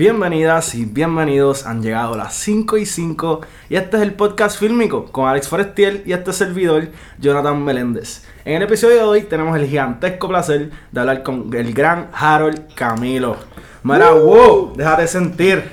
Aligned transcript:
Bienvenidas 0.00 0.74
y 0.74 0.84
bienvenidos, 0.84 1.64
han 1.66 1.80
llegado 1.82 2.16
las 2.18 2.34
5 2.34 2.76
y 2.76 2.84
5 2.84 3.40
y 3.70 3.76
este 3.76 3.96
es 3.96 4.02
el 4.02 4.12
podcast 4.12 4.58
fílmico 4.60 5.06
con 5.06 5.26
Alex 5.26 5.48
Forestiel 5.48 6.02
y 6.04 6.12
este 6.12 6.34
servidor, 6.34 6.88
Jonathan 7.18 7.64
Meléndez. 7.64 8.22
En 8.44 8.56
el 8.56 8.62
episodio 8.64 8.96
de 8.96 9.02
hoy 9.04 9.22
tenemos 9.22 9.56
el 9.58 9.66
gigantesco 9.66 10.28
placer 10.28 10.68
de 10.92 11.00
hablar 11.00 11.22
con 11.22 11.48
el 11.54 11.72
gran 11.72 12.10
Harold 12.12 12.74
Camilo. 12.74 13.36
Mira, 13.84 14.10
wow, 14.10 14.74
déjate 14.76 15.06
sentir. 15.08 15.64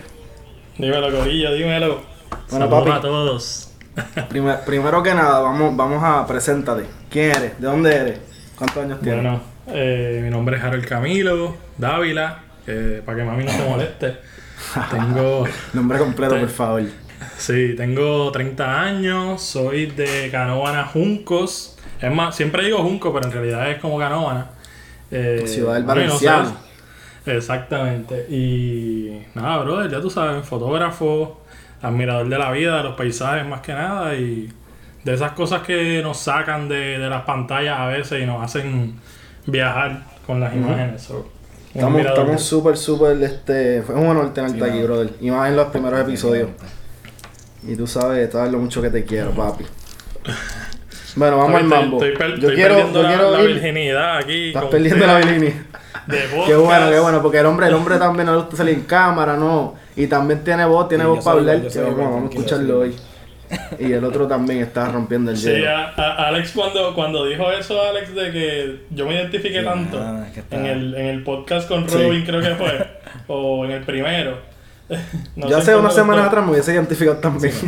Dímelo, 0.78 1.12
Corillo, 1.20 1.54
dímelo. 1.54 2.02
Bueno, 2.50 2.66
Saludos 2.70 2.80
papi. 2.86 2.92
a 2.92 3.02
todos. 3.02 3.72
Primer- 4.30 4.62
primero 4.66 5.04
que 5.04 5.14
nada, 5.14 5.42
vamos, 5.42 5.76
vamos 5.76 6.02
a 6.02 6.26
preséntate. 6.26 6.86
¿Quién 7.10 7.32
eres? 7.32 7.60
¿De 7.60 7.68
dónde 7.68 7.94
eres? 7.94 8.20
¿Cuántos 8.58 8.84
años 8.86 9.02
tienes? 9.02 9.22
Bueno, 9.22 9.42
eh, 9.68 10.22
mi 10.24 10.30
nombre 10.30 10.56
es 10.58 10.64
Harold 10.64 10.86
Camilo 10.88 11.58
Dávila, 11.78 12.40
que 12.66 13.02
para 13.06 13.18
que 13.18 13.24
mami 13.24 13.44
no 13.44 13.52
se 13.52 13.70
moleste. 13.70 14.18
Tengo, 14.90 15.46
Nombre 15.74 16.00
completo, 16.00 16.40
por 16.40 16.50
favor. 16.50 16.84
sí, 17.38 17.74
tengo 17.76 18.32
30 18.32 18.82
años, 18.82 19.42
soy 19.42 19.88
de 19.88 20.30
Canóvana 20.32 20.86
Juncos. 20.86 21.78
Es 22.02 22.14
más, 22.14 22.36
siempre 22.36 22.66
digo 22.66 22.80
Junco, 22.80 23.14
pero 23.14 23.28
en 23.28 23.32
realidad 23.32 23.70
es 23.72 23.80
como 23.80 23.98
Canóvana. 23.98 24.48
Eh, 25.12 25.44
Ciudad 25.46 25.76
del 25.76 25.84
bueno, 25.84 26.02
Valenciano. 26.02 26.58
Exactamente. 27.26 28.26
Y 28.30 29.24
nada, 29.36 29.64
brother, 29.64 29.90
ya 29.90 30.02
tú 30.02 30.10
sabes, 30.10 30.46
fotógrafo, 30.46 31.42
admirador 31.82 32.28
de 32.28 32.38
la 32.38 32.52
vida, 32.52 32.78
de 32.78 32.84
los 32.84 32.96
paisajes 32.96 33.46
más 33.46 33.62
que 33.62 33.74
nada 33.74 34.16
y 34.16 34.52
de 35.04 35.14
esas 35.14 35.34
cosas 35.34 35.62
que 35.62 36.02
nos 36.02 36.18
sacan 36.18 36.68
de, 36.68 36.98
de 36.98 37.10
las 37.10 37.24
pantallas 37.24 37.80
a 37.80 37.88
veces 37.88 38.22
y 38.22 38.26
nos 38.26 38.44
hacen 38.44 39.00
viajar 39.46 40.04
con 40.26 40.40
las 40.40 40.54
imágenes. 40.54 41.02
So, 41.04 41.30
Estamos 41.74 42.02
estamos 42.06 42.42
súper, 42.44 42.78
súper, 42.78 43.22
este... 43.24 43.82
Fue 43.82 43.96
un 43.96 44.08
honor 44.08 44.34
tenerte 44.34 44.64
aquí, 44.64 44.82
brother. 44.84 45.10
Y 45.22 45.32
más 45.32 45.50
en 45.50 45.56
los 45.56 45.68
primeros 45.68 46.00
episodios. 46.00 46.50
Y 47.68 47.76
tú 47.76 47.88
sabes, 47.88 48.32
sabes 48.32 48.52
lo 48.52 48.60
mucho 48.60 48.82
que 48.82 48.90
te 48.90 49.04
quiero, 49.06 49.32
papi. 49.32 49.66
Bueno, 51.16 51.38
vamos 51.38 51.56
al 51.56 51.64
mambo. 51.66 52.04
Estoy, 52.04 52.28
yo 52.30 52.36
estoy 52.36 52.56
quiero, 52.56 52.76
perdiendo 52.76 53.02
yo 53.02 53.08
la, 53.08 53.14
quiero 53.14 53.32
la 53.32 53.42
ir- 53.42 53.48
virginidad 53.48 54.18
aquí. 54.18 54.48
Estás 54.50 54.66
perdiendo 54.66 55.08
la 55.08 55.18
virginidad. 55.18 55.54
De 56.08 56.18
Qué 56.46 56.56
bueno, 56.56 56.90
qué 56.90 57.00
bueno, 57.00 57.22
porque 57.22 57.38
el 57.38 57.46
hombre, 57.46 57.68
el 57.68 57.74
hombre 57.76 57.98
también 57.98 58.26
no 58.26 58.34
le 58.34 58.40
gusta 58.42 58.58
salir 58.58 58.74
en 58.76 58.82
cámara, 58.84 59.38
¿no? 59.38 59.76
Y 59.96 60.08
también 60.08 60.44
tiene 60.44 60.66
voz, 60.66 60.90
tiene 60.90 61.06
Sí, 61.06 61.10
voz 61.10 61.20
yo 61.20 61.24
para 61.24 61.38
hablar. 61.40 61.58
yo 61.58 61.64
que 61.64 61.70
soy 61.70 61.84
vamos, 61.86 61.98
vamos 62.00 62.24
a 62.24 62.30
escucharlo 62.34 62.80
hoy. 62.80 62.96
Y 63.80 63.92
el 63.92 64.04
otro 64.04 64.28
también 64.28 64.62
está 64.62 64.90
rompiendo 64.92 65.32
el 65.32 65.38
Sí, 65.38 65.50
hielo. 65.50 65.70
a- 65.70 65.94
a- 65.96 66.28
Alex 66.28 66.52
cuando, 66.54 66.94
cuando 66.94 67.26
dijo 67.26 67.52
eso, 67.52 67.82
Alex, 67.82 68.14
de 68.16 68.32
que 68.32 68.80
yo 68.92 69.06
me 69.08 69.16
identifiqué 69.16 69.60
Sí, 69.60 69.66
tanto 69.66 70.00
nada, 70.00 70.28
es 70.28 70.34
que 70.34 70.40
está- 70.42 70.56
en, 70.56 70.66
el, 70.66 70.96
en 70.96 71.06
el 71.08 71.24
podcast 71.24 71.68
con 71.68 71.90
Sí. 71.90 71.96
Robin, 71.98 72.24
creo 72.26 72.42
que 72.42 72.56
fue, 72.56 72.88
o 73.28 73.66
en 73.66 73.72
el 73.72 73.84
primero. 73.84 74.38
No 75.36 75.48
yo 75.50 75.58
hace 75.58 75.76
unas 75.76 75.96
semanas 75.96 76.28
atrás 76.28 76.46
me 76.46 76.52
hubiese 76.52 76.74
identificado 76.74 77.18
también. 77.18 77.54
Sí, 77.54 77.68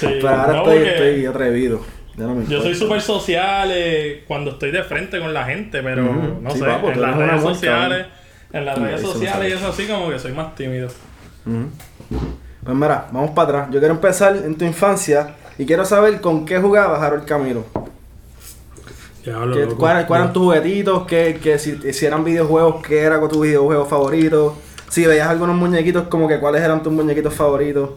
Pero 0.00 0.28
ahora 0.30 0.52
no, 0.54 0.72
estoy, 0.72 1.26
atrevido. 1.26 1.80
Ya 2.16 2.24
no 2.24 2.34
me 2.34 2.46
Yo 2.46 2.60
soy 2.60 2.74
súper 2.74 3.00
social 3.00 3.70
eh, 3.72 4.24
cuando 4.28 4.52
estoy 4.52 4.70
de 4.70 4.82
frente 4.82 5.18
con 5.20 5.32
la 5.32 5.44
gente, 5.44 5.82
pero 5.82 6.02
no 6.40 6.50
Sí, 6.50 6.58
sé, 6.58 6.64
papo, 6.64 6.90
en 6.90 7.00
las 7.00 7.16
redes 7.16 7.40
sociales, 7.42 8.06
en 8.52 8.64
las 8.66 8.76
Sí, 8.76 8.82
redes 8.84 9.00
sociales 9.00 9.48
y 9.50 9.52
eso 9.56 9.68
así 9.68 9.86
como 9.86 10.10
que 10.10 10.18
soy 10.18 10.32
más 10.32 10.54
tímido. 10.54 10.88
Pues 12.64 12.76
mira, 12.76 13.08
vamos 13.12 13.30
para 13.32 13.48
atrás. 13.48 13.68
Yo 13.72 13.78
quiero 13.80 13.94
empezar 13.94 14.36
en 14.36 14.56
tu 14.56 14.64
infancia 14.64 15.34
y 15.58 15.66
quiero 15.66 15.84
saber 15.84 16.20
con 16.20 16.44
qué 16.44 16.58
jugabas 16.58 17.00
Harold 17.02 17.24
Camilo. 17.24 17.64
Diablo, 19.24 19.54
¿Qué- 19.54 19.62
loco. 19.64 19.76
¿Cuáles 19.76 20.06
cuáles 20.06 20.24
eran 20.24 20.32
tus 20.32 20.42
juguetitos? 20.42 21.06
¿Qué, 21.06 21.38
qué- 21.42 21.58
si, 21.58 21.92
si 21.92 22.06
eran 22.06 22.24
videojuegos, 22.24 22.84
¿qué 22.86 23.00
era 23.00 23.20
tu 23.28 23.40
videojuego 23.42 23.84
favorito? 23.86 24.56
Si 24.88 25.06
veías 25.06 25.28
algunos 25.28 25.56
muñequitos, 25.56 26.08
como 26.08 26.28
que 26.28 26.38
cuáles 26.38 26.62
eran 26.62 26.82
tus 26.82 26.92
muñequitos 26.92 27.32
favoritos. 27.34 27.90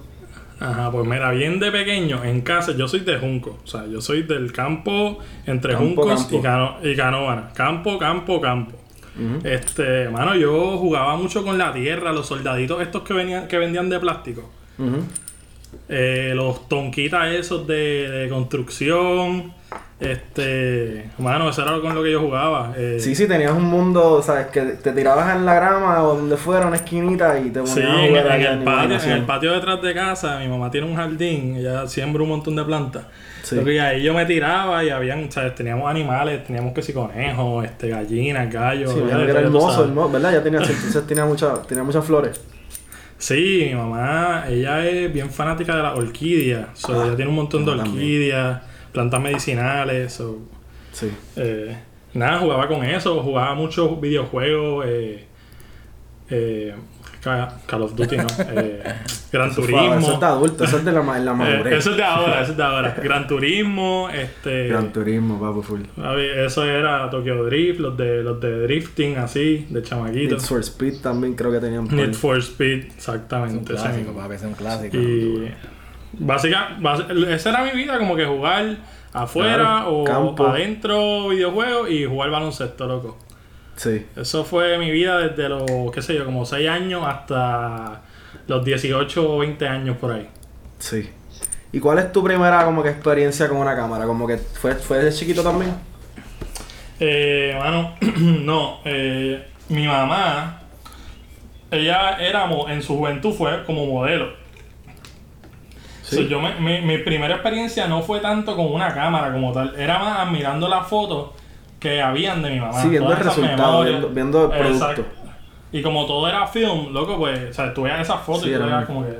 Ajá, 0.59 0.89
pues 0.91 1.05
mira, 1.05 1.31
bien 1.31 1.59
de 1.59 1.69
pequeño, 1.71 2.23
en 2.23 2.41
casa, 2.41 2.71
yo 2.71 2.87
soy 2.87 3.01
de 3.01 3.17
Junco. 3.19 3.59
O 3.63 3.67
sea, 3.67 3.85
yo 3.87 3.99
soy 4.01 4.23
del 4.23 4.53
campo 4.53 5.17
entre 5.45 5.73
Campo, 5.73 6.03
Juncos 6.03 6.21
campo. 6.23 6.37
y, 6.37 6.41
Cano, 6.41 6.75
y 6.81 6.95
Canóvana. 6.95 7.49
Campo, 7.53 7.97
campo, 7.99 8.39
campo. 8.39 8.77
Este, 9.45 10.09
mano, 10.09 10.35
yo 10.35 10.77
jugaba 10.77 11.15
mucho 11.15 11.43
con 11.43 11.57
la 11.57 11.71
tierra, 11.73 12.11
los 12.11 12.27
soldaditos 12.27 12.81
estos 12.81 13.03
que 13.03 13.13
venían, 13.13 13.47
que 13.47 13.57
vendían 13.57 13.89
de 13.89 13.97
plástico. 13.99 14.49
Eh, 15.89 16.31
los 16.35 16.67
tonquitas 16.69 17.27
esos 17.33 17.67
de, 17.67 18.09
de 18.09 18.29
construcción. 18.29 19.53
Este, 19.97 21.09
mano, 21.19 21.49
eso 21.49 21.61
era 21.61 21.79
con 21.79 21.95
lo 21.95 22.03
que 22.03 22.11
yo 22.11 22.19
jugaba. 22.19 22.73
Eh, 22.77 22.97
Sí, 22.99 23.15
sí, 23.15 23.27
tenías 23.27 23.53
un 23.53 23.63
mundo, 23.63 24.21
¿sabes? 24.21 24.47
Que 24.47 24.61
te 24.61 24.91
tirabas 24.91 25.33
en 25.35 25.45
la 25.45 25.53
grama 25.55 26.03
o 26.03 26.15
donde 26.15 26.35
fuera, 26.35 26.67
una 26.67 26.75
esquinita 26.75 27.39
y 27.39 27.49
te 27.49 27.61
ponías 27.61 27.69
Sí, 27.69 27.81
a 27.81 28.07
jugar 28.07 28.25
en 28.25 28.31
ahí 28.31 28.43
el 28.43 28.63
patio, 28.63 28.99
en 28.99 29.11
el 29.11 29.23
patio 29.23 29.53
detrás 29.53 29.81
de 29.81 29.93
casa, 29.93 30.39
mi 30.39 30.49
mamá 30.49 30.69
tiene 30.69 30.87
un 30.87 30.95
jardín, 30.95 31.55
ella 31.57 31.87
siembra 31.87 32.23
un 32.23 32.29
montón 32.29 32.55
de 32.57 32.65
plantas. 32.65 33.05
Sí. 33.43 33.57
Que 33.63 33.79
ahí 33.79 34.03
yo 34.03 34.13
me 34.13 34.25
tiraba 34.25 34.83
y 34.83 34.89
habían, 34.89 35.31
¿sabes? 35.31 35.55
Teníamos 35.55 35.89
animales, 35.89 36.43
teníamos 36.45 36.73
que 36.73 36.81
si 36.81 36.91
conejos, 36.91 37.63
este, 37.63 37.89
gallinas, 37.89 38.51
gallos. 38.51 38.91
Sí, 38.93 38.99
era 39.07 39.39
hermoso, 39.39 39.85
hermoso, 39.85 40.11
¿verdad? 40.11 40.33
Ya 40.33 40.43
tenía, 40.43 40.59
entonces 40.59 41.07
tenía, 41.07 41.25
mucha, 41.25 41.61
tenía 41.61 41.83
muchas 41.83 42.03
flores. 42.03 42.41
Sí, 43.27 43.65
mi 43.69 43.73
mamá, 43.75 44.45
ella 44.47 44.85
es 44.87 45.11
bien 45.11 45.31
fanática 45.31 45.75
de 45.75 45.81
las 45.81 45.97
orquídeas. 45.97 46.67
So, 46.75 46.93
Ah, 47.01 47.05
ella 47.07 47.15
tiene 47.15 47.29
un 47.29 47.35
montón 47.37 47.65
de 47.65 47.71
también. 47.71 47.95
orquídeas, 47.95 48.61
plantas 48.91 49.19
medicinales. 49.19 50.13
so, 50.13 50.37
Sí. 50.91 51.09
eh, 51.35 51.75
nada, 52.13 52.37
jugaba 52.37 52.67
con 52.67 52.83
eso, 52.85 53.19
jugaba 53.23 53.55
muchos 53.55 53.99
videojuegos. 53.99 54.85
Eh, 54.87 55.25
eh, 56.29 56.73
Ca- 57.21 57.57
Call 57.65 57.81
of 57.81 57.95
Duty, 57.95 58.17
¿no? 58.17 58.27
Eh, 58.39 58.83
Gran 59.31 59.49
Eso, 59.49 59.61
fue- 59.63 59.71
Turismo. 59.71 59.95
eso 59.99 60.13
es 60.13 60.19
de 60.19 60.25
adulto, 60.27 60.63
eso 60.63 60.77
es 60.77 60.85
de 60.85 60.91
la, 60.91 60.99
Eh, 60.99 61.03
madurez. 61.33 61.73
eso 61.79 61.91
es 61.91 61.97
de 61.97 62.03
ahora, 62.03 62.41
eso 62.41 62.51
es 62.51 62.57
de 62.57 62.63
ahora. 62.63 62.95
Gran 63.03 63.27
Turismo, 63.27 64.09
este. 64.13 64.67
Gran 64.67 64.93
Turismo, 64.93 65.39
papo, 65.39 65.61
full. 65.63 65.81
eso 66.37 66.63
era 66.63 67.09
Tokyo 67.09 67.43
Drift, 67.45 67.79
los 67.79 67.97
de 67.97 68.21
los 68.23 68.39
de 68.39 68.59
drifting 68.61 69.17
así, 69.17 69.65
de 69.69 69.79
Need 69.79 69.83
chamaquitos. 69.83 70.47
for 70.47 70.59
Speed 70.61 71.01
también 71.01 71.33
creo 71.35 71.51
que 71.51 71.59
tenían. 71.59 71.87
Need 71.87 72.13
for 72.13 72.37
Speed, 72.37 72.77
es 72.79 72.85
un 72.85 72.91
exactamente. 72.95 73.73
clásico, 73.73 74.13
papi, 74.13 74.35
es 74.35 74.41
un 74.43 74.53
clásico. 74.53 74.97
Y 74.97 75.51
básica, 76.13 76.77
bas- 76.79 77.09
esa 77.29 77.49
era 77.49 77.63
mi 77.63 77.71
vida, 77.71 77.97
como 77.97 78.15
que 78.15 78.25
jugar 78.25 78.77
afuera 79.13 79.55
Claro, 79.55 79.97
o 79.97 80.03
campo. 80.03 80.47
adentro 80.47 81.29
videojuegos 81.29 81.89
y 81.89 82.05
jugar 82.05 82.29
baloncesto, 82.29 82.85
loco. 82.87 83.17
Sí. 83.75 84.05
Eso 84.15 84.45
fue 84.45 84.77
mi 84.77 84.89
vida 84.91 85.17
desde 85.19 85.49
los, 85.49 85.63
qué 85.93 86.01
sé 86.01 86.15
yo, 86.15 86.25
como 86.25 86.45
6 86.45 86.69
años 86.69 87.03
hasta 87.05 88.01
los 88.47 88.63
18 88.63 89.33
o 89.33 89.39
20 89.39 89.67
años 89.67 89.97
por 89.97 90.13
ahí. 90.13 90.29
Sí. 90.79 91.09
¿Y 91.71 91.79
cuál 91.79 91.99
es 91.99 92.11
tu 92.11 92.23
primera 92.23 92.63
como 92.63 92.81
que 92.83 92.89
experiencia 92.89 93.49
con 93.49 93.57
una 93.57 93.75
cámara? 93.75 94.05
Como 94.05 94.25
que 94.27 94.37
fue, 94.37 94.75
fue 94.75 94.99
desde 94.99 95.19
chiquito 95.19 95.43
también. 95.43 95.73
Eh, 96.99 97.53
mano, 97.59 97.95
no, 98.17 98.79
eh, 98.85 99.45
mi 99.67 99.85
mamá, 99.85 100.61
ella 101.69 102.17
era, 102.19 102.49
en 102.69 102.81
su 102.81 102.95
juventud 102.97 103.33
fue 103.33 103.65
como 103.65 103.85
modelo. 103.85 104.29
Sí. 106.03 106.17
So, 106.17 106.21
yo 106.21 106.39
me- 106.39 106.55
mi, 106.59 106.81
mi 106.81 106.99
primera 106.99 107.33
experiencia 107.35 107.87
no 107.87 108.01
fue 108.03 108.19
tanto 108.19 108.55
con 108.55 108.71
una 108.71 108.93
cámara 108.93 109.33
como 109.33 109.51
tal, 109.51 109.73
era 109.77 109.99
más 109.99 110.19
admirando 110.19 110.69
las 110.69 110.87
fotos 110.87 111.31
que 111.89 112.01
habían 112.01 112.41
de 112.41 112.49
mi 112.51 112.59
mamá. 112.59 112.81
Sí, 112.81 112.89
viendo 112.89 113.07
todas 113.09 113.21
el 113.21 113.25
resultado, 113.27 113.71
memorias. 113.71 113.91
viendo- 113.99 114.09
viendo 114.09 114.43
el 114.45 114.49
producto. 114.59 114.73
Exacto. 114.91 115.05
Y 115.71 115.81
como 115.81 116.05
todo 116.05 116.27
era 116.27 116.47
film, 116.47 116.93
loco, 116.93 117.17
pues, 117.17 117.49
o 117.49 117.53
sea, 117.53 117.73
tú 117.73 117.83
veías 117.83 117.99
esas 118.01 118.21
fotos 118.21 118.43
Sí, 118.43 118.49
y 118.51 118.53
tú 118.55 118.63
veías 118.63 118.85
como 118.85 119.03
que, 119.05 119.11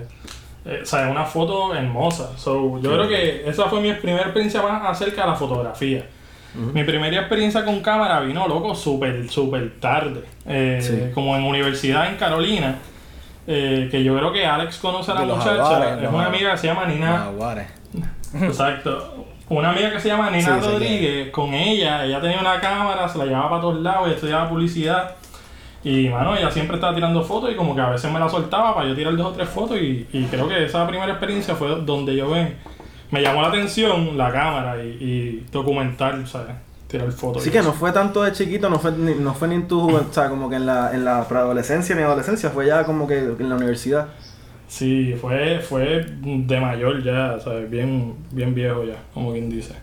eh, 0.66 0.80
o 0.82 0.86
sea, 0.86 1.10
una 1.10 1.26
foto 1.26 1.76
hermosa. 1.76 2.38
So, 2.38 2.80
yo 2.82 2.92
creo 2.94 3.08
que 3.08 3.48
esa 3.48 3.66
fue 3.66 3.82
mi 3.82 3.92
primera 3.94 4.24
experiencia 4.24 4.62
más 4.62 4.82
acerca 4.86 5.24
de 5.24 5.28
la 5.30 5.36
fotografía. 5.36 6.06
Mi 6.74 6.86
primera 6.86 7.18
experiencia 7.20 7.66
con 7.66 7.82
cámara 7.82 8.22
vino, 8.22 8.48
loco, 8.48 8.74
súper, 8.74 9.28
súper 9.30 9.74
tarde. 9.82 10.24
Eh, 10.48 10.80
Sí. 10.82 11.12
Como 11.14 11.36
en 11.36 11.44
universidad 11.44 12.08
en 12.08 12.16
Carolina, 12.16 12.76
eh, 13.46 13.90
que 13.92 14.02
yo 14.04 14.16
creo 14.18 14.32
que 14.32 14.46
Alex 14.46 14.78
conoce 14.78 15.12
a 15.12 15.16
la 15.16 15.22
muchacha. 15.26 15.56
jaguares, 15.64 16.04
es 16.04 16.10
una 16.10 16.26
amiga 16.28 16.52
que 16.52 16.58
se 16.58 16.68
llama 16.68 16.86
Nina. 16.86 17.18
Jaguares. 17.18 17.68
Exacto. 18.42 19.26
Una 19.50 19.70
amiga 19.70 19.92
que 19.92 20.00
se 20.00 20.08
llama 20.08 20.32
Sí, 20.34 20.42
sé 20.42 20.60
Rodríguez, 20.60 21.32
con 21.32 21.54
ella, 21.54 22.04
ella 22.04 22.20
tenía 22.20 22.40
una 22.40 22.60
cámara, 22.60 23.08
se 23.08 23.18
la 23.18 23.26
llevaba 23.26 23.50
para 23.50 23.62
todos 23.62 23.80
lados, 23.82 24.08
ella 24.08 24.16
estudiaba 24.16 24.50
publicidad. 24.50 25.16
Y, 25.84 26.10
mano, 26.10 26.36
ella 26.36 26.50
siempre 26.50 26.78
estaba 26.78 26.96
tirando 26.96 27.24
fotos 27.24 27.52
y 27.52 27.56
como 27.56 27.76
que 27.76 27.82
a 27.82 27.90
veces 27.92 28.12
me 28.12 28.20
la 28.20 28.28
soltaba 28.28 28.74
para 28.74 28.88
yo 28.90 28.96
tirar 28.96 29.16
dos 29.16 29.28
o 29.28 29.32
tres 29.34 29.48
fotos 29.48 29.78
y, 29.78 30.08
y 30.12 30.26
creo 30.26 30.48
que 30.48 30.66
esa 30.66 30.88
primera 30.88 31.12
experiencia 31.12 31.54
fue 31.54 31.80
donde 31.82 32.16
yo 32.16 32.28
me, 32.28 32.56
me 33.12 33.22
llamó 33.22 33.44
la 33.44 33.50
atención 33.50 34.18
la 34.18 34.32
cámara 34.32 34.84
y, 34.84 34.88
y 35.00 35.46
documentar, 35.52 36.28
¿sabes? 36.28 36.56
Tirar 36.88 37.12
fotos. 37.12 37.44
Así 37.44 37.52
que 37.52 37.60
eso. 37.60 37.68
no 37.68 37.74
fue 37.74 37.92
tanto 37.92 38.24
de 38.24 38.32
chiquito, 38.32 38.68
no 38.68 38.80
fue 38.80 38.94
ni, 38.94 39.14
no 39.14 39.36
fue 39.36 39.48
ni 39.48 39.56
en 39.56 39.68
tu 39.68 39.80
juventud, 39.82 40.10
o 40.10 40.14
sea, 40.14 40.28
como 40.30 40.50
que 40.50 40.56
en 40.56 40.66
la, 40.66 40.92
en 40.92 41.06
la 41.06 41.28
preadolescencia 41.28 41.96
ni 41.96 42.02
adolescencia, 42.02 42.50
fue 42.50 42.66
ya 42.66 42.84
como 42.84 43.08
que 43.08 43.20
en 43.20 43.48
la 43.48 43.56
universidad. 43.56 44.08
Sí, 44.68 45.16
fue, 45.20 45.60
fue 45.60 46.06
de 46.22 46.60
mayor 46.60 47.04
ya, 47.04 47.40
¿sabes? 47.40 47.70
Bien, 47.70 48.16
bien 48.32 48.54
viejo 48.54 48.84
ya, 48.84 48.98
como 49.14 49.32
quien 49.32 49.50
dice. 49.50 49.74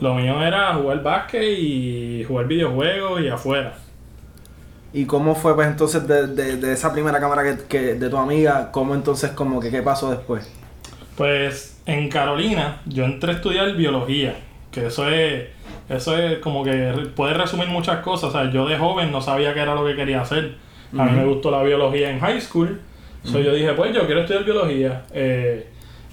Lo 0.00 0.14
mío 0.14 0.42
era 0.42 0.74
jugar 0.74 1.02
básquet 1.02 1.58
y 1.58 2.24
jugar 2.24 2.46
videojuegos 2.46 3.20
y 3.20 3.28
afuera. 3.28 3.74
¿Y 4.92 5.06
cómo 5.06 5.34
fue 5.34 5.54
pues 5.56 5.66
entonces 5.66 6.06
de, 6.06 6.28
de, 6.28 6.56
de 6.56 6.72
esa 6.72 6.92
primera 6.92 7.18
cámara 7.18 7.42
que, 7.42 7.64
que, 7.66 7.94
de 7.94 8.08
tu 8.08 8.16
amiga? 8.16 8.70
¿Cómo 8.70 8.94
entonces 8.94 9.32
como 9.32 9.60
que 9.60 9.70
qué 9.70 9.82
pasó 9.82 10.10
después? 10.10 10.48
Pues 11.16 11.80
en 11.86 12.08
Carolina 12.08 12.80
yo 12.86 13.04
entré 13.04 13.32
a 13.32 13.34
estudiar 13.34 13.74
biología, 13.76 14.36
que 14.70 14.86
eso 14.86 15.08
es, 15.08 15.48
eso 15.88 16.16
es 16.16 16.38
como 16.38 16.64
que 16.64 17.10
puede 17.16 17.34
resumir 17.34 17.68
muchas 17.68 18.00
cosas. 18.00 18.30
O 18.30 18.32
sea, 18.32 18.50
yo 18.50 18.66
de 18.68 18.78
joven 18.78 19.10
no 19.10 19.20
sabía 19.20 19.52
qué 19.54 19.60
era 19.60 19.74
lo 19.74 19.84
que 19.84 19.96
quería 19.96 20.20
hacer. 20.22 20.56
A 20.96 21.04
mí 21.06 21.12
me 21.12 21.24
gustó 21.24 21.50
la 21.50 21.62
biología 21.64 22.10
en 22.10 22.20
high 22.20 22.40
school. 22.40 22.80
So 23.24 23.40
yo 23.40 23.54
dije, 23.54 23.72
pues 23.72 23.94
yo 23.94 24.06
quiero 24.06 24.20
estudiar 24.20 24.44
biología. 24.44 25.04
Eh, 25.12 25.66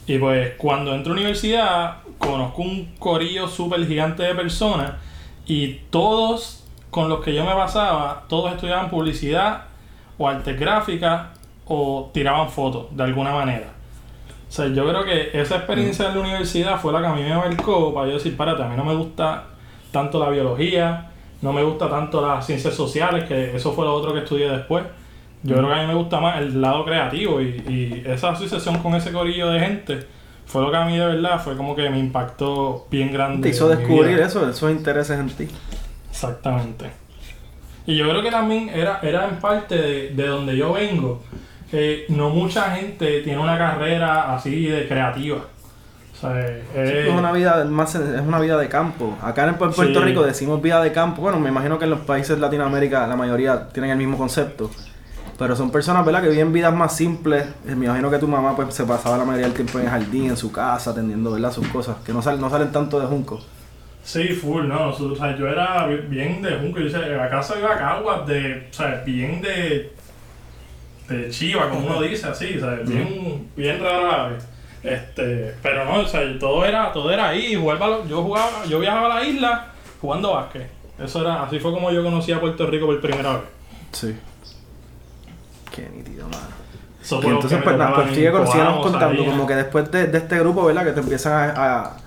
y 0.07 0.17
pues 0.17 0.53
cuando 0.57 0.93
entro 0.93 1.13
a 1.13 1.15
la 1.15 1.21
universidad, 1.21 1.97
conozco 2.17 2.61
un 2.61 2.95
corillo 2.97 3.47
súper 3.47 3.85
gigante 3.87 4.23
de 4.23 4.33
personas 4.35 4.93
y 5.45 5.81
todos 5.89 6.63
con 6.89 7.09
los 7.09 7.23
que 7.23 7.33
yo 7.33 7.45
me 7.45 7.53
basaba, 7.53 8.23
todos 8.27 8.51
estudiaban 8.51 8.89
publicidad 8.89 9.63
o 10.17 10.27
artes 10.27 10.59
gráficas 10.59 11.27
o 11.65 12.09
tiraban 12.13 12.49
fotos 12.49 12.87
de 12.95 13.03
alguna 13.03 13.33
manera. 13.33 13.67
O 14.49 14.51
sea, 14.51 14.67
yo 14.67 14.87
creo 14.87 15.05
que 15.05 15.31
esa 15.39 15.57
experiencia 15.57 16.09
en 16.09 16.15
la 16.15 16.19
universidad 16.19 16.79
fue 16.79 16.91
la 16.91 16.99
que 16.99 17.07
a 17.07 17.13
mí 17.13 17.23
me 17.23 17.35
marcó 17.35 17.93
para 17.93 18.07
yo 18.07 18.15
decir, 18.15 18.35
párate, 18.35 18.63
a 18.63 18.67
mí 18.67 18.75
no 18.75 18.83
me 18.83 18.95
gusta 18.95 19.45
tanto 19.91 20.19
la 20.19 20.29
biología, 20.29 21.09
no 21.41 21.53
me 21.53 21.63
gusta 21.63 21.89
tanto 21.89 22.25
las 22.25 22.45
ciencias 22.45 22.73
sociales, 22.73 23.23
que 23.23 23.55
eso 23.55 23.71
fue 23.71 23.85
lo 23.85 23.93
otro 23.93 24.13
que 24.13 24.19
estudié 24.19 24.49
después. 24.49 24.83
Yo 25.43 25.55
creo 25.55 25.67
que 25.67 25.73
a 25.73 25.81
mí 25.81 25.87
me 25.87 25.95
gusta 25.95 26.19
más 26.19 26.39
el 26.39 26.61
lado 26.61 26.85
creativo 26.85 27.41
y, 27.41 27.45
y 27.67 28.03
esa 28.05 28.29
asociación 28.29 28.77
con 28.79 28.93
ese 28.95 29.11
corillo 29.11 29.49
de 29.49 29.59
gente 29.59 29.99
fue 30.45 30.61
lo 30.61 30.69
que 30.69 30.77
a 30.77 30.85
mí 30.85 30.97
de 30.97 31.05
verdad 31.05 31.41
fue 31.41 31.55
como 31.57 31.75
que 31.75 31.89
me 31.89 31.97
impactó 31.97 32.85
bien 32.91 33.11
grande. 33.11 33.41
Te 33.41 33.49
hizo 33.55 33.67
descubrir 33.69 34.19
eso, 34.19 34.47
esos 34.49 34.69
intereses 34.71 35.17
en 35.19 35.29
ti. 35.29 35.47
Exactamente. 36.09 36.91
Y 37.87 37.97
yo 37.97 38.07
creo 38.09 38.21
que 38.21 38.29
también 38.29 38.69
era, 38.69 38.99
era 39.01 39.27
en 39.27 39.37
parte 39.37 39.75
de, 39.75 40.09
de 40.09 40.27
donde 40.27 40.55
yo 40.55 40.73
vengo. 40.73 41.23
no 42.09 42.29
mucha 42.29 42.75
gente 42.75 43.21
tiene 43.21 43.39
una 43.39 43.57
carrera 43.57 44.35
así 44.35 44.65
de 44.65 44.87
creativa. 44.87 45.37
O 45.37 46.17
sea, 46.21 46.35
Sí, 46.45 46.79
es- 46.79 46.89
es 47.07 47.13
una 47.13 47.31
vida 47.31 47.65
más 47.65 47.95
es 47.95 48.21
una 48.21 48.39
vida 48.39 48.57
de 48.59 48.67
campo. 48.69 49.17
Acá 49.23 49.47
en 49.47 49.55
Puerto 49.55 49.81
Sí. 49.81 49.93
Rico 49.95 50.21
decimos 50.21 50.61
vida 50.61 50.83
de 50.83 50.91
campo. 50.91 51.21
Bueno, 51.23 51.39
me 51.39 51.49
imagino 51.49 51.79
que 51.79 51.85
en 51.85 51.91
los 51.91 52.01
países 52.01 52.35
de 52.35 52.41
Latinoamérica 52.41 53.07
la 53.07 53.15
mayoría 53.15 53.69
tienen 53.69 53.89
el 53.91 53.97
mismo 53.97 54.17
concepto. 54.17 54.69
Pero 55.41 55.55
son 55.55 55.71
personas, 55.71 56.05
¿verdad? 56.05 56.21
Que 56.21 56.29
viven 56.29 56.53
vidas 56.53 56.71
más 56.71 56.95
simples. 56.95 57.47
Eh, 57.67 57.73
Me 57.73 57.85
imagino 57.87 58.11
que 58.11 58.19
tu 58.19 58.27
mamá 58.27 58.55
pues 58.55 58.75
se 58.75 58.83
pasaba 58.83 59.17
la 59.17 59.25
mayoría 59.25 59.47
del 59.47 59.55
tiempo 59.55 59.79
en 59.79 59.85
el 59.85 59.89
jardín, 59.89 60.25
en 60.29 60.37
su 60.37 60.51
casa, 60.51 60.91
atendiendo, 60.91 61.31
¿verdad? 61.31 61.51
Sus 61.51 61.67
cosas. 61.69 61.97
Que 62.05 62.13
no, 62.13 62.21
salen 62.21 62.39
no 62.39 62.47
salen 62.51 62.71
tanto 62.71 62.99
de 62.99 63.07
junco. 63.07 63.41
Sí, 64.03 64.27
full, 64.29 64.67
no. 64.67 64.89
O 64.89 65.15
sea, 65.15 65.35
yo 65.35 65.47
era 65.47 65.87
bi- 65.87 66.05
bien 66.07 66.43
de 66.43 66.57
junco. 66.57 66.79
Yo 66.79 66.95
la 66.95 67.27
casa 67.27 67.55
iba 67.57 67.73
a 67.73 67.77
caguas 67.79 68.27
de. 68.27 68.67
O 68.69 68.73
sea, 68.73 69.01
bien 69.03 69.41
de. 69.41 69.91
de 71.09 71.29
chiva, 71.31 71.69
como 71.69 71.87
uno 71.87 72.01
dice, 72.03 72.27
así. 72.27 72.57
O 72.57 72.59
sea, 72.59 72.75
bien, 72.85 73.49
bien 73.55 73.79
raro 73.81 74.11
a 74.11 74.17
la 74.17 74.27
vez. 74.27 74.47
Este, 74.83 75.55
pero 75.63 75.85
no, 75.85 76.01
o 76.01 76.05
sea, 76.05 76.21
todo 76.39 76.63
era, 76.65 76.93
todo 76.93 77.09
era 77.11 77.29
ahí. 77.29 77.55
Jugar 77.55 77.79
yo 78.07 78.21
jugaba, 78.21 78.63
yo 78.69 78.79
viajaba 78.79 79.15
a 79.15 79.19
la 79.21 79.27
isla 79.27 79.67
jugando 79.99 80.33
básquet. 80.33 80.69
Eso 81.03 81.21
era, 81.21 81.41
así 81.43 81.59
fue 81.59 81.71
como 81.71 81.89
yo 81.91 82.03
conocí 82.03 82.31
a 82.31 82.39
Puerto 82.39 82.67
Rico 82.67 82.85
por 82.85 83.01
primera 83.01 83.33
vez. 83.33 83.41
Sí. 83.91 84.15
Qué 85.73 85.89
nítido, 85.89 86.25
mano. 86.27 86.61
Eso 87.01 87.19
Y 87.23 87.27
entonces, 87.27 87.59
pues, 87.63 87.77
nada, 87.77 87.95
pues 87.95 88.13
sigue 88.13 88.31
con- 88.31 88.47
síguenos 88.47 88.73
Coamo, 88.73 88.81
contando, 88.83 89.25
como 89.25 89.47
que 89.47 89.55
después 89.55 89.91
de, 89.91 90.07
de 90.07 90.17
este 90.19 90.37
grupo, 90.39 90.65
¿verdad? 90.65 90.83
Que 90.85 90.91
te 90.91 90.99
empiezan 90.99 91.33
a, 91.33 91.79
a- 91.83 91.97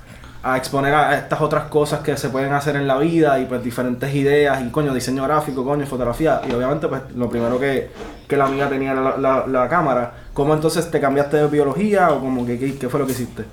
a 0.46 0.56
exponer 0.58 0.94
a 0.94 1.16
estas 1.16 1.40
otras 1.40 1.64
cosas 1.64 2.00
que 2.00 2.16
se 2.18 2.28
pueden 2.28 2.52
hacer 2.52 2.76
en 2.76 2.86
la 2.86 2.98
vida 2.98 3.38
y 3.40 3.46
pues 3.46 3.64
diferentes 3.64 4.14
ideas 4.14 4.62
y 4.62 4.68
coño, 4.68 4.92
diseño 4.92 5.24
gráfico, 5.24 5.64
coño, 5.64 5.86
fotografía. 5.86 6.42
Y 6.48 6.52
obviamente, 6.52 6.86
pues 6.86 7.00
lo 7.16 7.30
primero 7.30 7.58
que, 7.58 7.88
que 8.28 8.36
la 8.36 8.44
amiga 8.44 8.68
tenía 8.68 8.92
era 8.92 9.00
la, 9.00 9.16
la, 9.16 9.46
la 9.46 9.68
cámara. 9.70 10.12
¿Cómo 10.34 10.52
entonces 10.52 10.90
te 10.90 11.00
cambiaste 11.00 11.38
de 11.38 11.46
biología 11.46 12.10
o 12.10 12.20
como 12.20 12.44
que 12.44 12.58
qué, 12.58 12.76
qué 12.76 12.88
fue 12.90 13.00
lo 13.00 13.06
que 13.06 13.12
hiciste? 13.12 13.44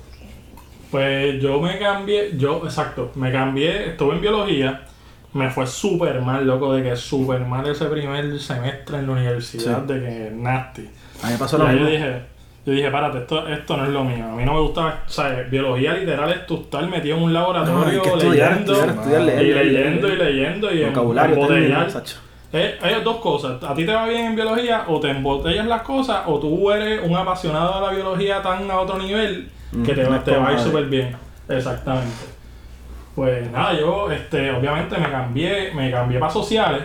Pues 0.90 1.40
yo 1.42 1.58
me 1.60 1.78
cambié, 1.78 2.36
yo, 2.36 2.60
exacto, 2.64 3.10
me 3.14 3.32
cambié, 3.32 3.88
estuve 3.92 4.14
en 4.16 4.20
biología, 4.20 4.82
me 5.34 5.48
fue 5.50 5.66
súper 5.66 6.20
mal, 6.20 6.46
loco, 6.46 6.74
de 6.74 6.82
que 6.82 6.96
súper 6.96 7.40
mal 7.40 7.66
ese 7.66 7.86
primer 7.86 8.38
semestre 8.38 8.98
en 8.98 9.06
la 9.06 9.12
universidad, 9.12 9.82
Sí. 9.86 9.92
de 9.94 10.00
que 10.00 10.30
nasty. 10.34 10.88
A 11.22 11.26
mí 11.26 11.32
me 11.32 11.38
pasó 11.38 11.56
Y 11.56 11.60
lo 11.60 11.66
ahí 11.66 11.74
yo 11.78 11.84
mismo. 11.84 11.96
dije, 11.96 12.22
yo 12.66 12.72
dije, 12.74 12.90
párate, 12.90 13.18
esto, 13.18 13.48
esto 13.48 13.76
no 13.76 13.84
es 13.84 13.90
lo 13.90 14.04
mío. 14.04 14.24
A 14.24 14.36
mí 14.36 14.44
no 14.44 14.54
me 14.54 14.60
gustaba, 14.60 15.02
o 15.06 15.10
sea, 15.10 15.28
biología 15.50 15.94
literal 15.94 16.30
es 16.30 16.46
tú 16.46 16.60
estar 16.62 16.86
metido 16.88 17.16
en 17.16 17.22
un 17.24 17.32
No, 17.32 17.40
laboratorio 17.40 18.02
que 18.02 18.08
estudiar, 18.08 18.50
leyendo, 18.52 18.72
estudiar, 18.72 18.94
estudiar, 18.96 19.22
leer, 19.22 19.42
y 19.42 19.52
leer, 19.52 19.66
leyendo 19.66 20.08
leer. 20.08 20.20
y 20.20 20.24
leyendo 20.24 20.74
y 20.74 20.82
en- 20.82 20.88
Vocabulario, 20.92 21.34
embotellar. 21.36 21.88
Eh, 22.54 22.78
hay 22.82 23.02
dos 23.02 23.16
cosas. 23.16 23.62
A 23.64 23.74
ti 23.74 23.86
te 23.86 23.92
va 23.94 24.06
bien 24.06 24.26
en 24.26 24.36
biología 24.36 24.84
o 24.86 25.00
te 25.00 25.08
embotellas 25.08 25.66
las 25.66 25.80
cosas 25.82 26.20
o 26.26 26.38
tú 26.38 26.70
eres 26.70 27.00
un 27.02 27.16
apasionado 27.16 27.80
de 27.80 27.86
la 27.86 27.92
biología 27.94 28.42
tan 28.42 28.70
a 28.70 28.78
otro 28.78 28.98
nivel 28.98 29.48
que 29.86 29.94
te, 29.94 30.04
Mm, 30.04 30.12
va- 30.12 30.22
te 30.22 30.36
va 30.36 30.48
a 30.48 30.52
ir 30.52 30.58
súper 30.58 30.84
bien. 30.84 31.16
Exactamente. 31.48 32.12
Pues 33.14 33.50
nada, 33.50 33.78
yo 33.78 34.10
este, 34.10 34.50
obviamente 34.50 34.96
me 34.98 35.10
cambié, 35.10 35.72
me 35.74 35.90
cambié 35.90 36.18
para 36.18 36.32
sociales 36.32 36.82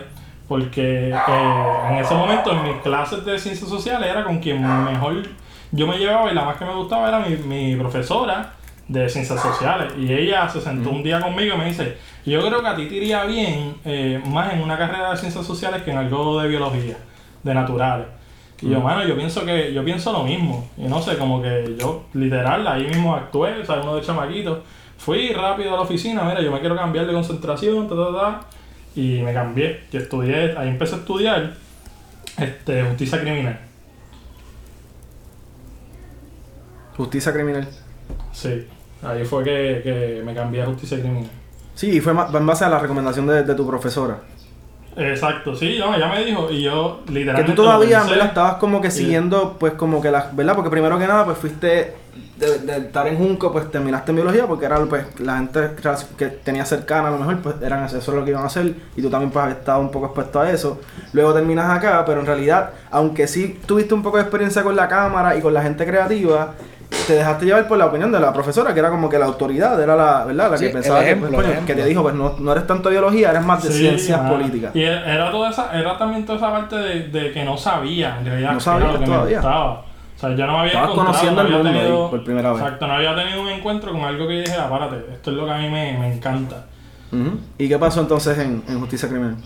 porque 0.47 1.09
eh, 1.09 1.73
en 1.89 1.95
ese 1.97 2.13
momento 2.15 2.51
en 2.51 2.63
mis 2.63 2.81
clases 2.81 3.23
de 3.25 3.37
ciencias 3.37 3.69
sociales 3.69 4.09
era 4.09 4.23
con 4.23 4.39
quien 4.39 4.61
mejor 4.85 5.23
yo 5.71 5.87
me 5.87 5.97
llevaba 5.97 6.31
y 6.31 6.35
la 6.35 6.45
más 6.45 6.57
que 6.57 6.65
me 6.65 6.73
gustaba 6.73 7.09
era 7.09 7.19
mi, 7.19 7.35
mi 7.35 7.75
profesora 7.75 8.53
de 8.87 9.09
ciencias 9.09 9.41
sociales. 9.41 9.93
Y 9.97 10.13
ella 10.13 10.47
se 10.47 10.61
sentó 10.61 10.89
un 10.91 11.03
día 11.03 11.19
conmigo 11.19 11.55
y 11.55 11.57
me 11.57 11.65
dice 11.65 11.97
yo 12.27 12.45
creo 12.45 12.61
que 12.61 12.67
a 12.67 12.75
ti 12.75 12.87
te 12.87 12.95
iría 12.95 13.23
bien 13.23 13.75
eh, 13.85 14.21
más 14.27 14.53
en 14.53 14.61
una 14.61 14.77
carrera 14.77 15.11
de 15.11 15.17
ciencias 15.17 15.45
sociales 15.45 15.81
que 15.83 15.91
en 15.91 15.97
algo 15.97 16.41
de 16.41 16.49
biología 16.49 16.97
de 17.41 17.53
naturales 17.53 18.07
y 18.61 18.69
yo 18.69 18.81
mano 18.81 19.07
yo 19.07 19.15
pienso 19.15 19.45
que 19.45 19.73
yo 19.73 19.85
pienso 19.85 20.11
lo 20.11 20.23
mismo 20.23 20.67
y 20.77 20.83
no 20.83 21.01
sé 21.01 21.17
como 21.17 21.41
que 21.41 21.75
yo 21.79 22.05
literal 22.13 22.67
ahí 22.67 22.85
mismo 22.85 23.15
actué 23.15 23.61
o 23.61 23.65
sea 23.65 23.75
uno 23.75 23.95
de 23.95 24.01
chamaquitos 24.01 24.59
fui 24.97 25.31
rápido 25.33 25.71
a 25.73 25.75
la 25.77 25.81
oficina 25.81 26.23
mira 26.23 26.41
yo 26.41 26.51
me 26.51 26.59
quiero 26.59 26.75
cambiar 26.75 27.05
de 27.07 27.13
concentración 27.13 27.87
ta, 27.87 27.95
ta, 27.95 28.11
ta, 28.13 28.39
y 28.95 29.21
me 29.21 29.33
cambié 29.33 29.83
y 29.91 29.97
estudié 29.97 30.57
ahí 30.57 30.69
empecé 30.69 30.95
a 30.95 30.97
estudiar 30.99 31.53
este 32.37 32.83
justicia 32.83 33.19
criminal 33.21 33.59
Justicia 36.95 37.31
criminal. 37.33 37.67
sí 38.31 38.65
ahí 39.03 39.23
fue 39.25 39.43
que, 39.43 39.81
que 39.83 40.21
me 40.25 40.33
cambié 40.33 40.63
a 40.63 40.65
justicia 40.65 40.99
criminal 40.99 41.29
Sí, 41.75 41.97
y 41.97 42.01
fue 42.01 42.11
en 42.11 42.45
base 42.47 42.65
a 42.65 42.69
la 42.69 42.79
recomendación 42.79 43.27
de, 43.27 43.43
de 43.43 43.53
tu 43.53 43.67
profesora. 43.67 44.17
Exacto, 44.95 45.55
sí, 45.55 45.75
no, 45.77 45.93
ella 45.93 46.07
me 46.07 46.25
dijo 46.25 46.49
y 46.49 46.63
yo 46.63 47.01
Que 47.05 47.11
literalmente. 47.13 47.51
tú 47.51 47.61
todavía, 47.61 47.99
pensé. 47.99 48.11
¿verdad? 48.13 48.27
Estabas 48.29 48.55
como 48.55 48.81
que 48.81 48.89
siguiendo, 48.89 49.57
pues 49.59 49.73
como 49.73 50.01
que 50.01 50.09
las, 50.09 50.35
¿verdad? 50.35 50.55
Porque 50.55 50.71
primero 50.71 50.97
que 50.97 51.05
nada, 51.05 51.23
pues 51.25 51.37
fuiste 51.37 51.93
de, 52.37 52.59
de 52.59 52.77
estar 52.77 53.07
en 53.07 53.17
Junco, 53.17 53.51
pues 53.51 53.69
terminaste 53.71 54.11
en 54.11 54.15
biología, 54.17 54.45
porque 54.47 54.65
era 54.65 54.77
pues 54.85 55.05
la 55.19 55.37
gente 55.37 55.71
que 56.17 56.27
tenía 56.27 56.65
cercana 56.65 57.07
a 57.07 57.11
lo 57.11 57.17
mejor, 57.19 57.37
pues 57.39 57.55
eran 57.61 57.83
eso 57.85 57.97
es 57.97 58.07
lo 58.07 58.23
que 58.23 58.31
iban 58.31 58.43
a 58.43 58.47
hacer, 58.47 58.75
y 58.95 59.01
tú 59.01 59.09
también 59.09 59.31
pues 59.31 59.43
habías 59.43 59.59
estado 59.59 59.79
un 59.79 59.91
poco 59.91 60.05
expuesto 60.07 60.39
a 60.39 60.49
eso. 60.51 60.79
Luego 61.13 61.33
terminas 61.33 61.69
acá, 61.75 62.03
pero 62.05 62.19
en 62.19 62.25
realidad, 62.25 62.71
aunque 62.91 63.27
sí 63.27 63.59
tuviste 63.65 63.93
un 63.93 64.03
poco 64.03 64.17
de 64.17 64.23
experiencia 64.23 64.63
con 64.63 64.75
la 64.75 64.87
cámara 64.87 65.35
y 65.35 65.41
con 65.41 65.53
la 65.53 65.61
gente 65.61 65.85
creativa, 65.85 66.53
te 67.05 67.13
dejaste 67.13 67.45
llevar 67.45 67.67
por 67.67 67.77
la 67.77 67.87
opinión 67.87 68.11
de 68.13 68.19
la 68.19 68.31
profesora, 68.31 68.73
que 68.73 68.79
era 68.79 68.89
como 68.89 69.09
que 69.09 69.19
la 69.19 69.25
autoridad, 69.25 69.81
era 69.81 69.95
la, 69.95 70.23
¿verdad? 70.23 70.51
La 70.51 70.57
Sí, 70.57 70.67
que 70.67 70.71
pensaba 70.71 71.03
que, 71.03 71.15
pues, 71.17 71.31
coño, 71.33 71.51
el 71.51 71.65
que 71.65 71.75
te 71.75 71.85
dijo, 71.85 72.01
pues 72.01 72.15
no, 72.15 72.35
no 72.39 72.51
eres 72.53 72.65
tanto 72.65 72.89
biología, 72.89 73.31
eres 73.31 73.43
más 73.45 73.61
de 73.63 73.71
Sí, 73.71 73.79
ciencias 73.79 74.19
políticas. 74.29 74.73
Y 74.75 74.83
era 74.83 75.29
toda 75.31 75.49
esa, 75.49 75.77
era 75.77 75.97
también 75.97 76.25
toda 76.25 76.37
esa 76.37 76.51
parte 76.51 76.75
de, 76.77 77.07
de 77.09 77.31
que 77.31 77.43
no 77.43 77.57
sabía, 77.57 78.17
en 78.19 78.25
realidad, 78.25 78.51
No 78.53 78.57
que 78.59 78.63
era 78.63 78.71
sabías 78.73 78.93
lo 78.93 78.99
que 78.99 79.05
todavía. 79.05 79.41
me 79.41 79.47
gustaba. 79.47 79.85
O 80.17 80.19
sea, 80.19 80.35
yo 80.35 80.47
no 80.47 80.53
me 80.53 80.59
había 80.59 80.71
Estabas 80.71 80.95
conociendo 80.95 81.43
no 81.43 81.47
el 81.47 81.67
ahí 81.67 81.73
tenido, 81.73 82.09
por 82.09 82.23
primera 82.23 82.51
vez. 82.51 82.61
Exacto, 82.61 82.87
no 82.87 82.93
había 82.93 83.15
tenido 83.15 83.41
un 83.41 83.49
encuentro 83.49 83.91
con 83.91 84.01
algo 84.01 84.27
que 84.27 84.37
yo 84.37 84.41
dije, 84.41 84.55
apárate, 84.55 84.95
esto 85.13 85.29
es 85.29 85.37
lo 85.37 85.45
que 85.45 85.51
a 85.51 85.57
mí 85.57 85.69
me, 85.69 85.97
me 85.97 86.13
encanta. 86.13 86.65
¿Y 87.57 87.69
qué 87.69 87.77
pasó 87.77 88.01
entonces 88.01 88.37
en, 88.39 88.63
en 88.67 88.79
Justicia 88.79 89.07
Criminal? 89.07 89.37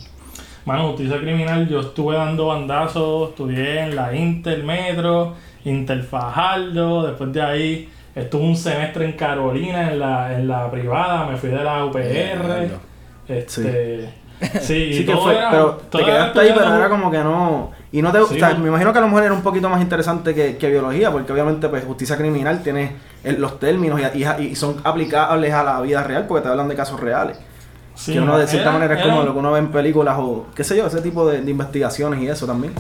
Mano, 0.66 0.90
justicia 0.90 1.20
criminal, 1.20 1.68
yo 1.68 1.80
estuve 1.82 2.16
dando 2.16 2.48
bandazos, 2.48 3.30
estudié 3.30 3.82
en 3.82 3.96
la 3.96 4.16
Intermetro, 4.16 5.36
Interfajardo, 5.66 7.08
después 7.08 7.34
de 7.34 7.42
ahí 7.42 7.90
estuve 8.16 8.44
un 8.44 8.56
semestre 8.56 9.06
en 9.06 9.14
Carolina, 9.14 9.92
en 9.92 10.00
la, 10.00 10.38
en 10.38 10.48
la 10.48 10.70
privada, 10.70 11.26
me 11.26 11.38
fui 11.38 11.50
de 11.50 11.64
la 11.64 11.84
UPR. 11.86 12.70
Este, 13.28 14.02
sí, 14.02 14.10
y 14.56 14.94
Sí 14.94 15.06
que 15.06 15.16
fue, 15.16 15.34
era- 15.38 15.52
pero 15.52 15.72
te 15.92 16.04
quedaste 16.04 16.40
ahí, 16.40 16.52
pero 16.56 16.74
era 16.76 16.90
como 16.90 17.12
que 17.12 17.20
no... 17.20 17.72
Y 17.92 18.02
no 18.02 18.12
te, 18.12 18.20
Sí, 18.20 18.24
o 18.36 18.40
sea, 18.40 18.54
me 18.56 18.70
imagino 18.70 18.92
que 18.94 19.00
a 19.00 19.02
lo 19.02 19.08
mejor 19.08 19.24
era 19.24 19.34
un 19.34 19.42
poquito 19.42 19.70
más 19.70 19.82
interesante 19.82 20.34
que, 20.34 20.58
que 20.58 20.70
biología, 20.70 21.12
porque 21.12 21.32
obviamente 21.34 21.68
pues 21.70 21.84
justicia 21.84 22.18
criminal 22.18 22.64
tiene 22.64 22.94
el- 23.24 23.40
los 23.40 23.60
términos 23.60 24.00
y, 24.14 24.18
y- 24.24 24.48
y 24.48 24.56
son 24.56 24.78
aplicables 24.84 25.54
a 25.54 25.64
la 25.64 25.82
vida 25.82 26.02
real 26.04 26.26
porque 26.28 26.44
te 26.44 26.50
hablan 26.50 26.68
de 26.70 26.76
casos 26.76 27.00
reales. 27.00 27.38
Sí, 27.94 28.14
que 28.14 28.20
uno 28.22 28.38
de 28.38 28.48
cierta 28.48 28.70
era- 28.70 28.80
manera 28.80 28.94
es 28.96 29.02
era 29.02 29.10
como 29.14 29.26
lo 29.26 29.34
que 29.34 29.40
uno 29.40 29.52
ve 29.52 29.60
en 29.60 29.68
películas 29.72 30.16
o 30.18 30.48
qué 30.56 30.64
sé 30.64 30.78
yo, 30.78 30.88
ese 30.88 31.02
tipo 31.02 31.28
de, 31.30 31.42
de 31.42 31.52
investigaciones 31.52 32.22
y 32.22 32.28
eso 32.30 32.48
también. 32.48 32.74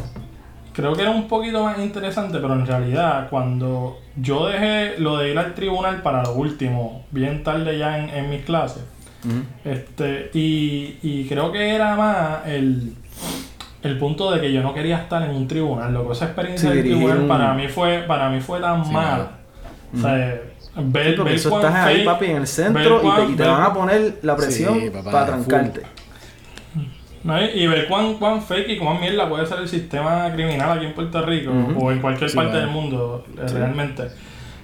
Creo 0.74 0.94
que 0.94 1.01
era 1.01 1.12
un 1.12 1.27
poquito 1.27 1.65
más 1.65 1.77
interesante, 1.80 2.39
pero 2.39 2.53
en 2.53 2.65
realidad 2.65 3.27
cuando 3.30 4.00
yo 4.15 4.48
dejé 4.48 4.98
lo 5.00 5.18
de 5.18 5.32
ir 5.32 5.38
al 5.38 5.53
tribunal 5.53 6.01
para 6.01 6.24
lo 6.24 6.34
último, 6.34 7.03
bien 7.12 7.44
tarde 7.44 7.77
ya 7.77 7.98
en, 8.00 8.10
en 8.10 8.30
mis 8.30 8.46
clases, 8.46 8.82
este, 9.65 10.29
y, 10.33 10.97
y 11.01 11.25
creo 11.29 11.51
que 11.51 11.75
era 11.75 11.95
más 11.95 12.47
el 12.47 12.93
el 13.83 13.97
punto 13.97 14.31
de 14.31 14.39
que 14.41 14.53
yo 14.53 14.61
no 14.61 14.75
quería 14.75 14.97
estar 14.97 15.23
en 15.23 15.31
un 15.31 15.47
tribunal. 15.47 15.91
Loco, 15.91 16.11
esa 16.13 16.25
experiencia 16.25 16.69
Sí, 16.69 16.75
del 16.77 16.85
tribunal 16.85 17.19
un- 17.21 17.27
para 17.27 17.53
mí 17.55 17.67
fue, 17.67 18.03
para 18.07 18.29
mí 18.29 18.39
fue 18.39 18.59
tan 18.59 18.85
Sí, 18.85 18.91
mala. 18.91 19.31
O 19.95 19.99
sea, 19.99 20.11
ver, 20.13 20.53
Sí, 20.59 21.13
porque 21.17 21.23
ver 21.23 21.33
eso 21.33 21.49
cuán 21.49 21.65
estás 21.65 21.85
ahí, 21.87 22.05
papi, 22.05 22.25
en 22.27 22.35
el 22.37 22.47
centro 22.47 23.01
y 23.03 23.35
te, 23.35 23.43
y 23.43 23.47
van 23.47 23.63
a 23.63 23.73
poner 23.73 24.19
la 24.21 24.35
presión 24.35 24.79
Sí, 24.79 24.89
papá, 24.91 25.11
para 25.11 25.25
trancarte. 25.25 25.81
¿no? 27.23 27.41
Y 27.43 27.67
ver 27.67 27.87
cuán, 27.87 28.15
cuán 28.15 28.41
fake 28.41 28.69
y 28.69 28.77
cuán 28.77 28.99
mierda 28.99 29.27
puede 29.29 29.45
ser 29.45 29.59
el 29.59 29.67
sistema 29.67 30.31
criminal 30.33 30.77
aquí 30.77 30.85
en 30.87 30.93
Puerto 30.93 31.21
Rico 31.25 31.51
o 31.77 31.91
en 31.91 31.99
cualquier 32.01 32.29
Sí, 32.29 32.35
parte 32.35 32.57
del 32.57 32.67
mundo, 32.67 33.25
realmente. 33.35 34.03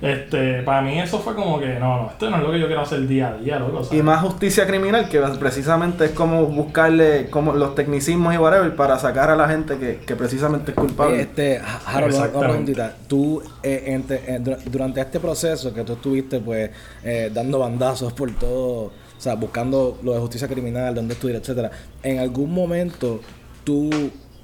Este, 0.02 0.62
para 0.62 0.82
mí 0.84 1.00
eso 1.00 1.20
fue 1.20 1.34
como 1.34 1.60
que, 1.60 1.80
no, 1.80 2.04
no, 2.04 2.10
esto 2.12 2.30
no 2.30 2.38
es 2.38 2.44
lo 2.44 2.52
que 2.52 2.60
yo 2.60 2.68
quiero 2.68 2.82
hacer 2.82 3.08
día 3.08 3.30
a 3.30 3.38
día, 3.38 3.58
loco. 3.60 3.80
Y 3.82 3.86
¿sabes? 3.86 4.04
más 4.04 4.22
justicia 4.22 4.68
criminal, 4.68 5.10
que 5.10 5.20
precisamente 5.40 6.06
es 6.06 6.12
como 6.12 6.46
buscarle 6.46 7.30
como 7.30 7.54
los 7.54 7.74
tecnicismos 7.74 8.34
y 8.36 8.38
whatever 8.38 8.76
para 8.76 9.00
sacar 9.00 9.32
a 9.32 9.36
la 9.36 9.48
gente 9.50 9.78
que, 9.78 9.98
que 10.06 10.16
precisamente 10.16 10.72
es 10.72 10.76
culpable. 10.78 11.22
este, 11.22 11.60
Harold, 11.86 12.16
una- 12.16 12.40
preguntita. 12.48 12.96
Tú, 13.08 13.42
eh, 13.64 13.84
entre- 13.88 14.22
eh, 14.28 14.40
dura- 14.40 14.60
durante 14.66 15.02
este 15.02 15.20
proceso 15.20 15.74
que 15.74 15.84
tú 15.84 15.94
estuviste, 15.94 16.40
pues, 16.42 16.70
eh, 17.04 17.32
dando 17.34 17.58
bandazos 17.60 18.14
por 18.14 18.30
todo, 18.36 18.84
o 18.86 18.92
sea, 19.18 19.34
buscando 19.34 19.98
lo 20.04 20.14
de 20.14 20.20
justicia 20.20 20.48
criminal, 20.48 20.94
dónde 20.94 21.16
estudiar, 21.16 21.42
etcétera, 21.42 21.72
en 22.04 22.20
algún 22.20 22.54
momento 22.54 23.20
tú, 23.64 23.90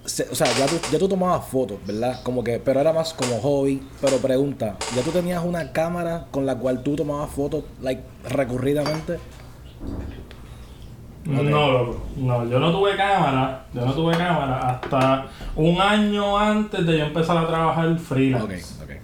se- 0.06 0.28
o 0.32 0.36
sea, 0.36 0.48
ya 0.58 0.66
tú, 0.66 0.76
ya 0.92 1.00
tú 1.00 1.08
tomabas 1.08 1.46
fotos, 1.48 1.78
¿verdad? 1.86 2.22
Como 2.24 2.44
que, 2.44 2.60
pero 2.60 2.80
era 2.80 2.92
más 2.94 3.14
como 3.14 3.40
hobby. 3.40 3.82
Pero 4.02 4.18
pregunta, 4.18 4.78
¿ya 4.96 5.02
tú 5.02 5.12
tenías 5.12 5.44
una 5.44 5.72
cámara 5.72 6.26
con 6.32 6.46
la 6.46 6.56
cual 6.56 6.84
tú 6.84 6.96
tomabas 6.96 7.30
fotos, 7.32 7.64
like, 7.82 8.02
recurridamente? 8.30 9.20
No, 11.26 11.42
loco. 11.44 12.04
No, 12.18 12.46
yo 12.46 12.60
no 12.60 12.72
tuve 12.72 12.98
cámara. 12.98 13.66
Yo 13.74 13.86
no 13.86 13.94
tuve 13.94 14.18
cámara 14.18 14.60
hasta 14.82 15.26
un 15.56 15.80
año 15.80 16.38
antes 16.38 16.86
de 16.86 16.98
yo 16.98 17.06
empezar 17.06 17.38
a 17.38 17.48
trabajar 17.48 17.98
freelance. 17.98 18.76
Ok, 18.84 18.84
ok. 18.84 18.96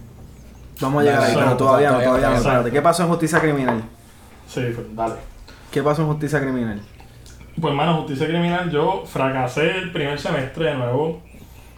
Vamos 0.82 1.02
a 1.02 1.06
llegar 1.06 1.24
ahí, 1.24 1.34
pero 1.36 1.58
todavía 1.58 1.92
no, 1.92 2.00
todavía 2.02 2.28
no. 2.28 2.34
no. 2.34 2.40
Espérate, 2.40 2.72
¿qué 2.72 2.82
pasó 2.82 3.04
en 3.04 3.10
justicia 3.10 3.40
criminal? 3.40 3.84
Sí, 4.48 4.62
pues, 4.76 4.88
dale. 4.96 5.16
¿Qué 5.72 5.82
pasó 5.82 6.02
en 6.02 6.08
justicia 6.10 6.42
criminal? 6.42 6.82
Pues, 7.60 7.72
hermano, 7.72 7.96
justicia 7.98 8.28
criminal, 8.28 8.70
yo 8.72 9.04
fracasé 9.06 9.70
el 9.78 9.92
primer 9.92 10.20
semestre 10.20 10.66
de 10.66 10.76
nuevo. 10.76 11.22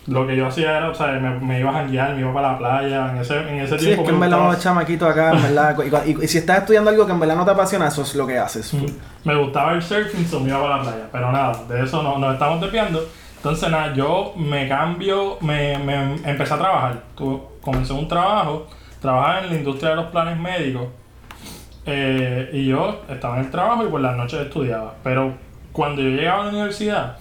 Lo 0.07 0.25
que 0.25 0.35
yo 0.35 0.47
hacía 0.47 0.77
era, 0.77 0.89
o 0.89 0.95
sea, 0.95 1.07
me, 1.07 1.29
me 1.39 1.59
iba 1.59 1.69
a 1.69 1.73
janguear, 1.73 2.15
me 2.15 2.21
iba 2.21 2.33
para 2.33 2.53
la 2.53 2.57
playa. 2.57 3.11
En 3.11 3.17
ese, 3.17 3.37
en 3.37 3.59
ese 3.59 3.77
Sí, 3.77 3.85
es 3.91 3.95
tiempo 3.95 4.03
que 4.05 4.09
en 4.09 4.19
verdad 4.19 4.37
gustaba- 4.37 4.49
unos 4.49 4.63
chamaquitos 4.63 5.09
acá, 5.09 5.31
en 5.33 5.41
verdad. 5.43 5.77
Y, 6.07 6.11
y- 6.11 6.23
y 6.23 6.27
si 6.27 6.37
estás 6.39 6.57
estudiando 6.59 6.89
algo 6.89 7.05
que 7.05 7.11
en 7.11 7.19
verdad 7.19 7.35
no 7.35 7.45
te 7.45 7.51
apasiona, 7.51 7.87
eso 7.87 8.01
es 8.01 8.15
lo 8.15 8.25
que 8.25 8.37
haces. 8.39 8.73
Ujú. 8.73 8.87
Me 9.23 9.35
gustaba 9.35 9.73
el 9.73 9.81
surfing, 9.83 10.25
so 10.27 10.39
me 10.39 10.49
iba 10.49 10.59
para 10.61 10.77
la 10.77 10.81
playa. 10.83 11.07
Pero 11.11 11.31
nada, 11.31 11.63
de 11.69 11.83
eso 11.83 12.01
no, 12.01 12.17
nos 12.17 12.33
estamos 12.33 12.59
desviando. 12.61 13.07
Entonces, 13.37 13.69
nada, 13.69 13.93
yo 13.93 14.33
me 14.37 14.67
cambio, 14.67 15.37
me, 15.41 15.77
me 15.77 16.15
empecé 16.29 16.53
a 16.53 16.57
trabajar. 16.57 17.03
Tu- 17.15 17.41
comencé 17.61 17.93
un 17.93 18.07
trabajo, 18.07 18.67
trabajaba 18.99 19.41
en 19.41 19.49
la 19.49 19.55
industria 19.55 19.91
de 19.91 19.95
los 19.97 20.05
planes 20.07 20.37
médicos. 20.39 20.87
eh, 21.85 22.49
y 22.53 22.67
yo 22.67 23.01
estaba 23.09 23.37
en 23.39 23.45
el 23.45 23.51
trabajo 23.51 23.83
y 23.85 23.87
por 23.89 24.01
las 24.01 24.15
noches 24.15 24.39
estudiaba. 24.41 24.93
Pero 25.03 25.33
cuando 25.71 26.01
yo 26.01 26.09
llegaba 26.09 26.41
a 26.41 26.45
la 26.45 26.49
universidad, 26.51 27.17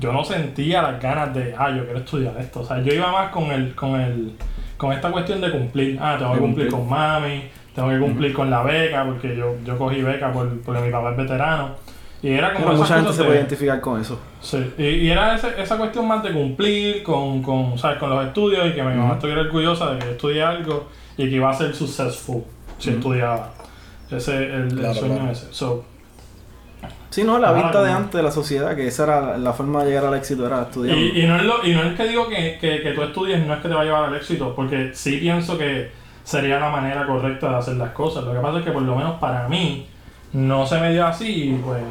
yo 0.00 0.12
no 0.12 0.22
sentía 0.24 0.82
las 0.82 1.00
ganas 1.02 1.34
de, 1.34 1.54
ah, 1.56 1.70
yo 1.70 1.84
quiero 1.84 1.98
estudiar 2.00 2.34
esto. 2.38 2.60
O 2.60 2.64
sea, 2.64 2.80
yo 2.80 2.92
iba 2.92 3.10
más 3.10 3.30
con 3.30 3.44
el, 3.50 3.74
con 3.74 4.00
el, 4.00 4.32
con 4.76 4.92
esta 4.92 5.10
cuestión 5.10 5.40
de 5.40 5.50
cumplir. 5.50 5.98
Ah, 6.00 6.16
tengo 6.18 6.34
que 6.34 6.40
cumplir 6.40 6.68
con 6.68 6.88
mami, 6.88 7.44
tengo 7.74 7.88
que 7.88 7.98
cumplir 7.98 8.32
con 8.34 8.50
la 8.50 8.62
beca, 8.62 9.04
porque 9.04 9.36
yo, 9.36 9.54
yo 9.64 9.76
cogí 9.78 10.02
beca 10.02 10.32
por, 10.32 10.60
porque 10.62 10.80
mi 10.82 10.90
papá 10.90 11.12
es 11.12 11.16
veterano. 11.16 11.70
Y 12.20 12.30
era 12.30 12.52
como 12.52 12.72
mucha 12.72 12.96
gente 12.96 13.12
se 13.12 13.18
de- 13.20 13.24
puede 13.26 13.38
identificar 13.38 13.80
con 13.80 14.00
eso. 14.00 14.18
Sí, 14.40 14.72
y, 14.76 14.82
y 14.84 15.10
era 15.10 15.36
ese- 15.36 15.60
esa 15.60 15.76
cuestión 15.78 16.06
más 16.08 16.22
de 16.24 16.32
cumplir 16.32 17.02
con, 17.04 17.42
con, 17.42 17.78
¿sabes? 17.78 17.98
con 17.98 18.10
los 18.10 18.26
estudios 18.26 18.66
y 18.66 18.72
que 18.72 18.82
mi 18.82 18.94
mamá 18.94 19.14
estuviera 19.14 19.42
orgullosa 19.42 19.92
de 19.92 19.98
que 20.00 20.04
yo 20.06 20.10
estudié 20.12 20.42
algo 20.42 20.88
y 21.16 21.28
que 21.30 21.36
iba 21.36 21.48
a 21.48 21.54
ser 21.54 21.72
successful 21.74 22.42
si 22.78 22.90
estudiaba. 22.90 23.52
Ese 24.10 24.36
el, 24.46 24.84
el 24.84 24.94
sueño 24.94 25.14
claro. 25.16 25.30
ese. 25.30 25.46
So, 25.52 25.84
Sí, 27.10 27.24
no, 27.24 27.38
la 27.38 27.50
Ah, 27.50 27.52
vista 27.52 27.82
de 27.82 27.90
antes 27.90 28.12
de 28.14 28.22
la 28.22 28.30
sociedad, 28.30 28.76
que 28.76 28.86
esa 28.86 29.04
era 29.04 29.38
la 29.38 29.52
forma 29.52 29.82
de 29.82 29.90
llegar 29.90 30.04
al 30.06 30.14
éxito, 30.14 30.46
era 30.46 30.62
estudiando. 30.62 31.00
y, 31.00 31.22
y, 31.22 31.26
no 31.26 31.36
es 31.36 31.42
lo, 31.44 31.64
y 31.66 31.72
no 31.74 31.82
es 31.82 31.94
que 31.96 32.06
digo 32.08 32.28
que, 32.28 32.58
que, 32.60 32.82
que 32.82 32.92
tú 32.92 33.02
estudies, 33.02 33.44
no 33.46 33.54
es 33.54 33.60
que 33.60 33.68
te 33.68 33.74
va 33.74 33.80
a 33.80 33.84
llevar 33.84 34.04
al 34.04 34.14
éxito, 34.16 34.54
porque 34.54 34.90
sí 34.94 35.16
pienso 35.18 35.56
que 35.56 35.90
sería 36.24 36.60
la 36.60 36.68
manera 36.70 37.06
correcta 37.06 37.48
de 37.48 37.56
hacer 37.56 37.74
las 37.76 37.90
cosas. 37.92 38.24
Lo 38.24 38.32
que 38.34 38.40
pasa 38.40 38.58
es 38.58 38.64
que 38.64 38.72
por 38.72 38.82
lo 38.82 38.94
menos 38.94 39.18
para 39.18 39.48
mí 39.48 39.86
no 40.34 40.66
se 40.66 40.78
me 40.78 40.92
dio 40.92 41.06
así 41.06 41.50
y 41.50 41.52
pues, 41.64 41.82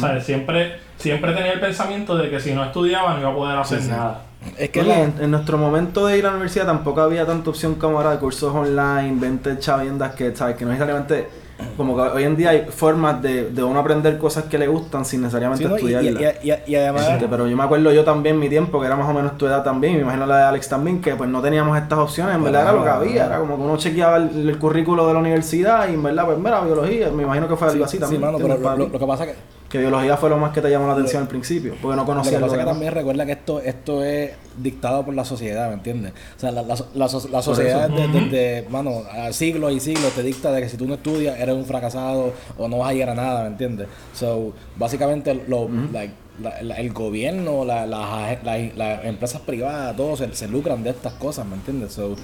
¿sabes? 0.00 0.24
Siempre, 0.24 0.76
siempre 0.96 1.32
tenía 1.34 1.52
el 1.52 1.60
pensamiento 1.60 2.16
de 2.16 2.30
que 2.30 2.40
si 2.40 2.54
no 2.54 2.64
estudiaba 2.64 3.12
no 3.14 3.20
iba 3.20 3.30
a 3.30 3.34
poder 3.34 3.58
hacer 3.58 3.78
Sí, 3.80 3.84
sí. 3.84 3.90
nada. 3.90 4.22
Es 4.58 4.70
que 4.70 4.80
Oye, 4.80 4.88
la- 4.88 5.00
en, 5.02 5.14
en 5.20 5.30
nuestro 5.30 5.58
momento 5.58 6.06
de 6.06 6.16
ir 6.18 6.24
a 6.24 6.28
la 6.30 6.36
universidad 6.36 6.64
tampoco 6.66 7.02
había 7.02 7.26
tanta 7.26 7.50
opción 7.50 7.74
como 7.74 7.98
ahora 7.98 8.12
de 8.12 8.18
cursos 8.18 8.52
online, 8.54 9.20
20 9.20 9.58
chaviendas 9.58 10.14
que, 10.14 10.34
¿sabes? 10.34 10.56
Que 10.56 10.64
no 10.64 10.70
necesariamente, 10.70 11.28
como 11.76 11.94
que 11.96 12.02
hoy 12.02 12.24
en 12.24 12.36
día 12.36 12.50
hay 12.50 12.66
formas 12.70 13.22
de, 13.22 13.50
de 13.50 13.62
uno 13.62 13.78
aprender 13.80 14.18
cosas 14.18 14.44
que 14.44 14.58
le 14.58 14.66
gustan 14.66 15.04
sin 15.04 15.22
necesariamente 15.22 15.64
Sí, 15.64 15.70
¿no? 15.70 15.78
Y- 15.78 15.82
y, 15.82 15.94
estudiarlas. 15.94 16.34
y- 16.42 16.50
y- 16.50 16.72
y 16.72 16.74
además... 16.76 17.08
Este, 17.10 17.28
pero 17.28 17.46
yo 17.46 17.56
me 17.56 17.62
acuerdo 17.62 17.92
yo 17.92 18.04
también 18.04 18.38
mi 18.38 18.48
tiempo, 18.48 18.80
que 18.80 18.86
era 18.86 18.96
más 18.96 19.08
o 19.08 19.12
menos 19.14 19.38
tu 19.38 19.46
edad 19.46 19.62
también, 19.62 19.94
me 19.96 20.02
imagino 20.02 20.26
la 20.26 20.38
de 20.38 20.42
Alex 20.44 20.68
también, 20.68 21.00
que 21.00 21.14
pues 21.14 21.30
no 21.30 21.40
teníamos 21.40 21.78
estas 21.78 21.98
opciones, 21.98 22.34
en 22.34 22.44
verdad 22.44 22.62
era 22.62 22.72
lo 22.72 22.82
que 22.82 22.90
había, 22.90 23.26
era 23.26 23.38
como 23.38 23.56
que 23.56 23.62
uno 23.62 23.76
chequeaba 23.76 24.16
el, 24.16 24.48
el 24.50 24.58
currículo 24.58 25.06
de 25.06 25.14
la 25.14 25.20
universidad 25.20 25.88
y 25.88 25.94
en 25.94 26.02
verdad, 26.02 26.24
pues 26.26 26.38
mira, 26.38 26.60
biología, 26.62 27.10
me 27.10 27.22
imagino 27.22 27.48
que 27.48 27.56
fue 27.56 27.68
algo 27.68 27.84
así 27.84 27.96
Sí, 27.96 28.00
también. 28.00 28.20
mano, 28.22 28.38
pero 28.38 28.76
lo 28.76 28.98
que 28.98 29.06
pasa 29.06 29.26
que 29.26 29.34
Que 29.72 29.78
biología 29.78 30.18
fue 30.18 30.28
lo 30.28 30.36
más 30.36 30.52
que 30.52 30.60
te 30.60 30.68
llamó 30.70 30.86
la 30.86 30.92
atención 30.92 31.22
al 31.22 31.28
principio, 31.28 31.74
porque 31.80 31.96
no 31.96 32.02
Lo 32.02 32.06
conocías 32.06 32.34
que 32.34 32.40
lo 32.40 32.46
pasa 32.46 32.56
es 32.56 32.64
que 32.66 32.70
también 32.70 32.92
recuerda 32.92 33.24
que 33.24 33.32
esto, 33.32 33.58
esto 33.60 34.04
es 34.04 34.32
dictado 34.58 35.02
por 35.02 35.14
la 35.14 35.24
sociedad, 35.24 35.68
¿me 35.68 35.74
entiendes? 35.74 36.12
O 36.36 36.40
sea, 36.40 36.50
la, 36.52 36.60
la, 36.62 36.76
la, 36.94 37.08
so- 37.08 37.26
la 37.30 37.40
sociedad 37.40 37.88
desde, 37.88 38.68
mano, 38.68 39.02
a 39.10 39.32
siglos 39.32 39.72
y 39.72 39.80
siglos 39.80 40.12
te 40.12 40.22
dicta 40.22 40.52
de 40.52 40.60
que 40.60 40.68
si 40.68 40.76
tú 40.76 40.86
no 40.86 40.92
estudias 40.94 41.40
eres 41.40 41.54
un 41.54 41.64
fracasado 41.64 42.34
o 42.58 42.68
no 42.68 42.78
vas 42.78 42.90
a 42.90 42.92
llegar 42.92 43.08
a 43.08 43.14
nada, 43.14 43.40
¿me 43.44 43.48
entiendes? 43.48 43.88
So, 44.12 44.52
básicamente 44.76 45.42
lo, 45.48 45.68
like, 45.90 46.12
la- 46.42 46.60
la- 46.62 46.74
el 46.76 46.92
gobierno, 46.92 47.64
la- 47.64 47.86
las 47.86 48.44
la- 48.44 48.58
las 48.76 49.04
empresas 49.06 49.40
privadas, 49.40 49.96
todos 49.96 50.18
se, 50.18 50.34
se 50.34 50.48
lucran 50.48 50.84
de 50.84 50.90
estas 50.90 51.14
cosas, 51.14 51.46
¿me 51.46 51.54
entiendes? 51.54 51.94
So, 51.94 52.14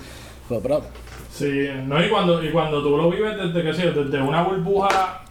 pero, 0.51 0.61
pero, 0.61 0.83
Sí, 1.33 1.67
no, 1.87 2.05
y 2.05 2.11
cuando, 2.11 2.45
y 2.45 2.51
cuando 2.51 2.83
tú 2.83 2.95
lo 2.97 3.11
vives 3.11 3.37
desde 3.39 3.63
que 3.63 3.73
sé, 3.73 3.91
desde 3.93 4.21
una 4.21 4.43
burbuja 4.43 5.23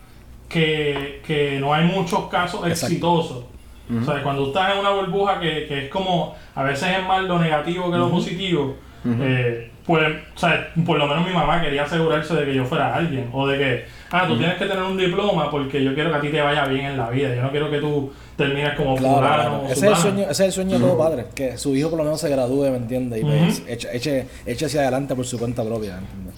que, 0.48 1.22
que 1.26 1.60
no 1.60 1.74
hay 1.74 1.86
muchos 1.86 2.28
casos 2.28 2.66
Exacto. 2.66 2.86
exitosos. 2.88 3.44
O 3.90 4.04
sea, 4.04 4.22
cuando 4.22 4.48
estás 4.48 4.74
en 4.74 4.80
una 4.80 4.90
burbuja 4.90 5.40
que, 5.40 5.66
que 5.66 5.86
es 5.86 5.90
como, 5.90 6.36
a 6.56 6.64
veces 6.64 6.90
es 6.98 7.08
más 7.08 7.24
lo 7.24 7.40
negativo 7.40 7.90
que 7.90 7.98
lo 7.98 8.12
positivo, 8.12 8.76
eh, 9.06 9.72
pues, 9.86 10.04
o 10.36 10.38
sea, 10.38 10.74
por 10.86 10.98
lo 10.98 11.08
menos 11.08 11.26
mi 11.26 11.34
mamá 11.34 11.62
quería 11.62 11.84
asegurarse 11.84 12.36
de 12.36 12.46
que 12.46 12.54
yo 12.54 12.66
fuera 12.66 12.94
alguien, 12.94 13.30
o 13.32 13.48
de 13.48 13.58
que, 13.58 13.86
ah, 14.12 14.26
tú 14.28 14.38
tienes 14.38 14.58
que 14.58 14.66
tener 14.66 14.84
un 14.84 14.98
diploma 14.98 15.50
porque 15.50 15.82
yo 15.82 15.94
quiero 15.94 16.12
que 16.12 16.18
a 16.18 16.20
ti 16.20 16.28
te 16.28 16.42
vaya 16.42 16.66
bien 16.66 16.88
en 16.88 16.98
la 16.98 17.10
vida, 17.10 17.34
yo 17.34 17.42
no 17.42 17.52
quiero 17.52 17.72
que 17.72 17.80
tú 17.80 18.12
termines 18.36 18.74
como 18.74 18.98
claro, 18.98 19.16
fulano 19.16 19.60
claro. 19.62 19.64
Ese, 19.70 19.86
es 19.86 19.92
el 19.92 19.96
sueño, 19.96 20.24
ese 20.24 20.32
es 20.32 20.40
el 20.42 20.52
sueño 20.52 20.80
de 20.80 20.86
todo 20.86 20.98
padre, 20.98 21.26
que 21.34 21.58
su 21.58 21.74
hijo 21.74 21.90
por 21.90 22.00
lo 22.00 22.04
menos 22.04 22.20
se 22.20 22.28
gradúe, 22.28 22.70
¿me 22.70 22.78
entiendes? 22.78 23.22
Y 23.22 23.24
pues, 23.24 23.64
eche, 23.66 23.88
eche, 23.94 24.28
eche 24.46 24.66
hacia 24.66 24.82
adelante 24.82 25.16
por 25.16 25.26
su 25.26 25.40
cuenta 25.40 25.64
propia, 25.64 25.94
¿me 25.94 26.00
entiendes? 26.00 26.36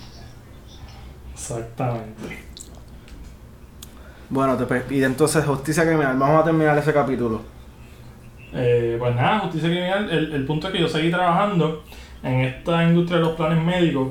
Exactamente. 1.33 2.48
Bueno, 4.29 4.55
te- 4.57 4.95
y 4.95 5.03
entonces 5.03 5.43
justicia 5.45 5.83
criminal, 5.83 6.17
vamos 6.17 6.41
a 6.41 6.43
terminar 6.45 6.77
ese 6.77 6.93
capítulo. 6.93 7.41
Eh, 8.53 8.95
pues 8.99 9.15
nada, 9.15 9.39
justicia 9.39 9.69
criminal, 9.69 10.09
el, 10.11 10.33
el 10.33 10.45
punto 10.45 10.67
es 10.67 10.73
que 10.73 10.79
yo 10.81 10.87
seguí 10.87 11.09
trabajando 11.11 11.83
en 12.23 12.41
esta 12.41 12.83
industria 12.83 13.17
de 13.19 13.23
los 13.25 13.33
planes 13.33 13.63
médicos 13.63 14.09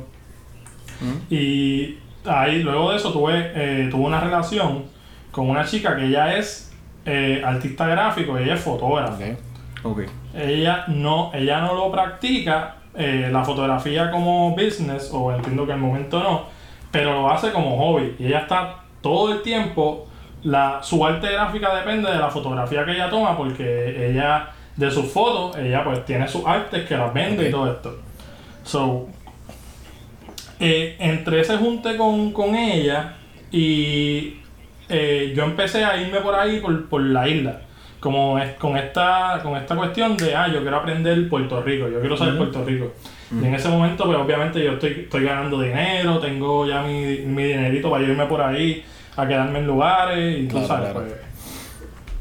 y 1.30 1.98
ahí 2.24 2.62
luego 2.62 2.90
de 2.90 2.96
eso 2.96 3.12
tuve, 3.12 3.52
eh, 3.54 3.88
tuve 3.90 4.06
una 4.06 4.20
relación 4.20 4.84
con 5.30 5.48
una 5.48 5.64
chica 5.64 5.94
que 5.96 6.06
ella 6.06 6.36
es 6.36 6.72
eh, 7.04 7.40
artista 7.44 7.86
gráfico, 7.86 8.36
ella 8.36 8.54
es 8.54 8.60
fotógrafa. 8.60 9.14
Ok. 9.14 9.38
Ok. 9.84 10.00
Ella 10.34 10.84
no, 10.88 11.30
ella 11.32 11.60
no 11.60 11.74
lo 11.74 11.92
practica, 11.92 12.76
eh, 12.94 13.28
la 13.30 13.44
fotografía 13.44 14.10
como 14.10 14.50
business, 14.56 15.10
o 15.12 15.32
entiendo 15.32 15.64
que 15.66 15.72
al 15.72 15.78
momento 15.78 16.20
no, 16.20 16.46
pero 16.90 17.12
lo 17.22 17.30
hace 17.30 17.52
como 17.52 17.76
hobby. 17.78 18.16
Y 18.18 18.26
ella 18.26 18.40
está 18.40 18.80
todo 19.00 19.32
el 19.32 19.42
tiempo, 19.42 20.07
la, 20.42 20.82
su 20.82 21.04
arte 21.04 21.32
gráfica 21.32 21.74
depende 21.74 22.10
de 22.10 22.18
la 22.18 22.30
fotografía 22.30 22.84
que 22.84 22.92
ella 22.92 23.10
toma, 23.10 23.36
porque 23.36 24.10
ella, 24.10 24.50
de 24.76 24.90
sus 24.90 25.10
fotos, 25.10 25.56
ella 25.56 25.84
pues 25.84 26.04
tiene 26.04 26.28
sus 26.28 26.46
artes 26.46 26.86
que 26.86 26.96
las 26.96 27.12
vende 27.12 27.48
y 27.48 27.50
todo 27.50 27.70
esto. 27.70 27.98
So, 28.64 29.08
eh, 30.60 30.96
entre 30.98 31.40
ese 31.40 31.56
junte 31.56 31.96
con, 31.96 32.32
con 32.32 32.54
ella 32.54 33.14
y 33.50 34.38
eh, 34.88 35.32
yo 35.34 35.44
empecé 35.44 35.84
a 35.84 36.00
irme 36.00 36.20
por 36.20 36.34
ahí 36.34 36.60
por, 36.60 36.88
por 36.88 37.02
la 37.02 37.28
isla. 37.28 37.60
Como 38.00 38.38
es, 38.38 38.52
con 38.54 38.76
esta 38.76 39.40
con 39.42 39.56
esta 39.56 39.74
cuestión 39.74 40.16
de, 40.16 40.34
ah, 40.34 40.46
yo 40.46 40.60
quiero 40.60 40.76
aprender 40.76 41.28
Puerto 41.28 41.60
Rico, 41.62 41.88
yo 41.88 41.98
quiero 41.98 42.16
saber 42.16 42.36
Puerto 42.36 42.64
Rico. 42.64 42.92
Y 43.30 43.44
en 43.44 43.54
ese 43.54 43.68
momento, 43.68 44.04
pues 44.04 44.16
obviamente 44.16 44.62
yo 44.64 44.72
estoy, 44.72 44.90
estoy 45.02 45.24
ganando 45.24 45.60
dinero, 45.60 46.18
tengo 46.18 46.66
ya 46.66 46.82
mi, 46.82 47.18
mi 47.18 47.42
dinerito 47.42 47.90
para 47.90 48.04
irme 48.04 48.24
por 48.26 48.40
ahí, 48.40 48.84
a 49.18 49.26
quedarme 49.28 49.58
en 49.58 49.66
lugares 49.66 50.38
y 50.40 50.46
tú 50.46 50.54
Claro, 50.56 50.66
sabes, 50.68 50.90
claro. 50.92 51.06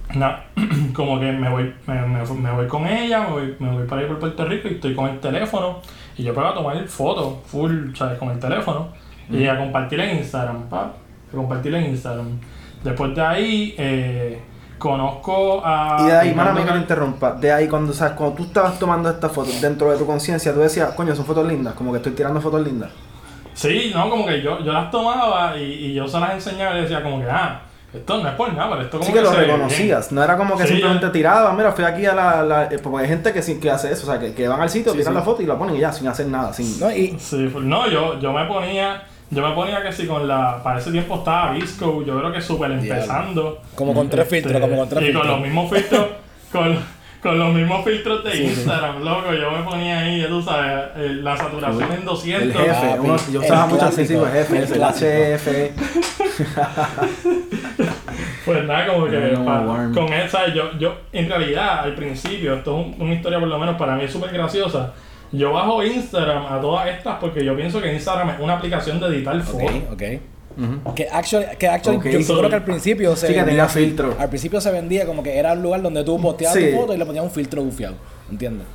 pues. 0.07 0.17
no, 0.17 0.33
como 0.93 1.19
que 1.19 1.31
me 1.31 1.49
voy, 1.49 1.73
me, 1.85 2.01
me, 2.01 2.23
me 2.23 2.51
voy 2.51 2.67
con 2.67 2.87
ella, 2.87 3.21
me 3.21 3.29
voy, 3.31 3.55
me 3.59 3.71
voy 3.71 3.85
para 3.87 4.01
ir 4.01 4.07
por 4.07 4.19
Puerto 4.19 4.45
Rico 4.45 4.67
y 4.67 4.73
estoy 4.75 4.95
con 4.95 5.07
el 5.09 5.19
teléfono 5.19 5.79
y 6.17 6.23
yo 6.23 6.33
puedo 6.33 6.53
tomar 6.53 6.85
fotos 6.87 7.35
full, 7.45 7.93
¿sabes? 7.95 8.17
Con 8.17 8.29
el 8.31 8.39
teléfono 8.39 8.89
y 9.29 9.45
a 9.47 9.57
compartir 9.57 9.99
en 9.99 10.17
Instagram, 10.17 10.63
pa, 10.69 10.93
a 11.31 11.35
compartir 11.35 11.73
en 11.75 11.85
Instagram. 11.87 12.39
Después 12.83 13.13
de 13.15 13.21
ahí, 13.21 13.75
eh, 13.77 14.41
conozco 14.77 15.61
a... 15.65 15.97
Y 16.01 16.05
de 16.05 16.17
ahí, 16.17 16.33
mala 16.33 16.53
que 16.63 16.71
lo 16.71 16.77
interrumpa, 16.77 17.33
de 17.33 17.51
ahí 17.51 17.67
cuando, 17.67 17.91
sabes, 17.93 18.13
cuando 18.13 18.35
tú 18.37 18.43
estabas 18.43 18.79
tomando 18.79 19.09
estas 19.09 19.31
fotos 19.31 19.59
dentro 19.61 19.91
de 19.91 19.97
tu 19.97 20.05
conciencia, 20.05 20.53
tú 20.53 20.59
decías, 20.61 20.91
coño, 20.93 21.15
son 21.15 21.25
fotos 21.25 21.45
lindas, 21.47 21.73
como 21.73 21.91
que 21.91 21.97
estoy 21.97 22.13
tirando 22.13 22.39
fotos 22.39 22.61
lindas. 22.65 22.89
Sí, 23.57 23.91
no, 23.93 24.09
como 24.09 24.25
que 24.25 24.41
yo, 24.41 24.63
yo 24.63 24.71
las 24.71 24.91
tomaba 24.91 25.57
y, 25.57 25.63
y 25.63 25.93
yo 25.95 26.07
se 26.07 26.19
las 26.19 26.33
enseñaba 26.33 26.77
y 26.77 26.81
decía 26.83 27.01
como 27.01 27.19
que, 27.19 27.25
ah, 27.29 27.61
esto 27.93 28.21
no 28.21 28.29
es 28.29 28.35
por 28.35 28.53
nada, 28.53 28.69
pero 28.69 28.81
esto 28.83 28.99
como 28.99 29.03
Así 29.09 29.13
que 29.13 29.21
lo 29.21 29.31
se 29.31 29.37
ve 29.37 29.45
bien. 29.45 29.55
reconocías, 29.55 30.11
no 30.11 30.23
era 30.23 30.37
como 30.37 30.55
que 30.55 30.63
Sí, 30.63 30.73
simplemente 30.73 31.05
yo- 31.07 31.11
tiraba, 31.11 31.51
mira, 31.53 31.71
fui 31.71 31.83
aquí 31.83 32.05
a 32.05 32.13
la, 32.13 32.43
la- 32.43 32.63
eh, 32.65 32.77
porque 32.83 33.03
hay 33.03 33.07
gente 33.09 33.33
que 33.33 33.41
sí 33.41 33.59
que 33.59 33.71
hace 33.71 33.91
eso, 33.91 34.05
o 34.07 34.11
sea, 34.11 34.19
que, 34.19 34.33
que 34.35 34.47
van 34.47 34.61
al 34.61 34.69
sitio, 34.69 34.91
Sí, 34.91 34.99
tiran 34.99 35.13
sí. 35.13 35.17
la 35.19 35.23
foto 35.25 35.41
y 35.41 35.45
la 35.47 35.57
ponen 35.57 35.75
y 35.75 35.79
ya, 35.79 35.91
sin 35.91 36.07
hacer 36.07 36.27
nada, 36.27 36.53
sin... 36.53 36.79
No, 36.79 36.91
y, 36.91 37.17
Sí, 37.19 37.51
no, 37.61 37.89
yo, 37.89 38.19
yo 38.19 38.31
me 38.31 38.45
ponía, 38.45 39.01
yo 39.31 39.47
me 39.47 39.55
ponía 39.55 39.81
que 39.81 39.91
si 39.91 40.05
con 40.05 40.27
la, 40.27 40.61
para 40.61 40.77
ese 40.79 40.91
tiempo 40.91 41.15
estaba 41.15 41.51
Visco, 41.53 42.03
yo 42.05 42.19
creo 42.19 42.31
que 42.31 42.41
súper 42.41 42.71
empezando. 42.71 43.59
como 43.73 43.93
con 43.95 44.07
tres 44.09 44.25
Este, 44.25 44.41
filtros, 44.41 44.61
como 44.61 44.77
con 44.77 44.89
tres 44.89 45.01
y 45.01 45.05
filtros. 45.05 45.23
con 45.25 45.31
los 45.31 45.41
mismos 45.41 45.71
filtros, 45.71 46.05
con, 46.51 46.77
con 47.21 47.39
los 47.39 47.53
mismos 47.53 47.83
filtros 47.83 48.24
de 48.24 48.43
Instagram, 48.43 49.03
loco, 49.03 49.33
yo 49.33 49.51
me 49.51 49.63
ponía 49.63 50.00
ahí, 50.00 50.21
ya 50.21 50.27
tú 50.27 50.41
sabes, 50.41 50.86
eh, 50.97 51.09
la 51.21 51.36
saturación 51.36 51.91
en 51.91 52.00
El 52.00 52.05
200. 52.05 52.53
jefe, 52.62 52.88
Papi, 52.88 53.00
uno- 53.00 53.17
yo 53.31 53.39
el 53.39 53.45
usaba 53.45 53.65
mucho 53.67 53.86
así, 53.86 54.07
jefe, 54.07 54.57
el 54.57 54.63
el. 54.74 54.83
HF. 54.83 55.71
Pues 58.45 58.63
nada, 58.65 58.88
como 58.88 59.05
que 59.07 59.19
No, 59.33 59.93
con 59.93 60.13
esa, 60.13 60.47
yo, 60.53 60.71
yo, 60.79 60.95
en 61.12 61.27
realidad, 61.29 61.79
al 61.81 61.95
principio, 61.95 62.53
esto 62.55 62.79
es 62.79 62.86
un- 62.88 63.01
una 63.01 63.13
historia 63.13 63.39
por 63.39 63.47
lo 63.50 63.59
menos 63.59 63.75
para 63.75 63.95
mí 63.95 64.03
es 64.05 64.12
súper 64.12 64.31
graciosa. 64.31 64.93
Yo 65.33 65.51
bajo 65.51 65.83
Instagram 65.83 66.45
a 66.45 66.62
todas 66.62 66.88
estas 66.88 67.17
porque 67.19 67.43
yo 67.43 67.55
pienso 67.57 67.81
que 67.81 67.91
Instagram 67.93 68.29
es 68.29 68.39
una 68.39 68.53
aplicación 68.53 69.00
de 69.01 69.07
editar 69.07 69.38
fotos. 69.41 69.69
Que 70.95 71.07
actually, 71.11 71.45
que 71.59 71.67
actually 71.67 72.11
yo 72.11 72.21
seguro 72.23 72.49
que 72.49 72.55
al 72.55 72.63
principio 72.63 73.15
se 73.15 73.27
vendía 73.27 73.45
tenía 73.45 73.67
filtro. 73.67 74.15
Al 74.19 74.29
principio 74.29 74.59
se 74.59 74.71
vendía 74.71 75.05
como 75.05 75.21
que 75.21 75.37
era 75.37 75.53
un 75.53 75.61
lugar 75.61 75.81
donde 75.83 76.03
tú 76.03 76.19
posteabas 76.19 76.57
Sí. 76.57 76.71
tu 76.71 76.77
foto 76.77 76.93
y 76.93 76.97
le 76.97 77.05
ponías 77.05 77.23
un 77.23 77.31
filtro 77.31 77.61
bufiado. 77.63 77.95
¿Entiendes? 78.31 78.65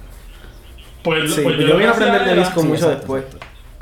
Pues, 1.03 1.35
Sí, 1.35 1.41
pues 1.43 1.57
yo 1.59 1.67
vine 1.67 1.79
que 1.79 1.85
a 1.87 1.91
aprender 1.91 2.21
hacía 2.21 2.27
de 2.27 2.33
era- 2.33 2.43
disco 2.45 2.61
sí, 2.61 2.67
mucho 2.69 2.85
exacto, 2.93 3.15
después. 3.15 3.25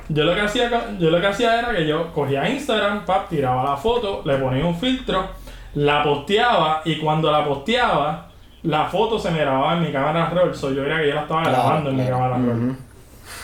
Yo 0.09 0.25
lo 0.25 0.35
que 0.35 0.40
hacía, 0.40 0.71
yo 0.99 1.11
lo 1.11 1.21
que 1.21 1.26
hacía 1.26 1.59
era 1.59 1.73
que 1.76 1.87
yo 1.87 2.12
cogía 2.12 2.49
Instagram, 2.49 3.04
pap, 3.04 3.28
tiraba 3.28 3.62
la 3.62 3.76
foto, 3.76 4.23
le 4.25 4.37
ponía 4.38 4.64
un 4.64 4.76
filtro, 4.76 5.28
la 5.75 6.02
posteaba 6.02 6.83
y 6.87 6.97
cuando 6.97 7.30
la 7.30 7.45
posteaba, 7.45 8.28
la 8.62 8.87
foto 8.87 9.19
se 9.19 9.30
me 9.30 9.40
grababa 9.40 9.75
en 9.76 9.83
mi 9.85 9.92
cámara 9.92 10.30
roll. 10.30 10.54
So 10.54 10.73
yo 10.73 10.85
era 10.85 10.99
que 11.00 11.09
yo 11.09 11.14
la 11.14 11.21
estaba 11.23 11.42
Claro, 11.42 11.57
grabando 11.59 11.90
en 11.90 11.97
mi 11.97 12.07
cámara 12.07 12.37
roll. 12.38 12.76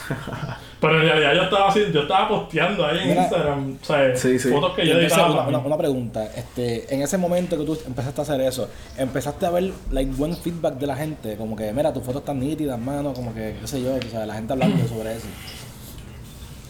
Pero 0.79 1.01
en 1.01 1.07
realidad 1.07 1.33
yo 1.33 1.41
estaba 1.43 1.69
así, 1.69 1.85
yo 1.91 2.01
estaba 2.01 2.27
posteando 2.27 2.85
ahí 2.85 2.99
en 2.99 3.07
Mira. 3.09 3.21
Instagram, 3.23 3.77
o 3.81 3.85
sea, 3.85 4.15
Sí, 4.15 4.37
sí. 4.37 4.49
fotos 4.51 4.73
que 4.75 4.85
yo 4.85 4.93
Entonces, 4.93 5.17
editaba. 5.17 5.47
una, 5.65 5.77
pregunta, 5.77 6.23
este, 6.35 6.93
en 6.93 7.01
ese 7.01 7.17
momento 7.17 7.57
que 7.57 7.63
tú 7.65 7.79
empezaste 7.87 8.21
a 8.21 8.23
hacer 8.23 8.41
eso, 8.41 8.69
empezaste 8.95 9.45
a 9.47 9.49
ver 9.49 9.71
like 9.89 10.11
buen 10.15 10.37
feedback 10.37 10.75
de 10.75 10.85
la 10.85 10.95
gente, 10.95 11.35
como 11.35 11.55
que 11.55 11.73
mira, 11.73 11.91
tus 11.91 12.03
fotos 12.03 12.21
están 12.21 12.39
nítidas, 12.39 12.77
mano, 12.79 13.11
como 13.13 13.33
que 13.33 13.55
qué 13.59 13.67
sé 13.67 13.81
yo, 13.81 13.95
o 13.95 14.09
sea, 14.11 14.25
la 14.27 14.35
gente 14.35 14.53
hablando 14.53 14.87
sobre 14.87 15.15
eso. 15.15 15.27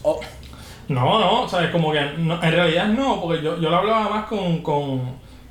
Oh, 0.04 0.20
No, 0.88 1.20
no, 1.20 1.42
o 1.44 1.50
sea, 1.50 1.66
es 1.66 1.72
como 1.72 1.92
que 1.92 2.00
no- 2.18 2.42
en 2.42 2.52
realidad 2.52 2.88
no, 2.88 3.20
porque 3.22 3.44
yo, 3.44 3.60
yo 3.60 3.70
lo 3.70 3.76
hablaba 3.76 4.08
más 4.10 4.26
con, 4.28 4.60
con, 4.62 5.02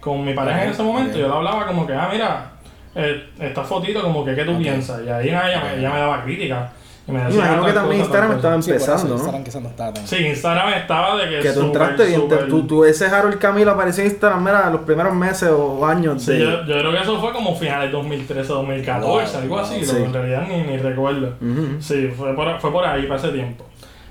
con 0.01 0.25
mi 0.25 0.33
pareja 0.33 0.65
en 0.65 0.71
ese 0.71 0.83
momento, 0.83 1.19
yo 1.19 1.29
lo 1.29 1.35
hablaba 1.35 1.67
como 1.67 1.87
que, 1.87 1.93
ah, 1.93 2.09
mira, 2.11 2.53
eh, 2.95 3.23
esta 3.39 3.63
fotito 3.63 4.01
como 4.01 4.25
que, 4.25 4.35
¿qué 4.35 4.45
tú 4.45 4.57
piensas? 4.57 5.03
Y 5.05 5.11
ahí 5.11 5.29
ella, 5.29 5.61
me- 5.63 5.79
ella 5.79 5.91
me 5.93 5.99
daba 5.99 6.25
crítica. 6.25 6.73
Y 7.09 7.13
me 7.13 7.21
imagino 7.21 7.65
que 7.65 7.73
también 7.73 8.01
Instagram 8.01 8.33
estaba 8.33 8.61
sí, 8.63 8.71
por 8.73 8.77
eso 8.81 8.91
empezando, 8.93 9.09
¿no? 9.09 9.15
Instagram 9.21 9.45
quizás 9.45 9.63
no 9.63 9.69
estaba 9.69 9.93
tan- 9.95 10.07
Sí, 10.09 10.17
Instagram 10.27 10.69
estaba 10.75 11.17
de 11.17 11.29
que 11.31 11.41
Que 11.41 11.53
tú 11.53 11.61
entraste 11.61 12.07
bien, 12.07 12.29
te- 12.29 12.35
súper- 12.37 12.49
tú, 12.49 12.67
tú 12.67 12.85
ese 12.85 13.07
Harold 13.07 13.39
Camilo 13.39 13.71
apareció 13.71 14.03
en 14.03 14.11
Instagram, 14.11 14.43
mira, 14.45 14.71
los 14.71 14.81
primeros 14.81 15.15
meses 15.15 15.49
o 15.53 15.87
años 15.87 16.21
Sí, 16.23 16.33
de... 16.33 16.41
yo, 16.41 16.65
yo 16.65 16.79
creo 16.79 16.91
que 16.91 16.99
eso 16.99 17.21
fue 17.21 17.33
como 17.33 17.55
finales 17.55 17.93
2013, 17.93 18.53
2014, 18.53 19.33
Wow, 19.35 19.43
algo 19.43 19.55
wow, 19.57 19.65
así, 19.65 19.85
sí. 19.85 19.97
en 19.97 20.13
realidad 20.13 20.47
ni, 20.49 20.63
ni 20.63 20.77
recuerdo. 20.79 21.29
Ujú. 21.41 21.77
Sí, 21.81 22.13
fue 22.17 22.35
por, 22.35 22.59
fue 22.61 22.73
por 22.73 22.85
ahí, 22.85 23.03
para 23.07 23.21
ese 23.21 23.29
tiempo. 23.29 23.65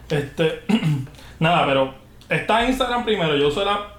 Este, 0.10 0.62
nada, 1.39 1.65
pero 1.65 1.93
está 2.30 2.65
Instagram 2.65 3.04
primero, 3.04 3.36
yo 3.36 3.50
uso 3.50 3.69
app, 3.69 3.89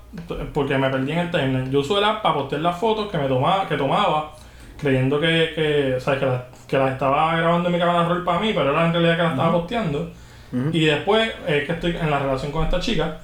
porque 0.54 0.78
me 0.78 0.88
perdí 0.88 1.12
en 1.12 1.18
el 1.18 1.30
timeline, 1.30 1.70
yo 1.70 1.80
uso 1.80 2.02
app 2.02 2.22
para 2.22 2.34
postear 2.36 2.62
las 2.62 2.78
fotos 2.78 3.08
que 3.10 3.18
me 3.18 3.28
tomaba, 3.28 3.68
que 3.68 3.76
tomaba, 3.76 4.32
creyendo 4.80 5.20
que, 5.20 5.52
que, 5.54 5.96
¿sabes? 6.00 6.20
que, 6.20 6.26
las 6.26 6.42
que 6.66 6.78
las 6.78 6.92
estaba 6.92 7.36
grabando 7.36 7.68
en 7.68 7.74
mi 7.74 7.78
cámara 7.78 8.08
roll 8.08 8.24
para 8.24 8.40
mí, 8.40 8.52
pero 8.54 8.70
era 8.70 8.86
en 8.86 8.92
realidad 8.92 9.16
que 9.16 9.22
las 9.22 9.32
estaba 9.32 9.52
posteando. 9.52 10.10
Y 10.72 10.86
después 10.86 11.30
es 11.46 11.64
que 11.64 11.72
estoy 11.72 11.96
en 11.96 12.10
la 12.10 12.18
relación 12.18 12.50
con 12.50 12.64
esta 12.64 12.80
chica. 12.80 13.18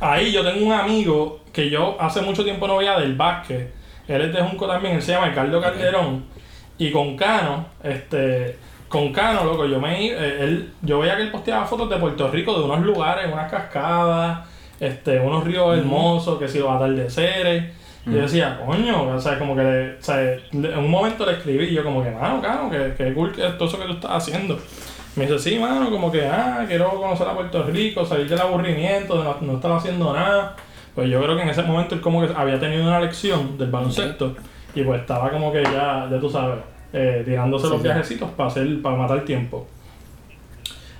Ahí 0.00 0.32
yo 0.32 0.42
tengo 0.42 0.64
un 0.64 0.72
amigo 0.72 1.40
que 1.52 1.68
yo 1.68 1.96
hace 2.00 2.22
mucho 2.22 2.44
tiempo 2.44 2.66
no 2.66 2.78
veía 2.78 2.98
del 2.98 3.14
básquet. 3.14 3.74
Él 4.08 4.22
es 4.22 4.32
de 4.32 4.42
Junco 4.42 4.66
también, 4.66 4.96
él 4.96 5.02
se 5.02 5.12
llama 5.12 5.34
Carlos 5.34 5.62
Calderón. 5.62 6.24
Y 6.78 6.90
con 6.90 7.16
Cano, 7.16 7.66
este, 7.82 8.56
con 8.88 9.12
Cano, 9.12 9.44
loco, 9.44 9.66
yo 9.66 9.80
me 9.80 10.06
eh, 10.06 10.42
él, 10.42 10.72
yo 10.82 11.00
veía 11.00 11.16
que 11.16 11.22
él 11.22 11.30
posteaba 11.30 11.64
fotos 11.66 11.90
de 11.90 11.96
Puerto 11.96 12.28
Rico, 12.28 12.58
de 12.58 12.64
unos 12.64 12.80
lugares, 12.80 13.32
unas 13.32 13.50
cascadas, 13.50 14.40
este, 14.80 15.20
unos 15.20 15.44
ríos 15.44 15.76
hermosos, 15.76 16.38
que 16.38 16.48
si 16.48 16.58
los 16.58 16.70
atardeceres. 16.70 17.64
Y 18.06 18.12
yo 18.12 18.20
decía, 18.22 18.60
coño, 18.64 19.02
o 19.14 19.20
sea, 19.20 19.38
como 19.38 19.56
que 19.56 19.62
le- 19.62 19.92
o 19.98 20.02
sea, 20.02 20.20
en 20.52 20.78
un 20.78 20.90
momento 20.90 21.24
le 21.24 21.32
escribí 21.32 21.64
y 21.64 21.74
yo 21.74 21.82
como 21.82 22.02
que, 22.02 22.10
mano, 22.10 22.40
Cano, 22.42 22.70
que, 22.70 22.92
que 22.96 23.14
cool 23.14 23.32
que 23.32 23.46
es 23.46 23.56
todo 23.56 23.66
eso 23.68 23.78
que 23.78 23.86
tú 23.86 23.92
estás 23.94 24.10
haciendo. 24.12 24.58
Me 25.16 25.26
dice, 25.26 25.38
sí, 25.38 25.58
mano, 25.58 25.90
como 25.90 26.10
que, 26.12 26.26
ah, 26.26 26.64
quiero 26.68 26.90
conocer 27.00 27.26
a 27.28 27.34
Puerto 27.34 27.62
Rico, 27.62 28.04
salir 28.04 28.28
del 28.28 28.40
aburrimiento, 28.40 29.16
de 29.18 29.24
no, 29.24 29.36
no 29.40 29.52
estar 29.54 29.72
haciendo 29.72 30.12
nada. 30.12 30.54
Pues 30.94 31.08
yo 31.08 31.22
creo 31.22 31.36
que 31.36 31.42
en 31.42 31.48
ese 31.48 31.62
momento 31.62 31.94
él 31.94 32.00
como 32.00 32.26
que 32.26 32.32
había 32.36 32.58
tenido 32.60 32.82
una 32.84 33.00
lección 33.00 33.56
del 33.58 33.70
baloncesto 33.70 34.34
y 34.74 34.82
pues 34.82 35.00
estaba 35.00 35.30
como 35.30 35.52
que 35.52 35.62
ya, 35.62 36.06
ya 36.10 36.20
tú 36.20 36.28
sabes, 36.28 36.58
eh, 36.92 37.22
tirándose 37.24 37.66
los 37.68 37.82
viajecitos 37.94 38.30
para 38.32 38.48
hacer, 38.48 38.82
para 38.82 38.96
matar 38.96 39.24
tiempo. 39.24 39.66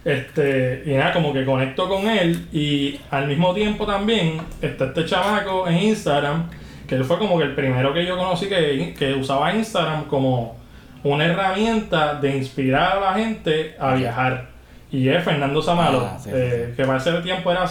Este, 0.04 0.82
y 0.84 0.90
nada, 0.94 1.12
como 1.12 1.32
que 1.32 1.44
conecto 1.44 1.88
con 1.88 2.08
él 2.08 2.46
y 2.52 3.00
al 3.10 3.26
mismo 3.26 3.54
tiempo 3.54 3.86
también 3.86 4.38
está 4.60 4.86
este 4.86 5.04
chamaco 5.06 5.66
en 5.66 5.78
Instagram, 5.78 6.50
que 6.86 6.96
él 6.96 7.04
fue 7.04 7.18
como 7.18 7.38
que 7.38 7.44
el 7.44 7.54
primero 7.54 7.92
que 7.92 8.04
yo 8.04 8.16
conocí 8.16 8.46
que, 8.46 8.94
que 8.98 9.14
usaba 9.14 9.54
Instagram 9.54 10.04
como 10.04 10.56
una 11.02 11.26
herramienta 11.26 12.14
de 12.14 12.36
inspirar 12.36 12.96
a 12.96 13.00
la 13.00 13.14
gente 13.14 13.76
a 13.78 13.94
viajar. 13.94 14.48
Y 14.90 15.08
es 15.08 15.24
Fernando 15.24 15.60
Samalo, 15.60 16.00
Ah, 16.00 16.18
sí, 16.18 16.30
sí, 16.30 16.36
eh, 16.36 16.74
que 16.76 16.84
para 16.84 16.98
ese 16.98 17.12
tiempo 17.20 17.50
era, 17.50 17.64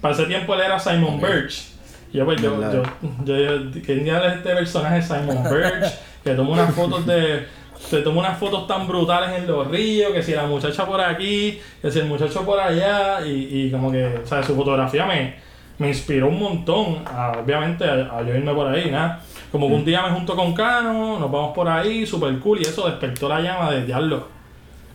para 0.00 0.14
ese 0.14 0.24
tiempo 0.24 0.54
él 0.54 0.60
era 0.60 0.78
Simon 0.78 1.20
Birch. 1.20 1.72
Y 2.12 2.18
yo 2.18 2.24
pues 2.24 2.40
yo, 2.40 2.60
yo, 2.60 2.82
yo, 3.24 3.36
yo, 3.36 3.80
¿quién 3.84 4.04
diablos 4.04 4.32
es 4.32 4.38
este 4.38 4.54
personaje 4.54 5.02
Simon 5.02 5.42
Birch? 5.42 5.92
que 6.22 6.34
toma 6.34 6.50
unas 6.50 6.74
fotos 6.74 7.04
de, 7.06 7.46
se 7.78 8.00
toma 8.00 8.20
unas 8.20 8.38
fotos 8.38 8.66
tan 8.66 8.86
brutales 8.86 9.38
en 9.38 9.46
los 9.46 9.68
ríos, 9.68 10.12
que 10.12 10.22
si 10.22 10.32
la 10.32 10.46
muchacha 10.46 10.86
por 10.86 11.00
aquí, 11.00 11.60
que 11.82 11.90
si 11.90 11.98
el 11.98 12.06
muchacho 12.06 12.44
por 12.44 12.58
allá, 12.58 13.20
y, 13.26 13.66
y 13.66 13.70
como 13.70 13.92
que, 13.92 14.20
o 14.22 14.26
sea, 14.26 14.42
su 14.42 14.56
fotografía 14.56 15.04
me, 15.04 15.34
me 15.78 15.88
inspiró 15.88 16.28
un 16.28 16.38
montón, 16.38 17.02
a, 17.06 17.40
obviamente, 17.44 17.84
a, 17.84 18.16
a 18.16 18.22
yo 18.22 18.34
irme 18.34 18.54
por 18.54 18.66
ahí, 18.68 18.90
nada. 18.90 19.20
Como 19.50 19.68
que 19.68 19.74
un 19.74 19.84
día 19.84 20.02
me 20.02 20.10
junto 20.10 20.34
con 20.34 20.52
Cano, 20.52 21.18
nos 21.18 21.30
vamos 21.30 21.54
por 21.54 21.68
ahí, 21.68 22.06
super 22.06 22.36
cool, 22.40 22.60
y 22.60 22.62
eso 22.62 22.88
despertó 22.88 23.28
la 23.28 23.40
llama 23.40 23.70
de 23.70 23.84
diablo. 23.84 24.26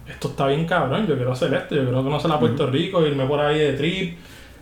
Esto 0.08 0.30
está 0.30 0.48
bien 0.48 0.66
cabrón, 0.66 1.06
yo 1.08 1.16
quiero 1.16 1.32
hacer 1.34 1.54
esto, 1.54 1.76
yo 1.76 1.84
quiero 1.84 2.04
conocer 2.04 2.32
a 2.32 2.40
Puerto 2.40 2.68
Rico, 2.68 3.06
irme 3.06 3.26
por 3.26 3.40
ahí 3.40 3.60
de 3.60 3.74
trip. 3.74 4.18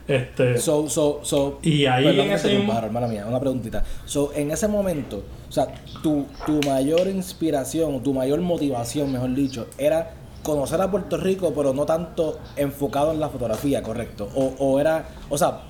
Este, 0.07 0.57
So, 0.57 0.87
so, 0.87 1.19
so, 1.23 1.59
y 1.61 1.85
ahí 1.85 2.19
en 2.19 2.31
ese 2.31 2.55
hermana 2.55 3.07
mía, 3.07 3.25
una 3.27 3.39
preguntita. 3.39 3.83
So, 4.05 4.31
en 4.35 4.51
ese 4.51 4.67
momento, 4.67 5.23
o 5.49 5.51
sea, 5.51 5.67
tu, 6.01 6.25
tu 6.45 6.59
mayor 6.67 7.07
inspiración, 7.07 8.01
tu 8.03 8.13
mayor 8.13 8.39
motivación, 8.41 9.11
mejor 9.11 9.33
dicho, 9.33 9.67
era 9.77 10.11
conocer 10.43 10.79
a 10.81 10.89
Puerto 10.89 11.17
Rico, 11.17 11.53
pero 11.55 11.73
no 11.73 11.85
tanto 11.85 12.39
enfocado 12.55 13.11
en 13.11 13.19
la 13.19 13.29
fotografía, 13.29 13.81
¿correcto? 13.83 14.29
O, 14.35 14.53
o 14.59 14.79
era, 14.79 15.05
o 15.29 15.37
sea... 15.37 15.61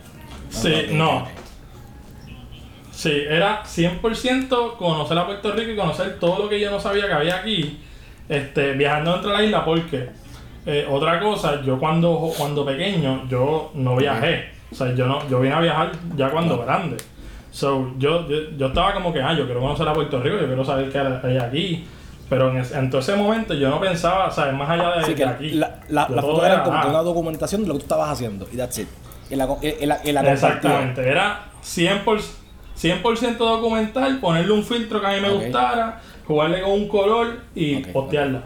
Sí, 0.49 0.88
no. 0.91 1.27
Sí, 2.91 3.12
era 3.29 3.63
100% 3.63 4.77
conocer 4.77 5.17
a 5.17 5.25
Puerto 5.25 5.51
Rico 5.51 5.71
y 5.71 5.75
conocer 5.75 6.17
todo 6.19 6.39
lo 6.43 6.49
que 6.49 6.60
yo 6.60 6.71
no 6.71 6.79
sabía 6.79 7.05
que 7.07 7.13
había 7.13 7.36
aquí, 7.38 7.79
este, 8.27 8.73
viajando 8.73 9.15
entre 9.17 9.31
la 9.31 9.43
isla, 9.43 9.63
porque 9.63 10.10
eh, 10.65 10.88
otra 10.89 11.19
cosa, 11.19 11.62
yo 11.63 11.77
cuando, 11.79 12.31
cuando 12.38 12.65
pequeño, 12.65 13.27
yo 13.29 13.71
no 13.75 13.95
viajé. 13.95 14.49
O 14.71 14.75
sea, 14.75 14.93
yo 14.95 15.05
no, 15.05 15.27
yo 15.29 15.39
vine 15.39 15.53
a 15.53 15.60
viajar 15.62 15.91
ya 16.15 16.29
cuando 16.31 16.57
grande. 16.57 16.97
So, 17.51 17.93
yo, 17.97 18.27
yo, 18.27 18.51
yo 18.57 18.67
estaba 18.67 18.93
como 18.93 19.13
que, 19.13 19.21
ah, 19.21 19.33
yo 19.33 19.45
quiero 19.45 19.62
conocer 19.62 19.88
a 19.88 19.93
Puerto 19.93 20.19
Rico, 20.21 20.38
yo 20.39 20.47
quiero 20.47 20.65
saber 20.65 20.91
qué 20.91 20.99
hay 20.99 21.38
aquí. 21.38 21.88
Pero 22.29 22.49
en, 22.49 22.57
ese- 22.57 22.77
en 22.77 22.89
todo 22.89 22.99
ese 22.99 23.15
momento 23.15 23.53
yo 23.53 23.69
no 23.69 23.79
pensaba, 23.79 24.27
o 24.27 24.31
sea, 24.31 24.51
más 24.51 24.69
allá 24.69 24.95
de, 24.95 24.99
Así 24.99 25.12
de 25.12 25.15
que 25.15 25.23
aquí. 25.23 25.49
la, 25.51 26.07
foto 26.07 26.45
era 26.45 26.63
como 26.63 26.81
que 26.81 26.88
ah, 26.88 26.89
una 26.89 27.01
documentación 27.01 27.62
de 27.62 27.67
lo 27.69 27.73
que 27.75 27.79
tú 27.79 27.86
estabas 27.86 28.10
haciendo. 28.10 28.47
Y 28.51 28.57
that's 28.57 28.77
it. 28.79 28.88
Y 29.30 29.36
la, 29.36 29.48
y 29.62 29.86
la, 29.86 30.00
y 30.04 30.12
la. 30.12 30.32
Exactamente, 30.34 31.08
era 31.08 31.46
100%, 31.63 32.04
100% 32.82 33.38
documental, 33.38 34.20
ponerle 34.20 34.54
un 34.54 34.63
filtro 34.63 35.02
que 35.02 35.08
a 35.08 35.12
mí 35.12 35.22
me 35.22 35.30
gustara, 35.32 36.02
jugarle 36.28 36.62
con 36.62 36.72
un 36.72 36.88
color 36.88 37.40
y 37.56 37.78
postearla. 37.78 38.44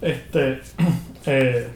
Este. 0.00 0.60
eh, 1.26 1.68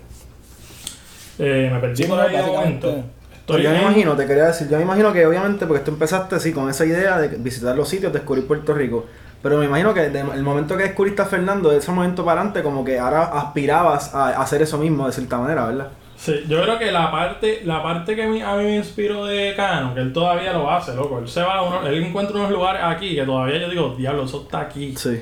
eh, 1.38 1.70
me 1.72 1.78
perdí 1.80 2.02
Sí, 2.04 2.08
por 2.08 2.20
ahí 2.20 2.36
de 2.36 2.42
momento. 2.42 3.04
Estoy 3.40 3.62
yo 3.62 3.70
me 3.70 3.76
en- 3.76 3.82
imagino, 3.82 4.14
te 4.14 4.26
quería 4.26 4.44
decir, 4.44 4.68
yo 4.68 4.76
me 4.76 4.84
imagino 4.84 5.12
que 5.12 5.26
obviamente 5.26 5.66
porque 5.66 5.82
tú 5.82 5.90
empezaste 5.90 6.36
así 6.36 6.52
con 6.52 6.70
esa 6.70 6.84
idea 6.86 7.18
de 7.18 7.28
visitar 7.38 7.74
los 7.74 7.88
sitios, 7.88 8.12
descubrir 8.12 8.46
Puerto 8.46 8.72
Rico, 8.72 9.06
pero 9.42 9.58
me 9.58 9.64
imagino 9.64 9.92
que 9.92 10.10
de- 10.10 10.20
el 10.20 10.42
momento 10.44 10.76
que 10.76 10.84
descubriste 10.84 11.22
a 11.22 11.26
Fernando, 11.26 11.70
de 11.70 11.78
ese 11.78 11.90
momento 11.90 12.24
para 12.24 12.40
adelante, 12.42 12.62
como 12.62 12.84
que 12.84 13.00
ahora 13.00 13.24
aspirabas 13.24 14.14
a 14.14 14.40
hacer 14.40 14.62
eso 14.62 14.78
mismo 14.78 15.06
de 15.08 15.12
cierta 15.12 15.38
manera, 15.38 15.66
¿verdad? 15.66 15.88
Sí, 16.22 16.44
yo 16.48 16.62
creo 16.62 16.78
que 16.78 16.92
la 16.92 17.10
parte, 17.10 17.62
la 17.64 17.82
parte 17.82 18.14
que 18.14 18.22
a 18.22 18.28
mí 18.28 18.40
me 18.40 18.76
inspiró 18.76 19.26
de 19.26 19.54
Cano, 19.56 19.92
que 19.92 20.02
él 20.02 20.12
todavía 20.12 20.52
lo 20.52 20.70
hace, 20.70 20.94
loco. 20.94 21.18
Él 21.18 21.26
se 21.26 21.42
va 21.42 21.56
a 21.56 21.62
uno, 21.62 21.84
él 21.84 22.00
encuentra 22.00 22.36
unos 22.36 22.52
lugares 22.52 22.80
aquí 22.84 23.16
que 23.16 23.24
todavía 23.24 23.58
yo 23.58 23.68
digo, 23.68 23.94
diablo, 23.98 24.22
eso 24.22 24.42
está 24.42 24.60
aquí. 24.60 24.94
Sí. 24.96 25.20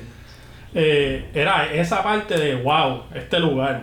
Eh, 0.75 1.27
era 1.33 1.73
esa 1.73 2.03
parte 2.03 2.37
de 2.37 2.53
wow, 2.57 3.05
este 3.15 3.39
lugar. 3.39 3.81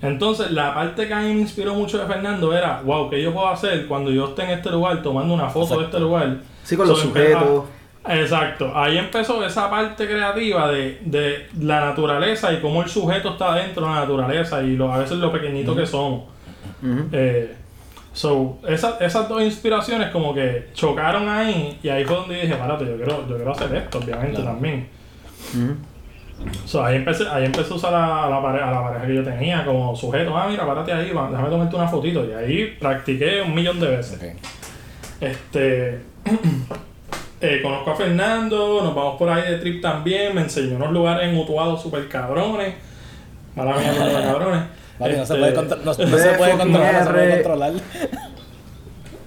Entonces, 0.00 0.50
la 0.50 0.72
parte 0.72 1.06
que 1.06 1.12
a 1.12 1.20
mí 1.20 1.34
me 1.34 1.40
inspiró 1.42 1.74
mucho 1.74 1.98
de 1.98 2.06
Fernando 2.06 2.56
era, 2.56 2.80
wow, 2.82 3.10
¿qué 3.10 3.22
yo 3.22 3.34
puedo 3.34 3.48
hacer 3.48 3.86
cuando 3.86 4.10
yo 4.10 4.28
esté 4.28 4.44
en 4.44 4.50
este 4.52 4.70
lugar 4.70 5.02
tomando 5.02 5.34
una 5.34 5.50
foto 5.50 5.78
de 5.78 5.84
este 5.84 6.00
lugar? 6.00 6.38
Sí, 6.62 6.78
con 6.78 6.88
los 6.88 6.98
sujetos. 6.98 7.64
Exacto, 8.08 8.72
ahí 8.74 8.96
empezó 8.96 9.44
esa 9.44 9.68
parte 9.68 10.06
creativa 10.06 10.70
de, 10.70 10.98
de 11.04 11.48
la 11.60 11.80
naturaleza 11.80 12.50
y 12.54 12.60
cómo 12.62 12.82
el 12.82 12.88
sujeto 12.88 13.32
está 13.32 13.54
dentro 13.56 13.84
de 13.86 13.92
la 13.92 14.00
naturaleza 14.00 14.62
y 14.62 14.76
lo, 14.76 14.90
a 14.90 14.96
veces 14.96 15.18
lo 15.18 15.30
pequeñito 15.30 15.76
que 15.76 15.84
somos. 15.84 16.37
Eh, 17.12 17.54
so, 18.12 18.58
esa- 18.68 18.98
esas 19.00 19.28
dos 19.28 19.42
inspiraciones 19.42 20.10
como 20.10 20.32
que 20.34 20.68
chocaron 20.74 21.28
ahí 21.28 21.78
y 21.82 21.88
ahí 21.88 22.04
fue 22.04 22.16
donde 22.16 22.40
dije, 22.42 22.54
párate, 22.54 22.84
yo 22.86 22.96
quiero, 22.96 23.28
yo 23.28 23.36
quiero 23.36 23.52
hacer 23.52 23.74
esto, 23.74 23.98
obviamente 23.98 24.36
Claro. 24.36 24.50
también. 24.52 24.88
So, 26.64 26.84
ahí 26.84 26.96
empecé, 26.96 27.28
ahí 27.28 27.44
empecé 27.46 27.72
a 27.72 27.76
usar 27.76 27.94
a, 27.94 28.24
a 28.24 28.30
la 28.30 28.40
pareja, 28.40 28.68
a 28.68 28.72
la 28.72 28.82
pareja 28.82 29.06
que 29.06 29.14
yo 29.16 29.24
tenía 29.24 29.64
como 29.64 29.94
sujeto, 29.96 30.36
ah, 30.36 30.46
mira, 30.48 30.64
párate 30.66 30.92
ahí, 30.92 31.10
va, 31.12 31.28
déjame 31.30 31.48
tomarte 31.50 31.74
una 31.76 31.88
fotito. 31.88 32.24
Y 32.24 32.32
ahí 32.32 32.76
practiqué 32.78 33.42
un 33.42 33.54
millón 33.54 33.80
de 33.80 33.88
veces. 33.88 34.20
Este 35.20 36.00
eh, 37.40 37.60
conozco 37.62 37.90
a 37.90 37.96
Fernando, 37.96 38.82
nos 38.84 38.94
vamos 38.94 39.16
por 39.18 39.28
ahí 39.28 39.50
de 39.50 39.58
trip 39.58 39.82
también, 39.82 40.32
me 40.34 40.42
enseñó 40.42 40.76
unos 40.76 40.92
lugares 40.92 41.28
en 41.28 41.36
Utuado 41.36 41.76
super 41.76 42.08
cabrones. 42.08 42.74
Mala 43.56 43.76
mía 43.76 43.92
por 44.32 44.52
Papi, 44.98 45.12
no 45.16 45.16
se 45.26 45.34
Este, 45.34 45.38
puede, 45.38 45.54
contro- 45.54 45.76
no, 45.78 45.84
no 45.84 45.94
se 45.94 46.02
P 46.04 46.10
puede 46.10 46.34
fucking 46.36 46.58
controlar, 46.58 46.92
no 46.94 47.04
se 47.04 47.10
puede 47.12 47.32
controlar. 47.42 47.72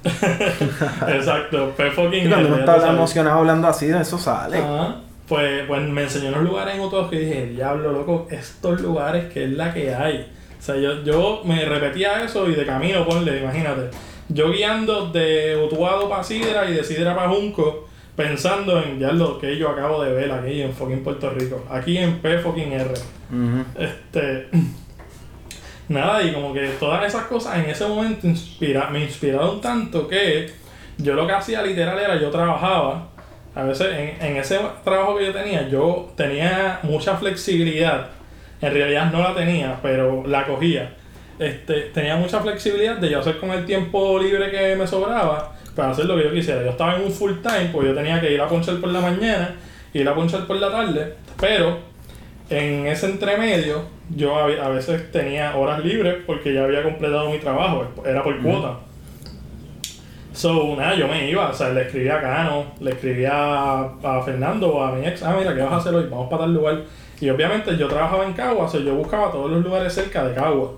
Exacto, 1.16 1.74
P 1.78 1.92
fucking 1.92 2.26
Y 2.26 2.30
cuando 2.30 2.48
uno 2.48 2.58
R, 2.58 2.66
está 2.76 2.90
emocionado 2.90 3.40
hablando 3.40 3.68
así, 3.68 3.88
eso 3.90 4.18
sale. 4.18 4.58
Ajá. 4.58 4.96
Pues, 5.28 5.64
pues 5.68 5.82
me 5.88 6.04
enseñó 6.04 6.30
unos 6.30 6.44
lugares 6.44 6.76
en 6.76 6.82
Utuado 6.82 7.10
que 7.10 7.20
dije, 7.20 7.46
diablo, 7.48 7.92
loco, 7.94 8.28
estos 8.30 8.82
lugares 8.82 9.32
que 9.32 9.46
es 9.46 9.52
la 9.52 9.74
que 9.74 9.94
hay. 9.94 10.30
O 10.60 10.62
sea, 10.64 10.76
yo, 10.76 11.04
yo 11.04 11.42
me 11.46 11.64
repetía 11.66 12.24
eso 12.24 12.50
y 12.50 12.56
de 12.56 12.66
camino, 12.66 13.06
ponle, 13.06 13.40
imagínate. 13.42 13.90
Yo 14.30 14.52
guiando 14.52 15.10
de 15.10 15.56
Utuado 15.66 16.10
para 16.10 16.24
Sidra 16.24 16.70
y 16.70 16.74
de 16.74 16.84
Sidra 16.84 17.16
para 17.16 17.30
Junco, 17.30 17.88
pensando 18.16 18.82
en 18.84 19.00
ya 19.00 19.12
lo 19.14 19.40
que 19.40 19.58
yo 19.58 19.70
acabo 19.70 20.04
de 20.04 20.12
ver 20.14 20.32
aquí 20.32 20.62
en 20.62 20.74
fucking 20.74 21.04
Puerto 21.04 21.30
Rico. 21.30 21.64
Aquí 21.70 21.98
en 21.98 22.20
P 22.20 22.38
fucking 22.40 22.74
R. 22.74 22.94
Este. 23.80 24.50
Nada, 25.92 26.24
y 26.24 26.32
como 26.32 26.54
que 26.54 26.70
todas 26.80 27.06
esas 27.06 27.26
cosas 27.26 27.58
en 27.58 27.70
ese 27.70 27.86
momento 27.86 28.26
inspira, 28.26 28.90
me 28.90 29.04
inspiraron 29.04 29.60
tanto 29.60 30.08
que 30.08 30.50
yo 30.98 31.16
lo 31.16 31.28
que 31.28 31.34
hacía 31.34 31.62
literal 31.62 32.00
era 32.00 32.18
yo 32.18 32.30
trabajaba. 32.30 33.10
A 33.54 33.64
veces 33.64 33.88
en, 33.88 34.26
en 34.26 34.38
ese 34.38 34.58
trabajo 34.86 35.18
que 35.18 35.26
yo 35.26 35.34
tenía, 35.34 35.68
yo 35.68 36.14
tenía 36.16 36.80
mucha 36.84 37.18
flexibilidad. 37.18 38.08
En 38.62 38.74
realidad 38.74 39.12
no 39.12 39.22
la 39.22 39.36
tenía, 39.36 39.80
pero 39.82 40.26
la 40.26 40.46
cogía. 40.46 40.94
Este, 41.38 41.82
tenía 41.94 42.16
mucha 42.16 42.40
flexibilidad 42.40 42.96
de 42.96 43.10
yo 43.10 43.20
hacer 43.20 43.38
con 43.38 43.52
el 43.52 43.66
tiempo 43.66 44.18
libre 44.18 44.50
que 44.50 44.78
me 44.78 44.88
sobraba 44.88 45.58
para 45.76 45.92
hacer 45.92 46.06
lo 46.06 46.16
que 46.16 46.24
yo 46.24 46.32
quisiera. 46.32 46.64
Yo 46.64 46.70
estaba 46.70 46.96
en 46.96 47.04
un 47.04 47.12
full 47.12 47.34
time, 47.42 47.70
pues 47.74 47.88
yo 47.90 47.94
tenía 47.94 48.22
que 48.22 48.32
ir 48.32 48.40
a 48.40 48.48
ponchar 48.48 48.78
por 48.78 48.92
la 48.92 49.02
mañana, 49.02 49.56
ir 49.94 50.08
a 50.08 50.16
ponchar 50.16 50.48
por 50.48 50.56
la 50.56 50.72
tarde, 50.72 51.16
pero 51.38 51.80
en 52.50 52.88
ese 52.88 53.08
entremedio 53.08 54.00
yo 54.16 54.36
a, 54.36 54.46
a 54.46 54.70
veces 54.70 55.12
tenía 55.12 55.56
horas 55.56 55.84
libres 55.84 56.18
porque 56.26 56.54
ya 56.54 56.64
había 56.64 56.84
completado 56.84 57.30
mi 57.30 57.40
trabajo, 57.40 57.88
era 58.06 58.24
por 58.24 58.40
cuota. 58.42 58.80
So, 60.34 60.76
nada, 60.78 60.96
yo 60.96 61.08
me 61.08 61.30
iba, 61.30 61.50
o 61.50 61.54
sea, 61.54 61.70
le 61.70 61.82
escribía 61.82 62.18
a 62.18 62.22
Cano, 62.22 62.66
le 62.80 62.92
escribía 62.92 63.32
a, 63.34 63.82
a 64.04 64.22
Fernando 64.24 64.74
o 64.74 64.82
a 64.82 64.94
mi 64.94 65.06
ex, 65.06 65.22
ah, 65.24 65.36
mira, 65.38 65.54
¿qué 65.54 65.62
vas 65.62 65.74
a 65.74 65.78
hacer 65.78 65.94
hoy? 65.94 66.08
Vamos 66.10 66.30
para 66.30 66.44
tal 66.44 66.54
lugar. 66.54 66.84
Y 67.20 67.30
obviamente 67.30 67.76
yo 67.78 67.88
trabajaba 67.88 68.26
en 68.26 68.34
Cagua, 68.34 68.66
o 68.66 68.70
sea, 68.70 68.80
yo 68.80 68.96
buscaba 68.96 69.32
todos 69.32 69.52
los 69.52 69.64
lugares 69.64 69.94
cerca 69.94 70.24
de 70.24 70.34
Cagua. 70.34 70.74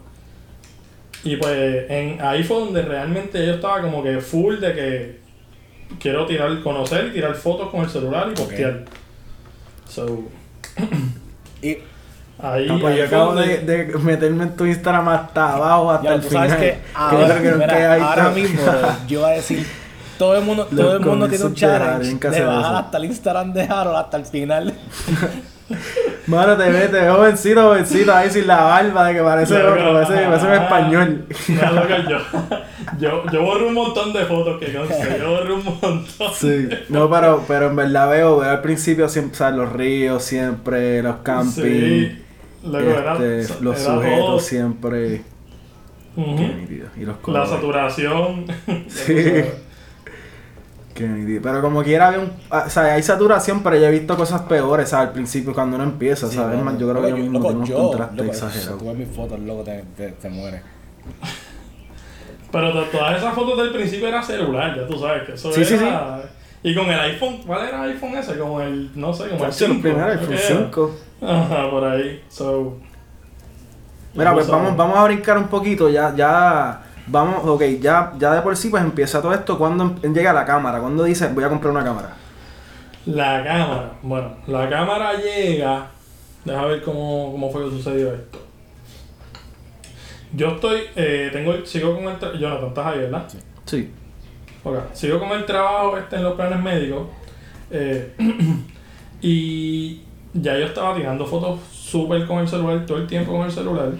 Y 1.24 1.38
pues 1.38 1.90
en, 1.90 2.20
ahí 2.22 2.44
fue 2.44 2.58
donde 2.60 2.82
realmente 2.82 3.46
yo 3.46 3.54
estaba 3.54 3.82
como 3.82 4.04
que 4.04 4.20
full 4.20 4.58
de 4.58 4.74
que 4.74 5.20
quiero 6.00 6.26
tirar, 6.26 6.62
conocer 6.62 7.08
y 7.08 7.12
tirar 7.12 7.34
fotos 7.36 7.70
con 7.70 7.82
el 7.82 7.90
celular 7.90 8.30
y 8.32 8.36
postear. 8.36 8.84
So, 9.88 10.24
Y 11.62 11.78
ahí, 12.44 12.68
Ah, 12.70 12.78
pues 12.80 12.94
ahí 12.94 13.00
yo 13.00 13.06
acabo 13.06 13.36
de, 13.36 13.58
de 13.60 13.86
meterme 14.00 14.44
en 14.44 14.56
tu 14.56 14.66
Instagram 14.66 15.08
hasta 15.10 15.54
abajo, 15.54 15.92
hasta 15.92 16.04
ya, 16.10 16.14
el 16.16 16.22
final. 16.24 16.50
sabes 16.50 16.64
que 16.64 16.80
ahora, 16.94 17.28
creo 17.28 17.42
que 17.42 17.50
no 17.52 17.58
mira, 17.58 17.78
queda 17.78 17.94
ahí 17.94 18.02
ahora 18.02 18.24
todo. 18.26 18.34
mismo 18.36 18.62
yo 19.08 19.20
iba 19.20 19.28
a 19.28 19.32
decir, 19.32 19.68
todo 20.18 20.38
el 20.38 20.44
mundo, 20.44 20.68
Los 20.72 20.86
todo 20.86 20.98
el 20.98 21.06
mundo 21.06 21.28
tiene 21.30 21.46
un 21.46 21.56
challenge 21.56 22.30
de 22.30 22.42
bajar 22.46 22.76
hasta 22.76 22.98
el 22.98 23.06
Instagram 23.06 23.54
de 23.54 23.64
Harold 23.64 23.98
hasta 23.98 24.18
el 24.18 24.26
final. 24.26 24.74
Mano, 26.28 26.56
te 26.56 26.70
ves, 26.70 26.92
te 26.92 27.00
ves 27.02 27.12
jovencito, 27.12 27.62
jovencito, 27.64 28.14
ahí 28.14 28.30
sin 28.30 28.48
la 28.48 28.62
barba, 28.64 29.08
de 29.08 29.14
que 29.16 29.22
parece 29.22 29.56
otro, 29.62 29.94
parece, 29.94 30.26
parece 30.26 30.46
un 30.48 30.54
español. 30.54 31.26
No, 31.50 31.88
yo, 32.10 32.18
yo, 33.00 33.24
yo 33.32 33.42
borré 33.42 33.66
un 33.66 33.74
montón 33.74 34.14
de 34.14 34.24
fotos 34.26 34.60
que 34.60 34.74
conste, 34.74 35.18
yo 35.20 35.32
borré 35.32 35.54
un 35.54 35.66
montón. 35.66 36.06
Sí, 36.34 36.70
no, 36.90 37.10
pero, 37.10 37.44
pero 37.48 37.68
en 37.68 37.76
verdad 37.76 38.10
veo, 38.10 38.38
veo 38.40 38.52
al 38.52 38.62
principio 38.62 39.10
siempre. 39.10 39.52
Los 39.52 39.74
ríos 39.74 40.24
siempre, 40.24 41.02
los 41.02 41.18
camping, 41.18 41.52
Sí, 41.64 42.24
era, 42.64 43.14
este, 43.40 43.64
los 43.64 43.82
era 43.82 43.96
sujetos 43.96 44.20
todo. 44.26 44.40
siempre. 44.40 45.22
Y 46.16 47.06
los 47.06 47.16
La 47.28 47.46
saturación. 47.46 48.46
Sí. 48.88 49.44
Pero 51.42 51.62
como 51.62 51.82
quiera 51.84 52.10
había 52.10 52.20
un, 52.20 52.32
ah, 52.52 52.66
o 52.68 52.70
sea, 52.70 52.84
hay 52.94 53.02
saturación, 53.02 53.64
pero 53.64 53.76
yo 53.78 53.86
he 53.88 53.92
visto 53.92 54.16
cosas 54.16 54.42
peores, 54.42 54.90
¿sabes? 54.90 55.08
Al 55.08 55.14
principio 55.14 55.52
cuando 55.52 55.76
uno 55.76 55.86
empieza, 55.86 56.28
Sí, 56.28 56.36
¿sabes? 56.36 56.62
Man, 56.62 56.78
yo 56.78 56.88
creo 56.92 57.02
que 57.02 57.10
yo 57.10 57.16
Loco, 57.18 57.22
mismo 57.24 57.40
loco, 57.40 57.48
tengo 57.50 57.58
unos 57.64 57.70
yo, 57.70 57.78
contrastes 57.88 58.18
loco, 58.18 58.30
exagerados. 58.32 58.74
Si 58.80 58.86
tú 58.86 58.86
ves 58.92 58.98
mis 59.08 59.16
fotos, 59.16 59.40
loco, 59.40 59.64
te, 59.64 59.84
te, 59.98 60.10
te 60.10 60.30
mueres. 60.30 60.62
Pero 62.52 62.72
to- 62.74 62.84
todas 62.92 63.18
esas 63.18 63.34
fotos 63.34 63.58
del 63.58 63.72
principio 63.74 64.08
era 64.08 64.22
celular, 64.22 64.76
ya 64.78 64.86
tú 64.88 65.00
sabes 65.00 65.24
que 65.24 65.34
eso 65.34 65.52
Sí, 65.52 65.66
sí, 65.66 65.74
era. 65.74 66.22
Y 66.62 66.76
con 66.76 66.86
el 66.88 67.00
iPhone, 67.00 67.38
¿cuál 67.46 67.68
era 67.68 67.84
el 67.86 67.92
iPhone 67.94 68.16
ese? 68.16 68.38
Como 68.38 68.62
el, 68.62 68.92
no 68.94 69.12
sé, 69.12 69.24
como 69.30 69.34
el 69.34 69.38
Fue 69.40 69.48
el 69.48 69.54
5. 69.74 69.82
primero, 69.82 70.06
el 70.12 70.20
iPhone 70.20 70.28
que 70.28 70.36
era. 70.36 70.58
5. 70.66 70.96
Ajá, 71.26 71.70
por 71.70 71.84
ahí. 71.86 72.24
So. 72.30 72.78
Mira, 74.14 74.34
pues 74.34 74.48
Vamos 74.48 74.72
a- 74.72 74.76
vamos, 74.76 74.98
a 74.98 75.04
brincar 75.06 75.38
un 75.38 75.48
poquito, 75.48 75.90
ya, 75.90 76.14
ya, 76.16 76.84
vamos, 77.08 77.44
ok, 77.46 77.64
ya, 77.80 78.14
ya 78.20 78.32
de 78.34 78.42
por 78.42 78.56
sí 78.56 78.70
pues 78.70 78.84
empieza 78.84 79.22
todo 79.22 79.34
esto, 79.34 79.58
cuando 79.58 79.96
em- 80.04 80.14
llega 80.14 80.32
la 80.34 80.46
cámara, 80.46 80.80
cuando 80.80 81.04
dice 81.04 81.28
voy 81.34 81.44
a 81.44 81.50
comprar 81.50 81.72
una 81.72 81.84
cámara. 81.84 82.10
La 83.08 83.44
cámara. 83.44 83.92
Bueno, 84.04 84.34
la 84.48 84.70
cámara 84.70 85.14
llega. 85.14 85.88
Deja 86.46 86.66
ver 86.66 86.84
cómo, 86.84 87.32
cómo 87.32 87.50
fue 87.52 87.64
que 87.66 87.72
sucedió 87.72 88.14
esto. 88.14 88.40
Yo 90.34 90.50
estoy, 90.50 90.82
eh, 90.96 91.30
tengo, 91.32 91.54
sigo 91.66 91.96
con 91.96 92.06
el, 92.06 92.20
tra- 92.20 92.38
Jonathan, 92.38 92.68
estás 92.70 92.86
ahí, 92.88 93.00
¿verdad? 93.00 93.26
Sí. 93.66 93.92
Ok, 94.64 94.76
sigo 94.94 95.20
con 95.20 95.32
el 95.32 95.46
trabajo 95.46 95.98
este 95.98 96.16
en 96.18 96.24
los 96.24 96.34
planes 96.34 96.60
médicos. 96.62 97.08
eh, 97.72 98.14
y 99.22 100.02
ya 100.34 100.58
yo 100.58 100.66
estaba 100.66 100.96
tirando 100.96 101.26
fotos 101.26 101.60
súper 101.72 102.26
con 102.26 102.40
el 102.40 102.48
celular, 102.48 102.86
todo 102.86 102.98
el 102.98 103.08
tiempo 103.08 103.32
con 103.34 103.46
el 103.46 103.52
celular. 103.52 103.92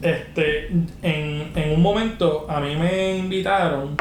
Este, 0.00 0.68
en, 1.02 1.52
en 1.54 1.72
un 1.74 1.82
momento 1.82 2.46
a 2.48 2.60
mí 2.60 2.76
me 2.76 3.16
invitaron 3.16 3.96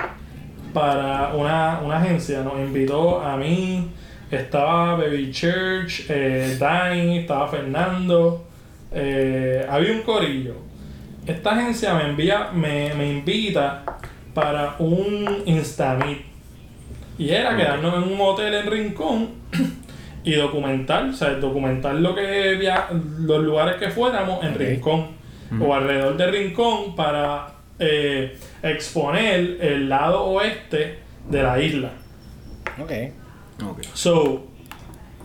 para 0.73 1.34
una, 1.34 1.80
una 1.84 1.97
agencia, 1.97 2.43
nos 2.43 2.60
invitó 2.60 3.21
a 3.21 3.38
mí, 3.38 3.89
estaba 4.30 4.95
Baby 4.95 5.32
Church, 5.32 6.06
eh, 6.10 6.58
Dani, 6.60 7.19
estaba 7.19 7.47
Fernando, 7.47 8.45
eh, 8.91 9.65
había 9.69 9.93
un 9.93 10.01
corillo. 10.01 10.56
Esta 11.25 11.51
agencia 11.51 11.93
me 11.95 12.10
envía, 12.10 12.49
me, 12.54 12.93
me 12.93 13.10
invita 13.10 13.84
para 14.34 14.75
un 14.80 15.43
Instamit. 15.45 16.19
Y 17.17 17.30
era 17.30 17.56
quedarnos 17.56 18.04
en 18.04 18.13
un 18.13 18.19
hotel 18.19 18.54
en 18.54 18.67
Rincón 18.67 19.30
y 20.26 20.34
documentar, 20.34 21.06
o 21.06 21.14
sea, 21.14 21.30
documentar 21.36 21.96
lo 21.96 22.14
que 22.16 22.56
via- 22.56 22.88
los 23.20 23.44
lugares 23.44 23.76
que 23.76 23.90
fuéramos 23.90 24.44
en. 24.44 24.56
Rincón 24.56 25.08
o 25.62 25.74
alrededor 25.74 26.18
de 26.18 26.28
Rincón 26.32 26.96
para 26.96 27.48
eh, 27.80 28.36
exponer 28.64 29.58
el 29.62 29.88
lado 29.88 30.24
oeste 30.26 31.00
de 31.30 31.44
la 31.44 31.60
isla. 31.62 31.92
Ok. 32.82 32.92
Ok. 33.70 33.84
So, 33.94 34.48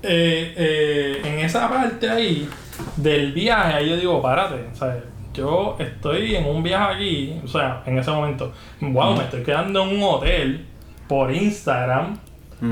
eh, 0.02 0.54
eh, 0.56 1.20
en 1.24 1.38
esa 1.40 1.68
parte 1.68 2.08
ahí 2.08 2.48
del 2.96 3.32
viaje, 3.32 3.72
ahí 3.74 3.88
yo 3.90 3.96
digo, 3.96 4.22
párate, 4.22 4.66
¿sabes? 4.74 5.02
Yo 5.32 5.76
estoy 5.78 6.34
en 6.36 6.44
un 6.46 6.62
viaje 6.62 6.94
aquí, 6.94 7.40
o 7.44 7.48
sea, 7.48 7.82
en 7.86 7.98
ese 7.98 8.10
momento, 8.10 8.52
wow, 8.80 9.16
me 9.16 9.24
estoy 9.24 9.42
quedando 9.42 9.82
en 9.84 9.96
un 9.96 10.02
hotel 10.02 10.66
por 11.08 11.32
Instagram 11.32 12.18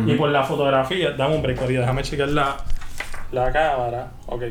y 0.06 0.14
por 0.14 0.30
la 0.30 0.44
fotografía. 0.44 1.12
Dame 1.12 1.36
un 1.36 1.42
break, 1.42 1.58
Corillo, 1.58 1.80
déjame 1.80 2.02
chequear 2.02 2.28
la, 2.28 2.56
la 3.32 3.52
cámara. 3.52 4.10
Ok. 4.26 4.42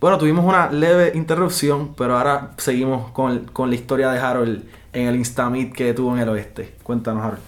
Bueno, 0.00 0.18
tuvimos 0.18 0.44
una 0.44 0.70
leve 0.70 1.12
interrupción, 1.14 1.94
pero 1.94 2.18
ahora 2.18 2.50
seguimos 2.58 3.10
con, 3.12 3.46
con 3.46 3.70
la 3.70 3.76
historia 3.76 4.10
de 4.10 4.18
Harold 4.18 4.62
en 4.92 5.08
el 5.08 5.16
Instamit 5.16 5.72
que 5.72 5.94
tuvo 5.94 6.14
en 6.14 6.22
el 6.22 6.28
oeste. 6.28 6.74
Cuéntanos, 6.82 7.24
Harold. 7.24 7.40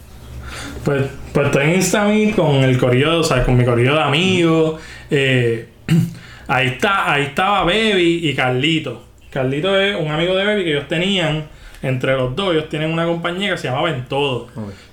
Pues, 0.84 1.06
pues 1.34 1.46
estoy 1.46 1.64
en 1.64 1.74
Instameet 1.74 2.34
con 2.34 2.54
el 2.56 2.78
corrido, 2.78 3.20
o 3.20 3.22
sea, 3.22 3.44
con 3.44 3.56
mi 3.56 3.64
corrido 3.64 3.94
de 3.94 4.02
amigos. 4.02 4.80
eh, 5.10 5.68
ahí 6.48 6.68
está, 6.68 7.12
ahí 7.12 7.24
estaba 7.24 7.64
Baby 7.64 8.20
y 8.28 8.34
Carlito. 8.34 9.04
Carlito 9.30 9.78
es 9.78 9.94
un 10.00 10.10
amigo 10.10 10.34
de 10.34 10.44
Baby 10.46 10.64
que 10.64 10.70
ellos 10.70 10.88
tenían, 10.88 11.44
entre 11.82 12.16
los 12.16 12.34
dos, 12.34 12.54
ellos 12.54 12.68
tienen 12.70 12.90
una 12.90 13.04
compañía 13.04 13.50
que 13.50 13.58
se 13.58 13.68
llamaba 13.68 13.90
En 13.90 14.06
Todo. 14.06 14.48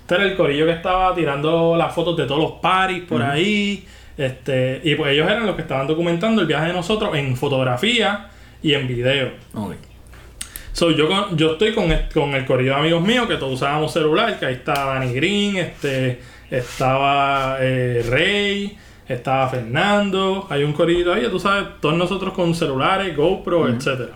Este 0.06 0.14
era 0.14 0.24
el 0.24 0.36
corillo 0.36 0.66
que 0.66 0.72
estaba 0.72 1.12
tirando 1.16 1.74
las 1.76 1.92
fotos 1.92 2.16
de 2.16 2.26
todos 2.26 2.40
los 2.40 2.52
paris 2.60 3.02
por 3.08 3.20
ahí. 3.22 3.84
Este, 4.16 4.80
y 4.84 4.94
pues 4.94 5.12
ellos 5.12 5.28
eran 5.28 5.44
los 5.46 5.56
que 5.56 5.62
estaban 5.62 5.88
documentando 5.88 6.40
el 6.42 6.46
viaje 6.46 6.68
de 6.68 6.72
nosotros 6.74 7.12
en 7.16 7.36
fotografía 7.36 8.28
y 8.62 8.72
en 8.74 8.86
video. 8.86 9.30
Ok. 9.54 9.72
So, 10.72 10.92
yo, 10.92 11.08
con- 11.08 11.36
yo 11.36 11.54
estoy 11.54 11.74
con 11.74 11.90
el, 11.90 12.08
con 12.14 12.34
el 12.36 12.44
corrido 12.46 12.74
de 12.74 12.80
amigos 12.82 13.02
míos 13.02 13.26
que 13.26 13.34
todos 13.34 13.54
usábamos 13.54 13.92
celular, 13.92 14.38
que 14.38 14.46
ahí 14.46 14.54
está 14.54 14.74
Danny 14.84 15.12
Green, 15.12 15.56
este, 15.56 16.20
estaba 16.50 17.56
eh, 17.60 18.06
Rey, 18.08 18.78
estaba 19.08 19.48
Fernando, 19.48 20.46
hay 20.50 20.62
un 20.62 20.72
corrido 20.72 21.12
ahí, 21.14 21.26
tú 21.30 21.40
sabes, 21.40 21.64
todos 21.80 21.96
nosotros 21.96 22.32
con 22.32 22.54
celulares, 22.54 23.16
GoPro, 23.16 23.68
etcétera. 23.68 24.12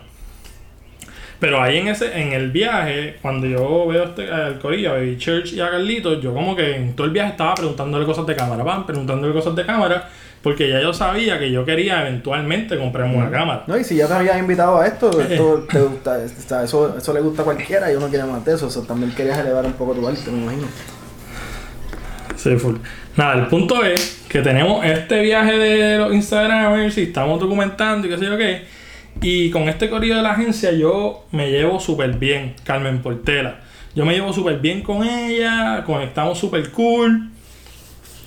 Pero 1.41 1.59
ahí 1.59 1.79
en 1.79 1.87
ese, 1.87 2.21
en 2.21 2.33
el 2.33 2.51
viaje, 2.51 3.17
cuando 3.19 3.47
yo 3.47 3.87
veo 3.87 4.03
este, 4.03 4.31
al 4.31 4.59
corillo, 4.59 4.91
a 4.91 4.93
Baby 4.93 5.17
Church 5.17 5.53
y 5.53 5.59
a 5.59 5.71
Carlitos, 5.71 6.21
yo 6.21 6.35
como 6.35 6.55
que 6.55 6.75
en 6.75 6.95
todo 6.95 7.07
el 7.07 7.13
viaje 7.13 7.31
estaba 7.31 7.55
preguntándole 7.55 8.05
cosas 8.05 8.27
de 8.27 8.35
cámara, 8.35 8.63
van, 8.63 8.85
preguntándole 8.85 9.33
cosas 9.33 9.55
de 9.55 9.65
cámara, 9.65 10.07
porque 10.43 10.69
ya 10.69 10.79
yo 10.79 10.93
sabía 10.93 11.39
que 11.39 11.51
yo 11.51 11.65
quería 11.65 12.01
eventualmente 12.01 12.77
comprarme 12.77 13.17
una 13.17 13.31
cámara. 13.31 13.63
No, 13.65 13.75
y 13.75 13.83
si 13.83 13.95
ya 13.95 14.07
te 14.07 14.13
habías 14.13 14.37
invitado 14.37 14.79
a 14.79 14.85
esto, 14.85 15.09
esto 15.29 15.65
te 15.67 15.81
gusta, 15.81 16.19
o 16.23 16.47
sea, 16.47 16.63
eso, 16.63 16.95
eso 16.95 17.11
le 17.11 17.21
gusta 17.21 17.41
a 17.41 17.45
cualquiera 17.45 17.91
y 17.91 17.95
uno 17.95 18.07
quiere 18.07 18.25
más 18.25 18.45
de 18.45 18.53
eso. 18.53 18.67
eso 18.67 18.83
también 18.83 19.11
querías 19.15 19.39
elevar 19.39 19.65
un 19.65 19.73
poco 19.73 19.95
tu 19.95 20.07
arte, 20.07 20.29
me 20.29 20.43
imagino. 20.43 20.67
Sí, 22.35 22.55
full. 22.57 22.75
Nada, 23.17 23.33
el 23.33 23.47
punto 23.47 23.83
es 23.83 24.25
que 24.29 24.41
tenemos 24.43 24.85
este 24.85 25.23
viaje 25.23 25.57
de 25.57 25.97
los 25.97 26.13
Instagramers 26.13 26.95
y 26.99 27.03
estamos 27.03 27.39
documentando 27.39 28.05
y 28.05 28.11
qué 28.11 28.17
sé 28.19 28.25
yo 28.25 28.37
qué. 28.37 28.80
Y 29.21 29.51
con 29.51 29.69
este 29.69 29.89
corrido 29.89 30.17
de 30.17 30.23
la 30.23 30.31
agencia 30.31 30.71
yo 30.71 31.25
me 31.31 31.51
llevo 31.51 31.79
súper 31.79 32.13
bien, 32.13 32.55
Carmen 32.63 33.01
Portela. 33.01 33.59
Yo 33.93 34.05
me 34.05 34.13
llevo 34.13 34.33
súper 34.33 34.59
bien 34.59 34.81
con 34.81 35.03
ella, 35.07 35.83
conectamos 35.85 36.39
súper 36.39 36.71
cool. 36.71 37.29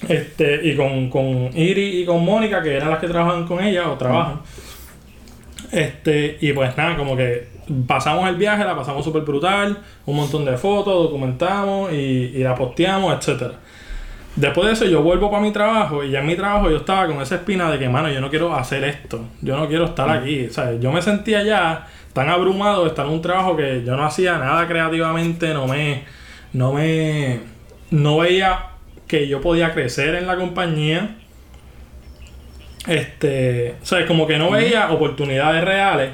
Este, 0.09 0.61
y 0.69 0.77
con, 0.77 1.09
con 1.11 1.51
Iri 1.57 2.03
y 2.03 2.05
con 2.05 2.25
Mónica, 2.25 2.63
que 2.63 2.77
eran 2.77 2.91
las 2.91 3.01
que 3.01 3.09
trabajan 3.09 3.47
con 3.47 3.63
ella 3.63 3.91
o 3.91 3.97
trabajan. 3.97 4.41
Este, 5.73 6.39
y 6.41 6.53
pues 6.53 6.77
nada, 6.77 6.97
como 6.97 7.17
que 7.17 7.49
pasamos 7.87 8.29
el 8.29 8.37
viaje, 8.37 8.65
la 8.65 8.77
pasamos 8.77 9.05
súper 9.05 9.23
brutal, 9.23 9.79
un 10.07 10.17
montón 10.17 10.45
de 10.45 10.57
fotos, 10.57 11.05
documentamos 11.05 11.93
y, 11.93 11.97
y 11.97 12.39
la 12.39 12.55
posteamos, 12.55 13.17
etcétera. 13.19 13.55
Después 14.37 14.66
de 14.66 14.73
eso 14.73 14.85
yo 14.87 15.03
vuelvo 15.03 15.31
para 15.31 15.42
mi 15.42 15.53
trabajo 15.53 16.03
y 16.03 16.11
ya 16.11 16.20
en 16.20 16.27
mi 16.27 16.35
trabajo 16.35 16.68
yo 16.68 16.79
estaba 16.79 17.07
con 17.07 17.20
esa 17.23 17.37
espina 17.37 17.70
de 17.70 17.79
que, 17.79 17.88
mano, 17.88 18.11
yo 18.11 18.20
no 18.20 18.31
quiero 18.31 18.55
hacer 18.55 18.83
esto, 18.83 19.25
yo 19.40 19.57
no 19.57 19.68
quiero 19.68 19.85
estar 19.85 20.11
aquí, 20.11 20.49
¿sabes? 20.51 20.81
Yo 20.81 20.90
me 20.90 21.01
sentía 21.03 21.44
ya 21.44 21.87
tan 22.12 22.29
abrumado 22.29 22.83
de 22.83 22.88
estar 22.88 23.07
en 23.07 23.12
un 23.12 23.23
trabajo 23.23 23.57
que 23.57 23.85
yo 23.85 23.97
no 23.97 24.05
hacía 24.05 24.38
nada 24.38 24.66
creativamente, 24.66 25.55
no 25.55 25.68
me, 25.68 26.03
no 26.53 26.73
me, 26.73 27.40
no 27.90 28.18
veía 28.18 28.70
que 29.07 29.29
yo 29.29 29.40
podía 29.40 29.73
crecer 29.73 30.16
en 30.16 30.27
la 30.27 30.37
compañía. 30.37 31.16
Este, 32.88 33.77
¿sabes? 33.83 34.07
Como 34.07 34.27
que 34.27 34.37
no 34.37 34.51
veía 34.51 34.90
oportunidades 34.90 35.64
reales 35.64 36.11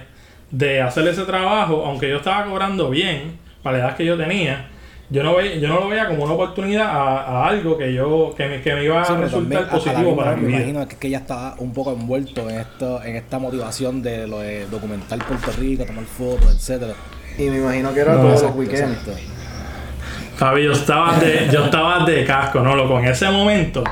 de 0.50 0.82
hacer 0.82 1.06
ese 1.08 1.24
trabajo, 1.24 1.84
aunque 1.86 2.08
yo 2.08 2.16
estaba 2.16 2.44
cobrando 2.44 2.90
bien 2.90 3.38
para 3.62 3.78
la 3.78 3.84
edad 3.84 3.96
que 3.96 4.04
yo 4.04 4.16
tenía. 4.16 4.69
Yo 5.12 5.24
no, 5.24 5.34
veía, 5.34 5.56
yo 5.56 5.66
no 5.68 5.80
lo 5.80 5.88
veía 5.88 6.06
como 6.06 6.22
una 6.24 6.34
oportunidad 6.34 6.86
a, 6.86 7.22
a 7.22 7.48
algo 7.48 7.76
que 7.76 7.92
yo 7.92 8.32
que 8.36 8.46
me, 8.46 8.60
que 8.60 8.72
me 8.74 8.84
iba 8.84 9.02
a 9.02 9.04
Sí, 9.04 9.12
resultar 9.14 9.64
a- 9.64 9.70
positivo 9.70 10.16
para 10.16 10.36
mi 10.36 10.42
me 10.52 10.56
imagino 10.58 10.86
que, 10.86 10.96
que 10.96 11.08
ella 11.08 11.18
estaba 11.18 11.54
un 11.58 11.72
poco 11.72 11.92
envuelto 11.92 12.48
en 12.48 12.60
esto, 12.60 13.02
en 13.02 13.16
esta 13.16 13.40
motivación 13.40 14.02
de 14.02 14.28
lo 14.28 14.38
de 14.38 14.66
documentar 14.66 15.18
Puerto 15.24 15.50
Rico, 15.58 15.84
tomar 15.84 16.04
fotos, 16.04 16.54
etcétera. 16.54 16.94
Y 17.36 17.42
me 17.50 17.58
imagino 17.58 17.92
que 17.92 18.00
era 18.00 18.14
No, 18.14 18.20
todos 18.22 18.42
los 18.44 18.54
weekends. 18.54 18.98
Fabi, 20.36 20.64
yo 20.64 20.72
estaba 20.72 21.18
de, 21.18 21.48
yo 21.52 21.64
estaba 21.64 22.04
de 22.04 22.24
casco, 22.24 22.60
¿no? 22.60 22.74
Loco, 22.74 22.98
en 22.98 23.06
ese 23.06 23.28
momento, 23.30 23.84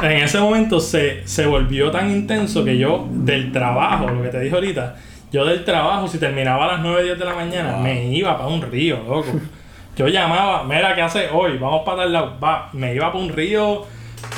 en 0.00 0.12
ese 0.22 0.38
momento 0.38 0.80
se, 0.80 1.26
se 1.26 1.44
volvió 1.46 1.90
tan 1.90 2.10
intenso 2.10 2.64
que 2.64 2.78
yo 2.78 3.06
del 3.10 3.52
trabajo, 3.52 4.08
lo 4.08 4.22
que 4.22 4.28
te 4.28 4.40
dije 4.40 4.54
ahorita, 4.54 4.96
yo 5.32 5.44
del 5.44 5.64
trabajo, 5.64 6.08
si 6.08 6.18
terminaba 6.18 6.64
a 6.64 6.72
las 6.74 6.80
9, 6.82 7.02
10 7.04 7.18
de 7.18 7.24
la 7.24 7.34
mañana, 7.34 7.76
me 7.78 8.06
iba 8.06 8.36
para 8.38 8.48
un 8.48 8.62
río, 8.62 9.02
loco. 9.06 9.32
Yo 9.96 10.08
llamaba, 10.08 10.64
mira, 10.64 10.94
¿qué 10.94 11.02
hace 11.02 11.28
hoy? 11.30 11.58
Vamos 11.58 11.82
para 11.84 11.98
tal 11.98 12.12
lado. 12.12 12.38
Va, 12.42 12.70
me 12.72 12.94
iba 12.94 13.12
para 13.12 13.22
un 13.22 13.30
río, 13.30 13.84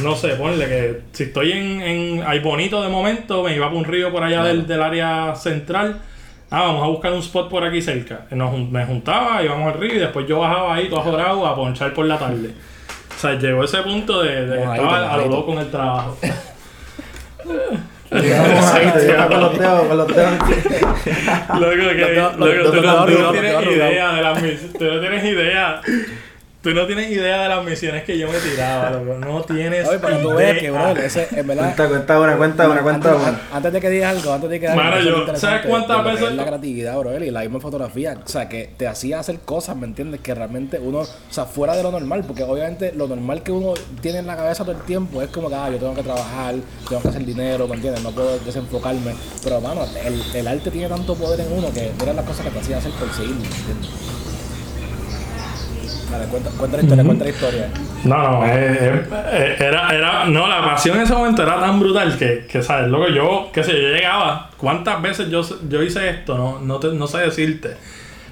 no 0.03 0.17
sé, 0.17 0.31
ponle 0.31 0.67
que 0.67 1.01
si 1.13 1.25
estoy 1.25 1.53
en, 1.53 1.81
en 1.81 2.23
ahí 2.27 2.41
bonito 2.41 2.83
de 2.83 2.89
momento, 2.89 3.45
me 3.45 3.55
iba 3.55 3.67
para 3.67 3.79
un 3.79 3.85
río 3.85 4.11
por 4.11 4.25
allá 4.25 4.43
del, 4.43 4.67
del 4.67 4.83
área 4.83 5.35
central. 5.37 6.01
Ah, 6.51 6.63
vamos 6.63 6.83
a 6.83 6.87
buscar 6.89 7.13
un 7.13 7.21
spot 7.21 7.49
por 7.49 7.65
aquí 7.65 7.81
cerca. 7.81 8.27
Nos 8.31 8.57
me 8.59 8.85
juntaba, 8.85 9.43
íbamos 9.43 9.73
al 9.73 9.81
río 9.81 9.95
y 9.95 9.99
después 9.99 10.27
yo 10.27 10.41
bajaba 10.41 10.75
ahí 10.75 10.89
todo 10.89 11.01
ajorado 11.01 11.47
a 11.47 11.55
ponchar 11.55 11.95
por 11.95 12.07
la 12.07 12.19
tarde. 12.19 12.51
O 13.17 13.19
sea, 13.19 13.35
llegó 13.35 13.65
ese 13.65 13.79
punto 13.83 14.23
de, 14.23 14.47
de 14.47 14.57
que 14.57 14.63
estaba 14.63 15.13
a 15.13 15.17
lo 15.19 15.29
loco 15.29 15.53
en 15.53 15.59
el 15.59 15.71
trabajo. 15.71 16.19
Loco, 21.61 21.73
que, 21.75 22.15
Los- 22.15 22.37
loco, 22.37 22.53
los- 22.53 22.71
tú, 22.71 22.81
los- 22.83 22.85
no, 22.85 23.31
tienes 23.33 23.53
idea 23.67 24.13
de 24.13 24.23
las 24.23 24.43
mis- 24.43 24.73
tú 24.73 24.85
no 24.85 25.01
tienes 25.01 25.25
idea. 25.25 25.81
Tú 26.65 26.73
no 26.73 26.87
tienes 26.87 27.11
idea 27.11 27.43
de 27.43 27.49
las 27.51 27.63
misiones 27.63 28.05
que 28.05 28.17
yo 28.19 28.27
me 28.27 28.39
tiraba, 28.39 28.89
loco. 28.91 29.19
No 29.19 29.43
tienes 29.43 29.87
Oye, 29.87 29.99
para 29.99 30.17
que 30.17 30.23
tú 30.23 30.31
veas 30.35 30.59
que, 30.59 30.65
idea. 30.69 30.93
bro, 30.93 31.03
ese, 31.03 31.29
en 31.33 31.47
verdad. 31.47 31.63
Cuenta, 31.77 31.89
cuenta 31.89 32.19
una, 32.21 32.37
cuenta 32.39 32.69
una, 32.71 32.81
cuenta 32.83 33.11
antes, 33.13 33.29
una. 33.29 33.41
antes 33.53 33.73
de 33.75 33.81
que 33.83 33.91
digas 33.91 34.17
algo, 34.17 34.33
antes 34.33 34.49
de 34.49 34.61
que 34.61 34.71
digas 34.71 34.87
algo, 34.95 35.27
yo- 35.27 35.37
¿sabes 35.37 35.67
cuántas 35.67 36.03
veces- 36.05 36.29
es 36.31 36.35
la 36.37 36.47
creatividad, 36.47 36.99
bro, 36.99 37.23
y 37.23 37.31
la 37.31 37.41
misma 37.43 37.61
fotografía, 37.61 38.17
o 38.25 38.27
sea, 38.27 38.49
que 38.49 38.71
te 38.79 38.87
hacía 38.89 39.19
hacer 39.21 39.41
cosas, 39.41 39.77
¿me 39.77 39.85
entiendes? 39.87 40.23
Que 40.23 40.35
realmente 40.35 40.79
uno, 40.79 41.01
o 41.01 41.07
sea, 41.29 41.45
fuera 41.45 41.77
de 41.77 41.83
lo 41.83 41.91
normal, 41.93 42.25
porque 42.27 42.45
obviamente 42.45 42.93
lo 42.97 43.09
normal 43.09 43.43
que 43.43 43.53
uno 43.53 43.75
tiene 44.01 44.21
en 44.21 44.27
la 44.27 44.35
cabeza 44.35 44.65
todo 44.65 44.75
el 44.75 44.83
tiempo 44.85 45.21
es 45.21 45.29
como 45.29 45.51
que, 45.51 45.57
ah, 45.57 45.69
yo 45.71 45.77
tengo 45.77 45.95
que 45.95 46.03
trabajar, 46.03 46.55
tengo 46.89 47.03
que 47.03 47.09
hacer 47.09 47.27
dinero, 47.27 47.69
¿me 47.69 47.75
entiendes? 47.75 48.03
No 48.03 48.11
puedo 48.11 48.39
desenfocarme, 48.39 49.15
pero, 49.43 49.61
mano, 49.61 49.83
el, 50.03 50.23
el 50.35 50.49
arte 50.49 50.71
tiene 50.71 50.89
tanto 50.89 51.15
poder 51.15 51.41
en 51.41 51.53
uno 51.53 51.71
que 51.75 51.93
eran 52.03 52.17
las 52.17 52.25
cosas 52.25 52.47
que 52.47 52.53
te 52.53 52.59
hacía 52.61 52.79
hacer 52.79 52.93
por 52.93 53.13
seguir, 53.13 53.35
¿me 53.37 53.45
entiendes? 53.45 53.91
Vale, 56.11 56.25
cuenta, 56.27 56.51
cuenta 56.51 56.77
la 56.77 56.83
historia, 56.83 57.05
cuenta 57.05 57.25
la 57.25 57.31
historia. 57.31 57.69
No, 58.05 58.19
no, 58.31 58.47
eh, 58.47 59.07
eh, 59.33 59.57
era, 59.59 59.89
era, 59.95 60.25
no, 60.27 60.47
la 60.47 60.63
pasión 60.65 60.97
en 60.97 61.03
ese 61.05 61.15
momento 61.15 61.43
era 61.43 61.59
tan 61.61 61.81
brutal 61.81 62.17
que, 62.19 62.47
que 62.51 62.63
sabes, 62.63 62.89
loco, 62.89 63.09
yo, 63.09 63.51
qué 63.53 63.65
sé, 63.65 63.73
yo 63.73 63.89
llegaba, 63.89 64.51
¿cuántas 64.57 65.01
veces 65.01 65.31
yo, 65.31 65.43
yo 65.69 65.83
hice 65.83 66.09
esto? 66.11 66.37
No, 66.37 66.59
no, 66.61 66.79
te- 66.79 66.89
no 66.93 67.07
sé 67.07 67.19
decirte. 67.19 67.77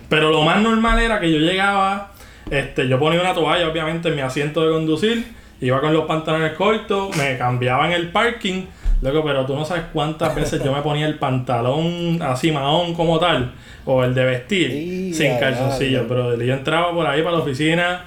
Pero 0.08 0.30
lo 0.30 0.42
más 0.42 0.61
normal 0.61 0.98
era 1.00 1.18
que 1.18 1.32
yo 1.32 1.38
llegaba, 1.38 2.12
este, 2.50 2.87
yo 2.88 2.98
ponía 2.98 3.20
una 3.20 3.32
toalla, 3.35 3.66
obviamente, 3.68 4.11
en 4.11 4.16
mi 4.16 4.20
asiento 4.20 4.62
de 4.64 4.70
conducir, 4.72 5.32
iba 5.61 5.80
con 5.80 5.94
los 5.94 6.04
pantalones 6.04 6.52
cortos, 6.52 7.16
me 7.16 7.38
cambiaba 7.38 7.87
en 7.87 7.92
el 7.92 8.11
parking, 8.11 8.64
loco, 9.02 9.24
pero 9.24 9.44
tú 9.44 9.54
no 9.54 9.64
sabes 9.64 9.84
cuántas 9.92 10.34
veces 10.34 10.62
yo 10.62 10.72
me 10.72 10.80
ponía 10.80 11.06
el 11.06 11.18
pantalón 11.18 12.22
así 12.22 12.52
mahón 12.52 12.94
como 12.94 13.18
tal, 13.18 13.52
o 13.84 14.04
el 14.04 14.14
de 14.14 14.24
vestir, 14.24 14.70
Y 14.70 15.12
sin 15.12 15.38
calzoncillos, 15.38 16.04
pero 16.08 16.40
yo 16.40 16.54
entraba 16.54 16.92
por 16.94 17.06
ahí 17.06 17.20
para 17.22 17.36
la 17.36 17.42
oficina, 17.42 18.04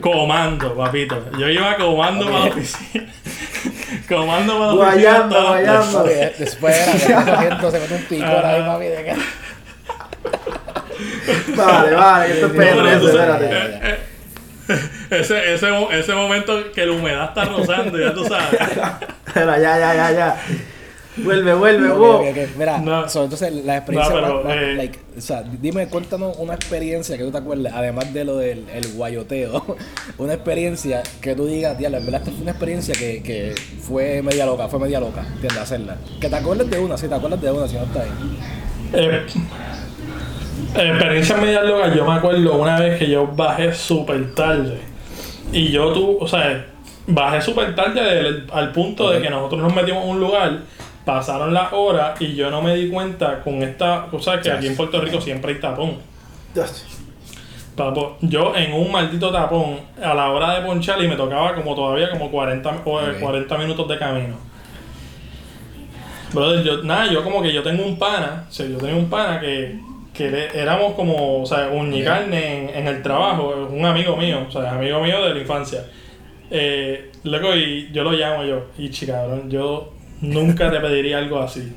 Comando, 0.00 0.74
papito. 0.74 1.22
Yo 1.38 1.48
iba 1.48 1.76
comando 1.76 2.26
para 2.26 2.38
la 2.46 2.50
oficina. 2.50 3.04
comando 4.08 4.58
para 4.58 4.66
la 4.66 4.72
oficina. 4.74 5.18
Guayando, 5.18 5.48
guayando. 5.48 6.04
Después 6.38 7.08
era 7.08 7.58
que 7.58 7.70
se 7.70 7.80
mete 7.80 7.94
un 7.94 8.02
picor 8.04 8.44
ahí, 8.46 8.60
Ajá. 8.60 8.72
papi, 8.72 8.84
de. 8.84 9.16
Vale, 11.56 11.94
vale, 11.94 12.32
esto 12.32 12.46
es 12.46 12.52
Sí, 12.52 12.58
sí, 12.58 12.64
PR, 12.74 12.88
sí, 12.88 13.00
sí, 13.00 13.06
espérate. 13.06 13.48
sí, 13.48 13.82
sí. 13.82 14.74
Ese, 15.10 15.54
ese, 15.54 15.68
ese 15.90 16.14
momento 16.14 16.72
que 16.72 16.86
la 16.86 16.92
humedad 16.92 17.24
está 17.24 17.44
rozando, 17.44 17.98
ya 17.98 18.14
tú 18.14 18.24
sabes. 18.24 18.60
Espera, 19.34 19.58
ya, 19.58 19.78
ya, 19.78 19.94
ya, 19.94 20.12
ya. 20.12 20.36
Vuelve, 21.16 21.52
vuelve, 21.54 21.90
Ok, 21.90 21.98
wow. 21.98 22.14
ok, 22.16 22.24
ok. 22.30 22.56
Mira, 22.56 22.78
No. 22.78 23.06
so, 23.08 23.24
entonces 23.24 23.52
la 23.66 23.76
experiencia. 23.78 24.14
No, 24.20 24.42
pero, 24.42 24.50
eh, 24.50 24.74
like, 24.76 24.98
o 25.16 25.20
sea, 25.20 25.42
dime, 25.42 25.86
cuéntanos 25.88 26.36
una 26.38 26.54
experiencia 26.54 27.18
que 27.18 27.24
tú 27.24 27.30
te 27.30 27.36
acuerdes, 27.38 27.70
además 27.72 28.12
de 28.14 28.24
lo 28.24 28.38
del 28.38 28.66
el 28.72 28.92
guayoteo. 28.94 29.76
una 30.18 30.34
experiencia 30.34 31.02
que 31.20 31.34
tú 31.34 31.46
digas, 31.46 31.76
diablo, 31.76 31.98
en 31.98 32.04
verdad, 32.06 32.20
esta 32.22 32.32
fue 32.32 32.42
una 32.42 32.50
experiencia 32.52 32.94
que, 32.94 33.22
que 33.22 33.54
fue 33.82 34.22
media 34.22 34.46
loca, 34.46 34.68
fue 34.68 34.78
media 34.80 35.00
loca, 35.00 35.20
¿entiendes? 35.34 35.58
Hacerla. 35.58 35.96
Que 36.18 36.28
te 36.30 36.36
acuerdes 36.36 36.70
de 36.70 36.78
una, 36.78 36.96
sí, 36.96 37.08
te 37.08 37.14
acuerdas 37.14 37.40
de 37.42 37.50
una, 37.50 37.68
si 37.68 37.76
no 37.76 37.82
está 37.82 38.02
ahí. 38.02 38.10
Eh, 38.94 39.26
experiencia 40.74 41.36
media 41.36 41.62
loca, 41.62 41.94
yo 41.94 42.06
me 42.06 42.14
acuerdo 42.14 42.56
una 42.56 42.78
vez 42.80 42.98
que 42.98 43.08
yo 43.10 43.26
bajé 43.26 43.74
súper 43.74 44.34
tarde. 44.34 44.78
Y 45.52 45.70
yo 45.70 45.92
tú, 45.92 46.16
o 46.18 46.26
sea, 46.26 46.66
bajé 47.06 47.40
súper 47.40 47.74
tarde 47.74 48.00
del- 48.02 48.46
al 48.52 48.72
punto 48.72 49.10
de 49.10 49.20
que 49.20 49.30
nosotros 49.30 49.60
nos 49.60 49.74
metimos 49.74 50.04
en 50.04 50.10
un 50.10 50.20
lugar, 50.20 50.58
pasaron 51.04 51.52
las 51.52 51.72
horas 51.72 52.20
y 52.20 52.34
yo 52.34 52.50
no 52.50 52.62
me 52.62 52.74
di 52.76 52.88
cuenta 52.88 53.40
con 53.40 53.62
esta 53.62 54.06
cosa 54.10 54.40
que 54.40 54.50
aquí 54.50 54.66
en 54.68 54.76
Puerto 54.76 55.00
Rico 55.00 55.20
siempre 55.20 55.52
hay 55.54 55.60
tapón. 55.60 55.96
Papo, 57.76 58.18
yo 58.20 58.54
en 58.54 58.72
un 58.74 58.92
maldito 58.92 59.32
tapón, 59.32 59.78
a 60.02 60.12
la 60.14 60.28
hora 60.30 60.54
de 60.54 60.66
ponchar 60.66 61.02
y 61.02 61.08
me 61.08 61.16
tocaba 61.16 61.54
como 61.54 61.74
todavía 61.74 62.10
como 62.10 62.30
40, 62.30 62.82
o, 62.84 63.00
eh, 63.00 63.12
Ok. 63.16 63.20
40 63.20 63.58
minutos 63.58 63.88
de 63.88 63.98
camino. 63.98 64.36
Brother, 66.32 66.62
yo, 66.64 66.82
nada, 66.82 67.06
yo 67.10 67.22
como 67.24 67.42
que 67.42 67.52
yo 67.52 67.62
tengo 67.62 67.84
un 67.84 67.98
pana, 67.98 68.46
o 68.48 68.52
sea, 68.52 68.66
yo 68.66 68.78
tenía 68.78 68.94
un 68.96 69.10
pana 69.10 69.38
que, 69.40 69.78
que 70.14 70.30
le- 70.30 70.58
éramos 70.58 70.92
como, 70.94 71.42
o 71.42 71.46
sea, 71.46 71.68
uñicarne 71.72 72.70
en, 72.70 72.76
en 72.76 72.86
el 72.88 73.02
trabajo, 73.02 73.68
un 73.70 73.84
amigo 73.84 74.16
mío, 74.16 74.46
o 74.48 74.50
sea, 74.50 74.70
amigo 74.72 75.00
mío 75.00 75.22
de 75.24 75.34
la 75.34 75.40
infancia. 75.40 75.84
Eh, 76.54 77.10
loco, 77.24 77.56
y 77.56 77.90
yo 77.92 78.04
lo 78.04 78.12
llamo 78.12 78.44
yo, 78.44 78.66
y 78.76 78.90
cabrón, 79.06 79.50
yo 79.50 79.94
nunca 80.20 80.70
te 80.70 80.80
pediría 80.80 81.16
algo 81.18 81.40
así. 81.40 81.74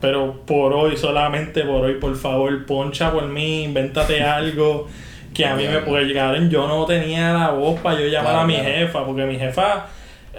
Pero 0.00 0.40
por 0.46 0.72
hoy, 0.72 0.96
solamente 0.96 1.62
por 1.62 1.84
hoy, 1.84 1.94
por 1.94 2.16
favor, 2.16 2.64
poncha 2.64 3.12
por 3.12 3.26
mí, 3.26 3.64
invéntate 3.64 4.22
algo 4.24 4.88
que 5.34 5.44
a 5.44 5.54
mí 5.54 5.66
me 5.68 5.78
puede 5.80 6.04
llegar. 6.06 6.48
Yo 6.48 6.66
no 6.66 6.86
tenía 6.86 7.32
la 7.34 7.50
voz 7.50 7.78
para 7.80 8.00
yo 8.00 8.06
llamar 8.06 8.32
Claro, 8.32 8.40
a 8.40 8.46
mi 8.46 8.54
claro. 8.54 8.68
jefa, 8.70 9.04
porque 9.04 9.24
mi 9.24 9.38
jefa, 9.38 9.86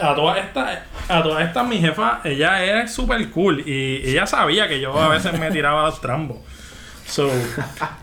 a 0.01 0.15
todas 0.15 0.37
estas, 0.39 0.79
a 1.07 1.21
todas 1.21 1.45
estas, 1.45 1.67
mi 1.67 1.77
jefa, 1.77 2.21
ella 2.23 2.63
era 2.63 2.87
súper 2.87 3.29
cool 3.29 3.61
y 3.67 4.01
ella 4.09 4.25
sabía 4.25 4.67
que 4.67 4.79
yo 4.79 4.97
a 4.99 5.09
veces 5.09 5.37
me 5.39 5.51
tiraba 5.51 5.83
los 5.85 6.01
trambos. 6.01 6.37
So, 7.07 7.29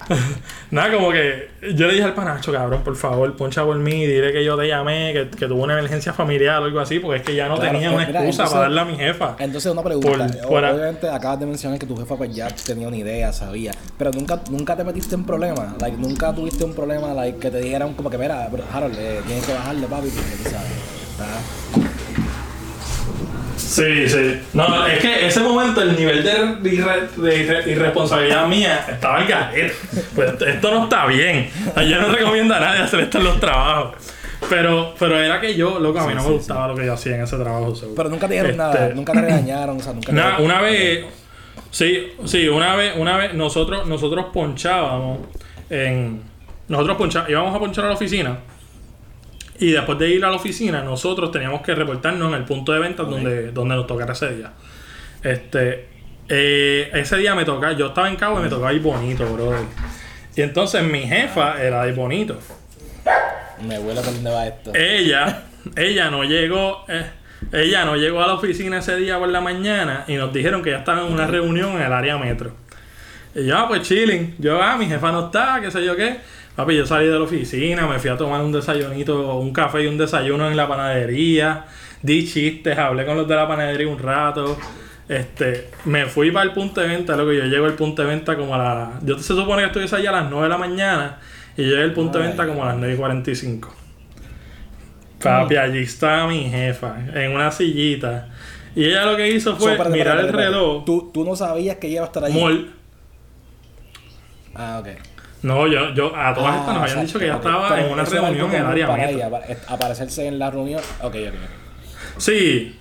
nada, 0.70 0.92
como 0.92 1.10
que 1.10 1.48
yo 1.74 1.86
le 1.88 1.94
dije 1.94 2.04
al 2.04 2.14
panacho, 2.14 2.52
cabrón, 2.52 2.82
por 2.82 2.94
favor, 2.96 3.34
poncha 3.36 3.64
por 3.64 3.76
mí, 3.76 4.06
dile 4.06 4.32
que 4.32 4.44
yo 4.44 4.56
te 4.56 4.68
llamé, 4.68 5.12
que, 5.12 5.28
que 5.36 5.46
tuve 5.46 5.60
una 5.60 5.72
emergencia 5.76 6.12
familiar 6.12 6.62
o 6.62 6.66
algo 6.66 6.78
así, 6.80 6.98
porque 7.00 7.18
es 7.18 7.22
que 7.26 7.34
ya 7.34 7.48
no 7.48 7.56
Claro, 7.56 7.72
tenía 7.72 7.90
una 7.90 8.06
mira, 8.06 8.20
excusa 8.20 8.44
entonces- 8.44 8.50
para 8.52 8.62
darle 8.62 8.80
a 8.80 8.84
mi 8.84 8.96
jefa. 8.96 9.36
Entonces 9.38 9.72
una 9.72 9.82
pregunta, 9.82 10.26
Por- 10.42 10.48
por 10.48 10.64
a- 10.64 10.72
obviamente 10.74 11.08
acabas 11.08 11.40
de 11.40 11.46
mencionar 11.46 11.78
que 11.78 11.86
tu 11.86 11.96
jefa 11.96 12.16
pues 12.16 12.34
ya 12.34 12.48
tenía 12.48 12.86
una 12.88 12.96
idea, 12.96 13.32
sabía, 13.32 13.72
pero 13.98 14.12
nunca 14.12 14.40
nunca 14.50 14.76
te 14.76 14.84
metiste 14.84 15.14
en 15.16 15.24
problemas, 15.24 15.74
like, 15.80 15.96
nunca 15.96 16.32
tuviste 16.32 16.62
un 16.64 16.74
problema 16.74 17.12
like, 17.12 17.38
que 17.38 17.50
te 17.50 17.60
dijeran 17.60 17.94
como 17.94 18.08
que 18.08 18.18
mira, 18.18 18.48
Harold, 18.72 18.96
eh, 18.98 19.20
tienes 19.26 19.44
que 19.44 19.52
bajarle 19.52 19.86
papi 19.88 20.08
porque 20.08 20.30
tú 20.44 20.50
sabes. 20.50 20.70
está- 21.12 21.91
Sí, 23.72 24.06
sí. 24.08 24.40
No, 24.52 24.86
es 24.86 24.98
que 25.00 25.26
ese 25.26 25.40
momento 25.40 25.80
el 25.80 25.96
nivel 25.96 26.22
de, 26.22 26.32
irre- 26.70 27.08
de 27.16 27.46
irre- 27.46 27.66
irresponsabilidad 27.68 28.46
mía 28.46 28.84
estaba 28.88 29.16
al 29.16 29.26
garete. 29.26 29.74
Pues 30.14 30.34
esto 30.46 30.70
no 30.70 30.84
está 30.84 31.06
bien. 31.06 31.50
O 31.70 31.74
sea, 31.74 31.82
Yo 31.82 32.00
no 32.00 32.08
recomiendo 32.08 32.54
a 32.54 32.60
nadie 32.60 32.82
hacer 32.82 33.00
esto 33.00 33.18
en 33.18 33.24
los 33.24 33.40
trabajos. 33.40 33.94
Pero, 34.50 34.94
pero 34.98 35.18
era 35.18 35.40
que 35.40 35.54
yo, 35.54 35.78
loco, 35.78 36.00
a 36.00 36.06
mí 36.06 36.14
no 36.14 36.22
me 36.22 36.30
gustaba 36.32 36.68
lo 36.68 36.74
que 36.74 36.84
yo 36.84 36.92
hacía 36.92 37.14
en 37.16 37.22
ese 37.22 37.36
trabajo. 37.38 37.74
seguro. 37.74 37.94
Pero 37.96 38.08
nunca 38.10 38.26
te 38.28 38.34
dijeron 38.34 38.50
Este, 38.50 38.62
nada, 38.62 38.88
nunca 38.94 39.12
te 39.12 39.20
regañaron, 39.22 39.76
o 39.78 39.80
sea, 39.80 39.92
nunca 39.94 40.12
te 40.36 40.42
Una, 40.42 40.60
vez, 40.60 41.06
sí, 41.70 42.12
sí, 42.26 42.48
una 42.48 42.76
vez, 42.76 42.92
una 42.96 43.16
vez 43.16 43.32
nosotros, 43.34 43.86
nosotros 43.86 44.26
ponchábamos 44.34 45.20
en, 45.70 46.20
nosotros 46.68 46.98
poncha- 46.98 47.24
íbamos 47.30 47.54
a 47.54 47.58
ponchar 47.58 47.84
a 47.86 47.88
la 47.88 47.94
oficina 47.94 48.36
y 49.62 49.70
después 49.70 49.96
de 49.96 50.10
ir 50.10 50.24
a 50.24 50.28
la 50.28 50.34
oficina 50.34 50.82
nosotros 50.82 51.30
teníamos 51.30 51.62
que 51.62 51.72
reportarnos 51.72 52.28
en 52.32 52.34
el 52.34 52.44
punto 52.44 52.72
de 52.72 52.80
venta 52.80 53.04
donde, 53.04 53.52
donde 53.52 53.76
nos 53.76 53.86
tocara 53.86 54.12
ese 54.12 54.34
día. 54.34 54.50
Este, 55.22 55.88
eh, 56.28 56.90
ese 56.92 57.16
día 57.18 57.36
me 57.36 57.44
toca, 57.44 57.70
yo 57.70 57.86
estaba 57.86 58.08
en 58.08 58.16
Cabo 58.16 58.40
y 58.40 58.42
me 58.42 58.48
tocaba 58.48 58.72
ir 58.72 58.82
bonito, 58.82 59.24
brother. 59.32 59.60
Y 60.34 60.42
entonces 60.42 60.82
mi 60.82 61.02
jefa 61.02 61.62
era 61.62 61.84
de 61.84 61.92
bonito 61.92 62.40
Me 63.64 63.78
huele 63.78 64.00
por 64.00 64.12
dónde 64.12 64.30
va 64.30 64.46
esto. 64.48 64.72
ella, 64.74 65.44
ella 65.76 66.10
no 66.10 66.24
llegó, 66.24 66.84
eh, 66.88 67.06
ella 67.52 67.84
no 67.84 67.94
llegó 67.94 68.20
a 68.20 68.26
la 68.26 68.34
oficina 68.34 68.78
ese 68.78 68.96
día 68.96 69.16
por 69.20 69.28
la 69.28 69.40
mañana 69.40 70.04
y 70.08 70.16
nos 70.16 70.32
dijeron 70.32 70.64
que 70.64 70.70
ya 70.70 70.78
estaba 70.78 71.06
en 71.06 71.12
una 71.12 71.28
reunión 71.28 71.76
en 71.76 71.82
el 71.82 71.92
área 71.92 72.18
metro. 72.18 72.52
Y 73.36 73.46
yo, 73.46 73.56
ah, 73.56 73.68
pues 73.68 73.82
chilling. 73.82 74.34
Yo, 74.40 74.60
ah, 74.60 74.76
mi 74.76 74.86
jefa 74.86 75.12
no 75.12 75.26
está, 75.26 75.60
qué 75.60 75.70
sé 75.70 75.84
yo 75.84 75.94
qué. 75.94 76.16
Papi, 76.56 76.76
yo 76.76 76.86
salí 76.86 77.06
de 77.06 77.12
la 77.18 77.22
oficina, 77.24 77.86
me 77.86 77.98
fui 77.98 78.10
a 78.10 78.16
tomar 78.16 78.42
un 78.42 78.52
desayunito, 78.52 79.36
un 79.38 79.52
café 79.52 79.84
y 79.84 79.86
un 79.86 79.96
desayuno 79.96 80.48
en 80.50 80.56
la 80.56 80.68
panadería. 80.68 81.64
Di 82.02 82.26
chistes, 82.28 82.76
hablé 82.76 83.06
con 83.06 83.16
los 83.16 83.26
de 83.26 83.34
la 83.36 83.48
panadería 83.48 83.88
un 83.88 83.98
rato. 83.98 84.58
Este, 85.08 85.70
me 85.86 86.06
fui 86.06 86.30
para 86.30 86.44
el 86.44 86.52
punto 86.52 86.80
de 86.80 86.88
venta, 86.88 87.16
lo 87.16 87.26
que 87.26 87.36
yo 87.36 87.44
llego 87.44 87.64
al 87.66 87.74
punto 87.74 88.02
de 88.02 88.08
venta 88.08 88.36
como 88.36 88.54
a 88.54 88.58
las... 88.58 89.04
Yo 89.04 89.18
se 89.18 89.34
supone 89.34 89.62
que 89.62 89.66
estuviese 89.66 89.96
allá 89.96 90.10
a 90.10 90.22
las 90.22 90.30
9 90.30 90.44
de 90.44 90.48
la 90.48 90.58
mañana 90.58 91.18
y 91.56 91.62
llegué 91.62 91.82
al 91.82 91.92
punto 91.92 92.18
de 92.18 92.26
venta 92.28 92.46
como 92.46 92.62
a 92.64 92.68
las 92.68 92.76
9 92.76 92.94
y 92.94 92.96
45. 92.96 93.74
Papi, 95.22 95.56
allí 95.56 95.78
estaba 95.78 96.26
mi 96.28 96.50
jefa, 96.50 96.96
en 97.14 97.32
una 97.32 97.50
sillita. 97.50 98.28
Y 98.74 98.86
ella 98.86 99.04
lo 99.06 99.16
que 99.16 99.28
hizo 99.28 99.52
So, 99.52 99.56
fue 99.58 99.72
espérate, 99.72 99.96
mirar 99.96 100.18
espérate, 100.18 100.38
el 100.46 100.52
reloj. 100.52 100.84
¿Tú, 100.84 101.10
tú 101.14 101.24
no 101.24 101.36
sabías 101.36 101.76
que 101.76 101.86
ella 101.88 101.96
iba 101.96 102.04
a 102.04 102.06
estar 102.06 102.24
allí. 102.24 102.38
mol- 102.40 102.70
Ah, 104.54 104.78
ok. 104.80 104.88
No, 105.42 105.66
yo, 105.66 105.92
yo 105.94 106.14
a 106.16 106.32
todas 106.34 106.54
Ah, 106.54 106.58
estas 106.60 106.74
nos 106.74 106.82
habían 106.90 107.06
dicho 107.06 107.18
que 107.18 107.24
ella 107.24 107.36
ok. 107.36 107.44
estaba 107.44 107.68
Pero 107.70 107.86
en 107.86 107.92
una 107.92 108.04
reunión 108.04 108.50
en 108.54 108.60
el 108.60 108.66
área 108.66 108.86
para 108.86 109.10
ella, 109.10 109.30
para- 109.30 109.46
aparecerse 109.68 110.26
en 110.26 110.38
la 110.38 110.50
reunión. 110.50 110.80
Ok, 111.00 111.14
ok, 111.16 111.16
ok. 111.16 112.20
Sí. 112.20 112.78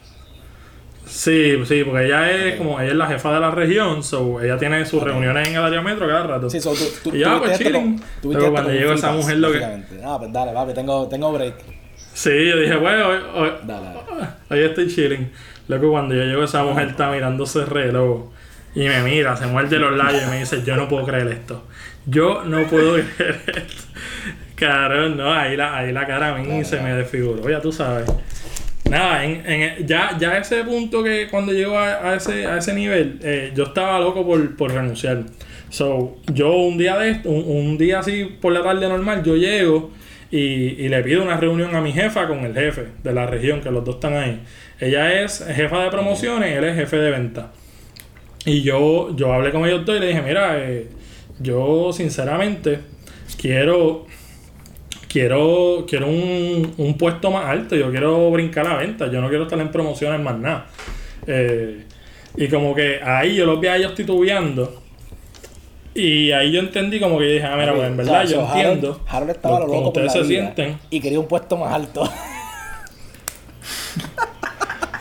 Sí, 1.06 1.62
sí, 1.66 1.84
porque 1.84 2.06
ella 2.06 2.32
es 2.32 2.56
como 2.56 2.80
ella 2.80 2.92
es 2.92 2.96
la 2.96 3.08
jefa 3.08 3.34
de 3.34 3.40
la 3.42 3.52
región, 3.52 4.02
so 4.04 4.40
ella 4.40 4.58
tiene 4.58 4.86
sus 4.86 5.04
reuniones 5.04 5.48
en 5.50 5.56
el 5.56 5.62
área 5.64 5.82
metro 5.82 6.08
cada 6.08 6.24
rato. 6.26 6.50
Sí, 6.50 6.62
so, 6.62 6.72
tú, 6.74 6.86
tú, 7.10 7.16
Y 7.16 7.20
ya, 7.20 7.34
tú 7.34 7.40
pues, 7.44 7.58
chilling. 7.58 8.02
Pero 8.22 8.52
cuando 8.52 8.72
llegó 8.72 8.94
esa 8.94 9.12
mujer, 9.12 9.38
lo 9.38 9.52
que-. 9.52 9.64
Ah, 10.06 10.16
pues 10.20 10.32
dale, 10.32 10.54
papi, 10.54 10.74
tengo, 10.74 11.08
tengo 11.10 11.34
break. 11.34 11.56
Sí, 12.14 12.30
yo 12.50 12.58
dije, 12.58 12.76
bueno, 12.78 13.08
hoy, 13.10 13.18
hoy- 13.36 13.52
Dale, 13.64 13.86
dale. 13.88 14.00
hoy 14.50 14.60
estoy 14.60 14.88
chilling. 14.94 15.32
Luego 15.68 15.92
cuando 15.92 16.14
yo 16.16 16.24
llego 16.24 16.44
esa 16.44 16.64
mujer 16.64 16.90
está 16.90 17.10
mirándose 17.12 17.60
el 17.60 17.68
reloj 17.68 18.30
y 18.76 18.82
me 18.88 19.02
mira, 19.02 19.36
se 19.36 19.48
muerde 19.48 19.80
los 19.80 19.96
labios 19.98 20.24
y 20.24 20.30
me 20.30 20.40
dice, 20.40 20.62
yo 20.64 20.76
no 20.78 20.88
puedo 20.88 21.06
creer 21.06 21.28
esto. 21.28 21.66
Yo 22.06 22.44
no 22.46 22.64
puedo 22.68 22.96
creer 23.18 23.42
esto. 23.48 25.10
No, 25.16 25.34
ahí 25.34 25.58
la, 25.58 25.78
ahí 25.78 25.92
la 25.92 26.06
cara 26.06 26.36
a 26.36 26.38
mí 26.38 26.64
se 26.64 26.80
me 26.82 26.94
desfiguró, 26.94 27.50
ya 27.50 27.60
tú 27.62 27.72
sabes. 27.72 28.06
Nada, 28.90 29.24
en, 29.24 29.44
en- 29.50 29.88
ya, 29.88 30.18
ya 30.20 30.38
ese 30.38 30.64
punto 30.64 31.04
que 31.04 31.28
cuando 31.30 31.52
llego 31.54 31.78
a, 31.80 32.16
ese, 32.16 32.46
a 32.46 32.58
ese 32.58 32.74
nivel, 32.74 33.20
eh, 33.24 33.52
yo 33.56 33.64
estaba 33.64 34.00
loco 34.00 34.26
por, 34.26 34.56
por 34.56 34.72
renunciar. 34.72 35.24
So, 35.70 36.18
yo 36.34 36.54
un 36.54 36.78
día 36.78 36.98
de 36.98 37.12
esto, 37.12 37.30
un, 37.30 37.68
un 37.70 37.78
día 37.78 38.00
así 38.00 38.26
por 38.42 38.52
la 38.54 38.62
tarde 38.62 38.88
normal, 38.88 39.24
yo 39.24 39.36
llego 39.36 39.92
y, 40.30 40.38
y 40.40 40.90
le 40.90 41.02
pido 41.04 41.24
una 41.24 41.38
reunión 41.38 41.76
a 41.76 41.82
mi 41.82 41.92
jefa 41.94 42.28
con 42.28 42.40
el 42.40 42.54
jefe 42.54 42.88
de 43.04 43.14
la 43.14 43.26
región, 43.26 43.62
que 43.62 43.72
los 43.72 43.84
dos 43.86 43.96
están 43.96 44.14
ahí. 44.16 44.42
Ella 44.80 45.22
es 45.24 45.44
jefa 45.56 45.84
de 45.84 45.90
promociones 45.90 46.56
él 46.58 46.64
es 46.66 46.76
jefe 46.76 46.98
de 46.98 47.12
venta. 47.12 47.52
Y 48.46 48.62
yo, 48.64 49.16
yo 49.16 49.34
hablé 49.34 49.52
con 49.52 49.66
ellos 49.66 49.86
dos 49.86 49.98
y 49.98 50.00
le 50.00 50.08
dije, 50.08 50.22
mira, 50.22 50.58
eh, 50.58 50.88
yo 51.42 51.92
sinceramente 51.94 52.80
quiero 53.40 54.06
quiero, 55.08 55.86
quiero 55.90 56.08
un, 56.08 56.74
un 56.78 56.98
puesto 56.98 57.32
más 57.32 57.46
alto, 57.46 57.76
yo 57.76 57.92
quiero 57.92 58.32
brincar 58.32 58.66
a 58.68 58.78
venta, 58.78 59.12
yo 59.12 59.20
no 59.20 59.28
quiero 59.28 59.44
estar 59.44 59.60
en 59.60 59.70
promociones 59.70 60.22
más 60.22 60.38
nada. 60.38 60.68
Eh, 61.28 61.84
y 62.38 62.48
como 62.48 62.74
que 62.74 63.02
ahí 63.04 63.36
yo 63.36 63.46
los 63.46 63.60
vi 63.60 63.68
a 63.68 63.76
ellos 63.76 63.94
titubeando. 63.94 64.82
Y 65.94 66.32
ahí 66.32 66.54
yo 66.54 66.62
entendí 66.62 66.98
como 67.02 67.20
que 67.20 67.26
dije, 67.26 67.44
ah, 67.46 67.58
mira, 67.58 67.74
pues 67.76 67.88
en 67.88 68.00
O 68.00 68.04
sea, 68.06 68.14
verdad 68.20 68.30
yo 68.30 68.42
Harold- 68.48 68.56
entiendo. 68.56 69.02
Harold 69.06 69.32
estaba 69.32 69.60
lo- 69.60 69.68
lo 69.68 69.74
loco 69.74 69.80
por 69.82 69.88
ustedes 70.04 70.06
la 70.08 70.12
se 70.14 70.20
vida 70.30 70.42
sienten. 70.56 70.80
Y 70.90 71.02
quería 71.02 71.20
un 71.20 71.28
puesto 71.28 71.58
más 71.58 71.74
alto. 71.74 72.10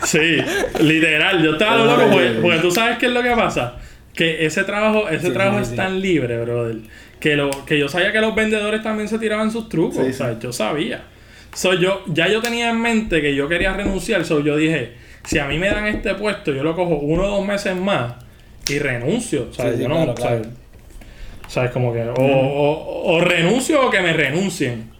Sí, 0.03 0.37
literal, 0.81 1.41
yo 1.41 1.53
estaba 1.53 1.77
loco 1.85 2.11
porque, 2.11 2.39
porque 2.41 2.57
tú 2.59 2.71
sabes 2.71 2.97
qué 2.97 3.05
es 3.05 3.11
lo 3.13 3.23
que 3.23 3.31
pasa. 3.31 3.75
Que 4.21 4.45
ese 4.45 4.63
trabajo, 4.65 5.09
ese 5.09 5.27
Sí, 5.27 5.33
trabajo 5.33 5.63
sí, 5.63 5.71
es 5.71 5.75
tan 5.75 5.99
libre, 5.99 6.39
brother. 6.43 6.75
Que, 7.19 7.35
lo, 7.35 7.49
que 7.65 7.79
yo 7.79 7.87
sabía 7.87 8.11
que 8.11 8.19
los 8.21 8.35
vendedores 8.35 8.83
también 8.83 9.07
se 9.07 9.17
tiraban 9.17 9.49
sus 9.51 9.67
trucos. 9.67 9.97
O 9.97 10.13
sea, 10.13 10.37
yo 10.39 10.53
sabía. 10.53 11.01
So, 11.53 11.73
yo, 11.73 12.03
ya 12.05 12.27
yo 12.27 12.39
tenía 12.41 12.69
en 12.69 12.79
mente 12.81 13.19
que 13.21 13.33
yo 13.33 13.47
quería 13.47 13.73
renunciar. 13.73 14.23
So, 14.25 14.39
yo 14.41 14.57
dije, 14.57 14.91
si 15.25 15.39
a 15.39 15.45
mí 15.47 15.57
me 15.57 15.69
dan 15.69 15.87
este 15.87 16.13
puesto, 16.15 16.53
yo 16.53 16.61
lo 16.63 16.75
cojo 16.75 16.95
uno 16.97 17.23
o 17.23 17.37
dos 17.37 17.45
meses 17.47 17.75
más 17.75 18.13
y 18.69 18.77
renuncio. 18.77 19.47
O 19.49 19.53
sea, 19.53 19.71
Sí, 19.71 19.77
sí, 19.77 19.81
yo 19.83 19.89
no, 19.89 19.95
claro, 19.95 20.15
sea, 20.17 20.27
claro. 20.41 20.49
¿sabes? 21.47 21.71
Como 21.71 21.91
que 21.93 22.03
o, 22.03 22.13
o- 22.13 23.15
o 23.15 23.21
renuncio 23.21 23.87
o 23.87 23.89
que 23.89 24.01
me 24.01 24.13
renuncien. 24.13 24.91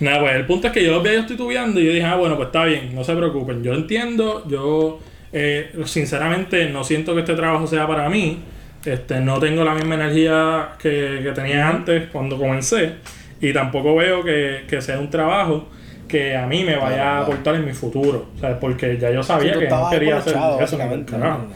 Nada, 0.00 0.20
pues 0.20 0.36
el 0.36 0.46
punto 0.46 0.66
es 0.68 0.72
que 0.72 0.84
yo 0.84 0.92
los 0.92 1.02
vi 1.02 1.08
a 1.08 1.12
ellos 1.14 1.26
titubeando 1.26 1.80
y 1.80 1.86
yo 1.86 1.92
dije, 1.92 2.04
ah, 2.04 2.16
bueno, 2.16 2.36
pues 2.36 2.46
está 2.48 2.64
bien, 2.66 2.94
no 2.94 3.02
se 3.04 3.14
preocupen. 3.16 3.62
Yo 3.64 3.72
entiendo, 3.74 4.46
yo 4.48 5.00
eh, 5.32 5.72
sinceramente 5.86 6.68
no 6.68 6.84
siento 6.84 7.14
que 7.14 7.20
este 7.20 7.34
trabajo 7.34 7.66
sea 7.66 7.86
para 7.86 8.08
mí. 8.08 8.40
Este, 8.84 9.20
no 9.20 9.38
tengo 9.38 9.64
la 9.64 9.74
misma 9.74 9.94
energía 9.94 10.70
que, 10.78 11.20
que 11.22 11.32
tenía 11.32 11.68
antes 11.68 12.08
cuando 12.10 12.36
comencé. 12.38 12.94
Y 13.40 13.52
tampoco 13.52 13.96
veo 13.96 14.22
que, 14.22 14.64
que 14.68 14.80
sea 14.80 14.98
un 14.98 15.10
trabajo 15.10 15.68
que 16.12 16.36
a 16.36 16.46
mí 16.46 16.62
me 16.62 16.76
vaya 16.76 17.18
a 17.18 17.20
aportar 17.22 17.54
en 17.54 17.64
mi 17.64 17.72
futuro. 17.72 18.28
O 18.36 18.38
sea, 18.38 18.60
porque 18.60 18.98
ya 18.98 19.10
yo 19.10 19.22
sabía 19.22 19.54
Sí, 19.54 19.60
que 19.60 19.68
no 19.68 19.90
quería 19.90 20.18
hacer 20.18 20.36
eso. 20.36 20.76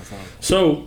¿sabes? 0.03 0.25
So, 0.41 0.87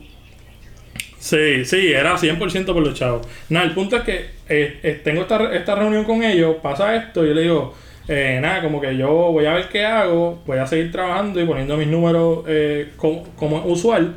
sí, 1.20 1.66
sí, 1.66 1.92
era 1.92 2.18
100% 2.18 2.66
por 2.66 2.84
los 2.84 2.96
chavos. 2.96 3.28
Nada, 3.50 3.66
el 3.68 3.74
punto 3.74 3.98
es 3.98 4.04
que 4.04 4.16
eh, 4.50 4.80
eh, 4.82 5.02
tengo 5.04 5.22
esta, 5.22 5.54
esta 5.54 5.76
reunión 5.76 6.04
con 6.04 6.24
ellos, 6.24 6.56
pasa 6.64 6.96
esto, 6.96 7.24
y 7.24 7.28
yo 7.30 7.34
le 7.36 7.42
digo, 7.44 7.76
eh, 8.12 8.39
nada, 8.41 8.64
como 8.64 8.82
que 8.82 8.97
yo 8.97 9.07
voy 9.07 9.45
a 9.45 9.53
ver 9.53 9.70
qué 9.70 9.86
hago, 9.86 10.41
voy 10.43 10.57
a 10.57 10.66
seguir 10.66 10.91
trabajando 10.91 11.39
y 11.39 11.45
poniendo 11.45 11.78
mis 11.78 11.88
números 11.88 12.43
eh, 12.47 12.89
como, 12.97 13.24
como 13.36 13.64
usual, 13.66 14.16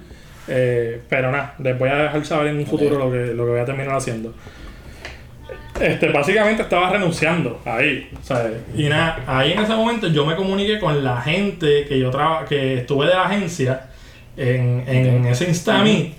eh, 0.48 1.02
pero 1.10 1.30
nada, 1.30 1.54
les 1.58 1.78
voy 1.78 1.90
a 1.90 1.96
dejar 1.96 2.24
saber 2.24 2.46
en 2.48 2.56
un 2.56 2.66
futuro 2.66 2.98
lo 2.98 3.12
que, 3.12 3.34
lo 3.34 3.44
que 3.44 3.50
voy 3.50 3.60
a 3.60 3.66
terminar 3.66 3.94
haciendo. 3.94 4.34
Este, 5.78 6.08
básicamente 6.08 6.62
estaba 6.62 6.88
renunciando 6.88 7.60
ahí, 7.66 8.10
¿sabes? 8.22 8.52
Y 8.74 8.84
nada, 8.84 9.24
ahí 9.26 9.52
en 9.52 9.58
ese 9.58 9.74
momento 9.74 10.08
yo 10.08 10.24
me 10.24 10.36
comuniqué 10.36 10.78
con 10.78 11.04
la 11.04 11.20
gente 11.20 11.84
que 11.84 11.98
yo 11.98 12.10
traba, 12.10 12.46
que 12.46 12.78
estuve 12.78 13.08
de 13.08 13.12
la 13.12 13.24
agencia 13.24 13.88
en, 14.38 14.84
en 14.86 15.26
ese 15.26 15.48
Instameet 15.48 16.14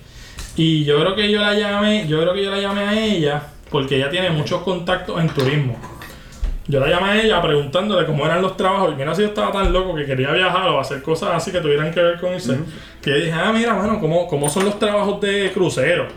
y 0.56 0.84
yo 0.84 1.00
creo 1.00 1.16
que 1.16 1.32
yo 1.32 1.42
la 1.42 1.56
llamé, 1.56 2.08
yo 2.08 2.22
creo 2.22 2.36
que 2.36 2.44
yo 2.44 2.52
la 2.52 2.60
llamé 2.60 2.82
a 2.82 3.04
ella 3.04 3.42
porque 3.72 3.96
ella 3.96 4.12
tiene 4.12 4.30
muchos 4.30 4.62
contactos 4.62 5.20
en 5.20 5.28
turismo. 5.30 5.93
Yo 6.68 6.80
la 6.80 6.88
llamé 6.88 7.10
a 7.12 7.22
ella 7.22 7.42
preguntándole 7.42 8.06
cómo 8.06 8.26
eran 8.26 8.42
los 8.42 8.56
trabajos. 8.56 8.94
Y 8.94 8.96
mira 8.96 9.14
si 9.14 9.22
yo 9.24 9.28
estaba 9.30 9.52
tan 9.52 9.74
loco 9.74 9.94
que 9.96 10.06
quería 10.06 10.32
viajar 10.32 10.70
o 10.70 10.80
hacer 10.80 11.02
cosas 11.02 11.32
así 11.34 11.52
que 11.52 11.60
tuvieran 11.60 11.92
que 11.92 12.02
ver 12.02 12.20
con 12.20 12.34
eso. 12.34 12.56
Que 13.02 13.10
yo 13.10 13.16
dije, 13.18 13.32
ah, 13.34 13.52
mira, 13.54 13.74
bueno, 13.74 14.00
¿cómo, 14.00 14.28
¿cómo 14.28 14.50
son 14.50 14.66
los 14.66 14.80
trabajos 14.80 15.20
de 15.22 15.52
crucero? 15.54 16.08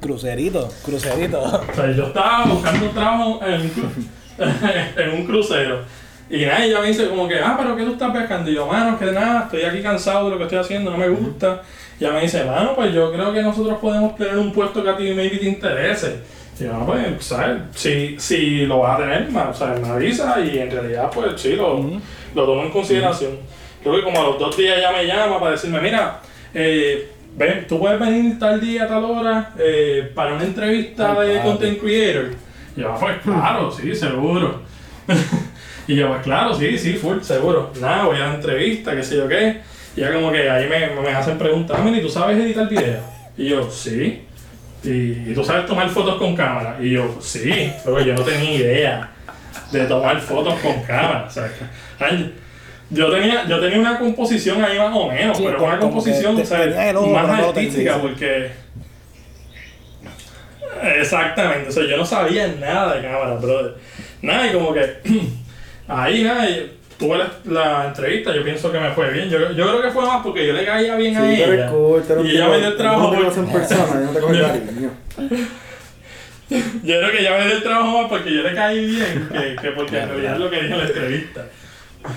Crucerito, 0.00 0.68
crucerito. 0.84 1.40
O 1.70 1.74
sea, 1.74 1.90
yo 1.92 2.04
estaba 2.04 2.46
buscando 2.46 2.86
un 2.86 2.92
trabajo 2.94 3.40
en 3.46 3.60
un, 3.60 3.70
cru- 3.70 4.06
en 4.96 5.10
un 5.20 5.26
crucero. 5.26 5.80
Y 6.30 6.46
nada, 6.46 6.64
ella 6.64 6.80
me 6.80 6.86
dice 6.88 7.08
como 7.08 7.28
que, 7.28 7.38
ah, 7.40 7.56
pero 7.58 7.76
¿qué 7.76 7.82
tú 7.84 7.92
estás 7.92 8.10
pescando? 8.16 8.50
Y 8.50 8.54
yo, 8.54 8.66
mano, 8.66 8.98
que 8.98 9.06
nada, 9.06 9.42
estoy 9.44 9.62
aquí 9.64 9.82
cansado 9.82 10.26
de 10.26 10.30
lo 10.30 10.38
que 10.38 10.44
estoy 10.44 10.58
haciendo, 10.60 10.90
no 10.92 10.96
me 10.96 11.08
gusta. 11.08 11.60
Y 11.98 12.04
ella 12.04 12.14
me 12.14 12.22
dice, 12.22 12.44
mano, 12.44 12.74
pues 12.74 12.94
yo 12.94 13.12
creo 13.12 13.32
que 13.34 13.42
nosotros 13.42 13.78
podemos 13.80 14.16
tener 14.16 14.38
un 14.38 14.52
puesto 14.52 14.82
que 14.82 14.88
a 14.88 14.96
ti 14.96 15.12
maybe 15.12 15.36
te 15.38 15.46
interese. 15.48 16.20
Y 16.60 16.64
yo, 16.64 16.72
no, 16.74 16.84
pues, 16.86 17.02
¿sabes? 17.24 17.56
Si, 17.74 18.16
si 18.18 18.66
lo 18.66 18.80
vas 18.80 18.98
a 18.98 19.02
tener, 19.02 19.30
ma- 19.30 19.48
o 19.48 19.54
sea, 19.54 19.68
me 19.80 19.88
avisa 19.88 20.38
y 20.40 20.58
en 20.58 20.70
realidad, 20.70 21.10
pues 21.12 21.40
sí, 21.40 21.54
lo, 21.56 21.80
lo 22.34 22.44
tomo 22.44 22.62
en 22.62 22.70
consideración. 22.70 23.32
Creo 23.82 23.96
que 23.96 24.02
como 24.02 24.20
a 24.20 24.24
los 24.24 24.38
dos 24.38 24.56
días 24.56 24.76
ella 24.76 24.92
me 24.92 25.06
llama 25.06 25.40
para 25.40 25.52
decirme, 25.52 25.80
mira, 25.80 26.20
eh, 26.52 27.08
ven, 27.34 27.66
tú 27.66 27.78
puedes 27.78 27.98
venir 27.98 28.38
tal 28.38 28.60
día, 28.60 28.86
tal 28.86 29.04
hora, 29.04 29.54
eh, 29.58 30.12
para 30.14 30.34
una 30.34 30.44
entrevista 30.44 31.16
Ay, 31.18 31.28
de 31.30 31.40
content 31.40 31.80
creator. 31.80 32.30
Y 32.76 32.80
yo, 32.82 32.94
pues 33.00 33.16
claro, 33.22 33.70
sí, 33.70 33.94
seguro. 33.94 34.60
y 35.88 35.96
yo, 35.96 36.08
pues 36.08 36.22
claro, 36.22 36.54
sí, 36.54 36.76
sí, 36.76 36.92
full, 36.94 37.20
seguro. 37.22 37.70
Nada, 37.80 38.04
voy 38.04 38.16
a 38.16 38.26
la 38.28 38.34
entrevista, 38.34 38.94
qué 38.94 39.02
sé 39.02 39.16
yo 39.16 39.26
qué. 39.28 39.60
Y 39.96 40.00
ya 40.02 40.12
como 40.12 40.30
que 40.30 40.48
ahí 40.50 40.68
me, 40.68 41.00
me 41.00 41.08
hacen 41.08 41.38
preguntas, 41.38 41.76
ah, 41.80 41.82
mira, 41.82 41.96
¿y 41.98 42.02
tú 42.02 42.08
sabes 42.10 42.36
editar 42.38 42.68
video? 42.68 43.00
Y 43.38 43.48
yo, 43.48 43.70
sí. 43.70 44.24
Y, 44.82 45.34
tú 45.34 45.44
sabes 45.44 45.66
tomar 45.66 45.88
fotos 45.90 46.16
con 46.16 46.34
cámara. 46.34 46.78
Y 46.80 46.90
yo, 46.90 47.18
sí, 47.20 47.72
pero 47.84 48.00
yo 48.00 48.14
no 48.14 48.22
tenía 48.22 48.54
idea 48.54 49.10
de 49.70 49.84
tomar 49.84 50.20
fotos 50.20 50.58
con 50.60 50.82
cámara. 50.82 51.26
O 51.28 51.30
sea, 51.30 51.50
yo 52.88 53.10
tenía, 53.12 53.46
yo 53.46 53.60
tenía 53.60 53.78
una 53.78 53.98
composición 53.98 54.64
ahí 54.64 54.78
más 54.78 54.94
o 54.94 55.08
menos, 55.08 55.36
Sí, 55.36 55.44
pero 55.46 55.62
una 55.64 55.78
composición 55.78 56.40
o 56.40 56.44
sea, 56.44 56.62
te- 56.64 56.96
ojo, 56.96 57.06
más 57.08 57.26
no 57.26 57.48
artística 57.48 57.98
porque 57.98 58.50
Exactamente, 60.82 61.68
o 61.68 61.72
sea, 61.72 61.84
yo 61.84 61.96
no 61.96 62.06
sabía 62.06 62.48
nada 62.48 62.96
de 62.96 63.02
cámara, 63.02 63.34
brother. 63.34 63.74
Nada, 64.22 64.46
y 64.46 64.52
como 64.52 64.72
que 64.72 64.96
ahí 65.88 66.22
nada, 66.22 66.48
y 66.48 66.79
tuve 67.00 67.18
la, 67.18 67.30
la 67.46 67.86
entrevista, 67.88 68.32
yo 68.34 68.44
pienso 68.44 68.70
que 68.70 68.78
me 68.78 68.92
fue 68.92 69.10
bien. 69.10 69.28
Yo, 69.28 69.50
yo 69.52 69.66
creo 69.66 69.82
que 69.82 69.90
fue 69.90 70.06
más 70.06 70.22
porque 70.22 70.46
yo 70.46 70.52
le 70.52 70.64
caía 70.64 70.94
bien 70.94 71.16
a 71.16 71.20
Sí, 71.24 71.42
eres 71.42 71.48
ella. 71.58 71.70
cool, 71.70 72.04
y 72.24 72.30
ella 72.30 72.48
me 72.48 72.58
dio 72.58 72.68
el 72.68 72.76
trabajo. 72.76 73.12
No 73.12 73.28
te 73.28 73.40
por- 73.40 73.52
persona, 73.52 73.86
yo 73.94 74.00
no 74.00 74.12
te 74.12 74.20
Yo- 74.38 74.46
cariño. 74.46 74.90
Yo 76.50 76.98
creo 76.98 77.10
que 77.12 77.20
ella 77.20 77.38
me 77.38 77.46
dio 77.46 77.56
el 77.56 77.62
trabajo 77.62 78.02
más 78.02 78.08
porque 78.10 78.34
yo 78.34 78.42
le 78.42 78.54
caí 78.54 78.84
bien 78.86 79.28
que, 79.32 79.56
que 79.62 79.70
porque 79.70 79.98
en 79.98 80.08
realidad 80.08 80.32
es 80.34 80.38
lo 80.40 80.50
que 80.50 80.56
dijo 80.62 80.74
en 80.74 80.78
la 80.78 80.86
entrevista. 80.86 81.46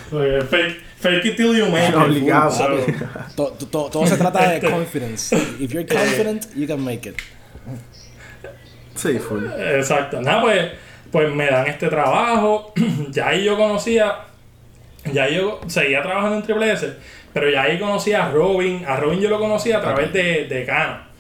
Porque 0.10 0.42
Fake, 0.50 0.82
fake 1.00 1.26
it 1.26 1.36
till 1.36 1.56
you 1.58 1.66
make 1.68 1.90
it. 1.90 1.96
Obligado. 1.96 2.50
So, 2.52 2.68
To- 3.36 3.52
to- 3.52 3.66
to- 3.68 3.90
todo 3.92 4.08
se 4.08 4.18
trata 4.18 4.48
de 4.50 4.56
Este- 4.56 4.70
confidence. 4.72 5.36
If 5.60 5.72
you're 5.72 5.86
confident, 5.86 6.48
you 6.56 6.66
can 6.68 6.84
make 6.84 7.08
it. 7.10 7.16
Sí, 8.96 9.20
full. 9.20 9.44
Exacto. 9.76 10.22
Nada, 10.22 10.42
pues, 10.42 10.72
pues 11.12 11.32
me 11.34 11.48
dan 11.48 11.68
este 11.68 11.88
trabajo. 11.90 12.74
ya 13.12 13.28
ahí 13.30 13.44
yo 13.44 13.56
conocía, 13.58 14.16
ya 15.12 15.24
ahí 15.24 15.36
yo 15.36 15.60
seguía 15.68 16.02
trabajando 16.02 16.38
en 16.38 16.44
Triple 16.44 16.72
S, 16.72 16.94
pero 17.34 17.50
ya 17.50 17.64
ahí 17.64 17.80
conocía 17.80 18.26
a 18.26 18.32
Robin. 18.32 18.86
A 18.88 18.96
Robin 18.96 19.20
yo 19.20 19.30
lo 19.30 19.40
conocía 19.40 19.78
a 19.78 19.82
través 19.82 20.14
de, 20.14 20.46
de 20.46 20.66
Cano. 20.66 21.14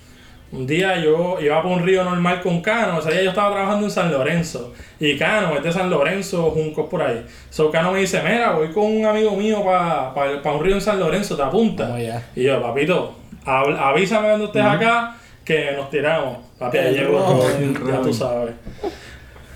Un 0.53 0.67
día 0.67 0.99
yo 0.99 1.37
iba 1.41 1.63
por 1.63 1.71
un 1.71 1.83
río 1.83 2.03
normal 2.03 2.39
con 2.41 2.61
Cano, 2.61 2.97
o 2.97 3.01
sea, 3.01 3.19
yo 3.19 3.31
estaba 3.31 3.51
trabajando 3.51 3.87
en 3.87 3.91
San 3.91 4.11
Lorenzo. 4.11 4.71
Y 4.99 5.17
Cano 5.17 5.57
es 5.57 5.63
de 5.63 5.71
San 5.71 5.89
Lorenzo, 5.89 6.51
Juncos 6.51 6.87
por 6.89 7.01
ahí. 7.01 7.25
So 7.49 7.71
Cano 7.71 7.91
me 7.91 7.99
dice, 7.99 8.21
mira, 8.21 8.51
voy 8.51 8.69
con 8.71 8.85
un 8.85 9.03
amigo 9.03 9.31
mío 9.31 9.63
para 9.65 10.53
un 10.53 10.63
río 10.63 10.75
en 10.75 10.81
San 10.81 10.99
Lorenzo, 10.99 11.35
¿te 11.35 11.41
apuntas? 11.41 11.87
Vamos 11.87 12.03
allá. 12.03 12.23
Y 12.35 12.43
yo, 12.43 12.61
papito, 12.61 13.15
avísame 13.45 14.27
cuando 14.27 14.45
estés 14.45 14.63
acá, 14.63 15.15
que 15.43 15.71
nos 15.75 15.89
tiramos. 15.89 16.37
Papi, 16.59 16.77
El 16.77 16.95
llegó 16.95 17.43
ya 17.87 18.01
tú 18.01 18.13
sabes. 18.13 18.53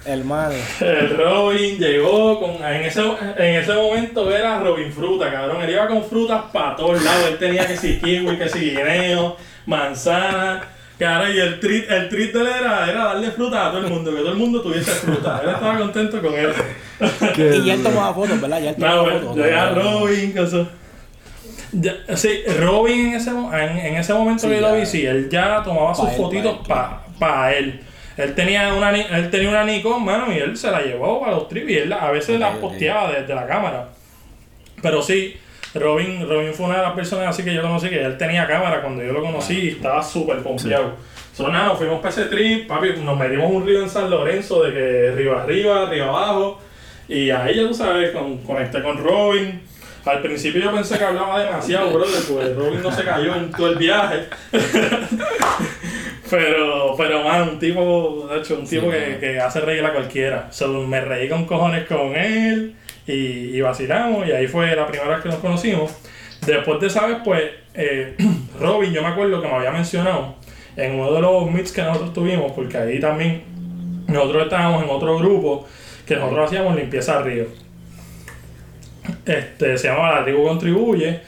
Hermano. 0.08 0.56
El 0.80 1.18
Robin 1.18 1.78
llegó 1.78 2.40
con. 2.40 2.52
En 2.66 2.82
ese, 2.84 3.02
en 3.38 3.56
ese 3.56 3.74
momento 3.74 4.32
era 4.36 4.60
Robin 4.60 4.92
Fruta, 4.92 5.32
cabrón. 5.32 5.62
Él 5.62 5.72
iba 5.72 5.88
con 5.88 6.04
frutas 6.04 6.44
para 6.54 6.76
todos 6.76 7.04
lados. 7.04 7.26
Él 7.28 7.38
tenía 7.38 7.68
que 7.68 7.76
si 7.78 8.00
kiwi, 8.00 8.38
que 8.38 8.48
si 8.50 8.60
guineo, 8.72 9.36
manzana. 9.66 10.64
Cara, 10.98 11.30
y 11.30 11.38
el 11.40 11.60
treat, 11.60 11.92
el 11.92 12.10
treat 12.10 12.32
de 12.34 12.40
él 12.42 12.48
era, 12.60 12.90
era 12.90 13.04
darle 13.06 13.30
fruta 13.30 13.68
a 13.68 13.72
todo 13.72 13.86
el 13.86 13.92
mundo, 13.94 14.10
que 14.12 14.18
todo 14.18 14.32
el 14.32 14.38
mundo 14.38 14.62
tuviese 14.62 14.90
fruta. 14.92 15.42
Él 15.44 15.50
estaba 15.50 15.78
contento 15.78 16.20
con 16.22 16.34
eso. 16.34 16.54
Y 17.38 17.66
ya 17.66 17.74
él 17.76 17.84
tomaba 17.84 18.14
fotos, 18.16 18.42
¿verdad? 18.42 18.60
Ya 18.62 18.70
él 18.72 18.76
No, 18.80 18.88
tomaba 18.88 19.04
pues, 19.12 19.22
fotos. 19.24 19.38
llega 19.46 19.70
Robin, 19.72 20.34
que 20.34 20.42
eso. 20.42 20.68
Ya, 21.72 21.94
sí, 22.16 22.30
Robin 22.62 23.08
en 23.10 23.14
ese, 23.16 23.30
en, 23.30 23.78
en 23.78 23.96
ese 23.98 24.14
momento 24.14 24.44
Sí, 24.44 24.48
que 24.50 24.56
yo 24.56 24.62
lo 24.70 24.74
vi, 24.76 24.86
sí, 24.88 25.06
él 25.06 25.30
ya 25.30 25.62
tomaba 25.64 25.90
Pa' 25.90 25.96
sus 25.96 26.10
él, 26.10 26.16
fotitos 26.16 26.68
pa' 26.68 27.04
para 27.20 27.54
él, 27.54 27.82
él. 28.18 28.36
Tenía 28.36 28.74
una 28.74 28.92
él 28.92 29.30
tenía 29.30 29.50
una 29.50 29.64
Nikon, 29.64 30.04
mano, 30.04 30.34
y 30.34 30.38
él 30.38 30.58
se 30.58 30.72
la 30.72 30.82
llevó 30.82 31.20
para 31.20 31.34
los 31.34 31.48
trips 31.48 31.70
y 31.70 31.78
él 31.78 31.94
a 31.94 32.12
veces 32.12 32.40
la 32.40 32.54
posteaba 32.54 33.12
desde 33.12 33.34
la 33.34 33.48
cámara. 33.48 33.90
Pero 34.82 35.02
sí, 35.02 35.36
Robin, 35.74 36.28
Robin 36.28 36.54
fue 36.54 36.68
una 36.68 36.78
de 36.78 36.84
las 36.84 36.94
personas 36.94 37.28
así 37.28 37.44
que 37.44 37.54
yo 37.54 37.62
conocí 37.62 37.90
que 37.90 38.04
él 38.04 38.18
tenía 38.18 38.48
cámara 38.48 38.82
cuando 38.82 39.04
yo 39.04 39.14
lo 39.14 39.22
conocí 39.22 39.60
y 39.60 39.68
estaba 39.70 40.04
súper 40.04 40.44
confiado. 40.44 40.96
So, 41.34 41.48
nada, 41.50 41.68
nos 41.68 41.78
fuimos 41.78 42.00
para 42.00 42.10
ese 42.10 42.26
trip, 42.26 42.68
papi, 42.68 42.94
nos 43.04 43.18
metimos 43.18 43.52
un 43.52 43.66
río 43.66 43.84
en 43.84 43.90
San 43.90 44.10
Lorenzo 44.10 44.64
de 44.64 44.74
que 44.74 45.12
río 45.16 45.38
arriba, 45.38 45.88
río 45.88 46.06
abajo. 46.06 46.60
Y 47.08 47.30
ahí 47.30 47.56
ya 47.56 47.68
tú 47.68 47.74
sabes, 47.74 48.12
con, 48.12 48.40
conecté 48.40 48.82
con 48.82 48.98
Robin. 48.98 49.62
Al 50.04 50.22
principio 50.22 50.62
yo 50.62 50.72
pensé 50.72 50.98
que 50.98 51.04
hablaba 51.04 51.44
demasiado, 51.44 51.92
brother, 51.92 52.22
pues 52.28 52.56
Robin 52.56 52.82
no 52.82 52.92
se 52.92 53.04
cayó 53.04 53.36
en 53.36 53.52
todo 53.52 53.70
el 53.70 53.78
viaje. 53.78 54.26
pero, 56.30 56.96
pero, 56.98 57.24
man, 57.24 57.50
un 57.50 57.60
tipo, 57.60 58.28
de 58.30 58.40
hecho, 58.40 58.60
un 58.60 58.66
tipo 58.68 58.90
que, 58.90 59.18
que 59.20 59.40
hace 59.40 59.60
reír 59.62 59.84
a 59.86 59.94
cualquiera. 59.94 60.52
So, 60.52 60.68
me 60.88 61.02
reí 61.02 61.30
con 61.30 61.46
cojones 61.46 61.86
con 61.86 62.16
él 62.16 62.76
y, 63.06 63.12
y 63.58 63.62
vacilamos 63.62 64.28
y 64.28 64.32
ahí 64.32 64.48
fue 64.48 64.76
la 64.76 64.88
primera 64.88 65.10
vez 65.16 65.22
que 65.22 65.30
nos 65.30 65.40
conocimos. 65.40 65.92
Después 66.46 66.80
de 66.80 66.88
esa 66.88 67.08
vez, 67.08 67.18
pues, 67.24 67.44
eh, 67.74 68.16
Robin, 68.60 68.92
yo 68.94 69.02
me 69.02 69.10
acuerdo 69.10 69.42
que 69.42 69.48
me 69.48 69.54
había 69.54 69.72
mencionado 69.72 70.36
en 70.76 70.96
uno 71.00 71.12
de 71.12 71.22
los 71.22 71.52
meets 71.52 71.72
que 71.72 71.82
nosotros 71.82 72.14
tuvimos, 72.14 72.52
porque 72.52 72.78
ahí 72.78 73.00
también 73.00 73.44
nosotros 74.08 74.44
estábamos 74.44 74.84
en 74.84 74.90
otro 74.90 75.18
grupo 75.18 75.68
que 76.06 76.16
nosotros 76.16 76.48
hacíamos 76.48 76.76
limpieza 76.76 77.22
río. 77.22 77.46
Este, 79.26 79.78
se 79.78 79.88
llama 79.88 80.12
La 80.16 80.24
Tribu 80.24 80.44
Contribuye. 80.48 81.20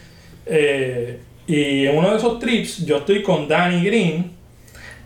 eh, 0.46 1.20
y 1.48 1.88
en 1.88 1.98
uno 1.98 2.12
de 2.12 2.18
esos 2.18 2.38
trips 2.38 2.86
yo 2.86 2.98
estoy 2.98 3.24
con 3.24 3.48
Danny 3.48 3.84
Green 3.84 4.39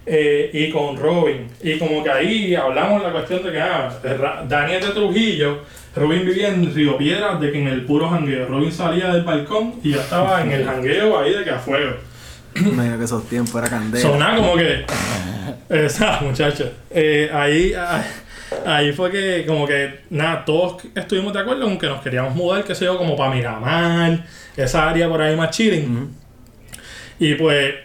eh, 0.05 0.49
y 0.53 0.69
con 0.69 0.97
Robin. 0.97 1.47
Y 1.61 1.77
como 1.77 2.03
que 2.03 2.11
ahí 2.11 2.55
hablamos 2.55 3.01
la 3.01 3.11
cuestión 3.11 3.43
de 3.43 3.51
que 3.51 3.61
ah, 3.61 3.89
es 4.03 4.85
de 4.85 4.91
Trujillo, 4.93 5.61
Robin 5.95 6.25
vivía 6.25 6.49
en 6.49 6.73
Río 6.73 6.97
Piedras, 6.97 7.39
de 7.39 7.51
que 7.51 7.59
en 7.59 7.67
el 7.67 7.85
puro 7.85 8.09
jangueo. 8.09 8.47
Robin 8.47 8.71
salía 8.71 9.13
del 9.13 9.23
balcón 9.23 9.75
y 9.83 9.91
yo 9.91 10.01
estaba 10.01 10.41
en 10.41 10.51
el 10.51 10.65
jangueo 10.65 11.19
ahí 11.19 11.33
de 11.33 11.43
que 11.43 11.51
a 11.51 11.59
fuego. 11.59 11.91
Me 12.55 12.83
dijo 12.83 12.97
que 12.97 13.03
esos 13.03 13.27
tiempos 13.29 13.55
era 13.55 13.69
candela. 13.69 14.01
Sonaba 14.01 14.37
como 14.37 14.55
que. 14.55 14.85
Esa, 15.69 16.19
muchachos. 16.21 16.69
Eh, 16.89 17.29
ahí, 17.33 17.73
ah, 17.75 18.03
ahí 18.65 18.91
fue 18.91 19.11
que, 19.11 19.45
como 19.47 19.65
que, 19.65 20.01
nada, 20.09 20.45
todos 20.45 20.83
estuvimos 20.93 21.33
de 21.33 21.39
acuerdo 21.39 21.63
con 21.63 21.77
que 21.77 21.87
nos 21.87 22.01
queríamos 22.01 22.35
mudar, 22.35 22.63
qué 22.63 22.75
sé 22.75 22.85
yo, 22.85 22.97
como 22.97 23.15
para 23.15 23.33
Miramar, 23.33 24.25
esa 24.55 24.89
área 24.89 25.07
por 25.09 25.21
ahí 25.21 25.35
más 25.35 25.51
chilling. 25.51 26.09
Y 27.19 27.35
pues 27.35 27.75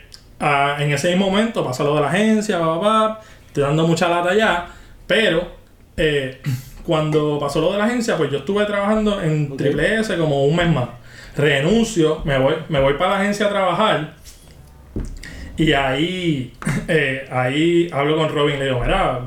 ah, 0.40 0.76
en 0.78 0.92
ese 0.92 1.10
mismo 1.10 1.30
momento 1.30 1.64
pasa 1.64 1.84
lo 1.84 1.94
de 1.94 2.00
la 2.00 2.08
agencia, 2.08 2.58
papá, 2.58 3.20
estoy 3.46 3.62
dando 3.62 3.86
mucha 3.86 4.08
lata 4.08 4.34
ya, 4.34 4.68
pero 5.06 5.48
eh, 5.96 6.40
cuando 6.84 7.38
pasó 7.38 7.60
lo 7.60 7.72
de 7.72 7.78
la 7.78 7.84
agencia, 7.84 8.16
pues 8.16 8.30
yo 8.30 8.38
estuve 8.38 8.64
trabajando 8.64 9.20
en 9.22 9.52
Ok. 9.52 9.58
Triple 9.58 10.00
S 10.00 10.16
como 10.16 10.44
un 10.44 10.56
mes 10.56 10.68
más. 10.70 10.88
Renuncio, 11.36 12.22
me 12.24 12.38
voy, 12.38 12.54
me 12.68 12.80
voy 12.80 12.94
para 12.94 13.14
la 13.14 13.20
agencia 13.20 13.46
a 13.46 13.50
trabajar. 13.50 14.14
Y 15.56 15.72
ahí, 15.72 16.54
eh, 16.88 17.28
ahí 17.30 17.90
hablo 17.92 18.16
con 18.16 18.28
Robin, 18.28 18.58
le 18.58 18.66
digo, 18.66 18.80
mira, 18.80 19.20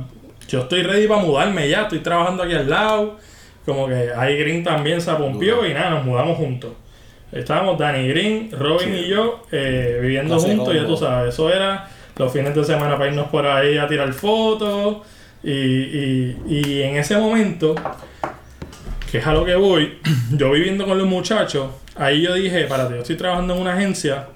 yo 0.47 0.62
estoy 0.62 0.84
ready 0.84 1.07
para 1.07 1.22
mudarme 1.22 1.70
ya, 1.70 1.84
estoy 1.84 1.99
trabajando 1.99 2.43
aquí 2.43 2.53
al 2.53 2.70
lado. 2.70 3.18
Como 3.66 3.88
que 3.88 4.12
ahí 4.18 4.38
Green 4.38 4.64
también 4.64 4.99
se 4.99 5.12
apompió 5.12 5.66
y 5.66 5.74
nada, 5.74 5.91
nos 5.91 6.05
mudamos 6.05 6.38
juntos. 6.38 6.72
Estábamos 7.32 7.78
Danny 7.78 8.08
Green, 8.10 8.52
Robin 8.52 8.94
y 8.96 9.08
yo 9.08 9.44
eh, 9.52 10.00
viviendo 10.02 10.38
juntos, 10.40 10.74
ya 10.76 10.86
tú 10.86 10.98
sabes, 10.98 11.34
eso 11.34 11.52
era 11.52 11.88
los 12.18 12.32
fines 12.32 12.54
de 12.54 12.64
semana 12.64 12.98
para 12.98 13.10
irnos 13.10 13.28
por 13.30 13.46
ahí 13.48 13.78
a 13.78 13.88
tirar 13.88 14.12
fotos. 14.14 14.98
Y, 15.44 15.52
y, 15.52 16.38
y 16.48 16.82
en 16.84 16.98
ese 16.98 17.18
momento, 17.18 17.74
que 19.12 19.18
es 19.18 19.26
a 19.26 19.34
lo 19.34 19.44
que 19.46 19.56
voy, 19.56 19.98
yo 20.32 20.52
viviendo 20.52 20.86
con 20.86 20.98
los 20.98 21.08
muchachos, 21.08 21.68
ahí 21.96 22.22
yo 22.22 22.34
dije, 22.34 22.64
espérate, 22.64 22.94
yo 22.96 23.02
estoy 23.02 23.16
trabajando 23.18 23.56
en 23.56 23.62
una 23.62 23.74
agencia 23.74 24.28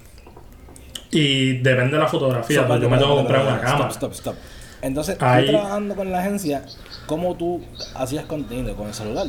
y 1.11 1.57
depende 1.57 1.93
de 1.97 1.99
la 1.99 2.07
fotografía, 2.07 2.65
pues 2.65 2.81
yo 2.81 2.89
me 2.89 2.97
tengo 2.97 3.11
que 3.11 3.17
comprar 3.17 3.41
una 3.41 3.55
stop, 3.55 3.65
cámara. 3.71 3.89
Stop, 3.91 4.11
stop, 4.13 4.35
Entonces, 4.81 5.17
Ahí- 5.21 5.45
tú 5.45 5.51
trabajando 5.51 5.95
con 5.95 6.11
la 6.11 6.19
agencia, 6.19 6.65
¿cómo 7.05 7.35
tú 7.35 7.63
hacías 7.95 8.25
contenido 8.25 8.75
con 8.75 8.87
el 8.87 8.93
celular? 8.93 9.27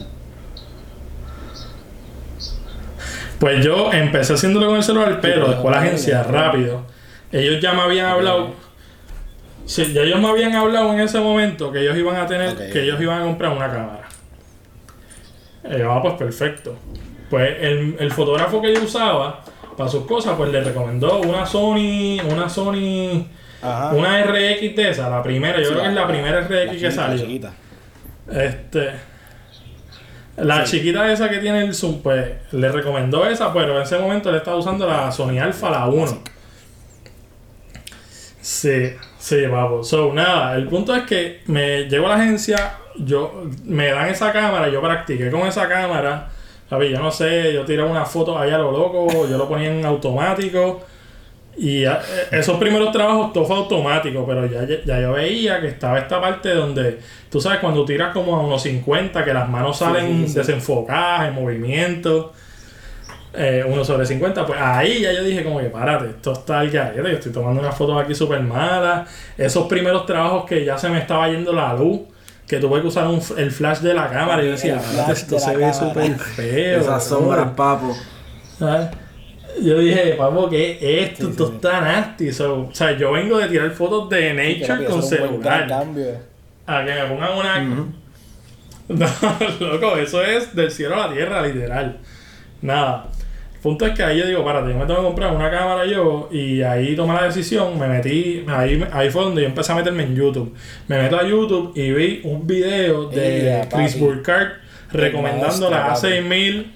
Pues 3.38 3.64
yo 3.64 3.92
empecé 3.92 4.34
haciéndolo 4.34 4.66
con 4.68 4.76
el 4.76 4.82
celular, 4.82 5.18
pero 5.20 5.48
después 5.48 5.74
la 5.74 5.80
agencia, 5.82 6.22
rápido. 6.22 6.82
Ellos 7.32 7.60
ya 7.60 7.72
me 7.74 7.82
habían 7.82 8.06
hablado. 8.06 8.50
Sí, 9.66 9.92
ya 9.92 10.02
ellos 10.02 10.20
me 10.20 10.28
habían 10.28 10.54
hablado 10.54 10.92
en 10.92 11.00
ese 11.00 11.18
momento 11.20 11.72
que 11.72 11.80
ellos 11.80 11.96
iban 11.96 12.16
a 12.16 12.26
tener, 12.26 12.54
que 12.72 12.82
ellos 12.84 13.00
iban 13.00 13.20
a 13.20 13.24
comprar 13.24 13.52
una 13.52 13.66
cámara. 13.70 14.08
Eh, 15.64 15.84
ah, 15.88 15.98
pues 16.00 16.14
perfecto. 16.14 16.76
Pues 17.28 17.56
el, 17.60 17.96
el 17.98 18.12
fotógrafo 18.12 18.62
que 18.62 18.72
yo 18.72 18.82
usaba 18.82 19.42
para 19.76 19.90
sus 19.90 20.06
cosas, 20.06 20.34
pues 20.36 20.50
le 20.52 20.62
recomendó 20.62 21.18
una 21.18 21.44
Sony, 21.44 22.20
una 22.30 22.48
Sony, 22.48 23.26
Ajá. 23.60 23.90
una 23.92 24.22
RX 24.24 24.76
de 24.76 24.88
esa, 24.90 25.10
la 25.10 25.22
primera, 25.22 25.58
yo 25.58 25.64
Sí, 25.64 25.70
creo 25.72 25.82
que 25.82 25.88
es 25.88 25.94
la 25.94 26.06
primera 26.06 26.40
RX 26.42 26.50
la 26.50 26.72
que 26.72 26.90
salió. 26.92 27.18
chiquita. 27.20 27.52
Este. 28.32 28.90
La 30.36 30.64
chiquita 30.64 31.10
esa 31.10 31.28
que 31.30 31.38
tiene 31.38 31.64
el 31.64 31.74
zoom, 31.74 32.02
pues 32.02 32.26
le 32.52 32.68
recomendó 32.70 33.26
esa, 33.26 33.52
pero 33.52 33.76
en 33.76 33.82
ese 33.82 33.98
momento 33.98 34.30
le 34.30 34.38
estaba 34.38 34.56
usando 34.56 34.86
la 34.86 35.10
Sony 35.10 35.38
Alpha, 35.38 35.70
la 35.70 35.86
1. 35.86 36.22
Sí, 38.40 38.92
sí, 39.18 39.46
vamos. 39.46 39.88
So, 39.88 40.12
nada, 40.12 40.54
el 40.56 40.68
punto 40.68 40.94
es 40.94 41.04
que 41.04 41.40
me 41.46 41.84
llego 41.84 42.06
a 42.06 42.10
la 42.10 42.14
agencia, 42.16 42.74
yo 42.96 43.44
me 43.64 43.90
dan 43.90 44.08
esa 44.08 44.32
cámara, 44.32 44.68
yo 44.68 44.80
practiqué 44.80 45.30
con 45.30 45.46
esa 45.46 45.68
cámara. 45.68 46.30
¿sabes? 46.68 46.90
Yo 46.90 47.00
no 47.00 47.10
sé, 47.10 47.52
yo 47.52 47.64
tiraba 47.64 47.90
una 47.90 48.04
foto 48.04 48.38
allá 48.38 48.56
a 48.56 48.58
lo 48.58 48.72
loco, 48.72 49.28
yo 49.28 49.38
lo 49.38 49.48
ponía 49.48 49.72
en 49.72 49.84
automático. 49.84 50.84
Y 51.58 51.82
ya, 51.82 52.02
eh, 52.06 52.28
esos 52.38 52.58
primeros 52.58 52.92
trabajos 52.92 53.32
todo 53.32 53.44
fue 53.46 53.56
automático, 53.56 54.24
pero 54.26 54.44
ya, 54.46 54.66
ya- 54.84 55.00
yo 55.00 55.12
veía 55.12 55.60
que 55.60 55.68
estaba 55.68 55.98
esta 55.98 56.20
parte 56.20 56.50
donde, 56.54 56.98
tú 57.30 57.40
sabes, 57.40 57.60
cuando 57.60 57.84
tiras 57.84 58.12
como 58.12 58.36
a 58.36 58.40
unos 58.40 58.62
50, 58.62 59.24
que 59.24 59.32
las 59.32 59.48
manos 59.48 59.78
salen 59.78 60.26
sí, 60.26 60.28
sí. 60.32 60.38
desenfocadas, 60.38 61.28
en 61.28 61.34
movimiento, 61.34 62.32
eh, 63.32 63.64
uno 63.66 63.84
sobre 63.84 64.04
50, 64.06 64.46
pues 64.46 64.58
ahí 64.60 65.00
ya 65.02 65.12
yo 65.12 65.22
dije 65.22 65.42
como 65.44 65.58
que 65.60 65.66
párate, 65.66 66.06
esto 66.10 66.32
está 66.32 66.60
al 66.60 66.70
garete, 66.70 67.02
yo 67.02 67.16
estoy 67.16 67.32
tomando 67.32 67.60
unas 67.60 67.74
fotos 67.76 68.02
aquí 68.02 68.14
súper 68.14 68.40
malas. 68.40 69.08
Esos 69.36 69.66
primeros 69.66 70.06
trabajos 70.06 70.44
que 70.46 70.64
ya 70.64 70.76
se 70.78 70.88
me 70.88 70.98
estaba 70.98 71.28
yendo 71.28 71.52
la 71.52 71.72
luz, 71.74 72.00
que 72.46 72.58
tuve 72.58 72.80
que 72.80 72.86
usar 72.86 73.06
un 73.08 73.20
el 73.38 73.50
flash 73.50 73.78
de 73.80 73.92
la 73.94 74.08
cámara, 74.08 74.42
y 74.42 74.46
yo 74.46 74.52
decía, 74.52 74.74
El 74.74 74.80
"Párate, 74.80 74.94
flash 75.04 75.10
esto 75.18 75.34
de 75.34 75.40
se 75.40 75.50
ve 75.56 75.70
cámara". 75.70 75.72
súper 75.74 76.14
feo. 76.18 76.80
Esas 76.80 76.86
brother". 76.86 77.02
sombras, 77.02 77.48
papo. 77.56 77.96
¿Sabes? 78.58 78.88
Yo 79.62 79.78
dije, 79.78 80.14
papo, 80.18 80.48
¿qué 80.48 80.72
es 80.72 81.10
esto? 81.10 81.24
Sí, 81.24 81.30
esto 81.30 81.46
sí, 81.48 81.52
está 81.54 81.80
nasty. 81.80 82.32
So, 82.32 82.68
o 82.70 82.74
sea, 82.74 82.96
yo 82.96 83.12
vengo 83.12 83.38
de 83.38 83.48
tirar 83.48 83.70
fotos 83.70 84.08
de 84.10 84.34
nature 84.34 84.84
con 84.84 85.02
celular. 85.02 85.72
A 86.66 86.84
que 86.84 86.94
me 86.94 87.04
pongan 87.06 87.38
una. 87.38 87.86
No, 88.88 89.04
loco, 89.58 89.96
eso 89.96 90.22
es 90.22 90.54
del 90.54 90.70
cielo 90.70 90.94
a 90.94 91.08
la 91.08 91.12
tierra, 91.12 91.42
literal. 91.42 91.96
Nada. 92.62 93.08
El 93.54 93.60
punto 93.60 93.84
es 93.84 93.94
que 93.96 94.04
ahí 94.04 94.20
yo 94.20 94.26
digo, 94.28 94.44
párate, 94.44 94.70
yo 94.70 94.78
me 94.78 94.86
tengo 94.86 95.00
que 95.00 95.06
comprar 95.06 95.34
una 95.34 95.50
cámara 95.50 95.84
yo 95.86 96.28
y 96.30 96.62
ahí 96.62 96.94
tomé 96.94 97.14
la 97.14 97.24
decisión, 97.24 97.76
me 97.80 97.88
metí, 97.88 98.44
ahí, 98.46 98.86
ahí 98.92 99.10
fue 99.10 99.24
donde 99.24 99.42
yo 99.42 99.48
empecé 99.48 99.72
a 99.72 99.74
meterme 99.74 100.04
en 100.04 100.14
YouTube. 100.14 100.54
Me 100.86 101.02
meto 101.02 101.18
a 101.18 101.26
YouTube 101.26 101.72
y 101.74 101.90
vi 101.90 102.20
un 102.22 102.46
video 102.46 103.08
de 103.08 103.66
Chris. 103.74 103.98
Burkhardt 103.98 104.52
recomendando 104.92 105.68
la 105.68 105.88
papi. 105.88 106.06
A6000. 106.06 106.66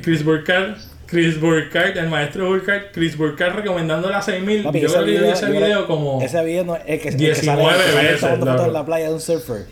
Chris 0.00 0.24
Burkhardt, 0.24 0.78
Chris 1.06 1.40
Burkhardt, 1.40 1.96
el 1.96 2.08
maestro 2.08 2.48
Burkhardt, 2.48 2.92
Chris 2.92 3.16
Burkhardt 3.16 3.56
recomendando 3.56 4.10
la 4.10 4.20
6000. 4.20 4.64
Papi, 4.64 4.80
yo 4.80 4.88
creo 4.88 5.04
que 5.04 5.14
yo 5.14 5.22
vi 5.22 5.28
ese 5.28 5.50
video 5.50 5.86
como... 5.86 6.20
Ese 6.20 6.44
video 6.44 6.64
no 6.64 6.76
es 6.76 6.82
que, 6.82 7.08
el 7.08 7.16
que 7.16 7.26
19 7.26 7.62
sale, 7.62 7.84
que 7.84 8.18
sale 8.18 8.36
veces, 8.38 8.66
en 8.66 8.72
la 8.72 8.84
playa 8.84 9.08
de 9.08 9.14
un 9.14 9.20
surfer. 9.20 9.66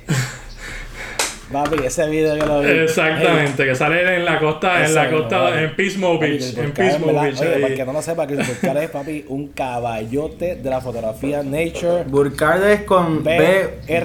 Papi, 1.55 1.85
ese 1.87 2.09
video 2.09 2.37
yo 2.37 2.47
lo 2.47 2.61
vi. 2.63 2.69
Exactamente, 2.69 3.65
que 3.65 3.75
sale 3.77 4.17
en 4.17 4.25
la 4.25 4.41
costa, 4.41 4.85
en 4.85 4.93
la 4.95 5.09
costa, 5.09 5.41
papi. 5.45 5.59
en 5.65 5.77
Pismo 5.77 6.19
Beach, 6.19 6.57
en 6.59 6.73
Pismo. 6.73 7.07
Beach. 7.23 7.41
Oye, 7.41 7.59
para 7.61 7.75
que 7.77 7.85
no 7.85 7.93
lo 7.93 8.03
sepa, 8.03 8.27
Chris 8.27 8.41
Burkhardt 8.47 8.83
es, 8.83 8.91
papi, 8.91 9.25
un 9.29 9.49
caballote 9.49 10.57
de 10.57 10.69
la 10.71 10.81
fotografía 10.81 11.45
Nature. 11.45 12.03
Burkhardt 12.09 12.65
es 12.67 12.83
con 12.83 13.23
B- 13.23 13.39
B- 13.39 13.71
R- 13.87 14.03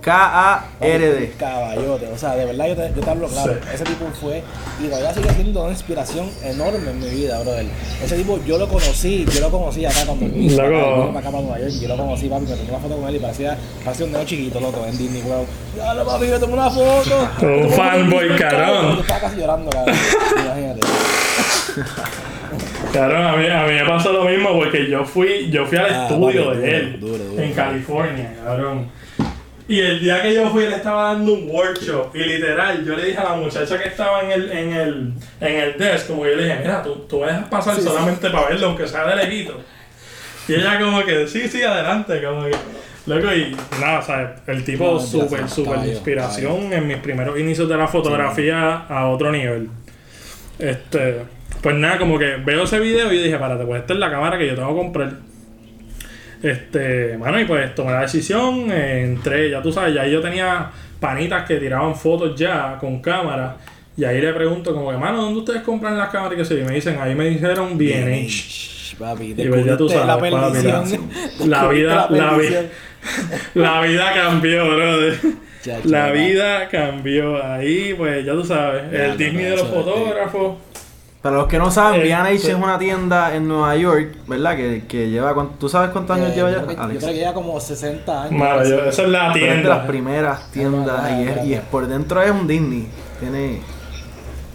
B-U-R-K-A-R-D. 0.00 1.32
Caballote, 1.38 2.06
o 2.08 2.16
sea, 2.18 2.34
de 2.36 2.44
verdad 2.46 2.66
yo 2.68 2.76
te, 2.76 2.92
yo 2.96 3.02
te 3.02 3.10
hablo 3.10 3.28
claro. 3.28 3.52
Sí. 3.54 3.58
Ese 3.74 3.84
tipo 3.84 4.06
fue 4.20 4.42
y 4.82 4.86
todavía 4.86 5.12
sigue 5.14 5.30
siendo 5.30 5.62
una 5.62 5.72
inspiración 5.72 6.30
enorme 6.44 6.90
en 6.90 6.98
mi 7.00 7.08
vida, 7.10 7.40
brother. 7.42 7.66
Ese 8.02 8.16
tipo 8.16 8.38
yo 8.46 8.56
lo 8.58 8.68
conocí, 8.68 9.26
yo 9.32 9.40
lo 9.40 9.50
conocí 9.50 9.84
acá 9.84 10.06
cuando 10.06 10.26
vine 10.26 10.54
Loco. 10.56 11.10
acá, 11.10 11.18
acá 11.18 11.30
para 11.30 11.42
Nueva 11.42 11.58
York, 11.58 11.72
yo 11.80 11.88
lo 11.88 11.96
conocí, 11.96 12.28
papi, 12.28 12.46
me 12.46 12.56
tomé 12.56 12.70
una 12.70 12.78
foto 12.78 12.96
con 12.96 13.08
él 13.08 13.16
y 13.16 13.18
parecía, 13.18 13.58
parecía 13.84 14.06
un 14.06 14.12
neo 14.12 14.24
chiquito, 14.24 14.60
loco, 14.60 14.84
en 14.86 14.96
Disney 14.98 15.22
World. 15.22 15.46
Dale, 15.76 16.04
papi, 16.04 16.26
me 16.26 16.38
tomé 16.38 16.52
una 16.54 16.70
foto. 16.70 17.28
Un 17.46 17.70
fanboy, 17.70 18.36
carón. 18.36 18.96
Yo 18.96 19.00
estaba 19.00 19.20
casi 19.20 19.36
llorando, 19.40 19.70
cabrón. 19.70 19.96
Imagínate. 20.44 20.80
Claro, 22.92 23.16
a 23.26 23.36
mí, 23.38 23.46
a 23.48 23.62
mí 23.62 23.72
me 23.72 23.84
pasó 23.86 24.12
lo 24.12 24.24
mismo 24.26 24.52
porque 24.52 24.86
yo 24.90 25.02
fui, 25.02 25.48
yo 25.50 25.64
fui 25.64 25.78
al 25.78 25.86
Ah, 25.86 26.02
estudio 26.10 26.48
papi, 26.48 26.58
de 26.58 26.66
duro, 26.66 26.76
él 26.76 27.00
duro, 27.00 27.24
duro, 27.24 27.42
en 27.42 27.48
papi. 27.48 27.54
California, 27.54 28.34
cabrón. 28.44 28.90
Y 29.66 29.80
el 29.80 30.00
día 30.00 30.20
que 30.20 30.34
yo 30.34 30.50
fui, 30.50 30.64
él 30.64 30.74
estaba 30.74 31.04
dando 31.14 31.32
un 31.32 31.48
workshop. 31.48 32.14
Y 32.14 32.18
literal, 32.18 32.84
yo 32.84 32.94
le 32.94 33.06
dije 33.06 33.16
a 33.18 33.24
la 33.24 33.34
muchacha 33.36 33.78
que 33.78 33.88
estaba 33.88 34.20
en 34.24 34.32
el, 34.32 34.52
en 34.52 34.72
el, 34.74 35.12
en 35.40 35.56
el 35.60 35.78
desk, 35.78 36.08
como 36.08 36.26
yo 36.26 36.34
le 36.36 36.44
dije, 36.44 36.58
mira, 36.60 36.82
tú, 36.82 36.96
tú 37.08 37.22
dejas 37.22 37.48
pasar 37.48 37.80
solamente 37.80 38.28
para 38.28 38.48
verlo, 38.50 38.66
aunque 38.66 38.86
sea 38.86 39.06
de 39.06 39.16
lejito. 39.16 39.58
Y 40.48 40.54
ella 40.54 40.78
como 40.78 41.02
que, 41.02 41.26
sí, 41.26 41.48
sí, 41.48 41.62
adelante, 41.62 42.22
como 42.22 42.44
que... 42.44 42.50
Loco, 43.06 43.32
y 43.34 43.56
nada, 43.80 43.98
o 43.98 44.02
sea, 44.02 44.36
el 44.46 44.64
tipo 44.64 44.84
No, 44.92 45.00
súper, 45.00 45.48
súper 45.48 45.72
caballo. 45.74 45.90
inspiración 45.92 46.72
en 46.72 46.86
mis 46.86 46.98
primeros 46.98 47.38
inicios 47.38 47.68
de 47.68 47.76
la 47.76 47.88
fotografía 47.88 48.84
a 48.88 49.08
otro 49.08 49.32
nivel. 49.32 49.68
Este, 50.58 51.16
pues 51.60 51.74
nada, 51.76 51.98
como 51.98 52.16
que 52.18 52.36
veo 52.36 52.62
ese 52.62 52.78
video 52.78 53.12
y 53.12 53.16
yo 53.16 53.22
dije, 53.24 53.38
párate, 53.38 53.64
pues 53.64 53.80
esta 53.80 53.94
es 53.94 53.98
la 53.98 54.10
cámara 54.10 54.38
que 54.38 54.46
yo 54.46 54.54
tengo 54.54 54.68
que 54.68 54.76
comprar. 54.80 55.12
Este, 56.42 57.16
mano, 57.18 57.40
y 57.40 57.44
pues 57.44 57.74
tomé 57.74 57.92
la 57.92 58.00
decisión, 58.02 58.70
eh, 58.70 59.02
entré, 59.04 59.48
ya 59.50 59.62
tú 59.62 59.72
sabes, 59.72 59.94
ya 59.94 60.06
yo 60.06 60.20
tenía 60.20 60.70
panitas 60.98 61.46
que 61.46 61.56
tiraban 61.56 61.94
fotos 61.94 62.38
ya 62.38 62.76
con 62.80 63.00
cámara. 63.00 63.56
Y 63.96 64.04
ahí 64.04 64.20
le 64.20 64.32
pregunto 64.32 64.72
como 64.74 64.90
que, 64.90 64.96
mano, 64.96 65.22
¿dónde 65.22 65.40
ustedes 65.40 65.62
compran 65.62 65.98
las 65.98 66.08
cámaras? 66.10 66.48
Y 66.48 66.54
que? 66.54 66.60
Y 66.60 66.64
me 66.64 66.74
dicen, 66.74 66.96
ahí 67.00 67.14
me 67.14 67.28
dijeron 67.28 67.76
B&H. 67.76 68.96
Papi, 68.98 69.34
Y 69.36 69.46
pues 69.48 69.64
ya 69.64 69.76
tú 69.76 69.86
la 69.88 69.94
sabes, 70.06 70.32
papi, 70.32 70.62
la- 70.62 70.84
la 71.46 71.68
vida- 71.68 72.06
la 72.10 72.36
vida-. 72.36 72.62
La 73.54 73.80
vida 73.80 74.12
cambió, 74.14 74.64
brother. 74.74 75.18
Chacho, 75.62 75.88
La 75.88 76.10
vida 76.10 76.68
cambió. 76.68 77.42
Ahí, 77.44 77.94
pues, 77.96 78.24
ya 78.24 78.32
tú 78.32 78.44
sabes, 78.44 78.90
Ya, 78.90 79.04
el 79.04 79.10
no, 79.12 79.16
Disney 79.16 79.44
no, 79.44 79.50
de 79.50 79.56
los 79.56 79.66
eso 79.66 79.74
fotógrafos. 79.74 80.56
Para 81.20 81.36
los 81.36 81.46
que 81.46 81.56
no 81.58 81.70
saben, 81.70 82.00
Eh, 82.00 82.04
B&H 82.04 82.38
sí. 82.38 82.48
es 82.50 82.54
una 82.56 82.78
tienda 82.80 83.32
en 83.36 83.46
Nueva 83.46 83.76
York, 83.76 84.08
¿verdad? 84.26 84.56
Que, 84.56 84.82
que 84.88 85.08
lleva... 85.08 85.32
¿Tú 85.60 85.68
sabes 85.68 85.90
cuántos 85.90 86.16
años 86.16 86.30
Eh, 86.30 86.34
lleva 86.34 86.50
yo 86.50 86.66
ya, 86.66 86.72
Yo 86.74 86.82
Alex? 86.82 86.98
creo 86.98 87.12
que 87.12 87.18
lleva 87.20 87.32
como 87.34 87.60
60 87.60 88.22
años. 88.24 88.32
Mano, 88.32 88.64
yo- 88.64 88.84
esa 88.86 89.02
es 89.02 89.08
la 89.08 89.30
Pero 89.32 89.46
es 89.46 89.50
de 89.50 89.54
las 89.54 89.62
tienda. 89.62 89.86
primeras 89.86 90.50
tiendas 90.50 91.00
Ah, 91.00 91.10
y, 91.20 91.28
es, 91.28 91.46
y 91.46 91.54
es 91.54 91.60
por 91.60 91.86
dentro 91.86 92.20
es 92.22 92.30
un 92.32 92.48
Disney. 92.48 92.88
Tiene... 93.20 93.60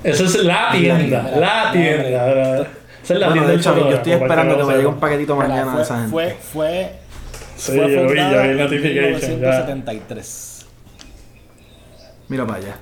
Esa 0.04 0.24
es 0.26 0.36
la 0.44 0.72
tienda. 0.74 0.98
mira, 1.24 1.24
La 1.38 1.38
mira, 1.38 1.72
tienda. 1.72 2.26
¿verdad? 2.26 2.68
Esa 3.02 3.14
es 3.14 3.20
la 3.22 3.28
Bueno, 3.28 3.32
tienda 3.34 3.48
de 3.48 3.52
del 3.52 3.60
hecho, 3.62 3.90
yo 3.90 3.96
estoy 3.96 4.12
esperando 4.12 4.58
que 4.58 4.64
me 4.66 4.74
llegue 4.74 4.88
un 4.88 5.00
paquetito 5.00 5.36
Mira, 5.36 5.48
mañana 5.48 5.76
de 5.78 5.82
esa 5.84 5.96
gente. 5.96 6.12
Fue, 6.12 6.38
fue, 6.52 6.92
Sí, 7.58 7.72
fue 7.72 7.78
yo 7.80 7.88
vi, 7.88 7.94
yo 7.98 8.08
vi 8.10 8.20
el 8.20 8.50
en 8.52 8.58
notification. 8.58 9.22
Ya. 9.22 9.28
1973. 9.66 10.66
Mira 12.30 12.46
para 12.46 12.60
allá. 12.60 12.76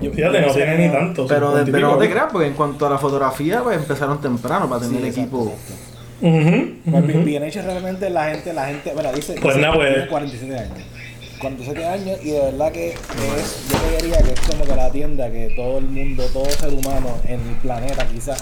yo- 0.00 0.12
Fíjate, 0.12 0.40
no 0.40 0.46
yo- 0.48 0.54
tiene 0.54 0.78
ni 0.88 0.92
tanto. 0.92 1.26
Pero, 1.26 1.46
de- 1.52 1.64
50 1.64 1.70
y 1.70 1.72
pero 1.72 1.90
no 1.92 1.98
te 1.98 2.10
creas, 2.10 2.26
porque 2.30 2.46
en 2.48 2.54
cuanto 2.54 2.86
a 2.86 2.90
la 2.90 2.98
fotografía, 2.98 3.62
pues 3.62 3.78
empezaron 3.78 4.20
temprano 4.20 4.68
para 4.68 4.82
tener 4.82 5.00
Sí, 5.02 5.08
exacto, 5.08 5.20
equipo. 5.22 5.52
exacto. 5.52 5.84
Ujú, 6.22 6.74
Pues 6.90 7.04
ujú. 7.16 7.24
B&H 7.24 7.62
realmente 7.62 8.10
la 8.10 8.24
gente, 8.30 8.52
la 8.52 8.66
gente, 8.66 8.92
bueno, 8.92 9.10
dice, 9.12 9.34
Pues 9.40 9.54
dice 9.56 9.66
nada, 9.66 9.74
pues. 9.74 9.92
tiene 9.94 10.08
47 10.08 10.58
años. 10.58 10.78
47 11.40 11.84
años 11.86 12.18
y 12.22 12.30
de 12.32 12.40
verdad 12.40 12.70
que 12.70 12.90
es, 12.90 13.68
yo 13.70 13.78
te 13.78 14.02
diría 14.02 14.18
que 14.22 14.32
es 14.34 14.40
como 14.42 14.62
que 14.66 14.76
la 14.76 14.90
tienda 14.92 15.30
que 15.30 15.54
todo 15.56 15.78
el 15.78 15.86
mundo, 15.86 16.22
todo 16.34 16.44
ser 16.50 16.68
humano 16.74 17.16
en 17.24 17.40
el 17.40 17.56
planeta 17.62 18.06
quizás 18.06 18.38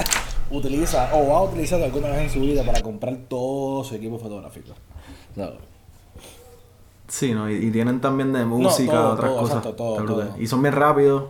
utiliza 0.50 1.10
o 1.14 1.28
va 1.28 1.38
a 1.38 1.42
utilizar 1.42 1.80
alguna 1.82 2.08
vez 2.08 2.18
en 2.22 2.30
su 2.30 2.40
vida 2.40 2.62
para 2.64 2.80
comprar 2.82 3.16
todo 3.28 3.84
su 3.84 3.94
equipo 3.94 4.18
fotográfico. 4.18 4.72
No. 5.36 5.50
Sí, 7.06 7.32
¿no? 7.32 7.50
Y, 7.50 7.54
y 7.66 7.70
tienen 7.70 8.00
también 8.00 8.32
de 8.32 8.44
música, 8.44 8.92
todo, 8.92 9.12
otras 9.12 9.30
todo, 9.30 9.40
cosas. 9.40 9.56
exacto, 9.58 9.74
todo, 9.76 10.04
todo. 10.04 10.34
Y 10.38 10.46
son 10.46 10.62
bien 10.62 10.74
rápidos. 10.74 11.24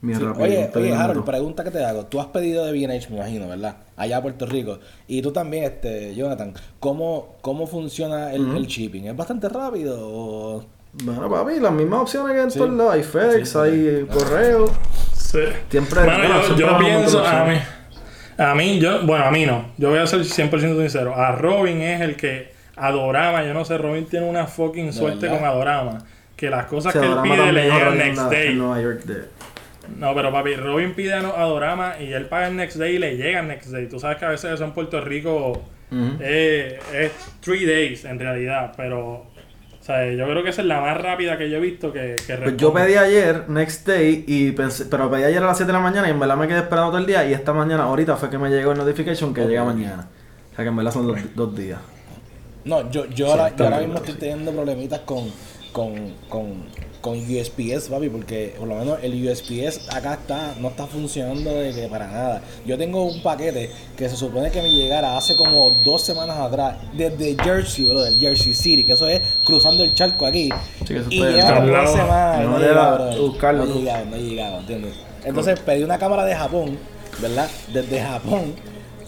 Bien 0.00 0.16
Sí, 0.18 0.24
rápidos. 0.24 0.48
Oye, 0.48 0.70
oye 0.76 0.94
Harold, 0.94 1.24
pregunta 1.24 1.64
que 1.64 1.72
te 1.72 1.84
hago. 1.84 2.06
Tú 2.06 2.20
has 2.20 2.26
pedido 2.28 2.64
de 2.64 2.70
B&H, 2.70 3.08
me 3.10 3.16
imagino, 3.16 3.48
¿verdad? 3.48 3.78
Allá 3.96 4.18
a 4.18 4.22
Puerto 4.22 4.46
Rico. 4.46 4.78
Y 5.08 5.20
tú 5.22 5.32
también, 5.32 5.64
este, 5.64 6.14
Jonathan, 6.14 6.54
¿cómo, 6.78 7.34
cómo 7.40 7.66
funciona 7.66 8.32
el, 8.32 8.56
el 8.56 8.66
shipping? 8.68 9.06
¿Es 9.06 9.16
bastante 9.16 9.48
rápido 9.48 9.98
o...? 10.00 10.64
Bueno, 11.02 11.28
papi, 11.28 11.58
las 11.60 11.72
mismas 11.72 12.02
opciones 12.02 12.34
que 12.36 12.42
en 12.42 12.50
Sí. 12.52 12.58
todos 12.60 12.72
lados. 12.74 12.94
Hay 12.94 13.02
FedEx, 13.02 13.48
Sí, 13.50 13.58
hay 13.58 13.70
sí. 14.00 14.06
correo. 14.06 14.66
Sí. 15.14 15.38
Siempre- 15.68 16.00
Mano, 16.06 16.18
bueno, 16.18 16.40
yo, 16.42 16.46
siempre 16.46 16.66
yo 16.66 16.78
pienso, 16.78 17.24
a 17.26 17.44
mí. 17.44 17.54
A 18.38 18.54
mí, 18.54 18.78
yo, 18.78 19.04
bueno, 19.04 19.24
a 19.24 19.30
mí 19.30 19.44
no. 19.44 19.66
Yo 19.76 19.90
voy 19.90 19.98
a 19.98 20.06
ser 20.06 20.20
100% 20.20 20.78
sincero. 20.78 21.14
A 21.14 21.32
Robin 21.32 21.82
es 21.82 22.00
el 22.00 22.16
que 22.16 22.52
Adorama, 22.76 23.44
yo 23.44 23.52
no 23.52 23.64
sé, 23.64 23.76
Robin 23.76 24.06
tiene 24.06 24.26
una 24.26 24.46
fucking 24.46 24.92
suerte 24.92 25.28
con 25.28 25.44
Adorama. 25.44 26.04
Que 26.36 26.48
las 26.48 26.66
cosas 26.66 26.92
que 26.92 27.00
él 27.00 27.16
pide 27.22 27.52
le 27.52 27.64
llegan 27.64 27.92
en 27.92 27.98
next 27.98 28.30
day. 28.30 28.48
En 28.48 28.58
Nueva 28.58 28.80
York. 28.80 29.04
De... 29.04 29.24
No, 29.96 30.14
pero 30.14 30.30
papi, 30.30 30.54
Robin 30.54 30.94
pide 30.94 31.14
a 31.14 31.18
Adorama 31.18 31.94
y 31.98 32.12
él 32.12 32.26
paga 32.26 32.46
el 32.46 32.56
next 32.56 32.76
day 32.76 32.94
y 32.94 32.98
le 32.98 33.16
llega 33.16 33.40
el 33.40 33.48
next 33.48 33.70
day. 33.70 33.88
Tú 33.88 33.98
sabes 33.98 34.18
que 34.18 34.24
a 34.24 34.28
veces 34.28 34.52
eso 34.52 34.64
en 34.64 34.72
Puerto 34.72 35.00
Rico 35.00 35.60
eh, 36.20 36.78
es 36.94 37.12
three 37.40 37.64
days 37.64 38.04
en 38.04 38.20
realidad, 38.20 38.72
pero 38.76 39.26
sea, 39.88 40.12
yo 40.12 40.24
creo 40.24 40.42
que 40.42 40.50
esa 40.50 40.60
es 40.60 40.68
la 40.68 40.80
más 40.80 40.96
rápida 40.96 41.38
que 41.38 41.48
yo 41.48 41.56
he 41.56 41.60
visto 41.60 41.92
que, 41.92 42.14
que 42.26 42.36
Pues 42.36 42.56
yo 42.58 42.72
pedí 42.72 42.94
ayer, 42.96 43.48
next 43.48 43.86
day, 43.86 44.24
y 44.26 44.52
pensé, 44.52 44.84
pero 44.84 45.10
pedí 45.10 45.24
ayer 45.24 45.42
a 45.42 45.46
las 45.46 45.56
7 45.56 45.66
de 45.66 45.78
la 45.78 45.82
mañana 45.82 46.08
y 46.08 46.10
en 46.10 46.20
verdad 46.20 46.36
me 46.36 46.46
quedé 46.46 46.58
esperando 46.58 46.90
todo 46.90 47.00
el 47.00 47.06
día. 47.06 47.26
Y 47.26 47.32
esta 47.32 47.52
mañana, 47.54 47.84
ahorita 47.84 48.16
fue 48.16 48.28
que 48.28 48.38
me 48.38 48.50
llegó 48.50 48.72
el 48.72 48.78
notification 48.78 49.32
que 49.32 49.46
llega 49.46 49.64
mañana. 49.64 50.08
O 50.52 50.54
sea 50.54 50.64
que 50.64 50.68
en 50.68 50.76
verdad 50.76 50.92
son 50.92 51.06
dos, 51.06 51.18
dos 51.34 51.56
días. 51.56 51.78
No, 52.64 52.90
yo, 52.90 53.06
yo, 53.06 53.30
ahora, 53.30 53.56
yo 53.56 53.64
ahora 53.64 53.78
mismo 53.78 53.94
estoy 53.96 54.14
teniendo 54.14 54.52
problemitas 54.52 55.00
con, 55.00 55.30
con, 55.72 56.12
con, 56.28 56.64
con 57.00 57.18
USPS, 57.18 57.88
papi, 57.88 58.08
porque 58.08 58.54
por 58.58 58.68
lo 58.68 58.74
menos 58.76 58.98
el 59.02 59.28
USPS 59.28 59.88
acá 59.94 60.14
está, 60.14 60.54
no 60.60 60.68
está 60.68 60.86
funcionando 60.86 61.50
de 61.50 61.88
para 61.88 62.06
nada. 62.06 62.42
Yo 62.66 62.76
tengo 62.76 63.04
un 63.04 63.22
paquete 63.22 63.70
que 63.96 64.08
se 64.08 64.16
supone 64.16 64.50
que 64.50 64.62
me 64.62 64.70
llegara 64.70 65.16
hace 65.16 65.36
como 65.36 65.70
dos 65.84 66.02
semanas 66.02 66.36
atrás, 66.38 66.76
desde 66.92 67.36
Jersey, 67.42 67.86
bro, 67.86 68.02
del 68.02 68.18
Jersey 68.18 68.54
City, 68.54 68.84
que 68.84 68.92
eso 68.92 69.08
es 69.08 69.20
cruzando 69.44 69.84
el 69.84 69.94
charco 69.94 70.26
aquí. 70.26 70.50
Sí, 70.86 70.94
eso 70.96 71.06
y 71.10 71.20
lleva 71.20 71.60
una 71.60 71.86
semana 71.86 72.42
No 72.42 72.50
no, 72.50 72.58
le 72.58 72.68
llega, 72.68 72.80
da 72.80 72.94
bro. 72.94 73.22
buscarlo 73.28 73.64
No 73.64 73.74
llegaba, 73.74 74.04
no 74.04 74.16
llegaba, 74.16 74.58
¿entiendes? 74.58 74.94
Entonces 75.24 75.58
pedí 75.60 75.82
una 75.82 75.98
cámara 75.98 76.24
de 76.24 76.34
Japón, 76.34 76.78
¿verdad? 77.20 77.48
Desde 77.72 78.00
Japón. 78.00 78.54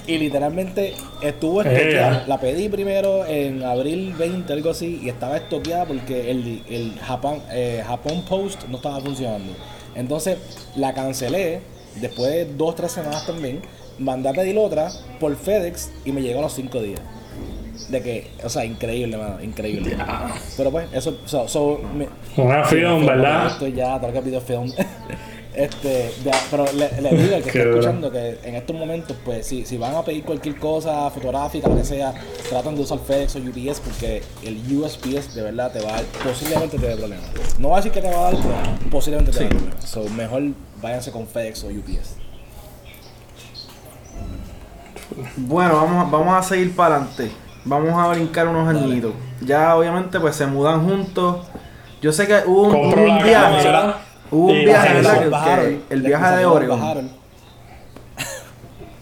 Y 0.07 0.19
literalmente 0.19 0.95
estuvo 1.23 1.63
Eh. 1.63 1.69
estoqueada. 1.73 2.25
La 2.27 2.39
pedí 2.41 2.69
primero 2.69 3.25
en 3.27 3.63
abril 3.63 4.15
20, 4.19 4.53
algo 4.53 4.71
así, 4.71 5.01
y 5.03 5.09
estaba 5.09 5.37
estoqueada 5.37 5.85
porque 5.87 6.31
el, 6.31 6.63
el 6.69 6.99
Japón, 7.01 7.41
eh, 7.51 7.83
Japón 7.87 8.25
Post 8.29 8.65
no 8.69 8.77
estaba 8.77 9.01
funcionando. 9.01 9.53
Entonces 9.95 10.39
la 10.77 10.93
cancelé, 10.95 11.61
después 12.01 12.31
de 12.31 12.45
dos, 12.47 12.75
tres 12.77 12.93
semanas 12.93 13.27
también, 13.27 13.61
mandé 13.99 14.29
a 14.29 14.33
pedir 14.33 14.57
otra 14.59 14.91
por 15.19 15.35
FedEx 15.37 15.91
y 16.05 16.13
me 16.13 16.23
llegó 16.23 16.39
a 16.41 16.43
los 16.43 16.55
cinco 16.55 16.81
días. 16.81 17.01
De 17.89 18.03
que, 18.03 18.31
o 18.45 18.49
sea, 18.49 18.65
increíble, 18.65 19.17
mano, 19.17 19.43
increíble. 19.43 19.97
Pero 20.57 20.71
pues, 20.71 20.87
eso, 20.93 21.19
so, 21.25 21.49
so, 21.49 21.81
me- 21.95 22.09
Una 22.43 22.63
film, 22.65 23.05
¿verdad? 23.07 23.49
esto 23.49 23.67
ya, 23.69 23.99
todo 23.99 24.13
que 24.13 24.23
pido 24.23 24.41
film. 24.41 24.71
este, 25.65 26.13
pero 26.51 26.65
le, 26.73 27.01
le 27.03 27.11
digo 27.17 27.37
al 27.37 27.43
que 27.43 27.49
está 27.59 27.61
escuchando 27.71 28.11
que 28.11 28.39
en 28.45 28.55
estos 28.55 28.75
momentos, 28.77 29.17
pues, 29.25 29.47
si, 29.47 29.65
si 29.67 29.77
van 29.77 29.95
a 29.95 30.03
pedir 30.03 30.25
cualquier 30.25 30.57
cosa 30.59 31.11
fotográfica, 31.11 31.69
lo 31.69 31.77
que 31.77 31.85
sea, 31.85 32.13
tratan 32.49 32.75
de 32.77 32.83
usar 32.83 32.99
FedEx 32.99 33.37
o 33.37 33.39
UPS 33.39 33.81
porque 33.81 34.23
el 34.43 34.77
USPS 34.77 35.35
de 35.35 35.43
verdad 35.43 35.73
te 35.73 35.81
va 35.81 35.91
a 35.91 35.93
dar, 35.97 36.05
posiblemente 36.25 36.79
te 36.79 36.87
dé 36.87 36.97
problemas. 36.97 37.27
No 37.59 37.69
va 37.71 37.77
a 37.77 37.81
decir 37.81 37.93
que 37.93 38.01
te 38.01 38.11
va 38.11 38.29
a 38.29 38.33
dar, 38.33 38.43
pero 38.43 38.91
posiblemente 38.91 39.33
te 39.33 39.39
va 39.39 39.45
a 39.47 39.49
dar 39.49 39.57
problemas. 39.59 39.91
So, 39.91 40.05
mejor 40.11 40.43
váyanse 40.81 41.11
con 41.13 41.27
FedEx 41.27 41.65
o 41.65 41.69
UPS. 41.69 42.17
Bueno, 45.37 45.75
vamos, 45.77 46.07
a- 46.07 46.11
vamos 46.11 46.35
a 46.35 46.43
seguir 46.43 46.75
para 46.75 46.97
adelante. 46.97 47.31
Vamos 47.65 47.93
a 47.93 48.09
brincar 48.09 48.49
unos 48.49 48.69
añitos. 48.69 49.13
Ya 49.43 49.77
obviamente 49.77 50.19
pues 50.21 50.37
se 50.37 50.47
mudan 50.47 50.87
juntos. 50.89 51.47
Yo 52.01 52.13
sé 52.13 52.27
que 52.27 52.41
hubo 52.47 52.63
un, 52.69 52.99
un 52.99 53.23
viaje. 53.23 53.63
cámara. 53.63 53.99
Hubo 54.31 54.49
un 54.53 54.65
viaje, 54.65 54.95
¿verdad? 54.95 55.21
Que- 55.23 55.29
Bajaron, 55.29 55.65
que 55.89 55.95
el 55.95 56.03
viaje 56.03 56.37
de 56.37 56.45
Oregon. 56.47 56.81
bajaron. 56.81 57.11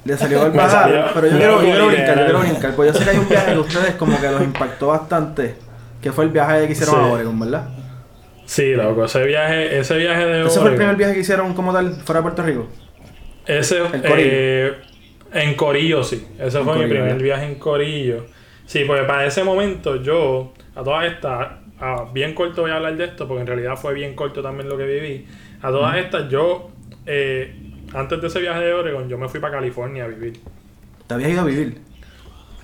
Le 0.04 0.16
salió 0.16 0.46
el 0.46 0.52
bajar, 0.52 1.10
pero 1.14 1.26
yo 1.28 1.36
quiero, 1.36 1.52
yo 1.60 1.60
quiero 1.68 1.86
brincar, 1.88 2.18
yo 2.18 2.24
quiero 2.24 2.40
brincar. 2.40 2.74
Pues 2.74 2.92
yo 2.92 2.98
sé 2.98 3.04
que 3.04 3.10
hay 3.10 3.18
un 3.18 3.28
viaje 3.28 3.52
que 3.52 3.58
ustedes 3.58 3.94
como 3.96 4.18
que 4.20 4.30
los 4.30 4.42
impactó 4.42 4.86
bastante. 4.88 5.56
Que 6.00 6.12
fue 6.12 6.24
el 6.24 6.30
viaje 6.30 6.66
que 6.66 6.72
hicieron 6.72 6.94
Sí. 6.94 7.00
a 7.00 7.12
Oregon, 7.12 7.40
¿verdad? 7.40 7.68
Sí, 8.46 8.72
loco, 8.74 9.04
ese 9.04 9.24
viaje, 9.26 9.78
ese 9.78 9.96
viaje 9.98 10.24
de 10.24 10.40
Ese 10.46 10.50
fue 10.50 10.54
el 10.54 10.60
Oregon, 10.60 10.76
primer 10.76 10.96
viaje 10.96 11.14
que 11.14 11.20
hicieron 11.20 11.52
como 11.54 11.72
tal 11.72 11.92
fuera 12.04 12.20
de 12.20 12.22
Puerto 12.22 12.42
Rico. 12.42 12.66
Ese, 13.46 13.78
El 13.78 13.90
Corillo. 14.02 14.16
eh, 14.16 14.72
en 15.34 15.54
Corillo, 15.54 16.02
sí. 16.04 16.26
Ese 16.38 16.58
En 16.58 16.64
fue 16.64 16.78
mi 16.78 16.86
primer 16.86 17.20
viaje 17.20 17.44
en 17.46 17.56
Corillo. 17.56 18.26
Sí, 18.64 18.84
porque 18.86 19.02
para 19.02 19.26
ese 19.26 19.42
momento 19.44 19.96
yo, 20.02 20.52
a 20.76 20.82
todas 20.82 21.06
estas, 21.12 21.48
ah, 21.80 22.06
bien 22.12 22.34
corto 22.34 22.62
voy 22.62 22.70
a 22.70 22.76
hablar 22.76 22.96
de 22.96 23.04
esto, 23.04 23.26
porque 23.26 23.42
en 23.42 23.46
realidad 23.46 23.76
fue 23.76 23.94
bien 23.94 24.14
corto 24.14 24.42
también 24.42 24.68
lo 24.68 24.76
que 24.76 24.84
viví. 24.84 25.26
A 25.62 25.70
todas 25.70 25.96
estas, 25.96 26.28
yo, 26.28 26.70
eh, 27.06 27.54
antes 27.94 28.20
de 28.20 28.26
ese 28.26 28.40
viaje 28.40 28.60
de 28.60 28.72
Oregon, 28.72 29.08
yo 29.08 29.18
me 29.18 29.28
fui 29.28 29.40
para 29.40 29.54
California 29.54 30.04
a 30.04 30.08
vivir. 30.08 30.40
Te 31.06 31.14
habías 31.14 31.30
ido 31.30 31.40
a 31.42 31.44
vivir. 31.44 31.80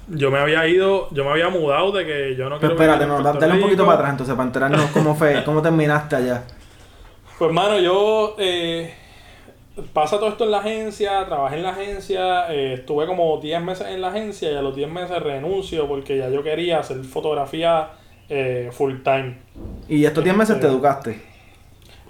Yo 0.08 0.30
me 0.30 0.38
había 0.38 0.66
ido, 0.68 1.08
yo 1.12 1.24
me 1.24 1.30
había 1.30 1.48
mudado 1.48 1.90
de 1.92 2.04
que 2.04 2.36
yo 2.36 2.50
no 2.50 2.58
Pero 2.58 2.76
quiero 2.76 2.92
espérate, 2.92 3.06
no, 3.06 3.22
dale 3.22 3.54
un 3.54 3.60
poquito 3.60 3.86
para 3.86 3.98
atrás 3.98 4.10
entonces, 4.10 4.34
para 4.34 4.46
enterarnos 4.46 4.90
cómo 4.90 5.14
fue, 5.14 5.42
cómo 5.44 5.62
terminaste 5.62 6.16
allá. 6.16 6.44
Pues 7.38 7.48
hermano, 7.48 7.80
yo 7.80 8.36
eh, 8.38 8.94
pasa 9.92 10.18
todo 10.18 10.28
esto 10.28 10.44
en 10.44 10.50
la 10.50 10.58
agencia, 10.58 11.24
trabajé 11.26 11.56
en 11.56 11.62
la 11.62 11.70
agencia, 11.70 12.52
eh, 12.52 12.74
estuve 12.74 13.06
como 13.06 13.38
10 13.38 13.62
meses 13.62 13.86
en 13.88 14.02
la 14.02 14.08
agencia 14.08 14.52
y 14.52 14.56
a 14.56 14.62
los 14.62 14.76
10 14.76 14.90
meses 14.90 15.22
renuncio 15.22 15.88
porque 15.88 16.18
ya 16.18 16.28
yo 16.28 16.42
quería 16.42 16.80
hacer 16.80 17.02
fotografía 17.04 17.88
eh, 18.28 18.70
full 18.72 19.02
time. 19.02 19.36
Y 19.88 20.04
estos 20.04 20.24
10 20.24 20.36
meses 20.36 20.56
te 20.60 20.66
Sí. 20.66 20.72
educaste. 20.72 21.20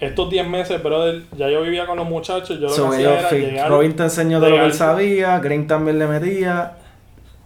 Estos 0.00 0.28
10 0.28 0.48
meses, 0.48 0.82
brother, 0.82 1.22
ya 1.36 1.48
yo 1.48 1.62
vivía 1.62 1.86
con 1.86 1.96
los 1.96 2.06
muchachos, 2.08 2.58
yo 2.60 2.66
lo 2.66 2.68
So, 2.70 2.90
que 2.90 2.96
hacía 2.96 3.18
era 3.20 3.30
llegar... 3.30 3.70
Robin 3.70 3.94
te 3.96 4.02
enseñó 4.02 4.40
de 4.40 4.50
lo 4.50 4.56
que 4.56 4.64
él 4.64 4.72
sabía, 4.72 5.38
Green 5.38 5.66
también 5.66 5.98
le 5.98 6.06
metía. 6.06 6.76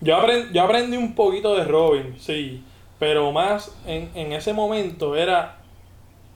Yo, 0.00 0.16
aprend- 0.16 0.50
yo 0.52 0.62
aprendí 0.62 0.96
un 0.96 1.14
poquito 1.14 1.54
de 1.56 1.64
Robin, 1.64 2.14
sí, 2.18 2.62
pero 2.98 3.30
más 3.32 3.76
en, 3.86 4.08
en 4.14 4.32
ese 4.32 4.52
momento 4.52 5.14
era... 5.14 5.56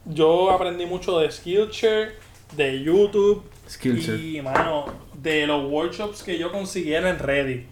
Yo 0.05 0.51
aprendí 0.51 0.85
mucho 0.85 1.19
de 1.19 1.31
Skillshare, 1.31 2.13
de 2.57 2.83
YouTube 2.83 3.45
Skillshare. 3.69 4.19
y, 4.19 4.43
mano, 4.43 4.85
de 5.15 5.47
los 5.47 5.65
workshops 5.71 6.23
que 6.23 6.37
yo 6.39 6.51
consiguiera 6.53 7.09
en 7.09 7.19
Reddit. 7.19 7.67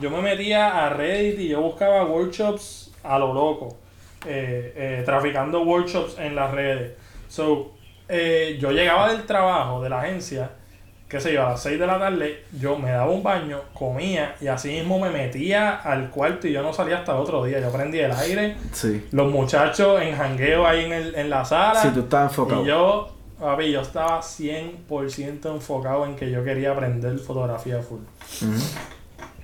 Yo 0.00 0.10
me 0.10 0.20
metía 0.20 0.84
a 0.84 0.90
Reddit 0.90 1.38
y 1.38 1.48
yo 1.48 1.60
buscaba 1.62 2.04
workshops 2.04 2.92
a 3.04 3.16
lo 3.18 3.32
loco, 3.32 3.78
eh, 4.26 4.72
eh, 4.76 5.02
traficando 5.04 5.62
workshops 5.62 6.16
en 6.18 6.34
las 6.34 6.50
redes. 6.52 6.92
So, 7.28 7.72
eh, 8.08 8.58
yo 8.60 8.70
llegaba 8.72 9.10
del 9.12 9.24
trabajo, 9.24 9.82
de 9.82 9.88
la 9.88 10.00
agencia, 10.00 10.50
qué 11.08 11.20
sé 11.20 11.32
yo, 11.34 11.46
a 11.46 11.50
las 11.50 11.62
6 11.62 11.78
de 11.78 11.86
la 11.86 11.98
tarde, 11.98 12.44
yo 12.58 12.78
me 12.78 12.90
daba 12.90 13.10
un 13.10 13.22
baño, 13.22 13.60
comía 13.74 14.34
y 14.40 14.46
así 14.48 14.68
mismo 14.70 14.98
me 14.98 15.10
metía 15.10 15.76
al 15.76 16.08
cuarto 16.10 16.46
y 16.48 16.52
yo 16.52 16.62
no 16.62 16.72
salía 16.72 16.98
hasta 16.98 17.12
el 17.12 17.18
otro 17.18 17.44
día. 17.44 17.60
Yo 17.60 17.70
prendía 17.70 18.06
el 18.06 18.12
aire, 18.12 18.56
Sí. 18.72 19.06
los 19.12 19.30
muchachos 19.30 20.00
en 20.02 20.16
jangueo 20.16 20.66
ahí 20.66 20.84
en, 20.86 20.92
el, 20.92 21.14
en 21.14 21.28
la 21.30 21.44
sala. 21.44 21.80
Sí, 21.80 21.88
tú 21.92 22.00
estabas 22.00 22.30
enfocado. 22.32 22.62
Y 22.62 22.66
yo, 22.66 23.14
papi, 23.38 23.70
yo 23.72 23.80
estaba 23.82 24.20
100% 24.22 25.46
enfocado 25.54 26.06
en 26.06 26.16
que 26.16 26.30
yo 26.30 26.42
quería 26.44 26.72
aprender 26.72 27.18
fotografía 27.18 27.80
full. 27.80 28.00
Ujú. 28.42 28.60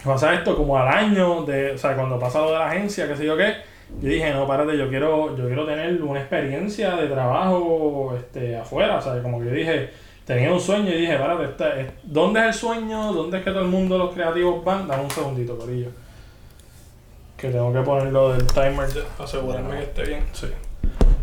Pasa 0.04 0.32
esto 0.34 0.56
como 0.56 0.78
al 0.78 0.88
año, 0.88 1.42
de, 1.44 1.72
o 1.72 1.78
sea, 1.78 1.94
cuando 1.96 2.18
pasa 2.18 2.40
lo 2.40 2.52
de 2.52 2.58
la 2.58 2.68
agencia, 2.70 3.08
qué 3.08 3.16
sé 3.16 3.26
yo 3.26 3.36
qué, 3.36 3.56
yo 4.00 4.08
dije, 4.08 4.32
no, 4.32 4.46
párate, 4.46 4.76
yo 4.76 4.88
quiero, 4.88 5.36
yo 5.36 5.46
quiero 5.46 5.64
tener 5.66 6.00
una 6.02 6.20
experiencia 6.20 6.96
de 6.96 7.06
trabajo 7.08 8.14
este, 8.16 8.56
afuera, 8.56 9.00
sea, 9.00 9.22
como 9.22 9.40
que 9.40 9.46
yo 9.46 9.52
dije, 9.52 9.90
tenía 10.24 10.52
un 10.52 10.60
sueño 10.60 10.90
y 10.90 10.98
dije, 11.00 11.16
párate, 11.16 11.44
esta- 11.44 11.80
es- 11.80 11.90
¿dónde 12.04 12.40
es 12.40 12.46
el 12.46 12.54
sueño? 12.54 13.12
¿Dónde 13.12 13.38
es 13.38 13.44
que 13.44 13.50
todo 13.50 13.62
el 13.62 13.68
mundo, 13.68 13.96
los 13.98 14.12
creativos 14.14 14.62
van? 14.64 14.86
Dame 14.86 15.04
un 15.04 15.10
segundito, 15.10 15.56
Corillo. 15.56 15.88
Que 17.36 17.48
tengo 17.50 17.72
que 17.72 17.80
ponerlo 17.80 18.32
del 18.32 18.46
timer 18.46 18.88
para 19.16 19.24
asegurarme 19.24 19.76
que 19.78 19.82
esté 19.84 20.02
bien. 20.04 20.24
Sí. 20.32 20.46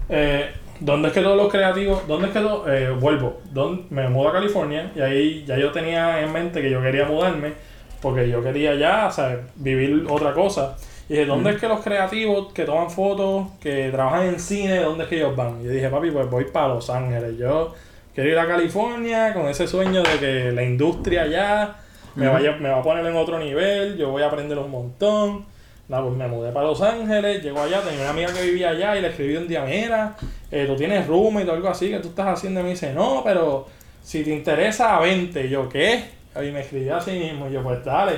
Eh, 0.09 0.49
¿Dónde 0.80 1.07
es 1.09 1.13
que 1.13 1.22
todos 1.22 1.38
los 1.38 1.51
creativos, 1.51 2.05
dónde 2.07 2.28
es 2.28 2.34
que 2.34 2.39
todo, 2.39 2.70
eh, 2.72 2.89
vuelvo, 2.91 3.41
¿Dónde- 3.51 3.84
me 3.89 4.09
mudo 4.09 4.30
a 4.30 4.34
California 4.34 4.91
y 4.95 4.99
ahí 5.01 5.45
ya 5.45 5.57
yo 5.57 5.72
tenía 5.72 6.22
en 6.22 6.32
mente 6.34 6.61
que 6.61 6.70
yo 6.70 6.82
quería 6.82 7.05
mudarme 7.05 7.53
porque 8.01 8.28
yo 8.30 8.43
quería 8.43 8.76
ya, 8.76 9.09
sea, 9.09 9.39
vivir 9.55 10.05
otra 10.09 10.34
cosa. 10.34 10.76
Y 11.07 11.13
dije, 11.13 11.25
¿dónde 11.25 11.51
es 11.51 11.59
que 11.59 11.67
los 11.67 11.81
creativos 11.81 12.51
que 12.51 12.65
toman 12.65 12.89
fotos, 12.89 13.47
que 13.61 13.89
trabajan 13.91 14.27
en 14.27 14.39
cine, 14.39 14.79
dónde 14.79 15.03
es 15.03 15.09
que 15.09 15.17
ellos 15.17 15.35
van? 15.35 15.61
Y 15.61 15.65
yo 15.65 15.71
dije, 15.71 15.89
papi, 15.89 16.09
pues 16.09 16.29
voy 16.29 16.45
para 16.45 16.69
Los 16.69 16.89
Ángeles. 16.89 17.37
Yo 17.37 17.73
quiero 18.13 18.29
ir 18.29 18.39
a 18.39 18.47
California 18.47 19.33
con 19.33 19.47
ese 19.47 19.67
sueño 19.67 20.01
de 20.01 20.19
que 20.19 20.51
la 20.51 20.63
industria 20.63 21.27
ya 21.27 21.75
me, 22.15 22.27
vaya, 22.27 22.53
me 22.53 22.69
va 22.69 22.79
a 22.79 22.83
poner 22.83 23.05
en 23.05 23.15
otro 23.15 23.37
nivel, 23.37 23.97
yo 23.97 24.09
voy 24.09 24.23
a 24.23 24.27
aprender 24.27 24.57
un 24.57 24.71
montón. 24.71 25.45
Nada, 25.87 26.03
pues 26.03 26.15
me 26.15 26.27
mudé 26.27 26.51
para 26.51 26.65
Los 26.65 26.81
Ángeles, 26.81 27.43
llego 27.43 27.61
allá, 27.61 27.81
tenía 27.81 28.01
una 28.01 28.09
amiga 28.09 28.33
que 28.33 28.41
vivía 28.41 28.69
allá 28.69 28.97
y 28.97 29.01
le 29.01 29.09
escribí 29.09 29.37
un 29.37 29.47
día, 29.47 29.63
mira, 29.63 30.15
eh, 30.49 30.65
tú 30.65 30.75
tienes 30.75 31.05
roommate 31.05 31.47
o 31.47 31.53
algo 31.53 31.67
así 31.67 31.91
que 31.91 31.99
tú 31.99 32.07
estás 32.07 32.27
haciendo 32.27 32.61
y 32.61 32.63
me 32.63 32.69
dice, 32.69 32.91
no, 32.93 33.21
pero 33.23 33.67
si 34.01 34.23
te 34.23 34.31
interesa, 34.31 34.99
vente. 34.99 35.45
Y 35.45 35.49
yo, 35.49 35.69
¿qué? 35.69 36.05
Y 36.35 36.51
me 36.51 36.61
escribió 36.61 36.95
así 36.95 37.11
mismo, 37.11 37.47
y 37.47 37.53
yo, 37.53 37.61
pues 37.61 37.85
dale. 37.85 38.13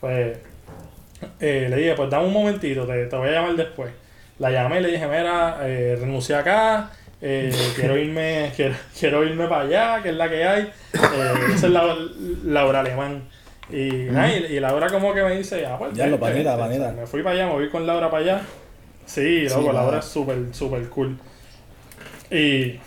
Pues 0.00 0.38
eh, 1.40 1.66
le 1.70 1.76
dije, 1.76 1.94
pues 1.94 2.10
dame 2.10 2.26
un 2.26 2.32
momentito, 2.32 2.86
te, 2.86 3.06
te 3.06 3.16
voy 3.16 3.28
a 3.28 3.32
llamar 3.32 3.56
después. 3.56 3.92
La 4.38 4.50
llamé 4.50 4.80
y 4.80 4.82
le 4.82 4.90
dije, 4.92 5.06
mira, 5.06 5.58
eh, 5.62 5.96
renuncié 5.98 6.34
acá, 6.36 6.90
eh, 7.20 7.52
quiero 7.76 7.96
irme 7.96 8.52
quiero, 8.54 8.74
quiero 8.98 9.24
irme 9.24 9.46
para 9.46 9.62
allá, 9.62 10.02
que 10.02 10.10
es 10.10 10.16
la 10.16 10.28
que 10.28 10.44
hay. 10.44 10.72
Esa 11.54 11.66
es 11.66 11.72
la, 11.72 11.96
Laura 12.44 12.80
Alemán. 12.80 13.28
Y, 13.70 14.08
nada, 14.10 14.30
y, 14.30 14.56
y 14.56 14.60
Laura 14.60 14.88
como 14.88 15.14
que 15.14 15.22
me 15.22 15.36
dice, 15.36 15.64
ah, 15.66 15.76
pues 15.78 15.94
Ya 15.94 16.06
lo, 16.06 16.18
vente. 16.18 16.44
panita. 16.44 16.92
Me 16.92 17.06
fui 17.06 17.22
para 17.22 17.34
allá, 17.36 17.46
me 17.46 17.52
voy 17.52 17.68
con 17.70 17.86
Laura 17.86 18.10
para 18.10 18.22
allá. 18.22 18.42
Sí, 19.06 19.48
loco, 19.48 19.68
Sí, 19.68 19.72
Laura 19.72 19.98
es 19.98 20.04
súper, 20.04 20.38
súper 20.52 20.88
cool. 20.88 21.16
Y 22.30 22.78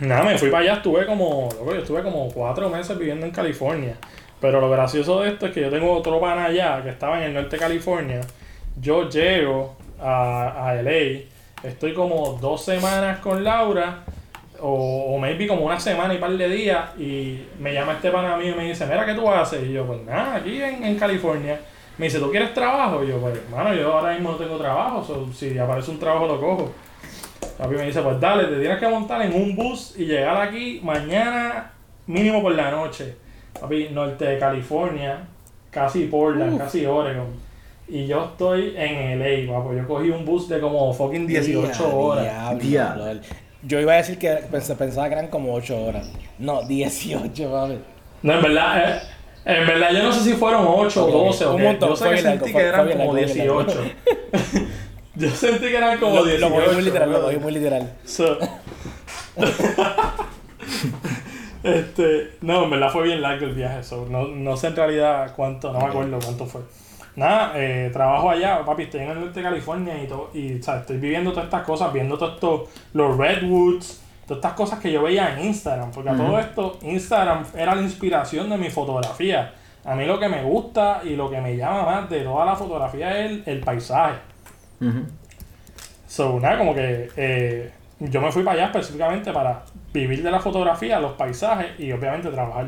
nada, 0.00 0.24
me 0.24 0.38
fui 0.38 0.50
para 0.50 0.64
allá, 0.64 0.74
estuve 0.74 1.06
como, 1.06 1.48
loco, 1.58 1.72
yo 1.72 1.80
estuve 1.80 2.02
como 2.02 2.28
cuatro 2.30 2.68
meses 2.68 2.98
viviendo 2.98 3.24
en 3.26 3.32
California. 3.32 3.96
Pero 4.46 4.60
lo 4.60 4.70
gracioso 4.70 5.22
de 5.22 5.30
esto 5.30 5.46
es 5.46 5.52
que 5.52 5.60
yo 5.60 5.70
tengo 5.70 5.92
otro 5.92 6.20
pana 6.20 6.44
allá 6.44 6.80
que 6.80 6.90
estaba 6.90 7.18
en 7.18 7.24
el 7.24 7.34
norte 7.34 7.56
de 7.56 7.58
California. 7.58 8.20
Yo 8.80 9.08
llego 9.08 9.74
a, 10.00 10.68
a 10.68 10.74
LA, 10.82 11.22
estoy 11.64 11.92
como 11.92 12.38
dos 12.40 12.64
semanas 12.64 13.18
con 13.18 13.42
Laura, 13.42 14.04
o, 14.60 15.16
o 15.16 15.18
maybe 15.18 15.48
como 15.48 15.66
una 15.66 15.80
semana 15.80 16.14
y 16.14 16.18
par 16.18 16.30
de 16.30 16.48
días, 16.48 16.96
y 16.96 17.42
me 17.58 17.74
llama 17.74 17.94
este 17.94 18.12
pana 18.12 18.36
mío 18.36 18.52
y 18.52 18.54
me 18.54 18.68
dice, 18.68 18.86
mira, 18.86 19.04
¿qué 19.04 19.14
tú 19.14 19.28
haces? 19.28 19.64
Y 19.64 19.72
yo, 19.72 19.84
pues 19.84 20.00
nada, 20.02 20.36
aquí 20.36 20.62
en, 20.62 20.84
en 20.84 20.96
California. 20.96 21.60
Me 21.98 22.06
dice, 22.06 22.20
¿tú 22.20 22.30
quieres 22.30 22.54
trabajo? 22.54 23.02
Y 23.02 23.08
yo, 23.08 23.18
pues, 23.18 23.36
hermano, 23.36 23.74
yo 23.74 23.94
ahora 23.94 24.12
mismo 24.12 24.30
no 24.30 24.36
tengo 24.36 24.58
trabajo, 24.58 25.02
so, 25.02 25.26
si 25.32 25.58
aparece 25.58 25.90
un 25.90 25.98
trabajo 25.98 26.28
lo 26.28 26.40
cojo. 26.40 26.72
Papi 27.58 27.74
me 27.74 27.86
dice, 27.86 28.00
pues 28.00 28.20
dale, 28.20 28.44
te 28.44 28.60
tienes 28.60 28.78
que 28.78 28.86
montar 28.86 29.22
en 29.22 29.34
un 29.34 29.56
bus 29.56 29.94
y 29.98 30.04
llegar 30.04 30.40
aquí 30.40 30.78
mañana 30.84 31.72
mínimo 32.06 32.40
por 32.40 32.54
la 32.54 32.70
noche. 32.70 33.25
Papi, 33.60 33.88
norte 33.92 34.24
de 34.24 34.38
California, 34.38 35.26
casi 35.70 36.04
Portland, 36.06 36.58
casi 36.58 36.84
Oregon. 36.86 37.26
Y 37.88 38.06
yo 38.06 38.24
estoy 38.24 38.74
en 38.76 39.18
LA, 39.20 39.52
papo. 39.52 39.72
Yo 39.72 39.86
cogí 39.86 40.10
un 40.10 40.24
bus 40.24 40.48
de 40.48 40.58
como 40.60 40.92
fucking 40.92 41.26
18 41.26 41.70
Dia- 41.84 41.94
horas. 41.94 42.94
brother. 42.96 43.20
Yo 43.62 43.80
iba 43.80 43.92
a 43.94 43.96
decir 43.96 44.18
que 44.18 44.30
pens- 44.50 44.74
pensaba 44.76 45.08
que 45.08 45.14
eran 45.14 45.28
como 45.28 45.54
8 45.54 45.76
horas. 45.84 46.10
No, 46.38 46.62
18, 46.66 47.50
papi. 47.50 47.78
No, 48.22 48.32
en 48.34 48.42
verdad, 48.42 48.96
eh, 48.96 49.00
en 49.44 49.66
verdad 49.66 49.90
yo 49.92 50.02
no 50.02 50.12
sé 50.12 50.20
si 50.20 50.32
fueron 50.34 50.64
8 50.66 51.04
o 51.04 51.08
Ok, 51.08 51.12
12 51.26 51.44
o 51.44 51.50
un 51.52 51.56
qué. 51.58 51.62
montón, 51.64 51.88
Yo 51.90 51.96
sé 51.96 52.10
que 52.10 52.18
sentí 52.18 52.52
que 52.52 52.58
eran 52.60 52.86
como 52.88 52.98
largo, 52.98 53.12
bien 53.14 53.38
largo. 53.38 53.62
18. 53.64 53.80
yo 55.16 55.30
sentí 55.30 55.60
que 55.66 55.76
eran 55.76 55.98
como 55.98 56.16
Lo, 56.16 56.24
18. 56.24 56.48
lo 56.48 56.54
cogí 56.56 56.74
muy 56.74 56.84
literal, 56.84 57.12
lo 57.12 57.22
cogí 57.22 57.36
muy 57.38 57.52
literal. 57.52 57.92
So- 58.04 58.38
este, 61.66 62.36
no, 62.40 62.64
en 62.64 62.70
verdad 62.70 62.90
fue 62.90 63.04
bien 63.04 63.20
largo 63.20 63.46
el 63.46 63.54
viaje. 63.54 63.82
so, 63.82 64.06
no, 64.08 64.28
no 64.28 64.56
sé 64.56 64.68
en 64.68 64.76
realidad 64.76 65.32
cuánto, 65.34 65.72
no 65.72 65.80
me 65.80 65.86
acuerdo 65.86 66.18
cuánto 66.22 66.46
fue. 66.46 66.62
Nada, 67.16 67.52
eh, 67.56 67.90
trabajo 67.92 68.30
allá, 68.30 68.64
papi, 68.64 68.84
estoy 68.84 69.00
en 69.00 69.10
el 69.10 69.20
norte 69.20 69.40
de 69.40 69.42
California 69.42 70.02
y 70.02 70.06
todo, 70.06 70.30
y 70.34 70.58
o 70.58 70.62
sea, 70.62 70.78
estoy 70.80 70.98
viviendo 70.98 71.30
todas 71.30 71.46
estas 71.46 71.62
cosas, 71.62 71.92
viendo 71.92 72.18
todo 72.18 72.34
esto, 72.34 72.68
los 72.92 73.16
redwoods, 73.16 74.02
todas 74.26 74.38
estas 74.38 74.52
cosas 74.52 74.80
que 74.80 74.92
yo 74.92 75.02
veía 75.02 75.34
en 75.34 75.46
Instagram, 75.46 75.90
porque 75.92 76.10
a 76.10 76.16
todo 76.16 76.38
esto, 76.38 76.78
Instagram 76.82 77.44
era 77.56 77.74
la 77.74 77.82
inspiración 77.82 78.50
de 78.50 78.58
mi 78.58 78.68
fotografía. 78.68 79.54
A 79.84 79.94
mí 79.94 80.04
lo 80.04 80.18
que 80.18 80.28
me 80.28 80.42
gusta 80.42 81.00
y 81.04 81.16
lo 81.16 81.30
que 81.30 81.40
me 81.40 81.56
llama 81.56 81.84
más 81.84 82.10
de 82.10 82.20
toda 82.20 82.44
la 82.44 82.56
fotografía 82.56 83.18
es 83.20 83.30
el, 83.30 83.42
el 83.46 83.60
paisaje. 83.60 84.16
So, 86.06 86.38
nada, 86.40 86.58
como 86.58 86.74
que 86.74 87.08
eh, 87.16 87.72
yo 88.00 88.20
me 88.20 88.30
fui 88.30 88.42
para 88.42 88.56
allá 88.56 88.66
específicamente 88.66 89.32
para 89.32 89.62
vivir 90.00 90.22
de 90.22 90.30
la 90.30 90.40
fotografía, 90.40 91.00
los 91.00 91.12
paisajes 91.12 91.78
y 91.78 91.90
obviamente 91.92 92.28
trabajar. 92.30 92.66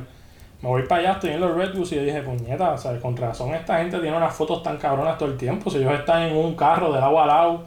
Me 0.60 0.68
voy 0.68 0.82
para 0.84 1.00
allá, 1.02 1.12
estoy 1.12 1.30
en 1.30 1.40
los 1.40 1.54
Redwoods 1.54 1.92
y 1.92 1.96
yo 1.96 2.02
dije, 2.02 2.20
puñeta, 2.22 2.72
o 2.72 2.78
sea, 2.78 2.98
con 2.98 3.16
razón 3.16 3.54
esta 3.54 3.78
gente 3.78 3.98
tiene 4.00 4.16
unas 4.16 4.34
fotos 4.34 4.62
tan 4.62 4.76
cabronas 4.76 5.16
todo 5.18 5.28
el 5.30 5.36
tiempo. 5.36 5.70
Si 5.70 5.78
ellos 5.78 5.92
están 5.92 6.22
en 6.22 6.36
un 6.36 6.54
carro 6.56 6.92
del 6.92 7.02
agua 7.02 7.22
al 7.22 7.28
lado, 7.28 7.64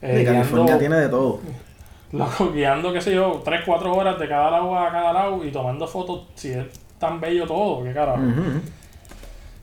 eh, 0.00 0.20
Y 0.22 0.24
California 0.24 0.64
guiando- 0.76 0.78
tiene 0.78 0.96
de 0.96 1.08
todo. 1.08 1.40
loco, 2.12 2.50
guiando, 2.52 2.92
qué 2.92 3.00
sé 3.00 3.14
yo, 3.14 3.42
3, 3.44 3.60
4 3.66 3.92
horas 3.94 4.18
de 4.18 4.26
cada 4.28 4.50
lado 4.50 4.76
a 4.78 4.90
cada 4.90 5.12
lado 5.12 5.44
y 5.44 5.50
tomando 5.50 5.86
fotos, 5.86 6.22
si 6.34 6.50
es 6.52 6.64
tan 6.98 7.20
bello 7.20 7.46
todo, 7.46 7.84
qué 7.84 7.92
carajo. 7.92 8.20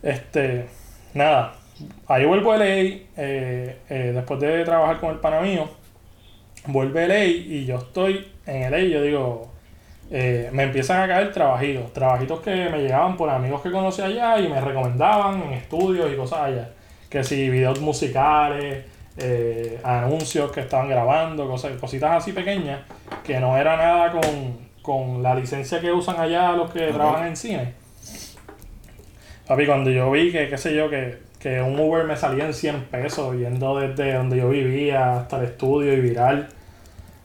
Este, 0.03 0.67
nada, 1.13 1.53
ahí 2.07 2.25
vuelvo 2.25 2.51
a 2.51 2.57
LA, 2.57 2.65
eh, 2.65 3.01
eh, 3.89 4.11
después 4.13 4.39
de 4.39 4.63
trabajar 4.63 4.99
con 4.99 5.09
el 5.11 5.17
pana 5.17 5.41
mío, 5.41 5.67
vuelve 6.67 7.03
a 7.03 7.07
LA 7.07 7.25
y 7.25 7.65
yo 7.65 7.77
estoy 7.77 8.27
en 8.47 8.71
LA 8.71 8.79
y 8.79 8.89
yo 8.91 9.01
digo, 9.01 9.51
eh, 10.09 10.49
me 10.53 10.63
empiezan 10.63 11.01
a 11.01 11.07
caer 11.07 11.31
trabajitos, 11.31 11.93
trabajitos 11.93 12.39
que 12.39 12.69
me 12.69 12.79
llegaban 12.79 13.17
por 13.17 13.29
amigos 13.29 13.61
que 13.61 13.71
conocí 13.71 14.01
allá 14.01 14.39
y 14.39 14.47
me 14.47 14.59
recomendaban 14.59 15.43
en 15.43 15.53
estudios 15.53 16.11
y 16.11 16.15
cosas 16.15 16.39
allá, 16.39 16.69
que 17.09 17.23
si 17.23 17.49
videos 17.49 17.79
musicales, 17.81 18.85
eh, 19.17 19.79
anuncios 19.83 20.51
que 20.51 20.61
estaban 20.61 20.87
grabando, 20.87 21.47
cosas, 21.47 21.73
cositas 21.79 22.11
así 22.11 22.31
pequeñas, 22.31 22.81
que 23.23 23.39
no 23.39 23.57
era 23.57 23.75
nada 23.75 24.11
con, 24.11 24.67
con 24.81 25.21
la 25.21 25.35
licencia 25.35 25.81
que 25.81 25.91
usan 25.91 26.19
allá 26.19 26.53
los 26.53 26.71
que 26.71 26.87
trabajan 26.87 27.27
en 27.27 27.35
cine. 27.35 27.73
Papi, 29.47 29.65
cuando 29.65 29.89
yo 29.89 30.11
vi 30.11 30.31
que, 30.31 30.49
qué 30.49 30.57
sé 30.57 30.75
yo, 30.75 30.89
que, 30.89 31.19
que 31.39 31.61
un 31.61 31.79
Uber 31.79 32.05
me 32.05 32.15
salía 32.15 32.45
en 32.45 32.53
100 32.53 32.85
pesos 32.85 33.35
yendo 33.35 33.79
desde 33.79 34.13
donde 34.13 34.37
yo 34.37 34.49
vivía 34.49 35.19
hasta 35.19 35.39
el 35.39 35.45
estudio 35.45 35.93
y 35.93 36.01
viral. 36.01 36.49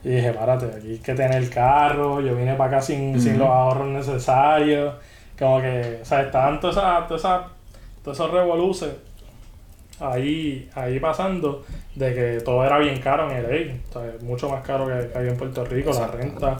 Y 0.03 0.09
dije, 0.09 0.33
párate, 0.33 0.65
aquí 0.65 0.91
hay 0.91 0.97
que 0.99 1.13
tener 1.13 1.49
carro, 1.49 2.19
yo 2.19 2.35
vine 2.35 2.55
para 2.55 2.77
acá 2.77 2.81
sin, 2.81 3.19
sin 3.21 3.39
los 3.39 3.47
ahorros 3.47 3.87
necesarios. 3.87 4.95
Como 5.39 5.61
que, 5.61 5.99
o 6.01 6.05
sea, 6.05 6.21
estaban 6.21 6.59
todas 6.59 6.77
esas, 6.77 7.07
todas 7.07 7.21
esas, 7.21 7.41
todos 8.03 8.17
esos 8.17 8.31
revoluces 8.31 8.89
ahí, 9.99 10.69
ahí 10.75 10.99
pasando 10.99 11.63
de 11.95 12.13
que 12.13 12.41
todo 12.43 12.65
era 12.65 12.79
bien 12.79 12.99
caro 12.99 13.29
en 13.31 13.43
LA. 13.43 13.75
O 13.89 13.93
sea, 13.93 14.13
mucho 14.21 14.49
más 14.49 14.65
caro 14.65 14.87
que, 14.87 15.09
que 15.11 15.27
en 15.27 15.37
Puerto 15.37 15.63
Rico, 15.65 15.91
la 15.93 16.07
renta. 16.07 16.57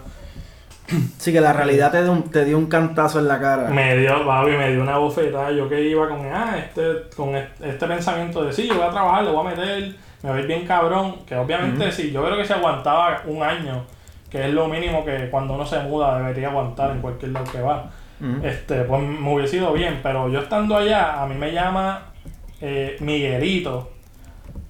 Sí, 1.18 1.32
que 1.32 1.42
la 1.42 1.54
realidad 1.54 1.92
te 1.92 2.04
dio, 2.04 2.12
un, 2.12 2.30
te 2.30 2.46
dio 2.46 2.58
un 2.58 2.68
cantazo 2.68 3.20
en 3.20 3.28
la 3.28 3.40
cara. 3.40 3.70
Me 3.70 3.98
dio, 3.98 4.26
papi, 4.26 4.52
me 4.52 4.72
dio 4.72 4.82
una 4.82 4.98
bofetada. 4.98 5.52
Yo 5.52 5.68
que 5.70 5.82
iba 5.82 6.08
con, 6.08 6.20
ah, 6.26 6.58
este, 6.58 7.16
con 7.16 7.36
este 7.36 7.88
pensamiento 7.88 8.44
de 8.44 8.54
sí, 8.54 8.68
yo 8.68 8.76
voy 8.76 8.84
a 8.84 8.92
trabajar, 8.92 9.24
le 9.24 9.32
voy 9.32 9.48
a 9.48 9.50
meter, 9.50 9.96
me 10.24 10.40
ir 10.40 10.48
bien 10.48 10.66
cabrón. 10.66 11.18
Que 11.28 11.36
obviamente 11.36 11.92
sí, 11.92 12.12
yo 12.12 12.24
creo 12.24 12.38
que 12.38 12.46
se 12.46 12.54
aguantaba 12.54 13.22
un 13.28 13.44
año, 13.44 13.86
que 14.30 14.46
es 14.48 14.54
lo 14.54 14.68
mínimo 14.68 15.06
que 15.06 15.30
cuando 15.30 15.54
uno 15.54 15.66
se 15.66 15.80
muda 15.80 16.18
debería 16.18 16.50
aguantar 16.50 16.92
en 16.92 17.02
cualquier 17.02 17.32
lado 17.32 17.52
que 17.52 17.62
va. 17.62 17.92
Este, 18.42 18.84
pues 18.86 19.02
me 19.02 19.34
hubiese 19.34 19.58
ido 19.58 19.74
bien, 19.74 20.00
pero 20.02 20.30
yo 20.30 20.40
estando 20.40 20.78
allá, 20.78 21.22
a 21.22 21.26
mí 21.28 21.36
me 21.36 21.52
llama 21.52 22.06
eh, 22.62 22.96
Miguelito. 23.02 23.92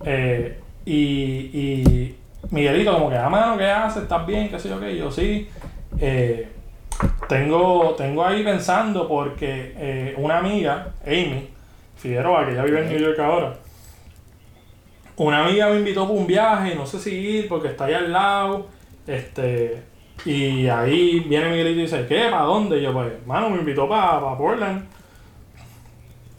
eh, 0.03 0.59
y, 0.85 1.49
y 1.53 2.15
Miguelito, 2.49 2.91
como 2.93 3.09
que, 3.09 3.17
ah, 3.17 3.29
mano, 3.29 3.55
¿qué 3.57 3.69
haces? 3.69 4.03
¿Estás 4.03 4.25
bien? 4.25 4.49
¿Qué 4.49 4.57
sé 4.59 4.69
yo 4.69 4.79
qué? 4.79 4.97
Yo 4.97 5.11
sí. 5.11 5.47
eh, 5.99 6.49
tengo, 7.29 7.93
tengo 7.97 8.25
ahí 8.25 8.43
pensando 8.43 9.07
porque 9.07 9.73
eh, 9.77 10.13
una 10.17 10.39
amiga, 10.39 10.87
Amy 11.05 11.49
Figueroa, 11.95 12.45
que 12.47 12.55
ya 12.55 12.63
vive 12.63 12.81
en 12.81 12.89
New 12.89 12.99
York 12.99 13.19
ahora, 13.19 13.53
una 15.17 15.45
amiga 15.45 15.69
me 15.69 15.77
invitó 15.77 16.07
para 16.07 16.19
un 16.19 16.27
viaje, 16.27 16.75
no 16.75 16.85
sé 16.85 16.99
si 16.99 17.11
ir 17.11 17.47
porque 17.47 17.69
está 17.69 17.85
ahí 17.85 17.93
al 17.93 18.11
lado. 18.11 18.67
Este, 19.05 19.83
y 20.25 20.67
ahí 20.67 21.19
viene 21.21 21.49
Miguelito 21.49 21.79
y 21.79 21.83
dice, 21.83 22.05
¿qué? 22.07 22.29
¿Para 22.29 22.43
dónde? 22.43 22.79
Y 22.79 22.83
yo, 22.83 22.93
pues, 22.93 23.25
mano, 23.25 23.49
me 23.49 23.57
invitó 23.57 23.87
para, 23.87 24.19
para 24.21 24.37
Portland. 24.37 24.85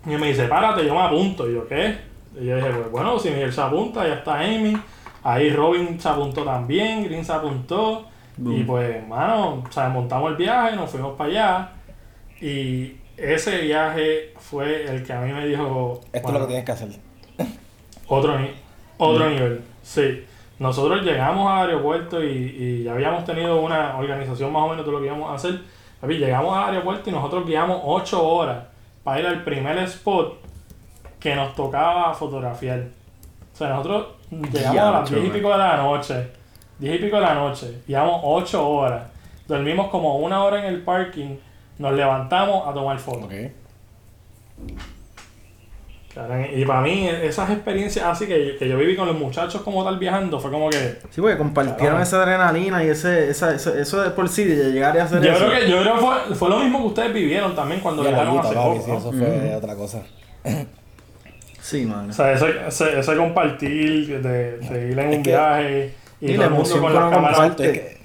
Y 0.06 0.10
me 0.10 0.28
dice, 0.28 0.46
párate, 0.46 0.86
yo 0.86 0.94
me 0.94 1.02
apunto. 1.02 1.48
Y 1.48 1.54
yo, 1.54 1.68
¿qué? 1.68 1.96
Y 2.38 2.46
yo 2.46 2.56
dije, 2.56 2.70
pues 2.70 2.90
bueno, 2.90 3.18
si 3.18 3.30
Miguel 3.30 3.52
se 3.52 3.60
apunta, 3.60 4.06
ya 4.06 4.14
está 4.14 4.40
Amy. 4.40 4.76
Ahí 5.22 5.50
Robin 5.50 5.98
se 5.98 6.08
apuntó 6.08 6.44
también, 6.44 7.04
Green 7.04 7.24
se 7.24 7.32
apuntó. 7.32 8.06
Boom. 8.36 8.60
Y 8.60 8.64
pues, 8.64 9.06
mano, 9.06 9.62
o 9.66 9.72
sea, 9.72 9.88
montamos 9.88 10.32
el 10.32 10.36
viaje, 10.36 10.76
nos 10.76 10.90
fuimos 10.90 11.16
para 11.16 11.30
allá. 11.30 11.72
Y 12.40 12.96
ese 13.16 13.60
viaje 13.60 14.34
fue 14.38 14.84
el 14.84 15.04
que 15.04 15.12
a 15.12 15.20
mí 15.20 15.32
me 15.32 15.46
dijo... 15.46 16.00
Esto 16.12 16.28
bueno, 16.28 16.38
es 16.38 16.42
lo 16.42 16.46
que 16.46 16.46
tienes 16.46 16.64
que 16.64 16.72
hacer. 16.72 16.88
otro, 18.08 18.38
otro 18.98 19.28
nivel, 19.28 19.62
sí. 19.82 20.24
Nosotros 20.58 21.02
llegamos 21.02 21.50
al 21.50 21.68
aeropuerto 21.68 22.22
y, 22.22 22.28
y 22.28 22.82
ya 22.84 22.92
habíamos 22.92 23.24
tenido 23.24 23.60
una 23.60 23.98
organización 23.98 24.52
más 24.52 24.62
o 24.62 24.68
menos 24.68 24.86
de 24.86 24.92
lo 24.92 25.00
que 25.00 25.06
íbamos 25.06 25.30
a 25.30 25.34
hacer. 25.34 25.60
Llegamos 26.02 26.56
al 26.56 26.70
aeropuerto 26.70 27.10
y 27.10 27.12
nosotros 27.12 27.46
guiamos 27.46 27.80
8 27.82 28.28
horas 28.28 28.64
para 29.02 29.20
ir 29.20 29.26
al 29.26 29.42
primer 29.42 29.78
spot 29.78 30.38
que 31.18 31.34
nos 31.34 31.54
tocaba 31.54 32.12
fotografiar. 32.14 32.88
O 33.52 33.56
sea, 33.56 33.70
nosotros 33.70 34.08
llegamos 34.30 34.78
a 34.78 34.90
las 34.90 35.10
Diacho, 35.10 35.22
10 35.22 35.26
y 35.26 35.38
pico 35.38 35.50
de 35.50 35.58
la 35.58 35.76
noche. 35.76 36.28
10 36.78 36.94
y 36.94 36.98
pico 36.98 37.16
de 37.16 37.22
la 37.22 37.34
noche. 37.34 37.82
Llevamos 37.86 38.20
8 38.22 38.68
horas. 38.68 39.04
Dormimos 39.48 39.88
como 39.88 40.18
una 40.18 40.44
hora 40.44 40.58
en 40.58 40.74
el 40.74 40.82
parking. 40.82 41.36
Nos 41.78 41.92
levantamos 41.94 42.68
a 42.68 42.74
tomar 42.74 42.98
fotos. 42.98 43.24
Ok. 43.24 43.32
Y 46.54 46.64
para 46.64 46.80
mí, 46.80 47.08
esas 47.08 47.50
experiencias 47.50 48.04
así 48.06 48.26
que, 48.26 48.56
que 48.56 48.68
yo 48.68 48.76
viví 48.76 48.94
con 48.94 49.06
los 49.08 49.18
muchachos 49.18 49.62
como 49.62 49.82
tal 49.84 49.98
viajando, 49.98 50.38
fue 50.38 50.50
como 50.50 50.70
que. 50.70 50.96
Sí, 51.10 51.20
porque 51.20 51.36
compartieron 51.36 52.00
esa 52.00 52.22
adrenalina 52.22 52.84
y 52.84 52.88
ese, 52.90 53.30
esa, 53.30 53.52
eso, 53.54 53.74
eso 53.76 54.00
de 54.02 54.10
por 54.10 54.28
sí, 54.28 54.44
de 54.44 54.70
llegar 54.70 54.94
y 54.94 54.98
hacer 55.00 55.20
Yo 55.22 55.32
eso. 55.32 55.46
creo 55.46 55.60
que, 55.60 55.68
yo 55.70 55.80
creo 55.82 55.94
que 55.94 56.00
fue, 56.00 56.34
fue 56.36 56.48
lo 56.50 56.58
mismo 56.60 56.78
que 56.82 56.86
ustedes 56.86 57.12
vivieron 57.12 57.56
también 57.56 57.80
cuando 57.80 58.04
Y 58.04 58.06
a 58.06 58.10
la 58.12 58.16
viajaron 58.22 58.38
hace 58.40 58.54
poco. 58.54 58.82
sí, 58.84 58.90
eso 58.92 59.12
fue 59.12 59.54
otra 59.56 59.74
cosa. 59.74 60.02
Sí, 61.60 61.84
mano. 61.86 62.10
O 62.10 62.12
sea, 62.12 62.32
ese, 62.32 62.46
ese, 62.68 62.98
ese 63.00 63.16
compartir 63.16 64.20
de, 64.22 64.58
de 64.58 64.88
ir 64.92 64.98
en 64.98 65.08
Es 65.10 65.16
un 65.16 65.22
que- 65.22 65.30
viaje 65.30 65.94
y, 66.20 66.26
y 66.26 66.34
todo 66.36 66.38
la 66.42 66.46
emoción 66.46 66.80
con 66.80 66.94
las 66.94 67.10
cámaras, 67.10 67.36
comparte. 67.38 67.66
Es 67.66 67.72
que- 67.78 67.96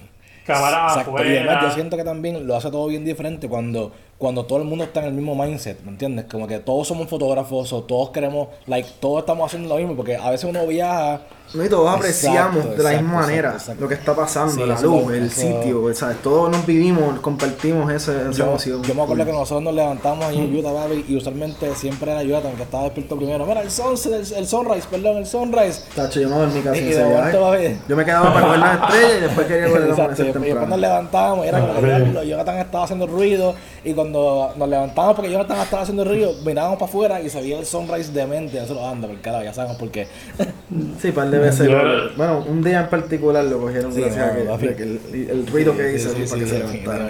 cámaras 0.45 0.97
Exacto, 0.97 1.11
y 1.23 1.27
además 1.27 1.45
yo 1.45 1.51
afuera. 1.57 1.73
siento 1.75 1.97
que 1.97 2.03
también 2.03 2.47
lo 2.47 2.55
hace 2.55 2.71
todo 2.71 2.87
bien 2.87 3.05
diferente 3.05 3.47
cuando, 3.47 3.91
cuando 4.19 4.45
todo 4.45 4.59
el 4.59 4.65
mundo 4.65 4.83
está 4.83 4.99
en 4.99 5.05
el 5.07 5.13
mismo 5.13 5.33
mindset, 5.33 5.81
¿me 5.83 5.91
entiendes? 5.91 6.25
Como 6.29 6.45
que 6.45 6.59
todos 6.59 6.87
somos 6.87 7.07
fotógrafos 7.07 7.71
o 7.73 7.81
todos 7.83 8.09
queremos, 8.11 8.49
like, 8.67 8.87
todos 8.99 9.19
estamos 9.21 9.47
haciendo 9.47 9.69
lo 9.69 9.77
mismo, 9.77 9.95
porque 9.95 10.17
a 10.17 10.29
veces 10.29 10.47
uno 10.47 10.67
viaja 10.67 11.21
No, 11.53 11.63
y 11.65 11.69
todos 11.69 11.89
apreciamos 11.89 12.57
Exacto, 12.57 12.77
de 12.77 12.83
la 12.83 12.89
exacto, 12.91 13.01
misma 13.07 13.21
manera 13.21 13.51
exacto, 13.53 13.81
lo 13.81 13.87
que 13.87 13.93
está 13.95 14.13
pasando, 14.15 14.53
Sí, 14.53 14.63
la 14.65 14.79
luz, 14.81 15.11
el 15.13 15.25
eso- 15.27 15.39
sitio, 15.41 15.95
¿sabes? 15.95 16.17
Todos 16.21 16.51
nos 16.51 16.65
vivimos, 16.65 17.17
compartimos 17.21 17.89
esa, 17.93 18.11
esa 18.23 18.31
Yo, 18.31 18.43
emoción. 18.47 18.83
yo 18.83 18.93
me 18.93 19.01
acuerdo 19.03 19.25
que 19.25 19.31
nosotros 19.31 19.63
nos 19.63 19.73
levantamos 19.73 20.25
ahí 20.25 20.37
en 20.37 20.53
Utah, 20.55 20.73
papi, 20.73 21.05
y 21.07 21.15
usualmente 21.15 21.73
siempre 21.75 22.11
era 22.11 22.21
Utah, 22.21 22.51
que 22.51 22.63
estaba 22.63 22.83
despierto 22.83 23.15
primero. 23.15 23.45
Mira, 23.45 23.61
el 23.61 23.71
sunset, 23.71 24.13
el, 24.13 24.33
el 24.37 24.47
sunrise, 24.47 24.85
perdón, 24.91 25.17
el 25.17 25.25
sunrise. 25.25 25.81
Tacho, 25.95 26.19
yo 26.19 26.29
me 26.29 26.35
dormí 26.35 26.59
casi 26.61 26.79
en 26.81 26.87
ese. 26.89 27.79
Yo 27.87 27.95
me 27.95 28.03
quedaba 28.05 28.33
para 28.33 28.47
ver 28.49 28.59
las 28.59 28.81
estrellas 28.81 29.11
y 29.17 29.21
después 29.21 29.47
quería 29.47 29.67
ver 29.69 29.81
el 29.83 29.91
amanecer 29.93 30.25
y 30.25 30.27
después 30.27 30.35
nos 30.35 30.43
temprano. 30.59 30.77
levantábamos 30.77 31.45
y 31.45 31.47
era 31.49 31.61
como 31.61 31.81
que 31.81 32.27
Jonathan 32.27 32.57
estaba 32.59 32.83
haciendo 32.83 33.07
ruido 33.07 33.55
y 33.83 33.93
cuando 33.93 34.53
nos 34.57 34.67
levantamos 34.69 35.15
porque 35.15 35.31
Jonathan 35.31 35.59
estaba 35.61 35.83
haciendo 35.83 36.03
ruido, 36.03 36.33
mirábamos 36.45 36.77
para 36.79 36.89
afuera 36.89 37.21
y 37.21 37.29
se 37.29 37.39
veía 37.41 37.59
el 37.59 37.65
sunrise 37.65 38.11
de 38.11 38.25
mente, 38.27 38.59
nosotros 38.59 38.83
anda, 38.85 39.07
por 39.07 39.19
carajo, 39.21 39.43
ya 39.45 39.53
sabemos 39.53 39.77
por 39.77 39.89
qué. 39.91 40.07
Sí, 41.01 41.07
un 41.09 41.13
par 41.13 41.29
de 41.29 41.39
veces. 41.39 41.67
Yo- 41.67 41.81
lo- 41.83 42.13
bueno, 42.15 42.45
un 42.47 42.63
día 42.63 42.81
en 42.81 42.87
particular 42.89 43.43
lo 43.45 43.59
cogieron 43.59 43.93
Sí, 43.93 44.01
gracias 44.01 44.23
a 44.29 44.33
no, 44.33 44.39
que, 44.39 44.45
papi. 44.45 44.67
de 44.67 44.75
que 44.75 44.83
el, 44.83 44.99
el 45.31 45.47
ruido 45.47 45.75
que 45.77 45.89
Sí, 45.89 45.95
hice 45.95 46.09
sí, 46.09 46.15
para 46.29 46.39
que 46.41 46.45
sí, 46.45 46.51
se 46.51 46.59
levantara. 46.59 47.09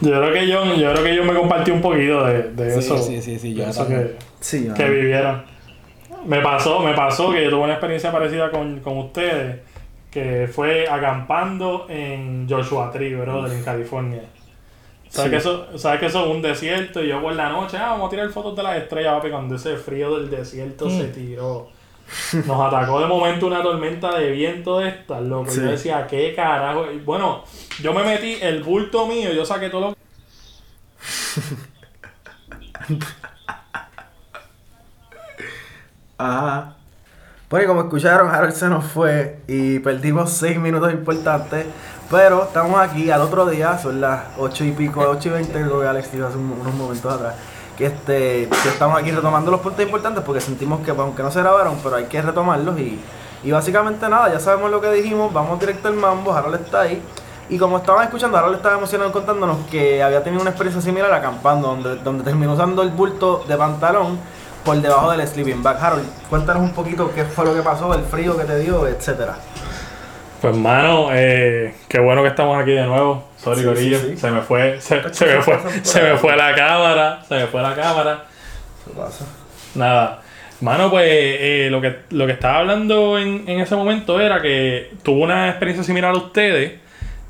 Yo 0.00 0.10
creo 0.10 0.32
que 0.32 0.46
yo, 0.48 0.64
yo 0.74 0.92
creo 0.92 1.04
que 1.04 1.14
yo 1.16 1.24
me 1.24 1.34
compartí 1.34 1.70
un 1.70 1.80
poquito 1.80 2.24
de, 2.24 2.50
de 2.52 2.72
Sí, 2.72 2.78
eso. 2.80 2.98
sí, 2.98 3.22
sí, 3.22 3.38
sí, 3.38 3.54
yo 3.54 3.64
eso 3.64 3.86
que, 3.88 4.16
Sí, 4.40 4.68
que 4.76 4.88
vivieron. 4.88 5.42
Me 6.26 6.40
pasó, 6.40 6.80
me 6.80 6.94
pasó 6.94 7.32
que 7.32 7.44
yo 7.44 7.50
tuve 7.50 7.62
una 7.64 7.74
experiencia 7.74 8.10
parecida 8.12 8.50
con, 8.50 8.80
con 8.80 8.98
ustedes, 8.98 9.56
que 10.14 10.48
fue 10.50 10.88
acampando 10.88 11.86
en 11.90 12.46
Joshua 12.48 12.90
Tree, 12.92 13.14
brother, 13.16 13.52
en 13.52 13.64
California. 13.64 14.22
¿Sabes, 15.08 15.24
Sí. 15.24 15.30
que 15.30 15.36
eso, 15.36 15.78
¿Sabes 15.78 16.00
que 16.00 16.06
eso 16.06 16.24
es 16.24 16.30
un 16.34 16.40
desierto? 16.40 17.02
Y 17.02 17.08
yo 17.08 17.20
por 17.20 17.34
la 17.34 17.48
noche, 17.50 17.76
ah, 17.76 17.90
vamos 17.90 18.06
a 18.06 18.10
tirar 18.10 18.28
fotos 18.30 18.56
de 18.56 18.62
las 18.62 18.76
estrellas, 18.78 19.14
papi, 19.16 19.30
cuando 19.30 19.56
ese 19.56 19.76
frío 19.76 20.16
del 20.18 20.30
desierto 20.30 20.86
Mm. 20.86 20.90
se 20.98 21.04
tiró. 21.08 21.68
Nos 22.46 22.60
atacó 22.72 23.00
de 23.00 23.06
momento 23.06 23.46
una 23.46 23.62
tormenta 23.62 24.16
de 24.18 24.30
viento 24.30 24.78
de 24.78 24.88
estas, 24.90 25.22
loco. 25.22 25.50
Sí. 25.50 25.60
Yo 25.60 25.66
decía, 25.66 26.06
¿qué 26.06 26.32
carajo? 26.34 26.90
Y 26.92 26.98
bueno, 26.98 27.42
yo 27.82 27.92
me 27.92 28.04
metí 28.04 28.36
el 28.40 28.62
bulto 28.62 29.06
mío, 29.06 29.32
yo 29.32 29.44
saqué 29.44 29.68
todo 29.70 29.80
lo 29.80 29.94
Ajá. 36.18 36.76
Porque 37.54 37.68
como 37.68 37.82
escucharon, 37.82 38.34
Harold 38.34 38.52
se 38.52 38.68
nos 38.68 38.84
fue 38.84 39.38
y 39.46 39.78
perdimos 39.78 40.32
6 40.32 40.58
minutos 40.58 40.92
importantes. 40.92 41.64
Pero 42.10 42.42
estamos 42.42 42.80
aquí 42.80 43.12
al 43.12 43.20
otro 43.20 43.46
día, 43.46 43.78
son 43.78 44.00
las 44.00 44.22
8 44.38 44.64
y 44.64 44.72
pico, 44.72 45.06
8 45.08 45.28
y 45.28 45.30
20, 45.30 45.52
creo 45.62 45.80
que 45.80 45.86
Alex 45.86 46.10
dijo 46.10 46.26
hace 46.26 46.36
un- 46.36 46.58
unos 46.60 46.74
momentos 46.74 47.14
atrás. 47.14 47.34
Que, 47.78 47.86
este, 47.86 48.48
que 48.60 48.68
estamos 48.70 48.98
aquí 48.98 49.12
retomando 49.12 49.52
los 49.52 49.60
puntos 49.60 49.84
importantes 49.84 50.24
porque 50.24 50.40
sentimos 50.40 50.80
que, 50.80 50.92
pues, 50.92 50.98
aunque 51.06 51.22
no 51.22 51.30
se 51.30 51.42
grabaron, 51.42 51.76
pero 51.80 51.94
hay 51.94 52.06
que 52.06 52.20
retomarlos. 52.20 52.76
Y, 52.80 52.98
y 53.44 53.52
básicamente 53.52 54.08
nada, 54.08 54.32
ya 54.32 54.40
sabemos 54.40 54.72
lo 54.72 54.80
que 54.80 54.90
dijimos, 54.90 55.32
vamos 55.32 55.60
directo 55.60 55.86
al 55.86 55.94
mambo, 55.94 56.32
Harold 56.34 56.56
está 56.56 56.80
ahí. 56.80 57.00
Y 57.50 57.56
como 57.56 57.76
estaban 57.76 58.02
escuchando, 58.02 58.36
Harold 58.36 58.56
estaba 58.56 58.78
emocionado 58.78 59.12
contándonos 59.12 59.58
que 59.70 60.02
había 60.02 60.24
tenido 60.24 60.42
una 60.42 60.50
experiencia 60.50 60.82
similar 60.82 61.12
acampando, 61.14 61.68
donde, 61.68 61.94
donde 62.02 62.24
terminó 62.24 62.54
usando 62.54 62.82
el 62.82 62.90
bulto 62.90 63.44
de 63.46 63.56
pantalón 63.56 64.18
por 64.64 64.76
debajo 64.80 65.10
del 65.12 65.26
sleeping 65.26 65.62
bag. 65.62 65.76
Harold, 65.82 66.04
cuéntanos 66.30 66.62
un 66.62 66.72
poquito 66.72 67.12
qué 67.14 67.24
fue 67.24 67.44
lo 67.44 67.54
que 67.54 67.62
pasó, 67.62 67.94
el 67.94 68.04
frío 68.04 68.36
que 68.36 68.44
te 68.44 68.58
dio, 68.60 68.86
etcétera. 68.86 69.36
Pues 70.40 70.56
mano, 70.56 71.08
eh, 71.12 71.74
qué 71.88 71.98
bueno 72.00 72.22
que 72.22 72.28
estamos 72.28 72.60
aquí 72.60 72.72
de 72.72 72.84
nuevo. 72.84 73.24
Sorry, 73.38 73.60
Sí, 73.60 73.66
Corillo. 73.66 73.98
sí, 73.98 74.06
sí. 74.10 74.16
Se 74.18 74.30
me 74.30 74.40
fue, 74.42 74.80
se, 74.80 75.14
se 75.14 75.26
me 75.26 75.42
fue, 75.42 75.58
se 75.82 76.02
me 76.02 76.16
fue 76.16 76.36
la 76.36 76.54
cámara, 76.56 77.20
se 77.28 77.34
me 77.36 77.46
fue 77.46 77.62
la 77.62 77.74
cámara. 77.74 78.24
¿Qué 78.84 78.92
pasa? 78.92 79.24
Nada. 79.74 80.20
Mano, 80.60 80.90
pues 80.90 81.04
eh, 81.06 81.68
lo, 81.70 81.80
que, 81.80 81.96
lo 82.10 82.26
que 82.26 82.32
estaba 82.32 82.58
hablando 82.58 83.18
en, 83.18 83.44
en 83.48 83.60
ese 83.60 83.74
momento 83.76 84.20
era 84.20 84.40
que 84.40 84.92
tuvo 85.02 85.24
una 85.24 85.48
experiencia 85.48 85.82
similar 85.84 86.10
a 86.14 86.16
ustedes. 86.18 86.72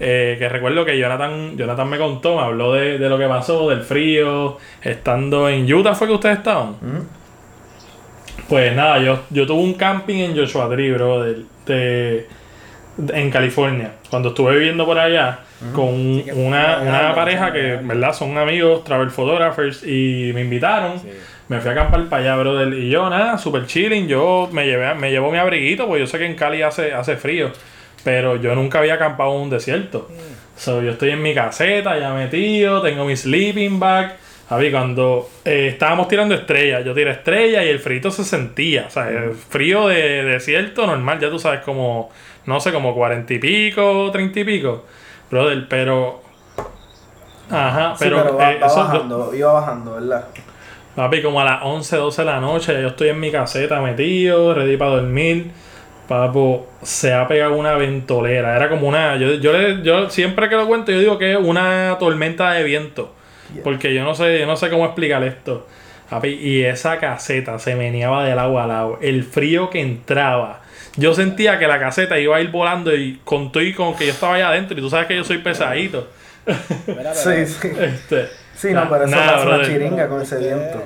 eh, 0.01 0.37
que 0.39 0.49
recuerdo 0.49 0.85
que 0.85 0.99
Jonathan, 0.99 1.57
Jonathan 1.57 1.89
me 1.89 1.99
contó, 1.99 2.37
me 2.37 2.43
habló 2.43 2.73
de, 2.73 2.99
de 2.99 3.09
lo 3.09 3.17
que 3.17 3.27
pasó, 3.29 3.71
del 3.71 3.83
frío, 3.83 4.59
estando 4.83 5.49
en 5.49 5.73
Utah 5.73 5.95
fue 5.95 6.09
que 6.09 6.13
ustedes 6.15 6.39
estaban. 6.39 6.71
Ujú. 6.71 7.07
Pues 8.49 8.75
nada, 8.77 8.99
yo, 8.99 9.21
yo 9.31 9.47
tuve 9.47 9.63
un 9.63 9.75
camping 9.75 10.19
en 10.19 10.37
Joshua 10.37 10.69
Tree, 10.69 10.93
bro, 10.93 11.23
de, 11.23 11.45
de- 11.67 12.27
de- 12.97 13.21
en 13.21 13.31
California. 13.31 13.93
Cuando 14.11 14.29
estuve 14.31 14.57
viviendo 14.57 14.85
por 14.87 14.99
allá 14.99 15.41
con 15.73 15.89
una, 16.35 16.79
una 16.83 17.15
pareja 17.15 17.53
que. 17.53 17.79
¿verdad? 17.83 18.13
Son 18.13 18.37
amigos, 18.37 18.85
travel 18.85 19.11
photographers, 19.11 19.83
y 19.85 20.31
me 20.35 20.43
invitaron. 20.43 20.99
Sí. 21.01 21.09
Me 21.49 21.61
fui 21.61 21.71
a 21.71 21.73
acampar 21.73 22.05
para 22.09 22.23
allá, 22.23 22.37
brother. 22.37 22.73
Y 22.75 22.89
yo, 22.91 23.09
nada, 23.11 23.37
super 23.39 23.67
chilling. 23.67 24.07
Yo 24.09 24.49
me 24.53 24.67
llevé, 24.67 24.95
me 24.95 25.11
llevo 25.11 25.31
mi 25.31 25.39
abriguito, 25.39 25.87
porque 25.87 26.01
yo 26.01 26.07
sé 26.07 26.19
que 26.19 26.27
en 26.27 26.35
Cali 26.35 26.63
hace, 26.63 26.93
hace 26.93 27.17
frío. 27.17 27.51
Pero 28.03 28.37
yo 28.37 28.55
nunca 28.55 28.79
había 28.81 28.95
acampado 28.95 29.35
en 29.35 29.41
un 29.43 29.51
desierto. 29.51 30.09
So, 30.57 30.83
yo 30.83 30.93
estoy 30.93 31.11
en 31.11 31.23
mi 31.23 31.35
caseta, 31.35 31.99
ya 31.99 32.13
metido, 32.15 32.81
tengo 32.83 33.05
mi 33.07 33.17
sleeping 33.17 33.81
bag. 33.81 34.17
Ver, 34.51 34.71
cuando 34.71 35.29
eh, 35.45 35.69
estábamos 35.73 36.07
tirando 36.09 36.35
estrellas, 36.35 36.85
yo 36.85 36.95
tiré 36.95 37.11
estrellas 37.11 37.65
y 37.65 37.69
el 37.69 37.79
frito 37.81 38.11
se 38.11 38.25
sentía. 38.25 38.85
O 38.87 38.91
sea, 38.91 39.09
el 39.09 39.33
frío 39.35 39.89
de 39.89 40.23
desierto 40.25 40.87
normal, 40.87 41.19
ya 41.19 41.31
tú 41.31 41.39
sabes, 41.39 41.61
como, 41.61 42.11
no 42.47 42.61
sé, 42.61 42.73
como 42.73 42.95
cuarenta 42.95 43.33
y 43.35 43.39
pico, 43.39 44.11
treinta 44.13 44.41
y 44.41 44.45
pico. 44.45 44.85
Brother, 45.31 45.67
pero. 45.69 46.23
Ajá, 47.51 47.95
Sí, 47.97 48.05
pero. 48.05 48.23
pero 48.23 48.37
va, 48.37 48.53
eh, 48.53 48.59
va 48.61 48.67
eso- 48.67 48.77
bajando, 48.77 49.35
iba 49.35 49.53
bajando, 49.53 49.95
¿verdad? 49.95 50.25
Papi, 50.95 51.23
como 51.23 51.41
a 51.41 51.45
las 51.45 51.63
11, 51.65 51.97
12 51.97 52.23
de 52.23 52.27
la 52.27 52.41
noche, 52.41 52.81
yo 52.81 52.89
estoy 52.89 53.09
en 53.09 53.19
mi 53.21 53.31
caseta 53.33 53.81
metido, 53.81 54.55
ready 54.55 54.77
para 54.77 54.93
dormir. 54.93 55.51
Papo, 56.09 56.67
se 56.83 57.13
ha 57.15 57.27
pegado 57.27 57.55
una 57.57 57.75
ventolera. 57.75 58.55
Era 58.57 58.69
como 58.69 58.87
una. 58.87 59.17
Yo, 59.17 59.35
yo, 59.35 59.53
le- 59.53 59.83
yo 59.83 60.09
siempre 60.11 60.49
que 60.49 60.55
lo 60.55 60.67
cuento, 60.67 60.93
yo 60.93 60.99
digo 61.01 61.19
que 61.19 61.33
es 61.33 61.39
una 61.39 61.97
tormenta 61.99 62.53
de 62.53 62.63
viento. 62.63 63.13
Porque 63.63 63.95
yo 63.95 64.05
no 64.05 64.15
sé, 64.15 64.39
yo 64.39 64.47
no 64.47 64.57
sé 64.57 64.71
cómo 64.71 64.85
explicar 64.87 65.23
esto. 65.25 65.67
Y 66.23 66.63
esa 66.63 66.99
caseta 66.99 67.59
se 67.59 67.75
meneaba 67.75 68.25
del 68.25 68.39
agua 68.39 68.63
al 68.65 68.69
lado. 68.69 68.99
El 69.01 69.25
frío 69.25 69.71
que 69.71 69.81
entraba. 69.81 70.63
Yo 70.97 71.13
sentía 71.13 71.59
que 71.59 71.67
la 71.67 71.81
caseta 71.81 72.19
iba 72.19 72.37
a 72.37 72.41
ir 72.41 72.51
volando 72.51 72.95
y 72.95 73.21
con 73.25 73.51
todo 73.51 73.63
y 73.63 73.73
con 73.73 73.97
que 73.97 74.07
yo 74.07 74.13
estaba 74.13 74.35
allá 74.35 74.49
adentro. 74.51 74.79
Y 74.79 74.81
tú 74.81 74.91
sabes 74.91 75.07
que 75.07 75.17
yo 75.17 75.25
soy 75.25 75.39
pesadito. 75.39 76.09
Sí, 77.15 77.47
sí. 77.47 77.69
Este, 77.81 78.29
Sí, 78.57 78.73
no, 78.73 78.89
pero 78.89 79.05
eso 79.05 79.17
nada, 79.17 79.45
una 79.45 79.65
chiringa 79.65 80.09
con 80.09 80.23
ese 80.23 80.39
viento. 80.39 80.83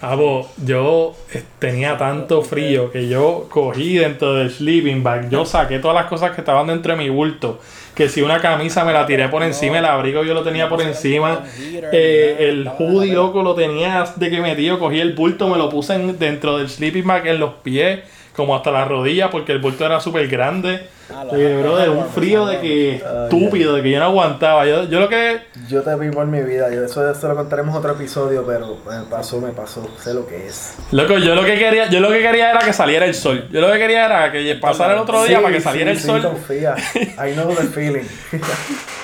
Ah, 0.00 0.16
pues, 0.16 0.46
yo 0.64 1.14
eh, 1.34 1.42
tenía 1.58 1.98
tanto 1.98 2.40
frío 2.42 2.90
que 2.90 3.08
yo 3.08 3.48
cogí 3.50 3.98
dentro 3.98 4.34
del 4.34 4.50
sleeping 4.50 5.02
bag, 5.02 5.28
yo 5.28 5.44
saqué 5.44 5.78
todas 5.78 5.94
las 5.94 6.06
cosas 6.06 6.30
que 6.30 6.40
estaban 6.40 6.68
dentro 6.68 6.92
de 6.92 6.98
mi 6.98 7.10
bulto. 7.10 7.60
Que 8.00 8.08
si 8.08 8.22
una 8.22 8.40
camisa 8.40 8.82
me 8.82 8.94
la 8.94 9.04
tiré 9.04 9.28
por 9.28 9.42
encima, 9.42 9.78
el 9.78 9.84
abrigo 9.84 10.24
yo 10.24 10.32
lo 10.32 10.42
tenía 10.42 10.70
por 10.70 10.80
encima, 10.80 11.44
eh, 11.92 12.36
el 12.48 12.66
hoodie 12.66 13.12
loco 13.12 13.42
lo 13.42 13.54
tenía 13.54 14.06
de 14.16 14.30
que 14.30 14.40
metido, 14.40 14.78
cogí 14.78 15.00
el 15.00 15.12
bulto, 15.12 15.48
me 15.48 15.58
lo 15.58 15.68
puse 15.68 15.96
en- 15.96 16.18
dentro 16.18 16.56
del 16.56 16.70
sleeping 16.70 17.06
bag 17.06 17.26
en 17.26 17.38
los 17.38 17.52
pies, 17.62 18.00
como 18.34 18.56
hasta 18.56 18.70
las 18.70 18.88
rodillas 18.88 19.28
porque 19.30 19.52
el 19.52 19.58
bulto 19.58 19.84
era 19.84 20.00
súper 20.00 20.28
grande. 20.28 20.80
Ah, 21.14 21.24
Y, 21.32 21.60
brother, 21.62 21.90
un 21.90 22.06
frío 22.06 22.46
de 22.46 22.60
que 22.60 22.94
estúpido, 22.96 23.74
de 23.74 23.82
que 23.82 23.90
yo 23.90 23.98
no 23.98 24.04
aguantaba. 24.06 24.66
Yo, 24.66 24.84
yo 24.84 25.00
lo 25.00 25.08
que 25.08 25.40
Yo 25.68 25.82
te 25.82 25.94
vi 25.96 26.10
por 26.10 26.26
mi 26.26 26.40
vida, 26.42 26.70
yo 26.72 26.84
eso, 26.84 27.08
eso 27.10 27.28
lo 27.28 27.34
contaremos 27.36 27.74
otro 27.76 27.92
episodio, 27.92 28.44
pero 28.46 28.78
me 28.88 29.02
pasó, 29.10 29.40
me 29.40 29.50
pasó, 29.50 29.88
sé 30.02 30.14
lo 30.14 30.26
que 30.26 30.46
es. 30.46 30.74
Loco, 30.92 31.18
yo 31.18 31.34
lo 31.34 31.44
que 31.44 31.58
quería, 31.58 31.88
yo 31.88 32.00
lo 32.00 32.08
que 32.10 32.20
quería 32.22 32.50
era 32.50 32.60
que 32.60 32.72
saliera 32.72 33.06
el 33.06 33.14
sol. 33.14 33.48
Yo 33.50 33.60
lo 33.60 33.70
que 33.72 33.78
quería 33.78 34.06
era 34.06 34.32
que 34.32 34.54
pasara 34.56 34.94
el 34.94 35.00
otro 35.00 35.24
día 35.24 35.38
Sí, 35.38 35.42
para 35.42 35.54
que 35.54 35.60
saliera 35.60 35.90
sí, 35.90 35.96
el 35.96 36.00
sí, 36.00 36.06
sol. 36.06 36.22
confía. 36.22 36.74
I 36.94 37.32
know 37.34 37.54
the 37.54 37.62
feeling. 37.64 38.04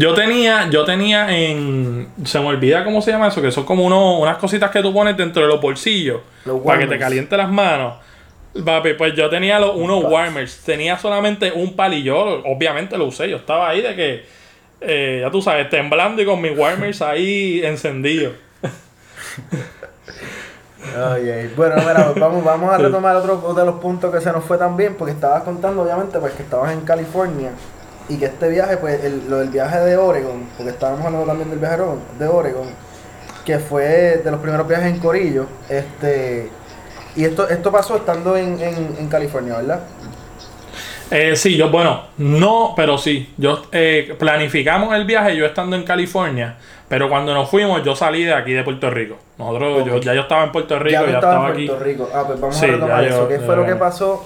Yo 0.00 0.14
tenía, 0.14 0.70
yo 0.70 0.82
tenía 0.86 1.30
en. 1.30 2.08
Se 2.24 2.40
me 2.40 2.46
olvida 2.46 2.84
cómo 2.84 3.02
se 3.02 3.10
llama 3.10 3.28
eso, 3.28 3.42
que 3.42 3.52
son 3.52 3.64
como 3.64 3.84
uno, 3.84 4.18
unas 4.18 4.38
cositas 4.38 4.70
que 4.70 4.80
tú 4.80 4.94
pones 4.94 5.14
dentro 5.14 5.42
de 5.42 5.48
los 5.48 5.60
bolsillos. 5.60 6.22
Los 6.46 6.60
para 6.60 6.78
que 6.78 6.86
te 6.86 6.98
caliente 6.98 7.36
las 7.36 7.50
manos. 7.50 7.96
Papi, 8.64 8.94
pues 8.94 9.14
yo 9.14 9.28
tenía 9.28 9.58
los, 9.60 9.76
unos 9.76 10.04
warmers. 10.04 10.62
Tenía 10.64 10.98
solamente 10.98 11.52
un 11.52 11.76
pal 11.76 11.92
y 11.92 12.02
yo, 12.02 12.42
obviamente 12.46 12.96
lo 12.96 13.04
usé. 13.04 13.28
Yo 13.28 13.36
estaba 13.36 13.68
ahí 13.68 13.82
de 13.82 13.94
que. 13.94 14.24
eh, 14.80 15.18
ya 15.20 15.30
tú 15.30 15.42
sabes, 15.42 15.68
temblando 15.68 16.22
y 16.22 16.24
con 16.24 16.40
mis 16.40 16.56
warmers 16.56 17.02
ahí 17.02 17.60
encendidos. 17.62 18.32
Ay. 20.96 21.52
Bueno, 21.54 21.74
mira, 21.76 22.06
pues 22.06 22.14
vamos, 22.20 22.42
vamos 22.42 22.72
a 22.72 22.78
retomar 22.78 23.16
otro 23.16 23.52
de 23.52 23.66
los 23.66 23.74
puntos 23.74 24.14
que 24.14 24.22
se 24.22 24.32
nos 24.32 24.44
fue 24.44 24.56
también, 24.56 24.94
porque 24.94 25.12
estabas 25.12 25.42
contando, 25.42 25.82
obviamente, 25.82 26.18
pues 26.18 26.32
que 26.32 26.42
estabas 26.42 26.72
en 26.72 26.80
California 26.80 27.50
y 28.08 28.16
que 28.16 28.26
este 28.26 28.48
viaje, 28.48 28.76
pues 28.78 29.04
el- 29.04 29.28
lo 29.28 29.38
del 29.38 29.50
viaje 29.50 29.78
de 29.80 29.96
Oregon, 29.96 30.44
porque 30.56 30.70
estábamos 30.72 31.04
hablando 31.06 31.26
también 31.26 31.50
del 31.50 31.58
viaje 31.58 31.76
de 32.18 32.26
Oregon- 32.28 32.70
que 33.44 33.58
fue 33.58 34.20
de 34.24 34.30
los 34.30 34.40
primeros 34.40 34.66
viajes 34.68 34.86
en 34.86 34.98
Corillo, 34.98 35.46
este, 35.68 36.48
y 37.16 37.24
esto, 37.24 37.48
esto 37.48 37.72
pasó 37.72 37.96
estando 37.96 38.36
en, 38.36 38.60
en, 38.60 38.96
en 38.98 39.08
California, 39.08 39.56
¿verdad? 39.56 39.80
Eh, 41.10 41.34
sí, 41.34 41.56
yo, 41.56 41.70
bueno, 41.70 42.04
no, 42.18 42.72
pero 42.76 42.96
sí. 42.96 43.32
Yo 43.36 43.62
eh, 43.72 44.14
planificamos 44.18 44.94
el 44.94 45.04
viaje 45.04 45.36
yo 45.36 45.44
estando 45.44 45.74
en 45.74 45.82
California, 45.82 46.54
pero 46.88 47.08
cuando 47.08 47.34
nos 47.34 47.50
fuimos 47.50 47.82
yo 47.82 47.96
salí 47.96 48.22
de 48.24 48.32
aquí 48.32 48.52
de 48.52 48.62
Puerto 48.62 48.88
Rico. 48.90 49.16
Nosotros, 49.36 49.84
yo, 49.84 49.98
ya 49.98 50.14
yo 50.14 50.20
estaba 50.20 50.44
en 50.44 50.52
Puerto 50.52 50.78
Rico, 50.78 51.04
ya 51.04 51.10
ya, 51.10 51.14
estaba 51.14 51.46
en 51.48 51.52
aquí. 51.52 51.66
Puerto 51.66 51.84
Rico. 51.84 52.08
Ah, 52.14 52.22
pues 52.26 52.40
vamos 52.40 52.56
Sí, 52.56 52.66
a 52.66 52.68
retomar 52.68 53.02
ya 53.02 53.08
eso. 53.08 53.22
yo- 53.22 53.28
¿Qué 53.28 53.38
fue 53.40 53.56
lo 53.56 53.66
que 53.66 53.74
pasó? 53.74 54.24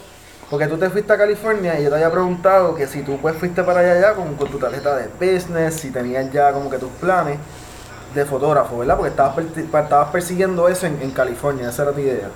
Porque 0.50 0.66
tú 0.68 0.76
te 0.78 0.90
fuiste 0.90 1.12
a 1.12 1.18
California 1.18 1.78
y 1.80 1.84
yo 1.84 1.88
te 1.90 1.96
había 1.96 2.10
preguntado 2.12 2.74
que 2.74 2.86
si 2.86 3.02
tú 3.02 3.18
pues 3.20 3.36
fuiste 3.36 3.62
para 3.64 3.80
allá 3.80 4.00
ya 4.00 4.14
con, 4.14 4.34
con 4.36 4.50
tu 4.50 4.58
tarjeta 4.58 4.96
de 4.96 5.08
business, 5.18 5.74
si 5.74 5.90
tenías 5.90 6.30
ya 6.32 6.52
como 6.52 6.70
que 6.70 6.78
tus 6.78 6.92
planes 6.92 7.38
de 8.14 8.24
fotógrafo, 8.26 8.78
¿verdad? 8.78 8.96
Porque 8.96 9.10
estabas, 9.10 9.34
per- 9.36 9.46
estabas 9.82 10.10
persiguiendo 10.10 10.68
eso 10.68 10.86
en, 10.86 11.00
en 11.02 11.10
California, 11.12 11.70
esa 11.70 11.84
era 11.84 11.92
tu 11.92 12.00
idea. 12.00 12.30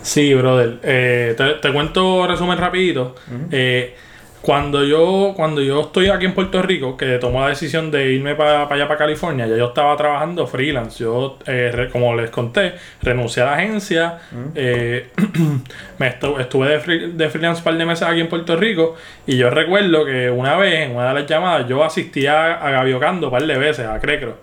Sí, 0.00 0.34
brother. 0.34 0.80
Eh, 0.82 1.34
te, 1.36 1.54
te 1.54 1.72
cuento 1.72 2.26
resumen 2.26 2.58
rapidito. 2.58 3.14
Eh, 3.50 3.96
cuando 4.42 4.82
yo 4.84 5.32
cuando 5.36 5.60
yo 5.62 5.80
estoy 5.82 6.08
aquí 6.08 6.26
en 6.26 6.34
Puerto 6.34 6.60
Rico, 6.62 6.96
que 6.96 7.18
tomo 7.18 7.40
la 7.40 7.48
decisión 7.50 7.90
de 7.92 8.10
irme 8.12 8.34
para 8.34 8.64
allá, 8.64 8.88
para 8.88 8.98
California, 8.98 9.46
ya 9.46 9.56
yo 9.56 9.68
estaba 9.68 9.96
trabajando 9.96 10.46
freelance. 10.48 11.02
Yo, 11.04 11.38
eh, 11.46 11.88
como 11.92 12.14
les 12.16 12.28
conté, 12.30 12.74
renuncié 13.02 13.44
a 13.44 13.46
la 13.46 13.54
agencia. 13.54 14.18
eh, 14.56 15.10
me 15.98 16.08
estu- 16.18 16.40
estuve 16.40 16.68
de, 16.70 16.80
free- 16.80 17.12
de 17.12 17.30
freelance 17.30 17.60
un 17.60 17.64
par 17.64 17.74
de 17.76 17.86
meses 17.86 18.06
aquí 18.06 18.20
en 18.20 18.28
Puerto 18.28 18.56
Rico. 18.56 18.96
Y 19.26 19.36
yo 19.36 19.48
recuerdo 19.48 20.04
que 20.04 20.28
una 20.28 20.56
vez, 20.56 20.88
en 20.88 20.96
una 20.96 21.08
de 21.14 21.20
las 21.20 21.26
llamadas, 21.30 21.68
yo 21.68 21.82
asistía 21.84 22.54
a 22.54 22.70
Gaviocando 22.70 23.28
un 23.28 23.32
par 23.32 23.46
de 23.46 23.56
veces, 23.58 23.86
a 23.86 24.00
Crecro. 24.00 24.38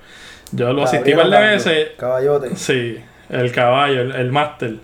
Yo 0.52 0.72
lo 0.74 0.84
asistí 0.84 1.12
un 1.12 1.18
par 1.18 1.30
de 1.30 1.32
veces. 1.56 1.90
Caballote. 1.98 2.56
Sí, 2.56 2.98
el 3.30 3.52
caballo, 3.52 4.02
el, 4.02 4.12
el 4.16 4.32
máster. 4.32 4.76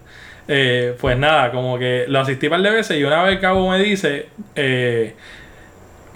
Eh, 0.48 0.96
pues 1.02 1.18
nada, 1.18 1.52
como 1.52 1.78
que 1.80 2.06
lo 2.08 2.20
asistí 2.20 2.46
un 2.48 2.52
par 2.52 2.62
de 2.62 2.70
veces 2.70 2.98
y 3.00 3.04
una 3.04 3.24
vez 3.24 3.40
Cabo 3.40 3.70
me 3.70 3.80
dice, 3.80 4.28
eh, 4.56 5.16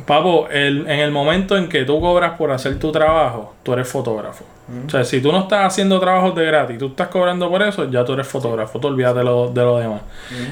Papo, 0.06 0.48
el- 0.50 0.82
en 0.88 1.00
el 1.00 1.12
momento 1.12 1.58
en 1.58 1.68
que 1.68 1.84
tú 1.84 2.00
cobras 2.00 2.32
por 2.38 2.52
hacer 2.52 2.80
tu 2.80 2.92
trabajo, 2.92 3.56
tú 3.64 3.74
eres 3.74 3.88
fotógrafo. 3.88 4.46
O 4.86 4.90
sea, 4.90 5.04
si 5.04 5.20
tú 5.20 5.32
no 5.32 5.40
estás 5.40 5.66
haciendo 5.66 6.00
trabajos 6.00 6.36
de 6.36 6.46
gratis, 6.46 6.78
tú 6.78 6.88
estás 6.88 7.08
cobrando 7.08 7.50
por 7.50 7.62
eso, 7.64 7.90
ya 7.90 8.06
tú 8.06 8.14
eres 8.14 8.28
fotógrafo, 8.28 8.80
tú 8.80 8.88
olvídate 8.88 9.20
de 9.20 9.26
lo, 9.26 9.50
de 9.50 9.62
lo 9.62 9.80
demás. 9.80 10.02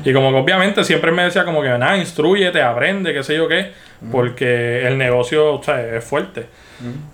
Y 0.03 0.11
como 0.11 0.32
que 0.32 0.38
obviamente 0.39 0.84
siempre 0.84 1.11
me 1.11 1.23
decía 1.23 1.45
como 1.45 1.61
que 1.61 1.69
nada, 1.69 1.95
instruyete, 1.97 2.61
aprende, 2.61 3.13
qué 3.13 3.21
sé 3.23 3.36
yo 3.36 3.47
qué, 3.47 3.71
porque 4.11 4.86
el 4.88 4.97
negocio 4.97 5.53
o 5.55 5.63
sea, 5.63 5.80
es 5.97 6.03
fuerte. 6.03 6.47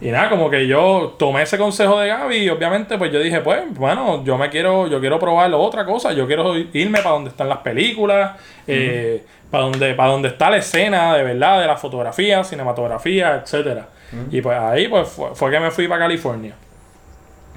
Y 0.02 0.10
nada, 0.10 0.30
como 0.30 0.50
que 0.50 0.68
yo 0.68 1.16
tomé 1.18 1.44
ese 1.44 1.58
consejo 1.58 2.00
de 2.00 2.10
Gaby 2.10 2.38
y 2.38 2.50
obviamente 2.50 2.98
pues 2.98 3.12
yo 3.12 3.20
dije, 3.20 3.40
pues, 3.42 3.62
bueno, 3.76 4.24
yo 4.24 4.38
me 4.38 4.50
quiero, 4.50 4.88
yo 4.88 5.00
quiero 5.00 5.20
probar 5.20 5.54
otra 5.54 5.86
cosa, 5.86 6.12
yo 6.14 6.28
quiero 6.28 6.58
irme 6.58 7.00
para 7.00 7.12
donde 7.12 7.30
están 7.30 7.50
las 7.50 7.60
películas, 7.60 8.38
eh, 8.68 9.24
para 9.50 9.64
donde, 9.66 9.94
para 9.94 10.12
donde 10.12 10.30
está 10.30 10.50
la 10.50 10.58
escena 10.58 11.16
de 11.16 11.24
verdad, 11.24 11.62
de 11.62 11.68
la 11.68 11.78
fotografía, 11.78 12.44
cinematografía, 12.44 13.42
etcétera. 13.44 13.88
Y 14.30 14.42
pues 14.42 14.58
ahí 14.58 14.88
pues 14.88 15.10
fue, 15.10 15.34
fue 15.34 15.50
que 15.52 15.60
me 15.60 15.72
fui 15.72 15.88
para 15.88 16.02
California. 16.02 16.54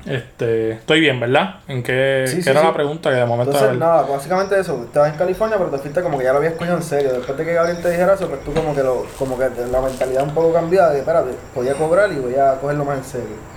Este, 0.06 0.72
estoy 0.72 1.00
bien, 1.00 1.18
¿verdad? 1.18 1.56
¿En 1.66 1.82
qué, 1.82 2.24
Sí, 2.26 2.36
qué 2.36 2.42
sí, 2.42 2.50
era 2.50 2.60
sí. 2.60 2.66
la 2.66 2.72
pregunta 2.74 3.10
que 3.10 3.16
de 3.16 3.24
momento 3.26 3.52
Entonces, 3.52 3.78
nada, 3.78 4.02
básicamente 4.02 4.58
eso, 4.58 4.84
estabas 4.84 5.12
en 5.12 5.18
California, 5.18 5.56
pero 5.58 5.70
te 5.70 5.78
fuiste 5.78 6.00
como 6.02 6.16
que 6.18 6.24
ya 6.24 6.32
lo 6.32 6.38
habías 6.38 6.54
cogido 6.54 6.76
en 6.76 6.82
serio. 6.82 7.12
Después 7.12 7.36
de 7.36 7.44
que 7.44 7.52
Gabriel 7.54 7.82
te 7.82 7.90
dijera 7.90 8.14
eso, 8.14 8.28
pues 8.28 8.42
tú 8.44 8.52
como 8.54 8.74
que 8.74 8.82
lo, 8.82 9.04
como 9.18 9.36
que 9.36 9.48
la 9.70 9.80
mentalidad 9.80 10.22
un 10.22 10.32
poco 10.34 10.52
cambiada 10.52 10.92
de, 10.92 11.00
espérate, 11.00 11.30
voy 11.54 11.68
a 11.68 11.74
cobrar 11.74 12.12
y 12.12 12.16
voy 12.16 12.36
a 12.36 12.54
cogerlo 12.60 12.84
más 12.84 12.98
en 12.98 13.04
serio. 13.04 13.55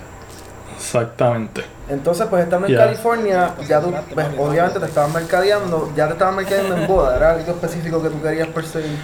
Exactamente. 0.80 1.62
Entonces, 1.90 2.26
pues 2.30 2.44
estando 2.44 2.66
en. 2.66 2.74
California, 2.74 3.54
ya 3.68 3.80
tú, 3.80 3.92
pues, 4.14 4.26
obviamente 4.38 4.80
te 4.80 4.86
estaban 4.86 5.12
mercadeando, 5.12 5.92
ya 5.94 6.06
te 6.06 6.14
estaban 6.14 6.36
mercadeando 6.36 6.76
en 6.76 6.86
boda, 6.86 7.16
era 7.16 7.32
algo 7.32 7.52
específico 7.52 8.02
que 8.02 8.08
tú 8.08 8.22
querías 8.22 8.48
perseguir. 8.48 8.96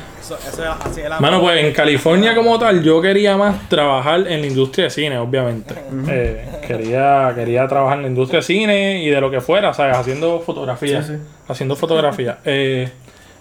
Mano, 1.21 1.41
pues 1.41 1.63
en 1.63 1.73
California 1.73 2.35
como 2.35 2.59
tal, 2.59 2.83
yo 2.83 3.03
quería 3.03 3.37
más 3.37 3.69
trabajar 3.69 4.27
en 4.27 4.41
la 4.41 4.47
industria 4.47 4.85
de 4.85 4.91
cine, 4.91 5.19
obviamente. 5.19 5.75
Eh, 6.09 6.49
quería, 6.67 7.33
quería 7.35 7.69
trabajar 7.69 7.99
en 7.99 8.03
la 8.05 8.09
industria 8.09 8.41
de 8.41 8.47
cine 8.47 9.03
y 9.03 9.11
de 9.11 9.21
lo 9.21 9.31
que 9.31 9.41
fuera, 9.41 9.75
¿sabes? 9.75 9.97
Haciendo 9.97 10.41
fotografía. 10.41 11.03
Sí, 11.03 11.15
sí. 11.15 11.23
Haciendo 11.49 11.77
fotografía. 11.77 12.39
Eh, 12.45 12.89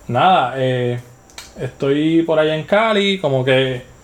nada, 0.10 0.56
eh, 0.58 1.00
estoy 1.60 2.24
por 2.24 2.38
allá 2.38 2.56
en 2.56 2.64
Cali, 2.64 3.18
como 3.20 3.46
que... 3.46 3.95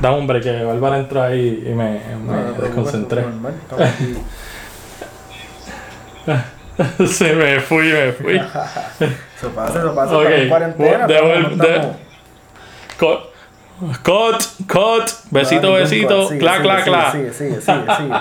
Da 0.00 0.12
hombre 0.12 0.40
que 0.40 0.62
Bárbara 0.64 0.98
entró 0.98 1.22
ahí 1.22 1.64
y 1.66 1.70
me, 1.74 2.00
me 2.24 2.42
desconcentré. 2.62 3.24
Se 7.06 7.34
me 7.34 7.60
fui, 7.60 7.92
me 7.92 8.12
fui. 8.12 8.36
Eso 8.36 9.50
pasa, 9.54 9.78
eso 9.80 9.94
pasa, 9.94 10.16
Ok, 10.16 10.24
estamos 10.24 10.40
en 10.42 10.48
cuarentena. 10.48 11.06
de- 11.06 11.14
estamos- 11.14 11.58
de- 11.58 11.92
Cut, 12.98 13.20
cut, 14.02 14.42
cut, 14.70 15.10
besito, 15.30 15.72
besito, 15.74 16.28
cla, 16.38 16.60
cla, 16.62 16.76
sigue, 16.78 16.84
cla. 16.90 17.12
Sigue, 17.12 17.32
sigue, 17.32 17.60
sigue, 17.60 17.96
sigue. 17.96 18.14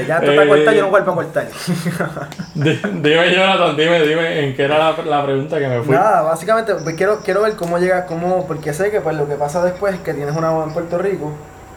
Que 0.00 0.06
ya 0.06 0.18
está 0.18 0.32
Eh, 0.32 0.48
cortado, 0.48 0.72
yo 0.76 0.82
no 0.82 0.90
vuelvo 0.90 1.12
a 1.12 1.14
cortar. 1.14 1.46
Di- 2.54 2.80
Dime, 3.02 3.34
Jonathan, 3.34 3.76
dime, 3.76 4.00
dime, 4.06 4.44
¿en 4.44 4.54
qué 4.56 4.62
era 4.64 4.78
la, 4.78 4.96
la 5.04 5.24
pregunta 5.24 5.58
que 5.58 5.68
me 5.68 5.82
fui? 5.82 5.94
Nada, 5.94 6.22
básicamente 6.22 6.74
pues, 6.76 6.94
quiero, 6.96 7.20
quiero 7.20 7.42
ver 7.42 7.54
cómo 7.56 7.78
llega, 7.78 8.06
cómo, 8.06 8.46
porque 8.46 8.72
sé 8.72 8.90
que 8.90 9.00
pues 9.00 9.16
lo 9.16 9.26
que 9.28 9.34
pasa 9.34 9.64
después 9.64 9.94
es 9.94 10.00
que 10.00 10.14
tienes 10.14 10.36
una 10.36 10.50
boda 10.50 10.66
en 10.66 10.72
Puerto 10.72 10.98
Rico, 10.98 11.32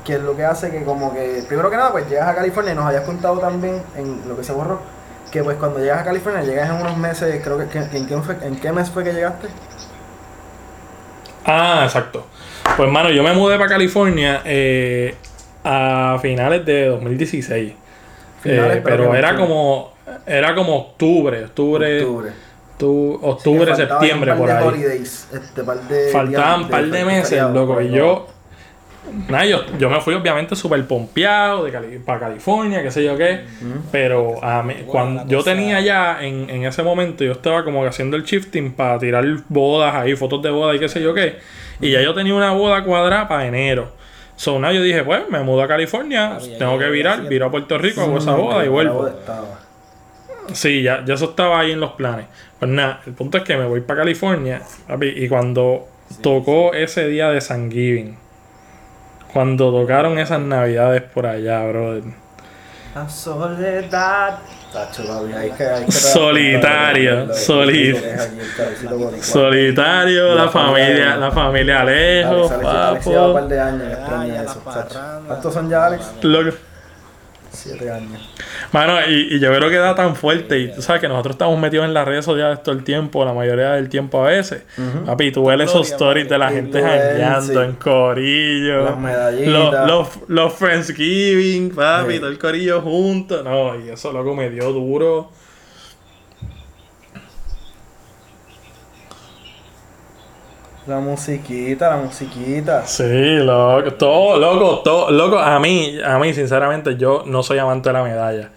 que 0.06 0.14
es 0.16 0.22
lo 0.22 0.36
que 0.36 0.46
hace 0.46 0.72
que 0.72 0.84
como 0.84 1.14
que, 1.14 1.44
primero 1.48 1.70
que 1.70 1.78
nada, 1.78 1.92
pues 1.92 2.10
llegas 2.10 2.28
a 2.28 2.36
California 2.36 2.74
y 2.74 2.76
nos 2.76 2.86
habías 2.86 3.04
contado 3.04 3.40
también 3.40 3.82
en 3.96 4.28
lo 4.28 4.36
que 4.38 4.44
se 4.44 4.52
borró, 4.54 4.80
que 5.32 5.44
pues 5.44 5.58
cuando 5.58 5.80
llegas 5.80 6.00
a 6.02 6.04
California 6.04 6.42
llegas 6.44 6.70
en 6.70 6.76
unos 6.78 6.98
meses, 6.98 7.42
creo 7.44 7.58
que, 7.58 7.66
que- 7.68 7.98
¿en, 7.98 8.06
qué, 8.08 8.18
fue- 8.18 8.38
¿en 8.42 8.56
qué 8.60 8.72
mes 8.72 8.90
fue 8.90 9.04
que 9.04 9.14
llegaste? 9.14 9.48
Ah, 11.46 11.82
exacto. 11.86 12.26
Pues, 12.78 12.90
mano, 12.90 13.10
yo 13.10 13.24
me 13.24 13.34
mudé 13.34 13.58
para 13.58 13.70
California 13.70 14.42
eh, 14.46 15.16
a 15.64 16.18
finales 16.22 16.66
de 16.66 16.86
2016. 16.88 17.74
Finales, 18.42 18.78
Eh, 18.78 18.82
pero 18.84 19.14
era 19.16 19.30
octubre. 19.32 19.48
como, 19.48 19.94
era 20.26 20.56
como 20.56 20.76
octubre, 20.78 21.46
octubre, 21.46 22.02
octubre, 22.04 22.32
Octubre. 23.22 23.32
Sí, 23.76 23.76
que 23.76 23.86
faltaban 23.86 24.00
septiembre, 24.00 24.32
un 24.32 24.38
par 24.38 24.48
por 24.48 24.48
de 24.48 24.54
ahí. 24.58 24.68
holidays, 24.68 25.30
este, 25.34 25.64
par 25.64 25.82
de 25.82 26.10
Faltaban 26.12 26.62
un 26.64 26.70
par 26.70 26.84
de 26.86 26.98
de 26.98 27.06
meses, 27.06 27.44
loco. 27.54 27.80
Y 27.82 27.92
yo, 27.92 28.28
nada, 29.30 29.46
yo, 29.46 29.60
yo 29.78 29.90
me 29.90 30.02
fui 30.02 30.16
obviamente 30.16 30.56
súper 30.56 30.84
pompeado 30.88 31.64
de 31.64 31.72
Cali- 31.72 32.00
para 32.00 32.20
California, 32.22 32.82
qué 32.82 32.90
sé 32.90 33.04
yo 33.04 33.16
qué. 33.18 33.42
Pero 33.92 34.44
a 34.44 34.64
mí- 34.64 34.74
cuando 34.88 35.28
yo 35.28 35.40
cosa. 35.40 35.52
tenía 35.52 35.80
ya 35.82 36.24
en, 36.24 36.50
en 36.50 36.66
ese 36.66 36.82
momento, 36.82 37.24
yo 37.24 37.34
estaba 37.34 37.64
como 37.64 37.86
haciendo 37.86 38.18
el 38.18 38.24
shifting 38.24 38.72
para 38.74 38.98
tirar 38.98 39.26
bodas 39.50 39.94
ahí, 39.94 40.16
fotos 40.16 40.42
de 40.42 40.50
boda 40.50 40.74
y 40.76 40.80
qué 40.80 40.90
sé 40.90 41.02
yo 41.04 41.14
qué. 41.14 41.38
Y 41.82 41.92
ya 41.92 42.02
yo 42.02 42.14
tenía 42.16 42.34
una 42.34 42.52
boda 42.54 42.84
cuadrada 42.84 43.28
para 43.28 43.46
enero. 43.46 43.92
So, 44.42 44.58
nada, 44.58 44.74
yo 44.74 44.82
dije, 44.82 45.04
pues, 45.04 45.30
me 45.30 45.40
mudo 45.44 45.62
a 45.62 45.68
California, 45.68 46.40
ya 46.40 46.58
tengo 46.58 46.80
que 46.80 46.90
virar, 46.90 47.22
viro 47.28 47.46
a 47.46 47.52
Puerto 47.52 47.78
Rico, 47.78 48.02
hago 48.02 48.18
esa 48.18 48.32
Mm, 48.36 48.42
boda 48.42 48.66
y 48.66 48.70
vuelvo. 48.70 49.08
Sí, 50.52 50.82
ya, 50.82 51.06
ya 51.06 51.14
eso 51.14 51.26
estaba 51.26 51.60
ahí 51.60 51.74
en 51.74 51.80
los 51.80 51.92
planes. 51.92 52.26
Pues 52.58 52.72
nada, 52.72 53.02
el 53.06 53.14
punto 53.14 53.38
es 53.38 53.44
que 53.44 53.56
me 53.56 53.66
voy 53.68 53.82
para 53.82 54.00
California, 54.00 54.64
papi, 54.88 55.10
y 55.10 55.30
cuando 55.30 55.88
tocó 56.24 56.74
ese 56.74 57.08
día 57.08 57.30
de 57.30 57.40
Thanksgiving, 57.40 58.18
cuando 59.32 59.72
tocaron 59.72 60.18
esas 60.18 60.42
navidades 60.42 61.04
por 61.04 61.28
allá, 61.28 61.64
brother, 61.68 62.06
La 62.96 63.08
soledad. 63.08 64.40
Tacho, 64.72 65.04
papi, 65.06 65.34
hay 65.34 65.52
que, 65.52 65.64
hay 65.66 65.86
que 65.86 65.92
Solitario, 65.92 67.34
soli- 67.34 67.94
Solitario, 69.22 70.34
la 70.36 70.50
familia, 70.50 71.18
la 71.18 71.32
familia 71.32 71.82
Alejo, 71.82 72.30
Alex, 72.50 72.52
Alex, 72.52 72.66
Alex 72.70 73.06
lleva 73.06 73.28
un 73.28 73.34
par 73.34 73.42
papo. 73.44 73.54
de 73.54 73.60
años 73.60 73.82
Ya, 73.84 73.92
extraña 73.94 74.28
ya 74.34 74.44
eso. 74.44 74.62
las 74.66 74.76
tacho. 74.76 74.94
parrandas. 74.96 75.28
¿Cuántos 75.28 75.54
son 75.54 75.70
ya, 75.70 75.86
Alex? 75.86 76.12
Lo 76.22 76.44
Siete 77.54 77.92
años. 77.92 78.30
Mano, 78.72 78.98
y, 79.10 79.36
y 79.36 79.40
yo 79.40 79.54
creo 79.54 79.70
que 79.70 79.76
da 79.76 79.94
tan 79.94 80.16
fuerte. 80.16 80.58
Y 80.60 80.74
tú 80.74 80.82
sabes 80.82 81.02
que 81.02 81.08
nosotros 81.10 81.34
estamos 81.36 81.60
metidos 81.60 81.86
en 81.86 81.94
las 81.94 82.08
redes 82.08 82.24
sociales 82.24 82.64
todo 82.64 82.74
el 82.74 82.84
tiempo, 82.86 83.26
la 83.26 83.34
mayoría 83.34 83.72
del 83.74 83.90
tiempo 83.90 84.24
a 84.24 84.30
veces. 84.30 84.64
Papi, 85.06 85.32
tú 85.32 85.46
ves 85.46 85.60
esos 85.62 85.92
stories 85.92 86.30
de 86.30 86.38
la 86.38 86.50
gente 86.50 86.82
jangueando 86.82 87.64
en 87.64 87.74
corillo. 87.74 88.86
Las 88.86 88.98
medallitas. 88.98 89.48
Los, 89.52 89.88
los, 89.88 90.08
los 90.30 90.54
Friendsgiving, 90.54 91.72
papi, 91.76 92.14
Sí. 92.14 92.20
todo 92.20 92.30
el 92.30 92.40
corillo 92.40 92.82
junto. 92.82 93.44
No, 93.44 93.78
y 93.80 93.90
eso 93.90 94.12
loco 94.14 94.34
me 94.34 94.50
dio 94.50 94.72
duro. 94.72 95.30
La 100.92 101.00
musiquita, 101.00 101.90
la 101.90 101.98
musiquita. 102.04 102.86
Sí, 102.86 103.38
loco, 103.38 103.94
todo, 103.94 104.38
loco, 104.38 104.82
todo, 104.84 105.10
loco. 105.10 105.40
A 105.40 105.58
mí, 105.60 105.98
a 106.04 106.20
mí, 106.20 106.34
sinceramente, 106.34 106.98
yo 106.98 107.24
no 107.26 107.44
soy 107.44 107.60
amante 107.60 107.88
de 107.90 107.94
la 107.94 108.04
medalla. 108.04 108.50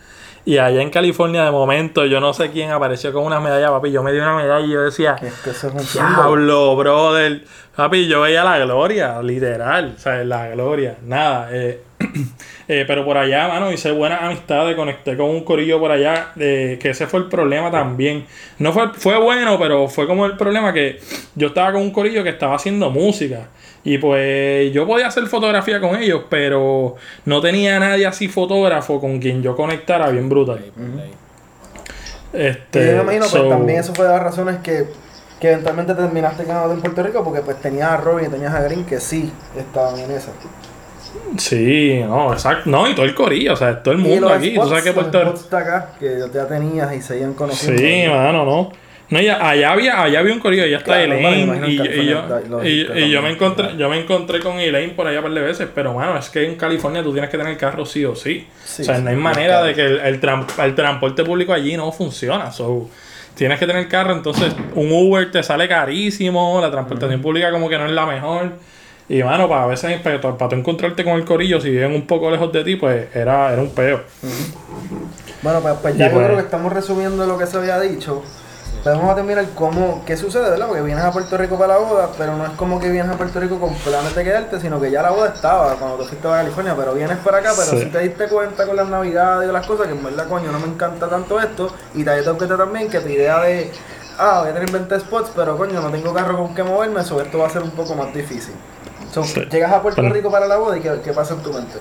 Y 0.45 0.59
allá 0.59 0.83
en 0.83 0.91
California, 0.91 1.45
de 1.45 1.51
momento, 1.51 2.05
yo 2.05 2.21
no 2.21 2.35
sé 2.35 2.51
quién 2.51 2.71
apareció 2.71 3.13
con 3.13 3.25
una 3.25 3.41
medalla, 3.41 3.71
papi. 3.71 3.93
Yo 3.93 4.03
me 4.03 4.13
di 4.13 4.19
una 4.19 4.35
medalla 4.35 4.67
y 4.67 4.71
yo 4.71 4.83
decía, 4.83 5.17
Es 5.23 5.33
que 5.43 5.51
eso 5.51 5.69
es 5.69 5.93
diablo, 5.95 6.77
brother. 6.77 7.45
Papi, 7.77 8.09
yo 8.09 8.21
veía 8.21 8.45
la 8.45 8.59
gloria, 8.59 9.23
literal, 9.23 9.95
o 9.97 10.01
sea, 10.01 10.23
la 10.25 10.49
gloria, 10.49 10.97
nada. 11.05 11.49
eh, 11.51 11.81
eh, 12.69 12.85
pero 12.87 13.05
por 13.05 13.17
allá, 13.19 13.49
mano, 13.49 13.73
hice 13.73 13.91
buenas 13.93 14.23
amistades, 14.23 14.77
conecté 14.77 15.17
con 15.17 15.31
un 15.31 15.45
corillo 15.45 15.79
por 15.81 15.91
allá, 15.91 16.29
eh, 16.39 16.79
que 16.81 16.91
ese 16.91 17.07
fue 17.07 17.21
el 17.21 17.27
problema 17.29 17.71
también. 17.71 18.27
No 18.59 18.73
fue, 18.73 18.93
fue 18.95 19.19
bueno, 19.19 19.59
pero 19.59 19.89
fue 19.89 20.07
como 20.07 20.27
el 20.27 20.37
problema 20.37 20.73
que 20.73 20.99
yo 21.35 21.49
estaba 21.49 21.73
con 21.73 21.83
un 21.83 21.91
corillo 21.91 22.23
que 22.23 22.31
estaba 22.31 22.57
haciendo 22.57 22.91
música. 22.91 23.49
Y 23.87 23.99
pues 23.99 24.73
yo 24.73 24.87
podía 24.87 25.09
hacer 25.09 25.27
fotografía 25.27 25.79
con 25.81 25.97
ellos, 25.97 26.23
pero 26.31 26.95
no 27.27 27.41
tenía 27.43 27.79
nadie 27.79 28.07
así 28.07 28.29
fotógrafo 28.29 28.99
con 29.01 29.19
quien 29.19 29.43
yo 29.43 29.55
conectara 29.55 30.09
bien 30.09 30.29
brutal. 30.29 30.65
Este, 32.33 32.83
Y 32.83 32.87
yo 32.87 32.97
me 32.97 33.03
imagino, 33.03 33.25
so- 33.27 33.39
pues 33.39 33.49
también 33.51 33.79
eso 33.81 33.95
fue 33.95 34.07
de 34.07 34.13
las 34.13 34.23
razones 34.23 34.57
que, 34.63 34.87
que 35.41 35.51
eventualmente 35.53 35.95
terminaste 35.95 36.45
ganando 36.45 36.73
en 36.75 36.81
Puerto 36.81 37.03
Rico, 37.03 37.23
porque 37.23 37.43
pues 37.43 37.61
tenías 37.61 37.91
a 37.91 37.97
Robin 37.99 38.27
y 38.27 38.29
tenías 38.31 38.55
a 38.55 38.61
Green 38.63 38.85
que 38.85 38.99
sí 39.01 39.31
estaban 39.57 39.99
en 39.99 40.11
esa. 40.11 40.31
Sí, 41.39 42.01
no, 42.07 42.33
exacto. 42.33 42.69
No, 42.71 42.89
y 42.89 42.95
todo 42.95 43.07
el 43.07 43.15
corillo, 43.15 43.55
o 43.55 43.57
sea, 43.57 43.83
todo 43.83 43.93
el 43.93 43.99
mundo 44.01 44.29
aquí. 44.29 44.51
Tú 44.51 44.55
spots, 44.57 44.69
sabes 44.69 44.85
que 44.85 44.93
Puerto 44.93 45.25
Rico. 45.25 45.57
acá, 45.57 45.91
que 45.99 46.19
ya 46.33 46.47
tenías 46.47 46.95
y 46.95 47.01
seguían 47.01 47.35
conociendo. 47.35 47.81
Sí, 47.83 48.05
mano, 48.09 48.45
no. 48.45 48.73
No, 49.11 49.21
y 49.21 49.29
allá 49.29 49.73
había, 49.73 50.03
allá 50.03 50.21
había 50.21 50.33
un 50.33 50.41
corillo, 50.41 50.65
allá 50.65 50.79
está 50.79 50.95
Claro, 51.05 51.13
Elaine. 51.13 51.69
y, 51.69 51.77
yo, 52.07 52.65
y, 52.65 53.11
yo 53.11 53.21
me 53.21 53.31
encontré, 53.31 53.77
yo 53.77 53.89
me 53.91 54.01
encontré 54.01 54.41
con 54.41 54.59
Elaine 54.59 54.93
por 54.95 55.07
allá 55.07 55.19
un 55.19 55.25
par 55.25 55.35
de 55.35 55.41
veces, 55.43 55.69
pero 55.75 55.93
mano, 55.93 56.17
es 56.19 56.31
que 56.31 56.47
en 56.47 56.55
California 56.57 57.03
tú 57.03 57.13
tienes 57.13 57.31
que 57.31 57.37
tener 57.37 57.57
carro 57.59 57.85
sí 57.85 58.05
o 58.05 58.17
sí. 58.17 58.47
Sí, 58.65 58.83
o 58.83 58.85
sea, 58.87 58.97
sí, 58.97 59.03
no 59.03 59.11
hay 59.11 59.17
manera 59.17 59.47
claro. 59.61 59.67
de 59.67 59.75
que 59.75 59.85
el, 59.85 59.99
el, 60.01 60.21
tran- 60.21 60.47
el 60.65 60.75
transporte 60.75 61.23
público 61.23 61.53
allí 61.53 61.77
no 61.77 61.93
funciona. 61.93 62.51
So, 62.51 62.89
tienes 63.35 63.59
que 63.59 63.67
tener 63.67 63.87
carro, 63.89 64.15
entonces 64.15 64.55
un 64.75 64.91
Uber 64.91 65.31
te 65.31 65.43
sale 65.43 65.69
carísimo, 65.69 66.59
la 66.63 66.71
transportación 66.71 67.21
pública 67.21 67.51
como 67.51 67.69
que 67.69 67.77
no 67.77 67.85
es 67.85 67.93
la 67.93 68.07
mejor. 68.07 68.53
Y 69.09 69.23
mano, 69.23 69.49
para 69.49 69.65
a 69.65 69.67
veces 69.67 70.01
para, 70.01 70.21
para 70.21 70.49
tú 70.49 70.57
encontrarte 70.57 71.05
con 71.05 71.15
el 71.15 71.25
corillo, 71.25 71.61
si 71.61 71.71
viven 71.71 71.93
un 71.93 72.07
poco 72.07 72.31
lejos 72.31 72.51
de 72.53 72.65
ti, 72.65 72.77
pues 72.77 73.15
era, 73.15 73.53
era 73.53 73.61
un 73.61 73.71
peo. 73.71 74.01
Bueno, 75.43 75.61
pues, 75.61 75.75
pues 75.83 75.97
ya 75.97 76.07
Y 76.07 76.09
yo 76.09 76.15
pues- 76.15 76.27
creo 76.27 76.37
que 76.39 76.45
estamos 76.45 76.73
resumiendo 76.73 77.27
lo 77.27 77.37
que 77.37 77.47
se 77.47 77.57
había 77.59 77.79
dicho. 77.81 78.23
Pues 78.83 78.97
vamos 78.97 79.13
a 79.13 79.15
terminar 79.15 79.47
cómo, 79.55 80.03
qué 80.05 80.15
sucede, 80.17 80.51
¿verdad? 80.51 80.67
Porque 80.67 80.83
vienes 80.83 81.05
a 81.05 81.11
Puerto 81.13 81.39
Rico 81.39 81.57
para 81.59 81.75
la 81.75 81.79
boda, 81.81 82.11
pero 82.19 82.37
no 82.37 82.45
es 82.45 82.51
como 82.53 82.79
que 82.81 82.91
vienes 82.91 83.13
a 83.15 83.17
Puerto 83.17 83.41
Rico 83.41 83.59
con 83.59 83.73
planes 83.77 84.15
de 84.15 84.25
quedarte, 84.25 84.61
sino 84.61 84.79
que 84.81 84.91
ya 84.91 85.01
la 85.01 85.11
boda 85.11 85.33
estaba 85.35 85.75
cuando 85.77 85.97
te 85.99 86.05
fuiste 86.05 86.29
a 86.29 86.33
California, 86.33 86.75
pero 86.77 86.93
vienes 86.93 87.17
para 87.19 87.39
acá, 87.39 87.53
pero 87.57 87.71
Sí. 87.71 87.85
si 87.85 87.87
te 87.91 87.99
diste 88.01 88.27
cuenta 88.29 88.67
con 88.67 88.77
las 88.77 88.89
navidades 88.89 89.49
y 89.49 89.53
las 89.53 89.67
cosas, 89.67 89.87
que 89.87 89.93
en 89.95 90.05
verdad, 90.05 90.29
coño, 90.29 90.51
no 90.53 90.59
me 90.61 90.67
encanta 90.67 91.09
tanto 91.09 91.41
esto, 91.41 91.73
y 91.95 92.05
te 92.05 92.15
diste 92.17 92.33
cuenta 92.33 92.57
también 92.59 92.91
que 92.91 93.01
tu 93.01 93.09
idea 93.09 93.41
de, 93.41 93.71
ah, 94.19 94.41
voy 94.41 94.51
a 94.51 94.55
tener 94.55 94.71
20 94.71 95.01
spots, 95.01 95.31
pero 95.35 95.57
coño, 95.57 95.81
no 95.81 95.89
tengo 95.91 96.13
carro 96.13 96.37
con 96.37 96.55
que 96.55 96.63
moverme, 96.63 97.01
eso 97.01 97.19
esto 97.23 97.39
va 97.39 97.47
a 97.47 97.51
ser 97.51 97.63
un 97.63 97.71
poco 97.71 97.95
más 97.95 98.13
difícil. 98.13 98.55
So, 99.15 99.23
Sí. 99.23 99.41
Llegas 99.51 99.73
a 99.73 99.81
Puerto. 99.81 100.03
Rico 100.03 100.29
para 100.29 100.49
la 100.49 100.57
boda 100.57 100.77
y 100.77 100.81
¿qué, 100.81 100.91
qué 101.05 101.13
pasa 101.13 101.35
en 101.35 101.43
tu 101.45 101.53
mente? 101.53 101.79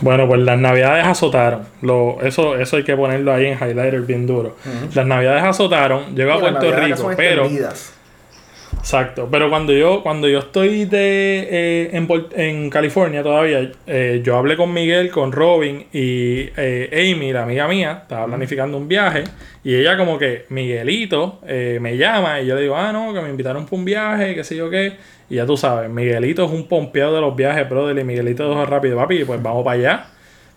Bueno, 0.00 0.28
pues 0.28 0.40
las 0.40 0.58
navidades 0.58 1.04
azotaron. 1.04 1.62
Lo, 1.82 2.20
eso, 2.22 2.56
eso 2.56 2.76
hay 2.76 2.84
que 2.84 2.96
ponerlo 2.96 3.32
ahí 3.32 3.46
en 3.46 3.54
highlighter 3.54 4.02
bien 4.02 4.24
duro. 4.26 4.56
Las 4.94 5.04
navidades 5.04 5.42
azotaron. 5.42 6.14
Llego 6.14 6.32
a 6.32 6.38
Puerto 6.38 6.70
Rico, 6.72 7.10
pero. 7.16 7.42
extendidas. 7.42 7.94
Exacto. 8.78 9.28
Pero 9.30 9.48
cuando 9.48 9.72
yo, 9.72 10.02
cuando 10.02 10.28
yo 10.28 10.40
estoy 10.40 10.84
de, 10.84 11.48
eh, 11.50 11.90
en, 11.92 12.06
en 12.36 12.70
California 12.70 13.22
todavía, 13.22 13.70
eh, 13.86 14.20
yo 14.22 14.36
hablé 14.36 14.56
con 14.56 14.72
Miguel, 14.74 15.10
con 15.10 15.32
Robin 15.32 15.86
y 15.92 16.50
eh, 16.56 17.12
Amy, 17.14 17.32
la 17.32 17.44
amiga 17.44 17.66
mía, 17.66 18.00
estaba 18.02 18.26
planificando 18.26 18.76
un 18.76 18.86
viaje. 18.86 19.24
Y 19.64 19.74
ella 19.74 19.96
como 19.96 20.18
que, 20.18 20.44
Miguelito, 20.50 21.40
eh, 21.46 21.78
me 21.80 21.96
llama 21.96 22.40
y 22.42 22.46
yo 22.46 22.54
le 22.56 22.62
digo, 22.62 22.76
ah, 22.76 22.92
no, 22.92 23.14
que 23.14 23.20
me 23.22 23.30
invitaron 23.30 23.64
para 23.64 23.76
un 23.76 23.84
viaje, 23.84 24.34
qué 24.34 24.44
sé 24.44 24.54
yo 24.54 24.68
qué. 24.68 24.92
Y 25.30 25.36
ya 25.36 25.46
tú 25.46 25.56
sabes, 25.56 25.88
Miguelito 25.90 26.44
es 26.44 26.50
un 26.50 26.68
pompeado 26.68 27.14
de 27.14 27.20
los 27.20 27.34
viajes, 27.34 27.68
brother, 27.68 27.98
y 27.98 28.04
Miguelito 28.04 28.62
es 28.62 28.68
rápido, 28.68 28.96
papi, 28.98 29.24
pues 29.24 29.42
vamos 29.42 29.64
para 29.64 29.78
allá. 29.78 30.06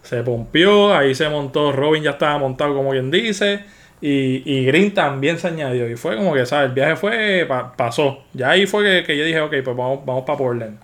Se 0.04 0.24
pompió, 0.24 0.94
ahí 0.96 1.14
se 1.16 1.28
montó, 1.30 1.72
Robin 1.72 2.04
ya 2.04 2.12
estaba 2.12 2.38
montado 2.38 2.74
como 2.76 2.92
quien 2.92 3.12
dice. 3.12 3.62
Y, 4.00 4.44
y 4.46 4.66
Green 4.66 4.94
también 4.94 5.40
se 5.40 5.48
añadió. 5.48 5.90
Y 5.90 5.96
fue 5.96 6.16
como 6.16 6.34
que, 6.34 6.46
¿sabes? 6.46 6.70
El 6.70 6.76
viaje 6.76 6.96
fue, 6.96 7.46
pa- 7.48 7.76
pasó. 7.76 8.20
Ya 8.34 8.52
ahí 8.52 8.68
fue 8.68 8.84
que, 8.84 9.04
que 9.06 9.18
yo 9.18 9.24
dije, 9.26 9.42
ok, 9.42 9.50
pues 9.64 9.76
vamos, 9.76 10.06
vamos 10.06 10.24
para 10.24 10.38
Portland. 10.38 10.78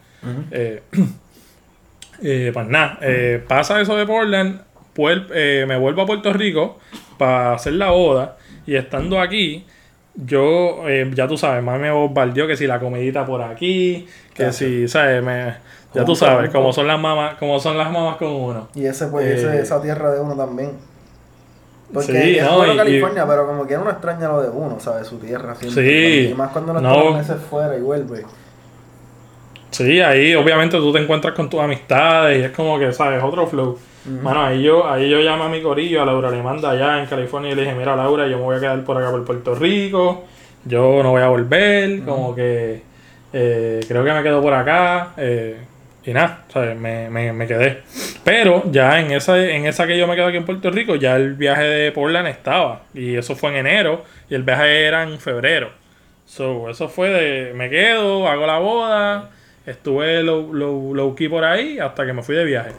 Eh, 0.51 0.81
eh, 2.21 2.51
pues 2.53 2.67
nada, 2.67 2.97
eh, 3.01 3.43
pasa 3.47 3.81
eso 3.81 3.95
de 3.95 4.05
Portland, 4.05 4.61
eh, 5.33 5.65
me 5.67 5.77
vuelvo 5.77 6.01
a 6.03 6.05
Puerto 6.05 6.31
Rico 6.33 6.79
para 7.17 7.53
hacer 7.53 7.73
la 7.73 7.91
boda. 7.91 8.37
Y 8.65 8.75
estando 8.75 9.19
aquí, 9.19 9.65
yo, 10.15 10.87
eh, 10.87 11.09
ya 11.13 11.27
tú 11.27 11.37
sabes, 11.37 11.63
más 11.63 11.79
me 11.79 11.91
bombardeó 11.91 12.47
que 12.47 12.55
si 12.57 12.67
la 12.67 12.79
comidita 12.79 13.25
por 13.25 13.41
aquí, 13.41 14.07
que 14.33 14.51
si, 14.53 14.87
¿sabes? 14.87 15.23
Me, 15.23 15.55
ya 15.93 16.05
tú 16.05 16.15
sabes, 16.15 16.49
como 16.51 16.71
son 16.73 16.87
las 16.87 16.99
mamás, 16.99 17.35
como 17.35 17.59
son 17.59 17.77
las 17.77 17.91
mamás 17.91 18.17
con 18.17 18.29
uno. 18.29 18.67
Y 18.75 18.85
ese, 18.85 19.07
pues, 19.07 19.25
Eh, 19.25 19.33
ese- 19.35 19.61
esa 19.61 19.81
tierra 19.81 20.11
de 20.11 20.21
uno 20.21 20.35
también. 20.35 20.71
Porque 21.93 22.11
Sí, 22.11 22.37
es 22.39 22.43
no, 22.43 22.57
bueno 22.57 22.73
y- 22.73 22.77
California, 22.77 23.25
pero 23.27 23.45
como 23.45 23.67
que 23.67 23.77
uno 23.77 23.91
extraña 23.91 24.27
lo 24.27 24.41
de 24.41 24.49
uno, 24.49 24.79
¿sabes? 24.79 25.05
Su 25.07 25.17
tierra 25.17 25.53
siempre. 25.53 25.83
Sí, 26.25 26.29
Y 26.31 26.33
más 26.33 26.49
cuando 26.51 26.71
uno 26.71 26.81
no. 26.81 27.17
está 27.19 27.33
meses 27.33 27.47
fuera 27.49 27.77
y 27.77 27.81
vuelve. 27.81 28.25
Sí, 29.71 30.01
ahí 30.01 30.35
obviamente 30.35 30.77
tú 30.77 30.91
te 30.93 30.99
encuentras 30.99 31.33
con 31.33 31.49
tus 31.49 31.59
amistades 31.59 32.39
y 32.39 32.43
es 32.45 32.51
como 32.51 32.77
que, 32.79 32.91
¿sabes? 32.93 33.21
Otro 33.23 33.47
flow. 33.47 33.77
Mano, 34.05 34.43
ahí 34.43 34.61
yo, 34.61 34.85
ahí 34.89 35.09
yo 35.09 35.19
llamo 35.19 35.45
a 35.45 35.49
mi 35.49 35.61
corillo, 35.61 36.01
a 36.01 36.05
Laura 36.05 36.27
Alemanda 36.27 36.71
allá 36.71 36.99
en 36.99 37.05
California 37.05 37.51
y 37.51 37.55
le 37.55 37.61
dije, 37.61 37.73
mira 37.73 37.95
Laura, 37.95 38.27
yo 38.27 38.37
me 38.37 38.43
voy 38.43 38.57
a 38.57 38.59
quedar 38.59 38.83
por 38.83 38.97
acá 38.97 39.11
por 39.11 39.23
Puerto 39.23 39.55
Rico, 39.55 40.25
yo 40.65 41.01
no 41.01 41.11
voy 41.11 41.21
a 41.21 41.27
volver, 41.29 42.03
como 42.03 42.35
que 42.35 42.81
eh, 43.31 43.79
creo 43.87 44.03
que 44.03 44.13
me 44.13 44.21
quedo 44.21 44.41
por 44.41 44.53
acá 44.53 45.13
eh, 45.15 45.57
y 46.05 46.11
nada, 46.11 46.43
¿sabes? 46.49 46.77
Me, 46.77 47.09
me, 47.09 47.31
me 47.31 47.47
quedé. 47.47 47.83
Pero 48.25 48.63
ya 48.71 48.99
en 48.99 49.11
esa, 49.11 49.37
en 49.37 49.65
esa 49.65 49.87
que 49.87 49.97
yo 49.97 50.05
me 50.05 50.15
quedo 50.15 50.27
aquí 50.27 50.37
en 50.37 50.45
Puerto 50.45 50.69
Rico, 50.69 50.95
ya 50.95 51.15
el 51.15 51.35
viaje 51.35 51.63
de 51.63 51.91
Portland 51.93 52.27
estaba 52.27 52.81
y 52.93 53.15
eso 53.15 53.35
fue 53.35 53.51
en 53.51 53.65
enero 53.67 54.03
y 54.29 54.35
el 54.35 54.43
viaje 54.43 54.85
era 54.85 55.03
en 55.03 55.17
febrero. 55.17 55.69
So, 56.25 56.69
eso 56.69 56.89
fue 56.89 57.09
de 57.09 57.53
me 57.53 57.69
quedo, 57.69 58.27
hago 58.27 58.45
la 58.47 58.59
boda, 58.59 59.29
estuve 59.65 60.23
low, 60.23 60.53
low, 60.53 60.93
low 60.93 61.15
key 61.15 61.29
por 61.29 61.45
ahí 61.45 61.79
hasta 61.79 62.05
que 62.05 62.13
me 62.13 62.21
fui 62.21 62.35
de 62.35 62.45
viaje. 62.45 62.71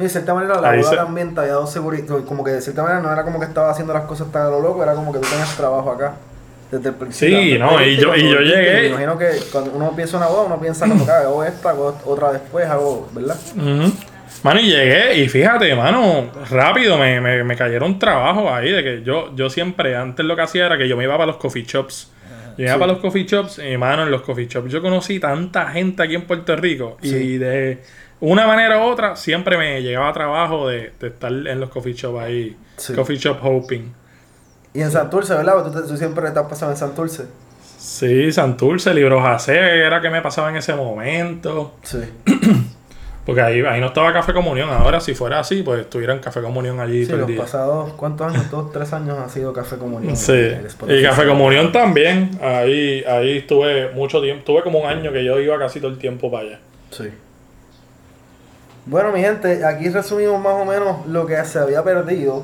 Y 0.00 0.04
de 0.04 0.08
cierta 0.08 0.34
manera 0.34 0.54
la 0.60 0.72
boda 0.76 0.82
se- 0.90 0.96
también 0.96 1.34
te 1.34 1.40
había 1.42 1.52
dado 1.52 1.66
seguridad. 1.68 2.06
Como 2.26 2.42
que 2.42 2.50
de 2.52 2.60
cierta 2.62 2.82
manera 2.82 3.00
no 3.00 3.12
era 3.12 3.22
como 3.22 3.38
que 3.38 3.46
estaba 3.46 3.70
haciendo 3.70 3.92
las 3.92 4.04
cosas 4.04 4.32
tan 4.32 4.42
a 4.46 4.50
lo 4.50 4.60
loco, 4.60 4.82
era 4.82 4.94
como 4.94 5.12
que 5.12 5.18
tú 5.20 5.28
tenías 5.28 5.54
trabajo 5.56 5.92
acá. 5.92 6.14
Desde 6.72 6.88
el 6.88 6.94
principio. 6.94 7.38
Sí, 7.38 7.58
no, 7.58 7.84
y 7.84 7.96
yo- 7.96 8.14
y 8.16 8.30
yo 8.30 8.38
llegué- 8.40 8.80
Me 8.82 8.86
imagino 8.88 9.18
que 9.18 9.28
cuando 9.52 9.72
uno 9.72 9.94
piensa 9.94 10.16
una 10.16 10.26
boda, 10.28 10.44
uno 10.44 10.58
piensa 10.60 10.88
como 10.88 11.04
que 11.04 11.10
"Ah, 11.10 11.18
hago 11.22 11.44
esta, 11.44 11.70
hago 11.70 11.98
otra 12.06 12.32
después, 12.32 12.64
hago, 12.66 13.08
¿verdad? 13.12 13.36
Ujú. 13.56 13.92
Mano, 14.44 14.60
y 14.60 14.70
llegué 14.70 15.18
y 15.18 15.28
fíjate, 15.28 15.74
mano, 15.74 16.30
rápido 16.48 16.96
me, 16.96 17.20
me, 17.20 17.44
me 17.44 17.56
cayeron 17.56 17.98
trabajos 17.98 18.50
ahí 18.52 18.70
de 18.72 18.82
que 18.84 19.02
yo, 19.02 19.34
yo 19.36 19.50
siempre, 19.50 19.96
antes 19.96 20.24
lo 20.24 20.34
que 20.36 20.42
hacía 20.42 20.64
era 20.66 20.78
que 20.78 20.88
yo 20.88 20.96
me 20.96 21.04
iba 21.04 21.14
para 21.14 21.26
los 21.26 21.36
coffee 21.36 21.64
shops. 21.64 22.10
Yo 22.56 22.64
iba 22.66 22.78
para 22.78 22.92
los 22.92 23.00
coffee 23.02 23.24
shops 23.26 23.58
y, 23.58 23.76
mano, 23.76 24.04
en 24.04 24.10
los 24.10 24.22
coffee 24.22 24.46
shops 24.46 24.70
yo 24.72 24.80
conocí 24.80 25.18
tanta 25.20 25.66
gente 25.70 26.02
aquí 26.04 26.14
en 26.14 26.22
Puerto 26.22 26.54
Rico 26.56 26.96
y 27.02 27.36
de 27.36 27.82
una 28.20 28.46
manera 28.46 28.78
u 28.78 28.82
otra 28.82 29.16
siempre 29.16 29.56
me 29.56 29.82
llegaba 29.82 30.12
trabajo 30.12 30.68
de, 30.68 30.92
de 31.00 31.08
estar 31.08 31.32
en 31.32 31.60
los 31.60 31.70
coffee 31.70 31.94
shops 31.94 32.20
ahí, 32.20 32.56
Sí. 32.76 32.94
coffee 32.94 33.16
shop 33.16 33.38
hoping. 33.42 33.92
Y 34.72 34.82
en 34.82 34.90
Santurce, 34.90 35.34
¿verdad? 35.34 35.64
Tú, 35.72 35.86
tú 35.88 35.96
siempre 35.96 36.26
estás 36.28 36.46
pasando 36.46 36.72
en 36.72 36.78
Santurce. 36.78 37.24
Sí, 37.78 38.30
Santurce, 38.30 38.92
Libros 38.94 39.24
AC 39.24 39.48
era 39.48 40.00
que 40.00 40.10
me 40.10 40.20
pasaba 40.22 40.50
en 40.50 40.56
ese 40.56 40.74
momento. 40.74 41.74
Sí. 41.82 41.98
Porque 43.26 43.42
ahí, 43.42 43.60
ahí 43.60 43.80
no 43.80 43.88
estaba 43.88 44.12
Café 44.12 44.32
Comunión. 44.32 44.70
Ahora, 44.70 45.00
si 45.00 45.14
fuera 45.14 45.40
así, 45.40 45.62
pues 45.62 45.80
estuviera 45.82 46.12
en 46.14 46.20
Café 46.20 46.40
Comunión 46.40 46.80
allí 46.80 47.04
Sí, 47.04 47.12
los 47.12 47.30
pasados, 47.32 47.92
¿cuántos 47.92 48.26
años? 48.32 48.50
Dos, 48.50 48.72
tres 48.72 48.92
años 48.92 49.18
ha 49.18 49.28
sido 49.28 49.52
Café 49.52 49.76
Comunión. 49.76 50.16
Sí, 50.16 50.32
Spotify. 50.66 50.98
y 50.98 51.02
Café 51.02 51.26
Comunión 51.26 51.70
también. 51.70 52.30
Ahí, 52.42 53.04
ahí 53.04 53.38
estuve 53.38 53.90
mucho 53.92 54.20
tiempo. 54.22 54.44
Tuve 54.44 54.62
como 54.62 54.80
un 54.80 54.86
año 54.86 55.12
que 55.12 55.22
yo 55.24 55.38
iba 55.38 55.58
casi 55.58 55.80
todo 55.80 55.90
el 55.90 55.98
tiempo 55.98 56.30
para 56.30 56.44
allá. 56.48 56.60
Sí. 56.90 57.08
Bueno, 58.86 59.12
mi 59.12 59.20
gente, 59.20 59.64
aquí 59.64 59.88
resumimos 59.88 60.40
más 60.40 60.54
o 60.54 60.64
menos 60.64 61.06
lo 61.06 61.26
que 61.26 61.42
se 61.44 61.58
había 61.58 61.82
perdido. 61.82 62.42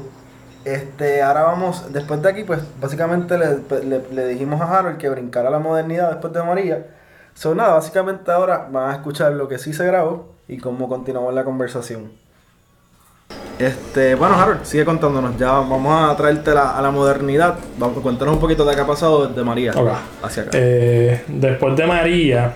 Este, 0.65 1.23
ahora 1.23 1.45
vamos, 1.45 1.93
después 1.93 2.21
de 2.23 2.29
aquí, 2.29 2.45
pues 2.45 2.61
básicamente 2.81 3.39
le, 3.39 3.59
le- 3.85 4.03
le 4.13 4.27
dijimos 4.29 4.61
a 4.61 4.79
Harold 4.79 4.99
que 4.99 5.09
brincara 5.09 5.49
la 5.51 5.59
modernidad 5.59 6.11
después 6.11 6.33
de 6.33 6.43
María. 6.43 6.87
So, 7.35 7.55
nada, 7.55 7.75
básicamente 7.75 8.31
ahora 8.31 8.67
van 8.71 8.91
a 8.91 8.95
escuchar 8.95 9.33
lo 9.33 9.47
que 9.49 9.59
sí 9.59 9.73
se 9.73 9.87
grabó 9.87 10.33
y 10.49 10.59
cómo 10.59 10.89
continuamos 10.89 11.35
la 11.35 11.45
conversación. 11.45 12.11
Este, 13.59 14.15
bueno, 14.17 14.35
Harold, 14.35 14.65
sigue 14.65 14.85
contándonos. 14.85 15.37
Ya 15.39 15.53
vamos 15.53 16.11
a 16.11 16.17
traerte 16.17 16.53
la- 16.53 16.77
a 16.77 16.83
la 16.83 16.91
modernidad. 16.91 17.55
Vamos, 17.79 18.01
cuéntanos 18.01 18.35
un 18.35 18.41
poquito 18.41 18.65
de 18.65 18.75
qué 18.75 18.81
ha 18.83 18.87
pasado 18.87 19.27
desde 19.29 19.43
María 19.45 19.73
Ok. 19.75 19.89
hacia 20.23 20.43
acá. 20.45 20.51
Eh, 20.55 21.23
después 21.29 21.77
de 21.77 21.87
María, 21.87 22.53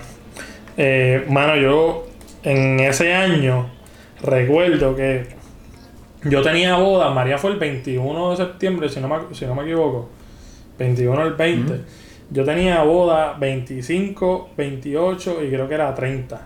eh, 0.76 1.24
mano, 1.28 1.56
yo 1.56 2.06
en 2.42 2.80
ese 2.80 3.12
año 3.14 3.66
recuerdo 4.22 4.94
que 4.96 5.26
yo 6.24 6.42
tenía 6.42 6.76
boda. 6.76 7.10
María 7.10 7.38
fue 7.38 7.50
el 7.52 7.58
21 7.58 8.30
de 8.30 8.36
septiembre, 8.36 8.88
si 8.88 9.00
no 9.00 9.08
me, 9.08 9.34
si 9.34 9.46
no 9.46 9.54
me 9.54 9.62
equivoco. 9.62 10.08
21 10.78 11.20
al 11.20 11.34
20. 11.34 11.80
Yo 12.30 12.44
tenía 12.44 12.82
boda 12.82 13.34
25, 13.38 14.50
28 14.56 15.44
y 15.44 15.48
creo 15.50 15.68
que 15.68 15.74
era 15.74 15.94
30. 15.94 16.40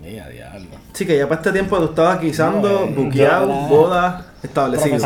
Mira, 0.00 0.28
diablo. 0.28 0.66
Sí, 0.92 1.06
que 1.06 1.16
ya 1.18 1.24
para 1.28 1.40
este 1.40 1.52
tiempo 1.52 1.78
tú 1.78 1.84
estabas 1.86 2.20
guisando, 2.20 2.68
No, 2.68 2.84
eh, 2.86 2.92
buqueado, 2.94 3.48
ya- 3.48 3.66
boda 3.68 4.26
establecido. 4.42 4.98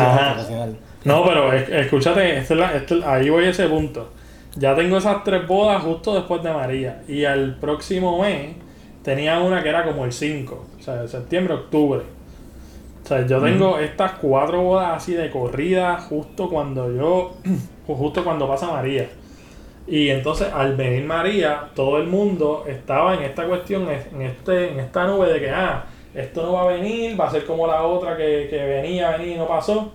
No, 1.05 1.23
pero 1.25 1.51
es- 1.53 1.69
escúchate, 1.69 2.37
esta 2.37 2.53
es 2.53 2.59
la- 2.59 2.75
esta 2.75 2.95
es- 2.95 3.03
ahí 3.05 3.29
voy 3.29 3.45
a 3.45 3.49
ese 3.49 3.67
punto. 3.67 4.11
Ya 4.55 4.75
tengo 4.75 4.97
esas 4.97 5.23
tres 5.23 5.47
bodas 5.47 5.81
justo 5.81 6.13
después 6.13 6.43
de 6.43 6.51
María. 6.53 7.01
Y 7.07 7.23
al 7.25 7.55
próximo 7.55 8.21
mes 8.21 8.55
tenía 9.03 9.39
una 9.39 9.63
que 9.63 9.69
era 9.69 9.83
como 9.83 10.05
el 10.05 10.13
5, 10.13 10.65
o 10.79 10.81
sea, 10.81 11.07
septiembre, 11.07 11.53
octubre. 11.55 12.01
O 13.03 13.07
sea, 13.07 13.25
yo 13.25 13.41
tengo 13.41 13.79
estas 13.79 14.13
cuatro 14.13 14.61
bodas 14.61 14.95
así 14.95 15.13
de 15.13 15.29
corrida 15.29 15.97
justo 15.99 16.49
cuando 16.49 16.95
yo, 16.95 17.35
justo 17.87 18.23
cuando 18.23 18.47
pasa 18.47 18.71
María. 18.71 19.09
Y 19.87 20.09
entonces 20.09 20.47
al 20.53 20.75
venir 20.75 21.03
María, 21.03 21.69
todo 21.75 21.97
el 21.97 22.07
mundo 22.07 22.65
estaba 22.67 23.15
en 23.15 23.23
esta 23.23 23.45
cuestión, 23.47 23.87
en, 23.89 24.21
este, 24.21 24.71
en 24.71 24.79
esta 24.79 25.07
nube 25.07 25.33
de 25.33 25.39
que, 25.39 25.49
ah, 25.49 25.85
esto 26.13 26.43
no 26.43 26.53
va 26.53 26.63
a 26.63 26.73
venir, 26.73 27.19
va 27.19 27.27
a 27.27 27.31
ser 27.31 27.45
como 27.45 27.65
la 27.67 27.83
otra 27.83 28.15
que, 28.15 28.47
que 28.49 28.63
venía, 28.63 29.11
venía 29.11 29.35
y 29.35 29.37
no 29.37 29.47
pasó 29.47 29.91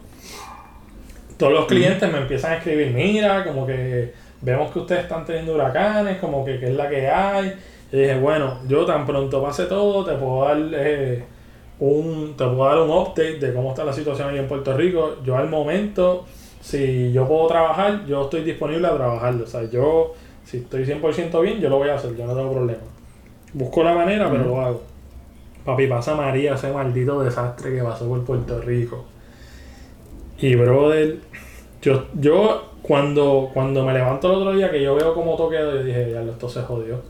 todos 1.37 1.53
los 1.53 1.67
clientes 1.67 2.11
me 2.11 2.19
empiezan 2.19 2.53
a 2.53 2.57
escribir, 2.57 2.93
mira, 2.93 3.45
como 3.45 3.67
que 3.67 4.13
vemos 4.41 4.71
que 4.73 4.79
ustedes 4.79 5.03
están 5.03 5.25
teniendo 5.25 5.55
huracanes, 5.55 6.19
como 6.19 6.45
que 6.45 6.59
qué 6.59 6.67
es 6.67 6.75
la 6.75 6.89
que 6.89 7.09
hay. 7.09 7.55
Y 7.93 7.99
dije, 7.99 8.19
bueno, 8.19 8.59
yo 8.69 8.85
tan 8.85 9.07
pronto 9.07 9.43
pase 9.43 9.67
todo, 9.67 10.05
te 10.05 10.13
puedo 10.15 10.45
dar 10.45 10.59
eh, 10.73 11.25
un, 11.79 12.35
te 12.37 12.45
puedo 12.45 12.65
dar 12.65 12.79
un 12.79 12.91
update 12.91 13.39
de 13.39 13.55
cómo 13.55 13.71
está 13.71 13.85
la 13.85 13.93
situación 13.93 14.31
ahí 14.31 14.39
en 14.39 14.49
Puerto 14.49 14.77
Rico. 14.77 15.17
Yo 15.25 15.37
al 15.37 15.49
momento, 15.49 16.25
si 16.61 17.13
yo 17.13 17.27
puedo 17.29 17.47
trabajar, 17.47 18.05
yo 18.07 18.25
estoy 18.25 18.43
disponible 18.43 18.87
a 18.89 18.95
trabajarlo. 18.95 19.45
O 19.45 19.47
sea, 19.47 19.65
yo, 19.71 20.15
si 20.45 20.59
estoy 20.59 20.85
100% 20.85 21.41
bien, 21.41 21.61
yo 21.61 21.69
lo 21.69 21.79
voy 21.79 21.89
a 21.89 21.95
hacer, 21.95 22.17
yo 22.17 22.27
no 22.27 22.35
tengo 22.35 22.53
problema. 22.53 22.83
Busco 23.53 23.85
la 23.85 23.95
manera, 23.95 24.31
pero 24.31 24.45
lo 24.45 24.61
hago. 24.61 24.83
Papi, 25.65 25.87
pasa 25.87 26.15
María 26.15 26.55
ese 26.55 26.73
maldito 26.73 27.23
desastre 27.23 27.75
que 27.75 27.83
pasó 27.83 28.09
por 28.09 28.25
Puerto 28.25 28.61
Rico. 28.61 29.05
Y 30.39 30.55
brother, 30.55 31.19
yo, 31.83 32.05
yo 32.15 32.73
cuando, 32.83 33.51
cuando 33.53 33.85
me 33.85 33.93
levanto 33.93 34.29
el 34.29 34.37
otro 34.39 34.53
día 34.53 34.71
que 34.71 34.83
yo 34.83 34.95
veo 34.95 35.15
como 35.15 35.37
toquedo, 35.37 35.75
yo 35.75 35.83
dije, 35.83 36.11
ya 36.13 36.23
esto 36.23 36.49
se 36.49 36.63
jodió. 36.63 37.01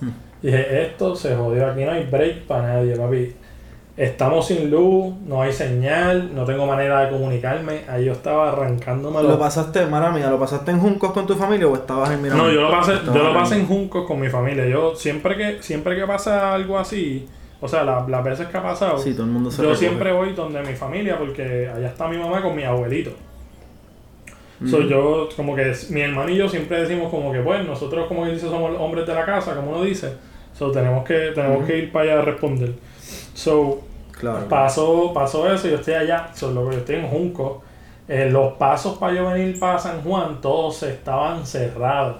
Dije, 0.42 0.82
esto 0.86 1.14
se 1.14 1.34
jodió, 1.36 1.66
aquí 1.66 1.84
no 1.84 1.90
hay 1.92 2.06
break 2.06 2.42
para 2.46 2.74
nadie, 2.74 2.96
papi. 2.96 3.34
Estamos 3.96 4.46
sin 4.46 4.70
luz, 4.70 5.12
no 5.26 5.42
hay 5.42 5.52
señal, 5.52 6.34
no 6.34 6.44
tengo 6.46 6.64
manera 6.64 7.00
de 7.04 7.10
comunicarme. 7.10 7.80
Ahí 7.86 8.06
yo 8.06 8.12
estaba 8.12 8.50
arrancándome 8.50 9.22
¿Lo 9.22 9.38
pasaste, 9.38 9.84
mara 9.84 10.10
mía, 10.10 10.30
lo 10.30 10.38
pasaste 10.38 10.70
en 10.70 10.80
Juncos 10.80 11.12
con 11.12 11.26
tu 11.26 11.34
familia 11.34 11.66
o 11.68 11.74
estabas 11.74 12.10
en 12.10 12.22
Miramar? 12.22 12.46
No, 12.46 12.50
yo 12.52 12.62
lo 12.62 12.70
pasé, 12.70 12.92
yo 13.04 13.22
lo 13.22 13.34
pasé 13.34 13.56
en 13.56 13.66
Juncos 13.66 14.06
con 14.06 14.18
mi 14.18 14.28
familia. 14.30 14.66
Yo 14.66 14.94
siempre 14.96 15.36
que, 15.36 15.62
siempre 15.62 15.96
que 15.96 16.06
pasa 16.06 16.54
algo 16.54 16.78
así, 16.78 17.28
o 17.60 17.68
sea, 17.68 17.84
la- 17.84 18.06
las 18.08 18.24
veces 18.24 18.46
que 18.46 18.56
ha 18.56 18.62
pasado, 18.62 18.96
Sí, 18.96 19.12
todo 19.12 19.24
el 19.26 19.32
mundo 19.32 19.50
se 19.50 19.58
yo 19.58 19.64
recoge. 19.64 19.78
siempre 19.86 20.12
voy 20.12 20.32
donde 20.32 20.62
mi 20.62 20.72
familia 20.74 21.18
porque 21.18 21.68
allá 21.68 21.88
está 21.88 22.08
mi 22.08 22.16
mamá 22.16 22.40
con 22.40 22.56
mi 22.56 22.62
abuelito. 22.62 23.10
Mm. 24.60 24.68
So, 24.70 24.80
yo, 24.82 25.28
como 25.36 25.56
que 25.56 25.72
mi 25.90 26.02
hermano 26.02 26.28
y 26.30 26.36
yo 26.36 26.48
siempre 26.48 26.80
decimos 26.82 27.10
como 27.10 27.32
que, 27.32 27.40
pues, 27.40 27.66
nosotros 27.66 28.06
como 28.08 28.24
que 28.24 28.32
dice 28.32 28.48
somos 28.48 28.72
los 28.72 28.80
hombres 28.80 29.06
de 29.06 29.14
la 29.14 29.24
casa, 29.24 29.54
como 29.56 29.70
uno 29.72 29.82
dice. 29.82 30.12
So, 30.52 30.70
tenemos 30.70 31.04
que, 31.04 31.32
tenemos 31.34 31.64
que 31.66 31.78
ir 31.78 31.92
para 31.92 32.12
allá 32.12 32.22
a 32.22 32.24
responder. 32.24 32.74
So, 33.34 33.80
Claro. 34.18 34.46
pasó, 34.50 35.12
pasó 35.14 35.50
eso, 35.50 35.66
yo 35.68 35.76
estoy 35.76 35.94
allá, 35.94 36.28
so, 36.34 36.50
lo 36.52 36.66
que 36.68 36.74
yo 36.76 36.78
estoy 36.80 36.96
en 36.96 37.08
Junco. 37.08 37.62
Eh, 38.06 38.28
los 38.30 38.54
pasos 38.54 38.98
para 38.98 39.14
yo 39.14 39.26
venir 39.30 39.58
para 39.58 39.78
San 39.78 40.02
Juan, 40.02 40.40
todos 40.42 40.82
estaban 40.82 41.46
cerrados. 41.46 42.16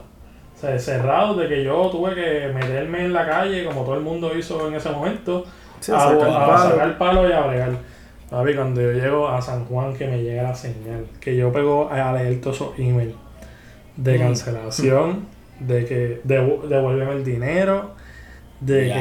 O 0.57 0.59
sea, 0.61 0.79
cerrados 0.79 1.37
de 1.39 1.49
que 1.49 1.65
yo 1.65 1.89
tuve 1.91 2.15
que 2.15 2.51
meterme 2.55 3.05
en 3.07 3.13
la 3.13 3.27
calle, 3.27 3.65
como 3.65 3.83
todo 3.83 3.95
el 3.95 4.01
mundo 4.01 4.31
hizo 4.39 4.69
en 4.69 4.75
ese 4.75 4.89
momento, 4.91 5.45
Sí, 5.81 5.91
a, 5.93 5.97
a 5.97 6.01
sacar 6.11 6.29
a 6.29 6.47
palo. 6.47 6.71
sacar 6.71 6.99
palo 6.99 7.29
y 7.29 7.33
a 7.33 7.41
bregar. 7.41 7.71
Papi, 8.31 8.55
cuando 8.55 8.81
yo 8.81 8.93
llego 8.93 9.29
a 9.29 9.43
San 9.43 9.65
Juan, 9.65 9.93
que 9.95 10.07
me 10.07 10.23
llega 10.23 10.45
la 10.45 10.55
señal, 10.55 11.05
que 11.21 11.37
yo 11.37 11.53
pego 11.53 11.91
a 11.91 12.13
leer 12.13 12.41
todos 12.41 12.57
esos 12.57 12.79
emails 12.79 13.15
de 13.97 14.17
Mm. 14.17 14.21
cancelación, 14.21 15.27
de 15.59 15.85
que 15.85 16.21
devu- 16.25 16.63
devuélveme 16.63 17.13
el 17.13 17.25
dinero, 17.25 17.91
de 18.61 18.87
que 18.93 18.99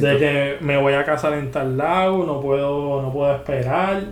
de 0.00 0.18
que 0.18 0.56
me 0.64 0.76
voy 0.78 0.94
a 0.94 1.04
casar 1.04 1.34
en 1.34 1.50
tal 1.50 1.76
lado, 1.76 2.24
no 2.24 2.40
puedo, 2.40 3.02
no 3.02 3.12
puedo 3.12 3.34
esperar. 3.34 4.02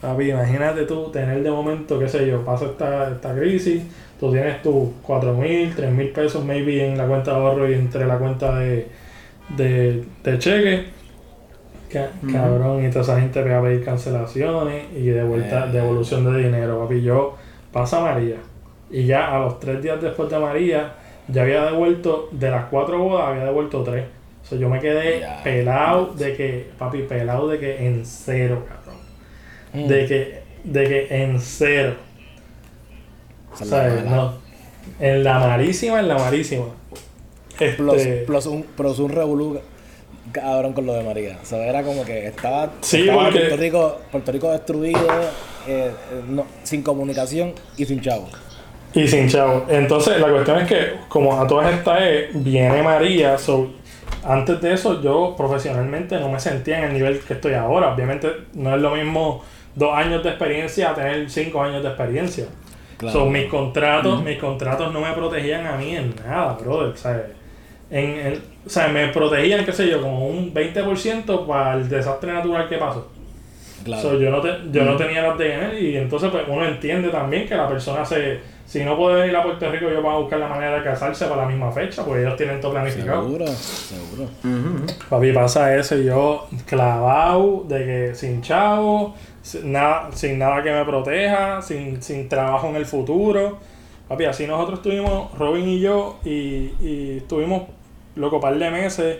Papi, 0.00 0.30
imagínate 0.30 0.84
tú 0.84 1.10
tener 1.10 1.42
de 1.42 1.50
momento, 1.50 1.98
qué 1.98 2.08
sé 2.08 2.26
yo, 2.26 2.44
pasa 2.44 2.66
esta, 2.66 3.10
esta 3.10 3.34
crisis, 3.34 3.82
tú 4.18 4.30
tienes 4.32 4.62
tus 4.62 4.88
4 5.02 5.34
mil, 5.34 5.74
3 5.74 5.90
mil 5.92 6.08
pesos 6.10 6.44
maybe 6.44 6.86
en 6.88 6.96
la 6.96 7.06
cuenta 7.06 7.32
de 7.32 7.36
ahorro 7.36 7.68
y 7.68 7.74
entre 7.74 8.06
la 8.06 8.16
cuenta 8.16 8.58
de, 8.60 8.86
de, 9.56 10.04
de 10.24 10.38
cheque. 10.38 10.84
Ca-. 11.92 12.10
Cabrón, 12.32 12.84
y 12.84 12.88
toda 12.90 13.02
esa 13.02 13.20
gente 13.20 13.42
va 13.42 13.58
a 13.58 13.62
pedir 13.62 13.84
cancelaciones 13.84 14.84
y 14.94 15.06
de 15.06 15.22
vuelta, 15.24 15.66
Eh. 15.66 15.72
devolución 15.72 16.24
de 16.32 16.42
dinero, 16.44 16.80
papi. 16.80 17.02
Yo 17.02 17.36
pasa 17.72 18.00
María. 18.00 18.36
Y 18.90 19.04
ya 19.06 19.34
a 19.34 19.38
los 19.40 19.60
tres 19.60 19.82
días 19.82 20.00
después 20.00 20.30
de 20.30 20.38
María, 20.38 20.94
ya 21.28 21.42
había 21.42 21.64
devuelto, 21.66 22.28
de 22.32 22.50
las 22.50 22.66
cuatro 22.66 22.98
bodas, 22.98 23.28
había 23.28 23.44
devuelto 23.44 23.82
tres. 23.82 24.04
O 24.42 24.46
sea, 24.46 24.58
yo 24.58 24.68
me 24.70 24.80
quedé 24.80 25.22
pelado 25.44 26.14
de 26.14 26.34
que, 26.34 26.70
papi, 26.78 27.02
pelado 27.02 27.48
de 27.48 27.58
que 27.58 27.86
en 27.86 28.04
cero, 28.06 28.64
cabrón. 28.66 29.00
Mm. 29.74 29.88
De 29.88 30.06
que, 30.06 30.42
de 30.64 30.84
que 30.88 31.22
en 31.22 31.38
cero. 31.40 31.94
O 33.52 33.56
sea, 33.64 33.88
no. 34.08 34.34
En 35.00 35.22
la 35.22 35.38
marísima, 35.38 36.00
en 36.00 36.08
la 36.08 36.16
marísima. 36.16 36.64
Este, 37.58 37.72
Plus, 37.72 38.02
plus 38.26 38.46
un, 38.46 38.62
plus 38.62 38.98
un 39.00 39.10
revolú 39.10 39.58
cabrón 40.32 40.72
con 40.72 40.86
lo 40.86 40.94
de 40.94 41.02
María. 41.02 41.38
O 41.42 41.44
sea, 41.46 41.66
era 41.66 41.82
como 41.82 42.04
que 42.04 42.26
estaba, 42.26 42.70
Sí, 42.80 43.00
estaba 43.02 43.24
porque- 43.24 43.38
Puerto, 43.40 43.56
Rico, 43.56 44.00
Puerto 44.10 44.32
Rico 44.32 44.50
destruido, 44.52 45.00
eh, 45.66 45.90
eh, 45.90 45.92
no, 46.28 46.46
sin 46.62 46.82
comunicación 46.82 47.52
y 47.76 47.84
sin 47.84 48.00
chavo. 48.00 48.28
Y 48.94 49.06
sin 49.06 49.28
chavo. 49.28 49.66
Entonces, 49.68 50.18
la 50.20 50.28
cuestión 50.30 50.58
es 50.60 50.66
que, 50.68 50.92
como 51.08 51.38
a 51.40 51.46
todas 51.46 51.72
estas 51.74 52.00
es, 52.02 52.42
viene 52.44 52.82
María. 52.82 53.36
So, 53.38 53.70
antes 54.24 54.60
de 54.62 54.72
eso, 54.72 55.02
yo 55.02 55.34
profesionalmente 55.36 56.18
no 56.18 56.30
me 56.30 56.40
sentía 56.40 56.78
en 56.78 56.84
el 56.84 56.92
nivel 56.94 57.20
que 57.20 57.34
estoy 57.34 57.52
ahora. 57.54 57.92
Obviamente, 57.94 58.28
no 58.54 58.74
es 58.74 58.80
lo 58.80 58.92
mismo 58.94 59.44
dos 59.74 59.94
años 59.94 60.22
de 60.24 60.30
experiencia 60.30 60.90
a 60.90 60.94
tener 60.94 61.28
cinco 61.30 61.62
años 61.62 61.82
de 61.82 61.88
experiencia. 61.88 62.46
Claro. 62.96 63.16
So, 63.20 63.26
mis 63.26 63.44
contratos, 63.46 64.24
mis 64.24 64.38
contratos 64.38 64.92
no 64.92 65.00
me 65.00 65.12
protegían 65.12 65.66
a 65.66 65.76
mí 65.76 65.94
en 65.94 66.14
nada, 66.26 66.54
brother. 66.54 66.88
O 66.88 66.96
sea, 66.96 67.26
en, 67.90 68.04
en- 68.26 68.42
o 68.68 68.70
sea, 68.70 68.88
me 68.88 69.08
protegían, 69.08 69.64
qué 69.64 69.72
sé 69.72 69.88
yo, 69.88 70.00
como 70.02 70.28
un 70.28 70.52
20% 70.52 71.46
para 71.46 71.74
el 71.74 71.88
desastre 71.88 72.32
natural 72.32 72.68
que 72.68 72.76
pasó. 72.78 73.08
Claro. 73.84 74.02
So, 74.02 74.18
yo 74.18 74.30
no, 74.30 74.40
te- 74.40 74.58
yo 74.70 74.84
no 74.84 74.96
tenía 74.96 75.22
las 75.22 75.38
de 75.38 75.54
él 75.54 75.82
y 75.82 75.96
entonces 75.96 76.30
pues 76.30 76.44
uno 76.46 76.64
entiende 76.66 77.08
también 77.08 77.46
que 77.48 77.56
la 77.56 77.68
persona 77.68 78.04
se... 78.04 78.58
Si 78.66 78.84
no 78.84 78.98
puede 78.98 79.22
venir 79.22 79.34
a 79.34 79.42
Puerto 79.42 79.70
Rico, 79.72 79.86
ellos 79.88 80.02
van 80.02 80.16
a 80.16 80.18
buscar 80.18 80.38
la 80.38 80.48
manera 80.48 80.76
de 80.76 80.84
casarse 80.84 81.24
para 81.24 81.40
la 81.42 81.48
misma 81.48 81.72
fecha, 81.72 82.04
porque 82.04 82.20
ellos 82.20 82.36
tienen 82.36 82.60
todo 82.60 82.72
planificado. 82.72 83.22
seguro, 83.24 83.46
seguro. 83.46 84.24
Ujú. 84.44 84.86
Papi, 85.08 85.32
pasa 85.32 85.74
eso 85.74 85.96
y 85.96 86.04
yo 86.04 86.46
clavado 86.66 87.64
de 87.66 87.78
que 87.86 88.14
sin 88.14 88.42
chavo, 88.42 89.14
sin 89.40 89.72
nada, 89.72 90.10
sin 90.12 90.38
nada 90.38 90.62
que 90.62 90.70
me 90.70 90.84
proteja, 90.84 91.62
sin, 91.62 92.02
sin 92.02 92.28
trabajo 92.28 92.68
en 92.68 92.76
el 92.76 92.84
futuro. 92.84 93.56
Papi, 94.06 94.26
así 94.26 94.46
nosotros 94.46 94.80
estuvimos, 94.80 95.32
Robin 95.38 95.66
y 95.66 95.80
yo, 95.80 96.18
y, 96.24 96.72
y 96.80 97.14
estuvimos, 97.18 97.62
loco, 98.18 98.40
par 98.40 98.58
de 98.58 98.70
meses 98.70 99.18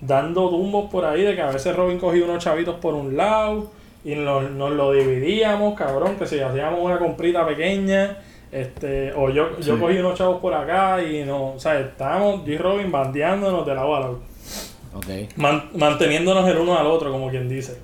dando 0.00 0.48
tumbos 0.48 0.90
por 0.90 1.04
ahí 1.04 1.22
de 1.22 1.34
que 1.34 1.42
a 1.42 1.50
veces 1.50 1.76
Robin 1.76 1.98
cogía 1.98 2.24
unos 2.24 2.42
chavitos 2.42 2.76
por 2.76 2.94
un 2.94 3.16
lado 3.16 3.70
y 4.04 4.14
nos, 4.14 4.50
nos 4.50 4.70
lo 4.72 4.92
dividíamos, 4.92 5.74
cabrón, 5.74 6.16
que 6.16 6.26
si 6.26 6.40
hacíamos 6.40 6.80
una 6.80 6.98
comprita 6.98 7.46
pequeña, 7.46 8.16
este, 8.50 9.12
o 9.12 9.28
yo, 9.30 9.58
yo 9.60 9.78
cogí 9.78 9.98
unos 9.98 10.16
chavos 10.18 10.40
por 10.40 10.54
acá 10.54 11.02
y 11.02 11.22
no, 11.24 11.52
o 11.52 11.60
sea, 11.60 11.78
estábamos 11.80 12.44
yo 12.46 12.52
y 12.54 12.56
Robin 12.58 12.90
bandeándonos 12.90 13.66
de 13.66 13.74
lado 13.74 13.94
a 13.96 14.00
lado 14.00 14.18
man- 15.36 15.68
manteniéndonos 15.74 16.48
el 16.48 16.56
uno 16.58 16.76
al 16.78 16.86
otro, 16.86 17.12
como 17.12 17.28
quien 17.28 17.48
dice. 17.48 17.78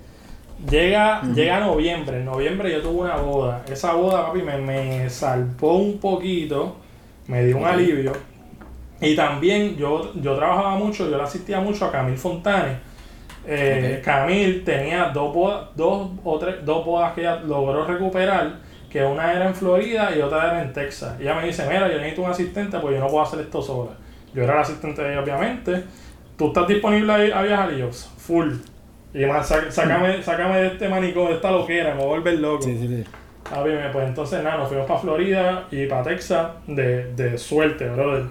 Llega, 0.71 1.21
llega 1.35 1.61
noviembre, 1.61 2.17
en 2.17 2.25
noviembre 2.25 2.73
yo 2.73 2.81
tuve 2.81 3.03
una 3.03 3.17
boda. 3.17 3.63
Esa 3.71 3.93
boda, 3.93 4.27
papi, 4.27 4.41
me, 4.43 4.57
me 4.57 5.11
salvó 5.11 5.77
un 5.77 5.99
poquito, 5.99 6.77
me 7.29 7.45
dio 7.45 7.59
un 7.59 7.65
alivio. 7.67 8.13
Y 9.01 9.15
también 9.15 9.77
yo, 9.77 10.13
yo 10.15 10.35
trabajaba 10.37 10.77
mucho, 10.77 11.09
yo 11.11 11.17
le 11.17 11.23
asistía 11.23 11.61
mucho 11.61 11.85
a 11.87 11.93
Camil 11.93 12.17
Fontane. 12.17 12.79
Eh. 13.47 14.01
Camil 14.05 14.65
tenía 14.65 15.11
dos 15.11 15.33
bodas, 15.35 15.69
dos 15.77 16.11
o 16.25 16.39
tres, 16.39 16.65
dos 16.65 16.85
bodas 16.85 17.13
que 17.13 17.21
ella 17.21 17.37
logró 17.37 17.85
recuperar, 17.85 18.57
que 18.91 19.05
una 19.05 19.33
era 19.33 19.47
en 19.47 19.55
Florida 19.55 20.11
y 20.17 20.21
otra 20.21 20.47
era 20.51 20.63
en 20.63 20.73
Texas. 20.73 21.15
Y 21.21 21.23
ella 21.23 21.35
me 21.35 21.47
dice, 21.47 21.65
mira, 21.67 21.89
yo 21.89 21.97
necesito 21.99 22.23
un 22.23 22.31
asistente, 22.31 22.79
pues 22.79 22.95
yo 22.95 23.01
no 23.01 23.09
puedo 23.09 23.23
hacer 23.23 23.41
esto 23.41 23.63
sola. 23.63 23.91
Yo 24.35 24.43
era 24.43 24.55
el 24.55 24.59
asistente 24.61 25.03
de 25.03 25.13
ella, 25.13 25.23
obviamente. 25.23 25.85
¿Tú 26.37 26.49
estás 26.49 26.67
disponible 26.69 27.13
a, 27.13 27.39
a 27.39 27.43
viajar? 27.43 27.73
Y 27.73 27.79
yo, 27.79 27.91
full. 27.93 28.53
Y 29.15 29.25
más, 29.27 29.47
sá- 29.49 29.71
sácame, 29.71 30.23
sácame 30.23 30.59
de 30.59 30.67
este 30.69 30.89
manicomio, 30.89 31.29
de 31.31 31.35
esta 31.37 31.51
loquera, 31.51 31.91
me 31.95 32.01
voy 32.03 32.05
a 32.05 32.19
volver 32.19 32.39
loco. 32.39 32.63
Sí, 32.63 32.77
sí, 32.79 32.89
sí. 32.89 33.05
Ah, 33.55 33.63
bien, 33.63 33.79
pues 33.93 34.09
entonces 34.09 34.43
nada, 34.43 34.57
nos 34.59 34.69
fuimos 34.69 34.87
para 34.87 34.99
Florida 34.99 35.65
y 35.71 35.87
para 35.87 36.03
Texas 36.03 36.49
de, 36.67 37.15
de 37.15 37.39
suerte, 37.39 37.89
brother. 37.89 38.25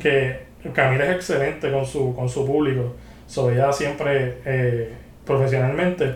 Que 0.00 0.46
Camila 0.74 1.04
es 1.04 1.16
excelente 1.16 1.70
con 1.72 1.86
su, 1.86 2.14
con 2.14 2.28
su 2.28 2.46
público. 2.46 2.94
So, 3.26 3.50
ella 3.50 3.72
siempre, 3.72 4.38
eh, 4.44 4.92
profesionalmente, 5.24 6.14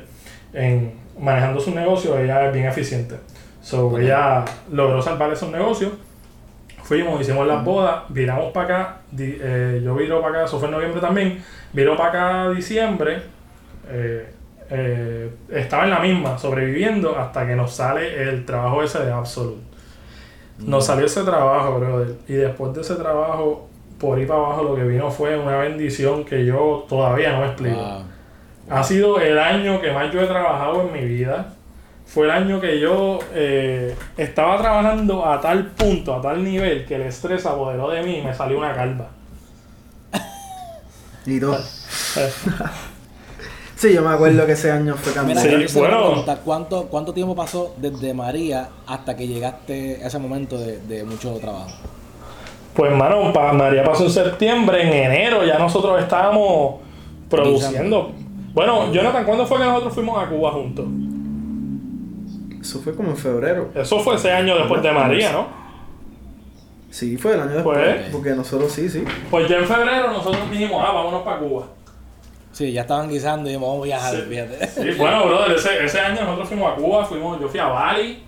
en 0.53 0.93
manejando 1.19 1.61
su 1.61 1.74
negocio, 1.74 2.19
ella 2.19 2.47
es 2.47 2.53
bien 2.53 2.66
eficiente. 2.66 3.16
So, 3.61 3.99
ella 3.99 4.44
logró 4.70 5.01
salvar 5.01 5.32
esos 5.32 5.51
negocios. 5.51 5.93
Fuimos, 6.82 7.20
hicimos 7.20 7.47
las 7.47 7.65
bodas, 7.65 8.03
viramos 8.09 8.53
para 8.53 8.65
acá. 8.66 8.97
di- 9.11 9.39
eh, 9.40 9.81
yo 9.85 9.94
viro 9.94 10.20
para 10.20 10.35
acá, 10.39 10.44
eso 10.47 10.59
fue 10.59 10.69
en 10.69 10.73
noviembre 10.74 11.01
también. 11.01 11.43
Viro 11.73 11.97
para 11.97 12.09
acá 12.09 12.51
diciembre. 12.51 13.23
eh, 13.89 14.27
eh, 14.70 15.31
estaba 15.51 15.85
en 15.85 15.90
la 15.90 15.99
misma, 16.01 16.39
sobreviviendo 16.39 17.19
hasta 17.19 17.47
que 17.47 17.55
nos 17.55 17.74
sale 17.74 18.23
el 18.23 18.44
trabajo 18.47 18.82
ese 18.82 19.01
de 19.05 19.12
Absolute. 19.12 19.61
Nos 20.64 20.86
salió 20.86 21.06
ese 21.06 21.22
trabajo, 21.22 21.78
brother. 21.78 22.16
Y 22.28 22.34
después 22.34 22.72
de 22.74 22.80
ese 22.82 22.94
trabajo, 22.94 23.68
por 23.98 24.18
ir 24.18 24.26
para 24.26 24.40
abajo, 24.40 24.62
lo 24.64 24.74
que 24.74 24.84
vino 24.84 25.10
fue 25.10 25.39
una 25.39 25.59
bendición 25.59 26.24
que 26.24 26.44
yo 26.44 26.86
todavía 26.89 27.32
no 27.32 27.40
me 27.40 27.47
explico. 27.47 27.76
Wow. 27.76 28.02
Ha 28.70 28.84
sido 28.84 29.20
el 29.20 29.39
año 29.39 29.80
que 29.80 29.93
más 29.93 30.12
yo 30.12 30.20
he 30.20 30.26
trabajado 30.26 30.82
en 30.82 30.93
mi 30.93 31.05
vida. 31.05 31.55
Fue 32.06 32.26
el 32.26 32.30
año 32.30 32.60
que 32.60 32.78
yo 32.78 33.18
eh, 33.32 33.94
estaba 34.16 34.59
trabajando 34.59 35.26
a 35.26 35.40
tal 35.40 35.66
punto, 35.66 36.14
a 36.14 36.20
tal 36.20 36.44
nivel, 36.44 36.84
que 36.84 36.97
el 36.97 37.02
estrés 37.02 37.47
apoderó 37.47 37.90
de 37.90 38.02
mí 38.02 38.18
y 38.18 38.22
me 38.22 38.34
salió 38.34 38.59
una 38.59 38.74
calva. 38.74 39.09
Y 41.26 41.39
todo. 41.39 41.59
Sí, 43.82 43.92
yo 43.94 44.02
me 44.02 44.10
acuerdo 44.14 44.46
que 44.46 44.52
ese 44.52 44.70
año 44.70 44.94
fue 44.94 45.10
Mira, 45.24 45.34
cambiado. 45.42 45.68
Sí, 45.68 45.76
bueno. 45.80 46.24
¿cuánto, 46.44 46.84
¿cuánto 46.84 47.12
tiempo 47.12 47.34
pasó 47.34 47.74
desde 47.78 48.14
María 48.14 48.68
hasta 48.86 49.16
que 49.16 49.26
llegaste 49.26 49.98
a 50.04 50.06
ese 50.06 50.20
momento 50.20 50.56
de, 50.56 50.78
de 50.82 51.02
mucho 51.02 51.32
trabajo? 51.40 51.66
Pues, 52.74 52.94
mano, 52.94 53.32
pa- 53.32 53.52
María 53.52 53.82
pasó 53.82 54.04
en 54.04 54.10
septiembre, 54.12 54.82
en 54.82 54.92
enero 55.10 55.44
ya 55.44 55.59
nosotros 55.59 56.00
estábamos 56.00 56.76
produciendo. 57.28 58.12
Bueno, 58.54 58.92
Jonathan, 58.92 59.24
¿cuándo 59.24 59.46
fue 59.46 59.59
que 59.59 59.64
nosotros 59.64 59.94
fuimos 59.94 60.22
a 60.24 60.28
Cuba 60.28 60.52
juntos? 60.52 60.84
Eso 62.60 62.78
fue 62.78 62.94
como 62.94 63.10
en 63.10 63.16
febrero. 63.16 63.70
Eso 63.74 63.98
fue 63.98 64.14
ese 64.14 64.30
año 64.30 64.59
después 64.59 64.80
de 64.80 64.92
María, 64.92 65.32
¿no? 65.32 65.46
Sí, 66.88 67.16
fue 67.16 67.34
el 67.34 67.40
año 67.40 67.54
después. 67.54 67.78
Pues. 67.78 68.10
Porque 68.12 68.30
nosotros 68.30 68.70
sí, 68.70 68.88
sí. 68.88 69.02
Pues 69.28 69.48
ya 69.48 69.56
en 69.56 69.66
febrero 69.66 70.12
nosotros 70.12 70.48
dijimos, 70.52 70.80
ah, 70.86 70.92
vámonos 70.92 71.22
para 71.22 71.38
Cuba. 71.40 71.66
Sí, 72.62 72.72
ya 72.72 72.82
estaban 72.82 73.09
guisando 73.09 73.48
y 73.48 73.52
dijimos, 73.52 73.68
vamos 73.70 73.82
a 73.82 73.86
viajar, 73.86 74.14
Sí. 74.14 74.22
fíjate. 74.28 74.66
Sí, 74.68 74.90
bueno, 74.98 75.26
brother, 75.26 75.56
ese, 75.56 75.84
ese 75.84 76.01
año 76.01 76.20
nosotros 76.22 76.48
fuimos 76.48 76.72
a 76.72 76.74
Cuba, 76.76 77.05
fuimos, 77.05 77.40
yo 77.40 77.48
fui 77.48 77.59
a 77.60 77.66
Bali, 77.66 78.22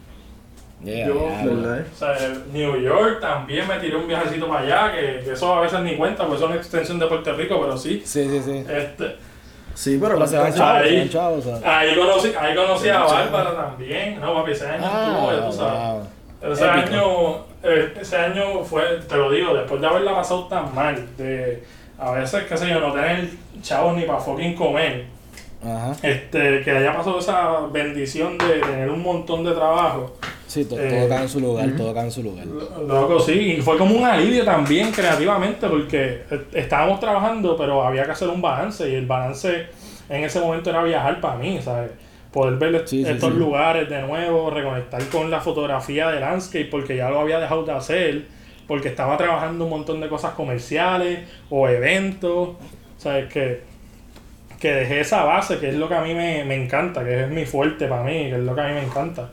Yeah, 0.83 1.07
Yo- 1.07 1.15
yeah, 1.31 1.45
¿Verdad? 1.47 1.87
o 1.95 1.97
sea, 1.97 2.15
New 2.53 2.79
York 2.79 3.19
también 3.21 3.67
me 3.67 3.79
tiré 3.79 3.97
un 3.97 4.07
viajecito 4.07 4.47
para 4.49 4.61
allá, 4.87 4.93
que, 4.93 5.21
que 5.25 5.33
eso 5.33 5.55
a 5.55 5.61
veces 5.63 5.81
ni 5.81 5.97
cuenta, 5.97 6.27
pues 6.27 6.41
es 6.41 6.47
una 6.47 6.57
extensión 6.57 6.99
de 6.99 7.07
Puerto 7.07 7.33
Rico, 7.33 7.59
pero 7.59 7.75
sí. 7.79 8.03
Sí, 8.05 8.29
sí, 8.29 8.43
sí. 8.45 8.65
Este, 8.69 9.17
Sí, 9.73 9.99
pero 10.01 10.15
Pero 10.17 10.27
se 10.27 10.37
van 10.37 10.53
chavos, 10.55 10.83
Ahí. 10.83 11.09
chavos. 11.09 11.47
ahí 11.65 11.95
conocí, 11.97 12.33
ahí 12.39 12.55
conocí 12.55 12.89
a 12.91 13.01
Bárbara 13.01 13.57
también, 13.57 14.21
no 14.21 14.35
papi, 14.35 14.51
ese 14.53 14.67
año 14.69 14.85
estuvo, 14.85 15.33
ya 15.33 15.39
Ah, 15.39 15.47
tú 15.47 15.53
sabes. 15.57 15.81
wow. 16.43 16.53
Ese 16.53 16.65
Épico. 16.67 16.95
año, 16.95 17.45
eh, 17.63 17.95
ese 18.01 18.17
año 18.19 18.63
fue, 18.65 18.83
te 19.09 19.17
lo 19.17 19.31
digo, 19.31 19.55
después 19.55 19.81
de 19.81 19.87
haberla 19.87 20.15
pasado 20.15 20.45
tan 20.49 20.75
mal, 20.75 21.17
de 21.17 21.65
a 21.99 22.11
veces, 22.13 22.45
qué 22.45 22.57
sé 22.57 22.69
yo, 22.69 22.81
no 22.81 22.93
tener 22.93 23.29
chavos 23.63 23.97
ni 23.97 24.03
para 24.05 24.19
fucking 24.21 24.55
comer, 24.55 25.05
Ajá. 25.63 25.93
este, 26.03 26.61
que 26.63 26.71
haya 26.71 26.95
pasado 26.97 27.19
esa 27.19 27.61
bendición 27.73 28.37
de 28.39 28.61
tener 28.61 28.91
un 28.91 29.03
montón 29.03 29.45
de 29.45 29.53
trabajo. 29.53 30.17
Sí, 30.47 30.65
to- 30.67 30.79
Eh, 30.79 30.89
todo 30.91 31.09
cae 31.09 31.23
en 31.23 31.29
su 31.29 31.41
lugar, 31.41 31.69
todo 31.77 31.95
cae 31.95 32.05
en 32.05 32.11
su 32.11 32.23
lugar. 32.23 32.47
Loco, 32.47 33.19
sí, 33.21 33.33
y 33.59 33.63
fue 33.63 33.77
como 33.79 33.97
un 33.97 34.05
alivio 34.05 34.45
también 34.45 34.93
creativamente 34.93 35.67
porque 35.67 36.23
eh, 36.31 36.45
estábamos 36.53 37.01
trabajando, 37.01 37.57
pero 37.57 37.83
había 37.83 38.05
que 38.05 38.13
hacer 38.13 38.29
un 38.29 38.41
balance 38.43 38.89
y 38.89 38.95
el 38.95 39.07
balance 39.07 39.67
en 40.09 40.23
ese 40.25 40.39
momento 40.41 40.71
era 40.71 40.83
viajar 40.83 41.21
para 41.21 41.37
mí, 41.37 41.59
¿sabes? 41.63 41.91
Poder 42.31 42.55
ver 42.59 42.75
est- 42.75 42.89
Sí, 42.89 43.05
sí, 43.05 43.11
estos 43.11 43.33
sí. 43.33 43.39
lugares 43.39 43.89
de 43.89 44.03
nuevo, 44.03 44.51
reconectar 44.51 45.03
con 45.09 45.31
la 45.31 45.41
fotografía 45.41 46.09
de 46.11 46.21
landscape 46.21 46.67
porque 46.71 46.97
ya 46.97 47.09
lo 47.11 47.21
había 47.21 47.41
dejado 47.41 47.65
de 47.65 47.73
hacer, 47.73 48.25
porque 48.67 48.89
estaba 48.89 49.17
trabajando 49.17 49.65
un 49.65 49.71
montón 49.71 50.01
de 50.01 50.09
cosas 50.09 50.33
comerciales 50.33 51.21
o 51.51 51.69
eventos, 51.69 52.51
¿sabes? 52.99 53.33
Que, 53.33 53.63
que 54.59 54.73
dejé 54.73 55.01
esa 55.01 55.25
base, 55.25 55.59
que 55.59 55.69
es 55.69 55.75
lo 55.75 55.89
que 55.89 55.95
a 55.95 56.03
mí 56.03 56.15
me, 56.15 56.45
me 56.45 56.55
encanta, 56.55 57.05
que 57.05 57.25
es 57.25 57.31
mi 57.31 57.45
fuerte 57.45 57.87
para 57.87 58.03
mí, 58.05 58.31
que 58.31 58.37
es 58.37 58.43
lo 58.43 58.55
que 58.55 58.61
a 58.61 58.69
mí 58.69 58.75
me 58.75 58.85
encanta. 58.85 59.31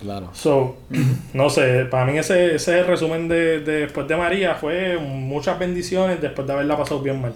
Claro. 0.00 0.30
So, 0.32 0.76
no 1.34 1.50
sé, 1.50 1.86
para 1.86 2.04
mí 2.06 2.18
ese, 2.18 2.54
ese 2.54 2.82
resumen 2.82 3.28
de, 3.28 3.60
de 3.60 3.80
después 3.80 4.06
de 4.08 4.16
María 4.16 4.54
fue 4.54 4.98
muchas 4.98 5.58
bendiciones 5.58 6.20
después 6.20 6.46
de 6.46 6.52
haberla 6.52 6.76
pasado 6.76 7.00
bien 7.00 7.20
mal. 7.20 7.34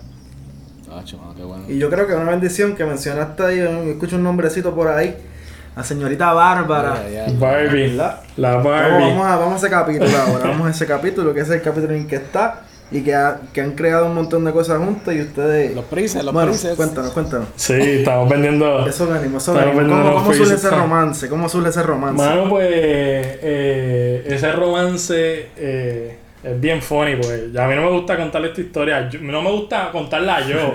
Ah, 0.91 1.05
mano, 1.19 1.35
qué 1.37 1.45
bueno. 1.45 1.65
Y 1.69 1.79
yo 1.79 1.89
creo 1.89 2.07
que 2.07 2.15
una 2.15 2.31
bendición 2.31 2.75
que 2.75 2.85
mencionaste 2.85 3.43
ahí, 3.45 3.59
escucho 3.91 4.17
un 4.17 4.25
nombrecito 4.25 4.75
por 4.75 4.89
ahí. 4.89 5.15
La 5.77 5.85
señorita 5.85 6.33
Bárbara. 6.33 6.95
Barbie, 7.39 7.93
la 7.97 8.21
Vamos, 8.37 8.65
Barbie. 8.65 9.05
vamos 9.05 9.27
a, 9.27 9.37
vamos 9.37 9.55
a 9.55 9.57
ese 9.59 9.71
capítulo 9.71 10.11
ahora. 10.19 10.49
Vamos 10.51 10.67
a 10.67 10.71
ese 10.71 10.87
capítulo, 10.87 11.33
que 11.33 11.41
es 11.41 11.51
el 11.51 11.63
capítulo 11.63 11.95
en 11.95 12.07
que 12.07 12.17
está. 12.17 12.63
Y 12.93 13.03
que, 13.03 13.15
ha- 13.15 13.39
que 13.53 13.61
han 13.61 13.71
creado 13.77 14.07
un 14.07 14.17
montón 14.17 14.45
de 14.45 14.51
cosas 14.51 14.79
juntas 14.79 15.15
y 15.15 15.21
ustedes... 15.21 15.77
Los 15.77 15.85
prises, 15.85 16.25
los 16.25 16.35
bueno, 16.35 16.51
prises. 16.51 16.75
cuéntanos, 16.75 17.13
cuéntanos. 17.13 17.47
Sí, 17.55 17.73
estamos 17.81 18.29
vendiendo. 18.29 18.85
Eso 18.85 19.07
venimos, 19.07 19.45
eso 19.45 19.53
Estamos 19.57 19.77
venimos. 19.77 19.77
vendiendo 19.77 20.13
¿Cómo, 20.13 20.25
cómo 20.25 20.35
surge 20.35 20.55
ese 20.55 20.71
romance? 20.71 21.29
¿Cómo 21.29 21.49
surge 21.49 21.69
ese 21.69 21.83
romance? 21.85 22.17
Mano, 22.21 22.49
pues 22.49 22.67
eh, 22.73 24.25
ese 24.27 24.51
romance 24.51 25.51
eh, 25.57 26.19
es 26.43 26.61
bien 26.61 26.83
funny, 26.83 27.15
pues 27.15 27.57
a 27.57 27.67
mí 27.69 27.75
no 27.77 27.83
me 27.83 27.91
gusta 27.93 28.17
contarle 28.17 28.49
esta 28.49 28.61
historia, 28.61 29.09
yo- 29.09 29.21
no 29.21 29.41
me 29.41 29.53
gusta 29.53 29.93
contarla 29.93 30.41
yo. 30.49 30.75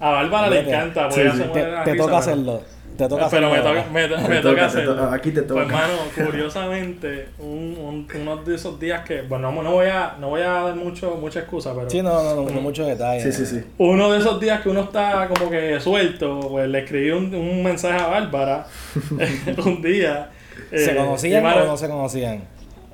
A 0.00 0.10
Bárbara 0.10 0.50
le 0.50 0.60
encanta, 0.68 1.08
pues 1.08 1.32
Sí, 1.32 1.38
sí. 1.38 1.44
Te, 1.54 1.62
la 1.62 1.82
risa, 1.84 1.96
toca 1.96 2.04
pero- 2.08 2.16
hacerlo. 2.18 2.62
Te 2.98 3.08
toca 3.08 3.28
Pero 3.30 3.48
me 3.48 3.58
toca, 3.58 3.84
me, 3.92 4.08
toca 4.40 4.54
te 4.56 4.60
hacerlo. 4.60 5.04
aquí 5.12 5.30
te 5.30 5.42
toca. 5.42 5.62
Pues, 5.62 5.72
mano, 5.72 5.94
curiosamente, 6.16 7.28
un, 7.38 7.76
un- 7.80 8.08
uno 8.20 8.36
de 8.38 8.56
esos 8.56 8.80
días 8.80 9.04
que, 9.04 9.22
bueno, 9.22 9.52
no, 9.52 9.62
no 9.62 9.70
voy 9.70 9.86
a, 9.86 10.16
no 10.18 10.30
voy 10.30 10.40
a 10.42 10.48
dar 10.64 10.74
mucho, 10.74 11.12
mucha 11.14 11.38
excusa, 11.40 11.72
pero 11.76 11.88
Sí, 11.88 12.02
no, 12.02 12.22
no, 12.24 12.34
no, 12.34 12.50
no 12.50 12.60
muchos 12.60 12.88
detalles. 12.88 13.22
Sí, 13.22 13.46
sí, 13.46 13.46
sí. 13.60 13.64
uno 13.78 14.10
de 14.10 14.18
esos 14.18 14.40
días 14.40 14.60
que 14.62 14.68
uno 14.68 14.80
está 14.82 15.28
como 15.28 15.48
que 15.48 15.78
suelto, 15.78 16.40
pues 16.50 16.68
le 16.68 16.80
escribí 16.80 17.10
un, 17.12 17.32
un 17.32 17.62
mensaje 17.62 18.02
a 18.02 18.08
Bárbara 18.08 18.66
un 19.64 19.80
día. 19.80 20.30
¿Se 20.70 20.90
eh, 20.92 20.96
conocían 20.96 21.40
y, 21.40 21.44
mano, 21.44 21.62
o 21.62 21.66
no 21.66 21.76
se 21.76 21.88
conocían? 21.88 22.42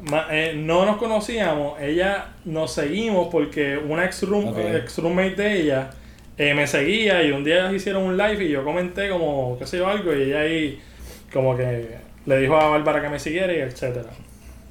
Ma- 0.02 0.26
eh, 0.30 0.52
no 0.54 0.84
nos 0.84 0.98
conocíamos, 0.98 1.80
ella 1.80 2.26
nos 2.44 2.72
seguimos 2.74 3.28
porque 3.32 3.78
una 3.78 4.04
ex, 4.04 4.22
room, 4.28 4.52
ex 4.58 4.98
roommate 4.98 5.36
de 5.36 5.60
ella 5.62 5.90
eh, 6.38 6.54
me 6.54 6.66
seguía 6.66 7.22
y 7.22 7.30
un 7.32 7.44
día 7.44 7.60
ellas 7.60 7.74
hicieron 7.74 8.02
un 8.02 8.16
live 8.16 8.44
y 8.44 8.48
yo 8.48 8.64
comenté 8.64 9.08
como, 9.08 9.56
qué 9.58 9.66
sé 9.66 9.78
yo, 9.78 9.88
algo 9.88 10.12
y 10.14 10.22
ella 10.22 10.40
ahí 10.40 10.80
como 11.32 11.56
que 11.56 11.96
le 12.26 12.38
dijo 12.38 12.56
a 12.56 12.68
Bárbara 12.70 13.02
que 13.02 13.08
me 13.08 13.18
siguiera 13.18 13.52
y 13.52 13.60
etcétera. 13.60 14.10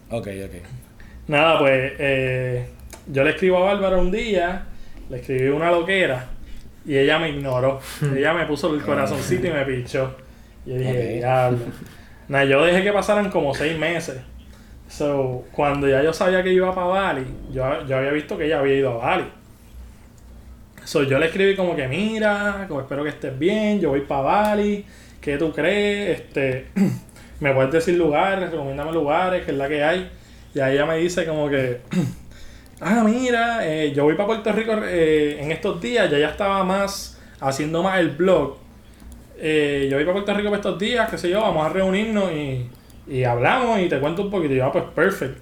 Ok, 0.10 0.28
ok. 0.46 0.56
Nada, 1.28 1.60
pues 1.60 1.94
eh, 2.00 2.66
yo 3.08 3.24
le 3.24 3.32
escribo 3.32 3.58
a 3.58 3.74
Bárbara 3.74 3.98
un 3.98 4.12
día, 4.12 4.66
le 5.10 5.18
escribí 5.18 5.50
una 5.50 5.72
loquera 5.72 6.28
y 6.86 6.98
ella 6.98 7.20
me 7.20 7.30
ignoró. 7.30 7.80
ella 8.16 8.34
me 8.34 8.46
puso 8.46 8.74
el 8.74 8.82
corazoncito 8.82 9.48
y 9.48 9.52
me 9.52 9.66
pichó. 9.66 10.16
Y 10.66 10.72
yo 10.72 10.76
dije, 10.78 10.92
Ok. 10.92 11.14
diablo. 11.20 11.60
Nada, 12.28 12.46
yo 12.46 12.64
dejé 12.64 12.84
que 12.84 12.92
pasaran 12.94 13.30
como 13.30 13.54
seis 13.54 13.78
meses. 13.78 14.18
So, 14.88 15.46
cuando 15.52 15.88
ya 15.88 16.04
yo 16.04 16.14
sabía 16.14 16.44
que 16.44 16.54
iba 16.54 16.74
para 16.74 16.88
Bali, 16.88 17.26
yo, 17.52 17.86
yo 17.88 17.98
había 17.98 18.12
visto 18.12 18.38
que 18.38 18.46
ella 18.46 18.60
había 18.60 18.76
ido 18.76 18.92
a 19.02 19.06
Bali. 19.06 19.26
So, 20.86 21.04
yo 21.04 21.18
le 21.18 21.28
escribí 21.28 21.56
como 21.56 21.76
que, 21.76 21.88
mira, 21.88 22.66
como 22.68 22.82
espero 22.82 23.04
que 23.04 23.10
estés 23.10 23.38
bien, 23.40 23.80
yo 23.80 23.90
voy 23.90 24.02
para 24.02 24.22
Bali, 24.22 24.86
¿qué 25.22 25.38
tú 25.38 25.52
crees? 25.54 26.20
Este, 26.20 26.68
me 27.40 27.54
puedes 27.54 27.72
decir 27.72 27.96
lugares, 27.96 28.52
recomiéndame 28.52 28.92
lugares, 28.92 29.46
que 29.46 29.52
es 29.52 29.58
la 29.58 29.70
que 29.70 29.84
hay. 29.84 30.12
Y 30.54 30.60
ahí 30.60 30.74
ella 30.74 30.86
me 30.86 30.98
dice 30.98 31.26
como 31.26 31.50
que, 31.50 31.80
ah, 32.82 33.02
mira, 33.06 33.66
eh, 33.66 33.94
yo 33.94 34.04
voy 34.04 34.16
para 34.16 34.28
Puerto 34.28 34.52
Rico 34.52 34.74
eh, 34.84 35.38
en 35.40 35.52
estos 35.52 35.80
días, 35.80 36.12
ya 36.12 36.20
ya 36.20 36.30
estaba 36.30 36.64
más 36.66 37.18
haciendo 37.40 37.82
más 37.82 38.00
el 38.00 38.10
blog. 38.10 38.58
Eh, 39.38 39.88
yo 39.90 39.96
voy 39.96 40.04
para 40.06 40.16
Puerto 40.16 40.34
Rico 40.34 40.50
para 40.50 40.58
estos 40.60 40.80
días, 40.80 41.10
qué 41.10 41.18
sé 41.18 41.30
yo, 41.30 41.42
vamos 41.42 41.66
a 41.66 41.70
reunirnos 41.70 42.30
y, 42.32 42.70
y 43.08 43.24
hablamos 43.24 43.80
y 43.80 43.88
te 43.88 44.00
cuento 44.00 44.22
un 44.22 44.30
poquito. 44.30 44.54
Y 44.54 44.58
yo, 44.58 44.66
ah, 44.66 44.72
pues 44.72 44.84
perfecto. 44.94 45.40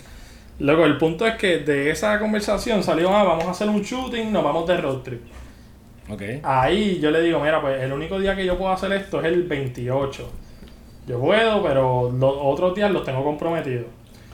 Luego, 0.61 0.85
el 0.85 0.97
punto 0.97 1.25
es 1.25 1.35
que 1.35 1.57
de 1.57 1.89
esa 1.89 2.19
conversación 2.19 2.83
salió, 2.83 3.09
ah, 3.09 3.23
vamos 3.23 3.45
a 3.45 3.51
hacer 3.51 3.67
un 3.67 3.81
shooting, 3.81 4.31
nos 4.31 4.43
vamos 4.43 4.67
de 4.67 4.77
road 4.77 4.97
trip. 4.97 5.21
Ok. 6.07 6.21
Ahí 6.43 6.99
yo 6.99 7.09
le 7.09 7.21
digo, 7.21 7.39
mira, 7.39 7.59
pues 7.59 7.81
el 7.81 7.91
único 7.91 8.19
día 8.19 8.35
que 8.35 8.45
yo 8.45 8.59
puedo 8.59 8.71
hacer 8.71 8.91
esto 8.93 9.19
es 9.19 9.25
el 9.25 9.43
28. 9.43 10.29
Yo 11.07 11.19
puedo, 11.19 11.63
pero 11.63 12.11
los 12.11 12.35
otros 12.39 12.75
días 12.75 12.91
los 12.91 13.03
tengo 13.03 13.23
comprometidos. 13.23 13.87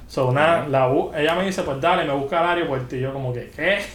So, 0.07 0.27
una, 0.27 0.67
la, 0.67 0.91
ella 1.15 1.33
me 1.35 1.45
dice, 1.45 1.63
pues 1.63 1.79
dale, 1.79 2.03
me 2.03 2.13
busca 2.13 2.41
al 2.41 2.57
aeropuerto. 2.57 2.97
Y 2.97 2.99
yo 2.99 3.13
como 3.13 3.31
que, 3.33 3.49
¿qué? 3.55 3.79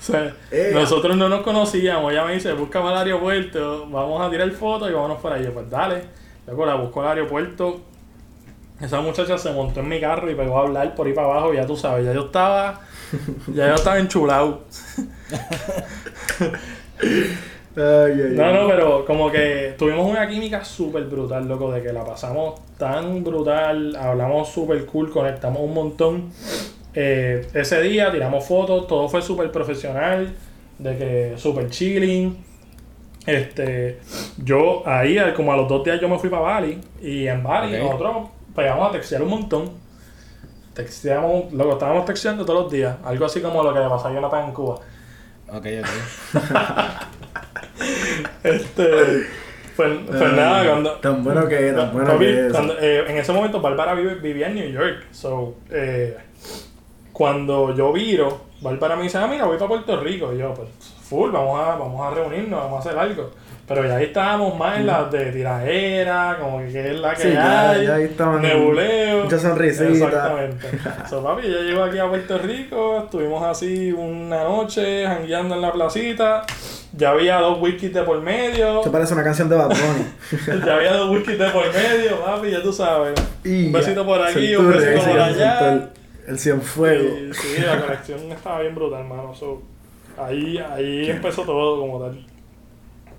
O 0.00 0.02
sea, 0.02 0.34
Ea. 0.50 0.72
nosotros 0.72 1.14
no 1.14 1.28
nos 1.28 1.42
conocíamos. 1.42 2.10
Ella 2.10 2.24
me 2.24 2.32
dice, 2.32 2.54
búscame 2.54 2.88
al 2.88 2.96
aeropuerto, 2.96 3.86
vamos 3.90 4.20
a 4.20 4.30
tirar 4.30 4.50
fotos 4.52 4.90
y 4.90 4.94
vámonos 4.94 5.18
por 5.20 5.30
ahí. 5.30 5.44
Yo, 5.44 5.52
pues 5.52 5.68
dale. 5.68 6.02
Luego 6.46 6.64
la 6.64 6.74
busco 6.74 7.02
al 7.02 7.08
aeropuerto. 7.08 7.82
Esa 8.80 9.00
muchacha 9.00 9.36
se 9.36 9.52
montó 9.52 9.80
en 9.80 9.88
mi 9.88 10.00
carro 10.00 10.30
y 10.30 10.34
pegó 10.34 10.58
a 10.58 10.62
hablar 10.62 10.94
por 10.94 11.06
ahí 11.06 11.12
para 11.12 11.26
abajo. 11.28 11.52
Ya 11.52 11.66
tú 11.66 11.76
sabes, 11.76 12.06
ya 12.06 12.12
yo 12.14 12.26
estaba, 12.26 12.80
ya 13.54 13.68
yo 13.68 13.74
estaba 13.74 13.98
enchulado. 13.98 14.62
Ay, 17.76 18.12
ay, 18.12 18.32
No, 18.32 18.52
no, 18.52 18.68
pero 18.68 19.04
como 19.04 19.30
que 19.30 19.74
tuvimos 19.78 20.06
una 20.06 20.28
química 20.28 20.64
súper 20.64 21.04
brutal, 21.04 21.46
loco, 21.46 21.70
de 21.70 21.82
que 21.82 21.92
la 21.92 22.04
pasamos 22.04 22.60
tan 22.78 23.22
brutal, 23.22 23.94
hablamos 23.96 24.48
súper 24.48 24.84
cool, 24.86 25.10
conectamos 25.10 25.60
un 25.62 25.74
montón. 25.74 26.32
Eh, 26.94 27.46
ese 27.54 27.80
día 27.82 28.10
tiramos 28.10 28.46
fotos, 28.46 28.86
todo 28.86 29.08
fue 29.08 29.22
súper 29.22 29.52
profesional, 29.52 30.34
de 30.78 30.98
que 30.98 31.34
súper 31.36 31.70
chilling. 31.70 32.36
Este, 33.26 34.00
yo 34.42 34.82
ahí, 34.86 35.18
como 35.36 35.52
a 35.52 35.56
los 35.56 35.68
dos 35.68 35.84
días 35.84 36.00
yo 36.00 36.08
me 36.08 36.18
fui 36.18 36.28
para 36.30 36.42
Bali, 36.42 36.80
y 37.02 37.26
en 37.28 37.42
Bali 37.42 37.76
Ok. 37.76 37.82
nosotros 37.82 38.28
pegamos 38.60 38.88
a 38.88 38.92
textear 38.92 39.22
un 39.22 39.28
montón. 39.30 39.70
Texteamos, 40.74 41.52
loco, 41.52 41.72
estábamos 41.72 42.04
texteando 42.04 42.44
todos 42.44 42.62
los 42.64 42.72
días, 42.72 42.96
algo 43.04 43.24
así 43.24 43.40
como 43.40 43.62
lo 43.62 43.74
que 43.74 43.80
le 43.80 43.88
pasó 43.88 44.08
a 44.08 44.12
Jonathan 44.12 44.44
en 44.46 44.52
Cuba. 44.52 44.76
Ok, 45.48 45.66
ok. 45.80 45.88
Este, 48.42 48.86
pues, 49.76 49.98
pues 50.06 50.32
nada, 50.32 50.64
cuando, 50.68 50.92
Tan 50.94 51.24
bueno 51.24 51.48
que 51.48 51.68
es, 51.70 51.74
tan 51.76 51.92
bueno 51.92 52.12
Papi, 52.12 52.24
que 52.26 52.46
es. 52.46 52.52
cuando- 52.52 52.78
eh, 52.78 53.04
en 53.10 53.16
ese 53.18 53.32
momento 53.32 53.60
Bárbara 53.60 53.94
vive- 53.94 54.16
vivía 54.16 54.48
en 54.48 54.54
New 54.56 54.70
York. 54.70 55.06
So, 55.12 55.54
eh, 55.70 56.16
cuando 57.12 57.74
yo 57.74 57.92
viro, 57.92 58.42
Bárbara 58.60 58.96
me 58.96 59.04
dice, 59.04 59.18
ah, 59.18 59.26
mira, 59.26 59.46
voy 59.46 59.56
para 59.56 59.68
Puerto 59.68 60.00
Rico. 60.00 60.32
Y 60.34 60.38
yo, 60.38 60.52
pues, 60.54 60.68
full, 61.08 61.30
vamos 61.30 61.58
a, 61.60 61.76
vamos 61.76 62.06
a 62.06 62.10
reunirnos, 62.14 62.60
vamos 62.60 62.76
a 62.84 62.88
hacer 62.88 62.98
algo. 62.98 63.30
Pero 63.72 63.86
ya 63.86 63.94
ahí 63.98 64.06
estábamos 64.06 64.58
más 64.58 64.78
en 64.78 64.86
las 64.88 65.12
de 65.12 65.30
tiradera, 65.30 66.38
como 66.40 66.58
que 66.58 66.90
es 66.90 66.98
la 66.98 67.14
que 67.14 67.22
Sí, 67.22 67.32
ya- 67.32 67.70
hay, 67.70 67.86
ya 67.86 67.98
estaban 68.00 68.42
nebuleo. 68.42 69.22
mucha 69.22 69.38
sonrisita. 69.38 69.84
Exactamente. 69.88 70.68
so, 71.08 71.22
papi, 71.22 71.42
yo 71.48 71.62
llego 71.62 71.84
aquí 71.84 71.98
a 71.98 72.08
Puerto 72.08 72.36
Rico, 72.38 73.02
estuvimos 73.04 73.44
así 73.44 73.92
una 73.92 74.42
noche, 74.42 75.06
jangueando 75.06 75.54
en 75.54 75.60
la 75.62 75.72
placita. 75.72 76.42
Ya 76.96 77.10
había 77.10 77.36
dos 77.36 77.58
whiskies 77.62 77.94
de 77.94 78.02
por 78.02 78.20
medio. 78.20 78.78
Esto 78.78 78.90
parece 78.90 79.14
una 79.14 79.22
canción 79.22 79.48
de 79.48 79.54
Bad 79.54 79.68
Bunny. 79.68 80.62
Ya 80.66 80.74
había 80.74 80.92
dos 80.94 81.10
whiskies 81.10 81.38
de 81.38 81.50
por 81.50 81.72
medio, 81.72 82.20
papi, 82.24 82.50
ya 82.50 82.62
tú 82.62 82.72
sabes. 82.72 83.14
Y 83.44 83.66
un 83.66 83.72
besito 83.72 84.04
por 84.04 84.20
aquí, 84.20 84.56
un 84.56 84.68
besito 84.72 85.04
por 85.04 85.20
allá. 85.20 85.72
El, 85.72 85.88
el 86.26 86.38
cienfuego. 86.40 87.04
Y, 87.04 87.32
sí, 87.34 87.62
la 87.64 87.80
conexión 87.80 88.18
estaba 88.32 88.62
bien 88.62 88.74
brutal, 88.74 89.02
hermano. 89.02 89.32
So, 89.32 89.62
ahí 90.18 90.58
ahí 90.58 91.08
empezó 91.08 91.42
todo 91.42 91.78
como 91.78 92.00
tal. 92.00 92.26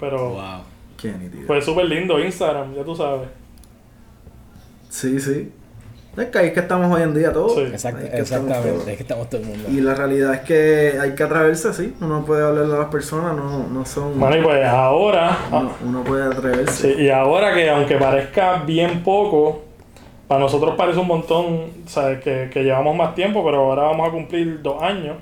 Pero 0.01 0.31
Wow. 0.31 0.61
Qué 0.97 1.13
fue 1.47 1.61
súper 1.61 1.85
lindo 1.85 2.19
Instagram, 2.19 2.75
ya 2.75 2.83
tú 2.83 2.95
sabes. 2.95 3.29
Sí, 4.89 5.19
sí. 5.19 5.51
Es 6.17 6.25
que 6.25 6.37
ahí 6.37 6.47
es 6.47 6.53
que 6.53 6.59
estamos 6.59 6.93
hoy 6.93 7.03
en 7.03 7.13
día 7.13 7.31
todos. 7.31 7.55
Sí. 7.55 7.61
Es 7.61 7.81
que 7.83 8.17
exactamente. 8.17 8.69
todos. 8.69 8.87
Es 8.87 8.97
que 8.97 9.03
estamos 9.03 9.29
todo 9.29 9.41
el 9.41 9.47
mundo. 9.47 9.69
Y 9.69 9.79
la 9.79 9.95
realidad 9.95 10.33
es 10.33 10.41
que 10.41 10.99
hay 10.99 11.15
que 11.15 11.23
atreverse 11.23 11.69
así. 11.69 11.95
Uno 12.01 12.25
puede 12.25 12.45
hablarle 12.45 12.75
a 12.75 12.79
las 12.79 12.89
personas, 12.89 13.35
no, 13.35 13.67
no 13.67 13.85
son. 13.85 14.19
Bueno, 14.19 14.37
y 14.37 14.41
pues 14.41 14.65
ahora, 14.67 15.37
uno, 15.51 15.71
uno 15.85 16.03
puede 16.03 16.25
atreverse. 16.25 16.93
sí, 16.95 17.01
y 17.03 17.09
ahora 17.09 17.53
que 17.53 17.69
aunque 17.69 17.95
parezca 17.95 18.57
bien 18.63 19.03
poco, 19.03 19.61
para 20.27 20.41
nosotros 20.41 20.75
parece 20.77 20.99
un 20.99 21.07
montón, 21.07 21.67
sabes 21.87 22.21
que, 22.21 22.49
que 22.51 22.63
llevamos 22.63 22.95
más 22.95 23.15
tiempo, 23.15 23.43
pero 23.43 23.57
ahora 23.57 23.83
vamos 23.83 24.07
a 24.09 24.11
cumplir 24.11 24.61
dos 24.61 24.83
años. 24.83 25.17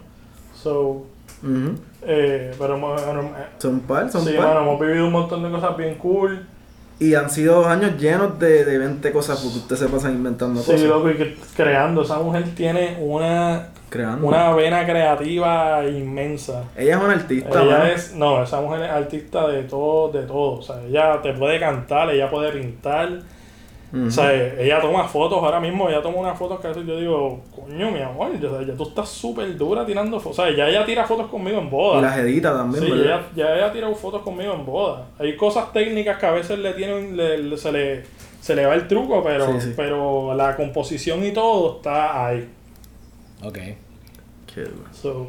So, 0.56 1.06
Ujú. 1.44 1.76
Eh, 2.02 2.52
pero 2.58 2.76
eh, 2.76 3.46
Son 3.58 3.80
par, 3.82 4.12
son 4.12 4.24
sí, 4.26 4.34
par. 4.34 4.46
bueno, 4.46 4.62
hemos 4.62 4.80
vivido 4.80 5.06
un 5.06 5.12
montón 5.12 5.44
de 5.44 5.50
cosas 5.52 5.76
bien 5.78 5.96
cool. 5.96 6.46
Y 7.02 7.16
han 7.16 7.30
sido 7.30 7.66
años 7.66 7.98
llenos 7.98 8.38
de, 8.40 8.66
de 8.66 8.78
20 8.78 9.12
cosas 9.14 9.40
porque 9.40 9.60
usted 9.60 9.76
se 9.78 9.88
pasa 9.88 10.12
inventando 10.12 10.62
Sí, 10.62 10.72
cosas. 10.74 10.88
loco, 10.88 11.10
y 11.10 11.16
que 11.16 11.38
creando. 11.56 12.02
Esa 12.02 12.20
mujer 12.20 12.44
tiene 12.56 12.98
una, 13.00 13.68
Creando. 13.90 14.28
una 14.28 14.52
vena 14.54 14.86
creativa 14.86 15.86
inmensa. 15.88 16.66
Ella 16.76 16.98
es 16.98 17.02
una 17.04 17.14
artista, 17.14 17.64
Ella 17.64 17.94
es, 17.94 18.14
no, 18.16 18.44
esa 18.44 18.60
mujer 18.60 18.82
es 18.84 18.90
artista 18.90 19.48
de 19.48 19.64
todo, 19.64 20.12
de 20.12 20.24
todo. 20.24 20.60
O 20.60 20.62
sea, 20.62 20.76
ella 20.86 21.22
te 21.22 21.32
puede 21.34 21.58
cantar, 21.60 22.10
ella 22.10 22.30
puede 22.30 22.52
pintar. 22.52 23.22
O 23.92 24.12
sea, 24.12 24.32
ella 24.34 24.80
toma 24.82 25.08
fotos 25.08 25.42
ahora 25.44 25.60
mismo, 25.60 25.90
ella 25.90 26.00
toma 26.02 26.18
unas 26.20 26.38
fotos 26.38 26.60
que 26.60 26.68
a 26.68 26.70
veces 26.70 26.86
yo 26.86 27.00
digo, 27.00 27.42
coño, 27.56 27.90
mi 27.90 28.00
amor, 28.00 28.40
yo- 28.40 28.62
ya 28.62 28.74
tú 28.76 28.84
estás 28.84 29.10
súper 29.10 29.58
dura 29.58 29.84
tirando 29.86 30.20
fotos. 30.20 30.38
O 30.38 30.44
sea, 30.46 30.56
ya 30.56 30.68
ella 30.70 30.86
tira 30.86 31.06
fotos 31.06 31.28
conmigo 31.28 31.58
en 31.60 31.70
boda. 31.72 31.98
y 31.98 32.02
las 32.04 32.18
edita 32.20 32.54
también, 32.56 32.84
Sí, 32.86 32.92
¿verdad? 32.92 33.22
ya, 33.36 33.44
ya 33.46 33.56
ella 33.56 33.66
ha 33.66 33.72
tirado 33.74 33.96
fotos 33.96 34.22
conmigo 34.22 34.54
en 34.54 34.64
boda. 34.66 35.08
Hay 35.18 35.36
cosas 35.36 35.74
técnicas 35.74 36.20
que 36.20 36.26
a 36.28 36.32
veces 36.32 36.60
le 36.60 36.74
tienen, 36.74 37.18
le- 37.18 37.40
le- 37.40 37.58
se, 37.58 37.72
le, 37.72 38.04
se 38.42 38.54
le 38.56 38.66
va 38.68 38.76
el 38.76 38.88
truco, 38.88 39.24
pero, 39.24 39.54
Sí, 39.54 39.62
sí. 39.70 39.74
pero 39.76 40.36
la 40.36 40.56
composición 40.56 41.24
y 41.26 41.32
todo 41.32 41.78
está 41.78 42.28
ahí. 42.28 42.48
Ok. 43.44 43.58
Qué. 44.54 44.68
So, 44.92 45.28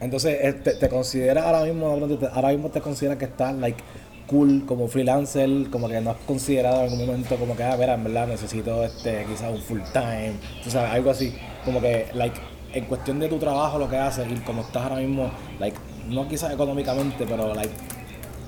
Entonces, 0.00 0.38
eh, 0.42 0.52
te, 0.52 0.74
te 0.74 0.88
consideras 0.88 1.44
ahora 1.44 1.64
mismo, 1.64 1.88
ahora 2.32 2.48
mismo 2.48 2.68
te 2.70 2.80
consideras 2.80 3.18
que 3.18 3.24
estás 3.24 3.54
like 3.54 3.82
cool 4.26 4.64
como 4.66 4.88
freelancer, 4.88 5.48
como 5.70 5.88
que 5.88 6.00
no 6.00 6.10
has 6.10 6.16
considerado 6.26 6.78
en 6.78 6.84
algún 6.84 7.06
momento 7.06 7.36
como 7.36 7.56
que, 7.56 7.62
ah, 7.62 7.74
en 7.74 8.04
verdad 8.04 8.26
necesito 8.26 8.82
este 8.84 9.24
quizás 9.28 9.52
un 9.52 9.60
full 9.60 9.80
time, 9.92 10.32
tú 10.62 10.70
sabes, 10.70 10.90
algo 10.92 11.10
así, 11.10 11.34
como 11.64 11.80
que 11.80 12.06
like 12.14 12.38
en 12.72 12.84
cuestión 12.86 13.18
de 13.18 13.28
tu 13.28 13.38
trabajo, 13.38 13.78
lo 13.78 13.88
que 13.88 13.96
haces 13.96 14.26
y 14.30 14.34
como 14.40 14.62
estás 14.62 14.82
ahora 14.84 14.96
mismo, 14.96 15.30
like 15.58 15.76
no 16.08 16.28
quizás 16.28 16.52
económicamente, 16.52 17.24
pero 17.28 17.54
like 17.54 17.72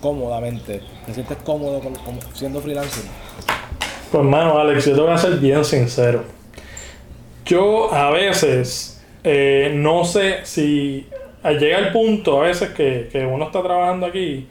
cómodamente, 0.01 0.83
te 1.07 1.15
sientes 1.15 1.39
cómodo 1.45 1.81
con- 1.81 1.95
siendo 2.35 2.61
freelancer. 2.61 3.05
Pues 4.13 4.25
mano, 4.25 4.59
Alex, 4.59 4.87
yo 4.87 4.95
te 4.95 5.01
voy 5.01 5.11
a 5.11 5.19
ser 5.19 5.37
bien 5.39 5.65
sincero. 5.65 6.25
Yo 7.45 7.93
a 7.93 8.11
veces 8.11 9.03
eh, 9.25 9.73
no 9.75 10.05
sé 10.05 10.41
si 10.45 11.07
llega 11.45 11.79
el 11.79 11.93
punto 11.93 12.41
a 12.41 12.45
veces 12.45 12.71
que, 12.71 13.09
que 13.11 13.25
uno 13.25 13.47
está 13.47 13.63
trabajando 13.63 14.07
aquí 14.07 14.47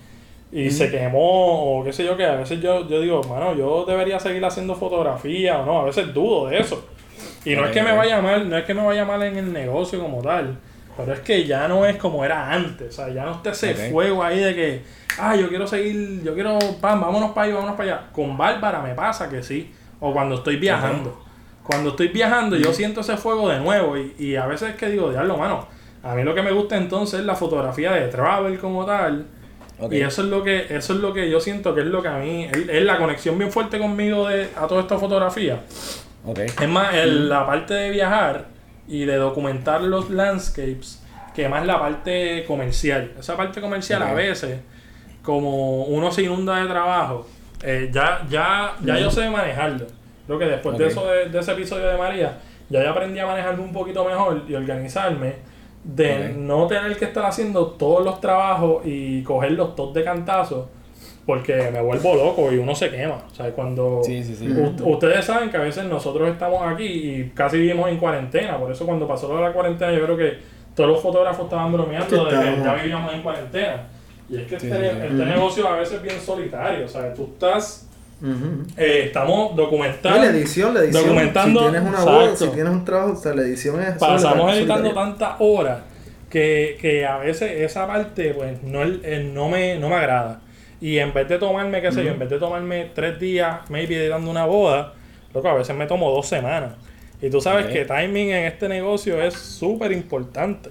y 0.52 0.72
se 0.72 0.90
quemó 0.90 1.80
o 1.80 1.84
qué 1.84 1.92
sé 1.92 2.06
yo 2.06 2.16
qué. 2.16 2.26
A 2.26 2.36
veces 2.36 2.62
yo, 2.62 2.88
yo 2.88 3.02
digo, 3.02 3.22
mano, 3.24 3.56
yo 3.56 3.86
debería 3.86 4.20
seguir 4.20 4.44
haciendo 4.46 4.76
fotografía 4.76 5.60
o 5.60 5.66
no. 5.66 5.82
A 5.82 5.86
veces 5.86 6.14
dudo 6.14 6.48
de 6.48 6.60
eso. 6.60 6.88
Y 7.44 7.56
no 7.56 7.66
es 7.66 7.72
que 7.72 7.82
me 7.82 7.94
vaya 7.94 8.22
mal, 8.22 8.50
no 8.50 8.58
es 8.58 8.66
que 8.66 8.74
me 8.74 8.84
vaya 8.84 9.06
mal 9.06 9.22
en 9.24 9.38
el 9.38 9.52
negocio 9.52 10.00
como 10.00 10.22
tal. 10.22 10.58
Pero 10.96 11.14
es 11.14 11.20
que 11.20 11.46
ya 11.46 11.68
no 11.68 11.86
es 11.86 11.98
como 11.98 12.26
era 12.26 12.52
antes. 12.52 12.90
O 12.90 12.92
sea, 12.92 13.14
ya 13.14 13.26
no 13.26 13.34
está 13.34 13.52
ese 13.52 13.92
fuego 13.92 14.24
ahí 14.24 14.40
de 14.40 14.56
que, 14.56 14.84
ah, 15.20 15.36
yo 15.36 15.48
quiero 15.50 15.68
seguir, 15.68 16.24
yo 16.24 16.34
quiero, 16.34 16.58
pam, 16.82 17.02
vámonos 17.02 17.32
para 17.32 17.46
allá, 17.46 17.56
vámonos 17.56 17.76
para 17.76 17.92
allá. 17.92 18.08
Con 18.12 18.36
Bárbara 18.38 18.82
me 18.82 18.96
pasa 18.96 19.30
que 19.30 19.44
sí. 19.44 19.72
O 20.00 20.14
cuando 20.14 20.36
estoy 20.36 20.58
viajando. 20.58 21.24
Cuando 21.64 21.92
estoy 21.92 22.08
viajando, 22.08 22.56
yo 22.56 22.74
siento 22.74 23.02
ese 23.02 23.18
fuego 23.18 23.50
de 23.50 23.60
nuevo. 23.60 23.98
Y, 23.98 24.16
y 24.18 24.36
a 24.36 24.48
veces 24.48 24.70
es 24.70 24.76
que 24.76 24.90
digo, 24.90 25.12
diablo, 25.12 25.38
mano. 25.38 25.68
A 26.04 26.16
mí 26.16 26.24
lo 26.24 26.34
que 26.34 26.42
me 26.42 26.52
gusta 26.52 26.78
entonces 26.78 27.20
es 27.20 27.26
la 27.26 27.36
fotografía 27.36 27.92
de 27.92 28.08
travel 28.08 28.58
como 28.60 28.86
tal. 28.86 29.28
Y 29.94 30.02
eso 30.02 30.24
es 30.24 30.28
lo 30.30 30.44
que, 30.44 30.66
eso 30.76 30.94
es 30.94 31.00
lo 31.00 31.14
que 31.14 31.30
yo 31.30 31.40
siento 31.40 31.76
que 31.76 31.82
es 31.82 31.88
lo 31.88 32.02
que 32.02 32.08
a 32.08 32.18
mí, 32.18 32.46
es, 32.46 32.68
es 32.70 32.84
la 32.84 32.98
conexión 32.98 33.38
bien 33.38 33.52
fuerte 33.52 33.78
conmigo 33.78 34.28
de, 34.28 34.50
a 34.56 34.66
toda 34.68 34.82
esta 34.82 34.98
fotografía. 34.98 35.60
Ok. 36.26 36.40
Es 36.40 36.68
más, 36.68 36.94
el- 36.96 37.30
la 37.30 37.46
parte 37.46 37.74
de 37.76 37.90
viajar 37.92 38.46
y 38.88 39.06
de 39.06 39.16
documentar 39.18 39.82
los 39.82 40.10
landscapes, 40.10 41.04
que 41.36 41.48
más 41.48 41.66
la 41.66 41.80
parte 41.80 42.44
comercial. 42.48 43.12
Esa 43.20 43.38
parte 43.38 43.62
comercial 43.62 44.02
a 44.02 44.14
veces, 44.14 44.60
como 45.22 45.84
uno 45.84 46.12
se 46.12 46.24
inunda 46.24 46.56
de 46.62 46.68
trabajo, 46.68 47.28
eh, 47.64 47.90
ya, 47.92 48.22
ya, 48.30 48.76
ya 48.84 48.98
yo 49.00 49.12
sé 49.12 49.30
manejarlo. 49.30 49.86
Creo 50.26 50.40
que 50.40 50.46
después 50.46 50.78
de 50.78 50.88
eso 50.88 51.06
de, 51.08 51.30
de 51.30 51.40
ese 51.40 51.52
episodio 51.54 51.88
de 51.88 51.98
María, 51.98 52.38
ya 52.70 52.84
yo 52.84 52.90
aprendí 52.90 53.20
a 53.20 53.26
manejarme 53.28 53.64
un 53.64 53.72
poquito 53.74 54.04
mejor 54.04 54.44
y 54.48 54.56
organizarme. 54.56 55.36
De 55.88 56.34
no 56.38 56.68
tener 56.68 56.98
que 56.98 57.06
estar 57.06 57.26
haciendo 57.26 57.68
todos 57.68 58.04
los 58.04 58.20
trabajos 58.20 58.86
y 58.86 59.24
coger 59.24 59.54
los 59.54 59.76
tops 59.76 59.94
de 59.94 60.04
cantazo 60.04 60.70
porque 61.28 61.70
me 61.74 61.82
vuelvo 61.82 62.16
loco 62.16 62.52
y 62.54 62.58
uno 62.58 62.74
se 62.74 62.90
quema. 62.90 63.22
O 63.30 63.36
sea, 63.36 63.52
cuando 63.52 64.02
Sí, 64.02 64.24
sí, 64.24 64.34
sí. 64.34 64.48
Ustedes 64.84 65.26
saben 65.26 65.50
que 65.50 65.58
a 65.58 65.62
veces 65.62 65.84
nosotros 65.84 66.30
estamos 66.30 66.64
aquí 66.64 66.86
y 66.86 67.32
casi 67.36 67.58
vivimos 67.58 67.90
en 67.90 67.98
cuarentena, 67.98 68.58
por 68.58 68.72
eso 68.72 68.86
cuando 68.86 69.06
pasó 69.06 69.28
lo 69.28 69.36
de 69.36 69.42
la 69.42 69.52
cuarentena 69.52 69.92
yo 69.92 70.04
creo 70.06 70.18
que 70.18 70.38
todos 70.74 70.90
los 70.90 71.02
fotógrafos 71.02 71.46
estaban 71.46 71.74
bromeando 71.74 72.26
de 72.26 72.32
que 72.32 72.64
ya 72.64 72.74
vivíamos 72.76 73.14
en 73.14 73.22
cuarentena. 73.22 73.88
Y 74.30 74.38
es 74.38 74.48
que 74.48 74.56
este, 74.56 74.88
este 74.88 75.26
negocio 75.26 75.68
a 75.68 75.78
veces 75.78 75.96
es 75.96 76.02
bien 76.02 76.20
solitario, 76.20 76.86
o 76.86 76.88
sea, 76.88 77.14
tú 77.14 77.30
estás, 77.34 77.90
Eh, 78.22 79.04
estamos 79.06 79.56
documentando, 79.56 80.18
la 80.20 80.26
edición, 80.26 80.74
la 80.74 80.80
edición. 80.82 81.04
documentando, 81.04 81.60
si 81.60 81.72
tienes 81.72 81.90
una 81.90 82.04
boda, 82.04 82.36
si 82.36 82.48
tienes 82.48 82.74
un 82.74 82.86
trabajo, 82.86 83.12
o 83.12 83.16
sea, 83.16 83.34
la 83.36 83.42
edición 83.44 83.82
es. 83.82 83.94
pasamos 83.96 84.56
editando 84.56 84.92
tantas 84.94 85.36
horas 85.40 85.82
que, 86.30 86.78
que 86.82 87.06
a 87.06 87.18
veces 87.18 87.62
esa 87.62 87.86
parte 87.86 88.34
pues 88.34 88.64
no, 88.64 88.84
eh, 88.84 89.30
no, 89.34 89.50
me, 89.50 89.78
no 89.78 89.90
me 89.90 89.96
agrada. 89.96 90.42
Y 90.82 90.98
en 90.98 91.14
vez 91.14 91.28
de 91.28 91.38
tomarme, 91.38 91.82
qué 91.82 91.92
sé 91.92 92.04
yo, 92.04 92.12
en 92.12 92.20
vez 92.20 92.30
de 92.30 92.40
tomarme 92.40 92.92
tres 92.94 93.20
días, 93.20 93.70
maybe 93.70 93.98
editando 93.98 94.30
una 94.30 94.46
boda, 94.46 94.94
loco, 95.34 95.48
a 95.48 95.56
veces 95.56 95.76
me 95.76 95.88
tomo 95.88 96.12
dos 96.12 96.28
semanas. 96.28 96.74
Y 97.22 97.30
tú 97.30 97.42
sabes 97.42 97.68
que 97.68 97.86
timing 97.86 98.30
en 98.30 98.46
este 98.46 98.70
negocio 98.70 99.22
es 99.22 99.34
súper 99.34 99.92
importante. 99.92 100.70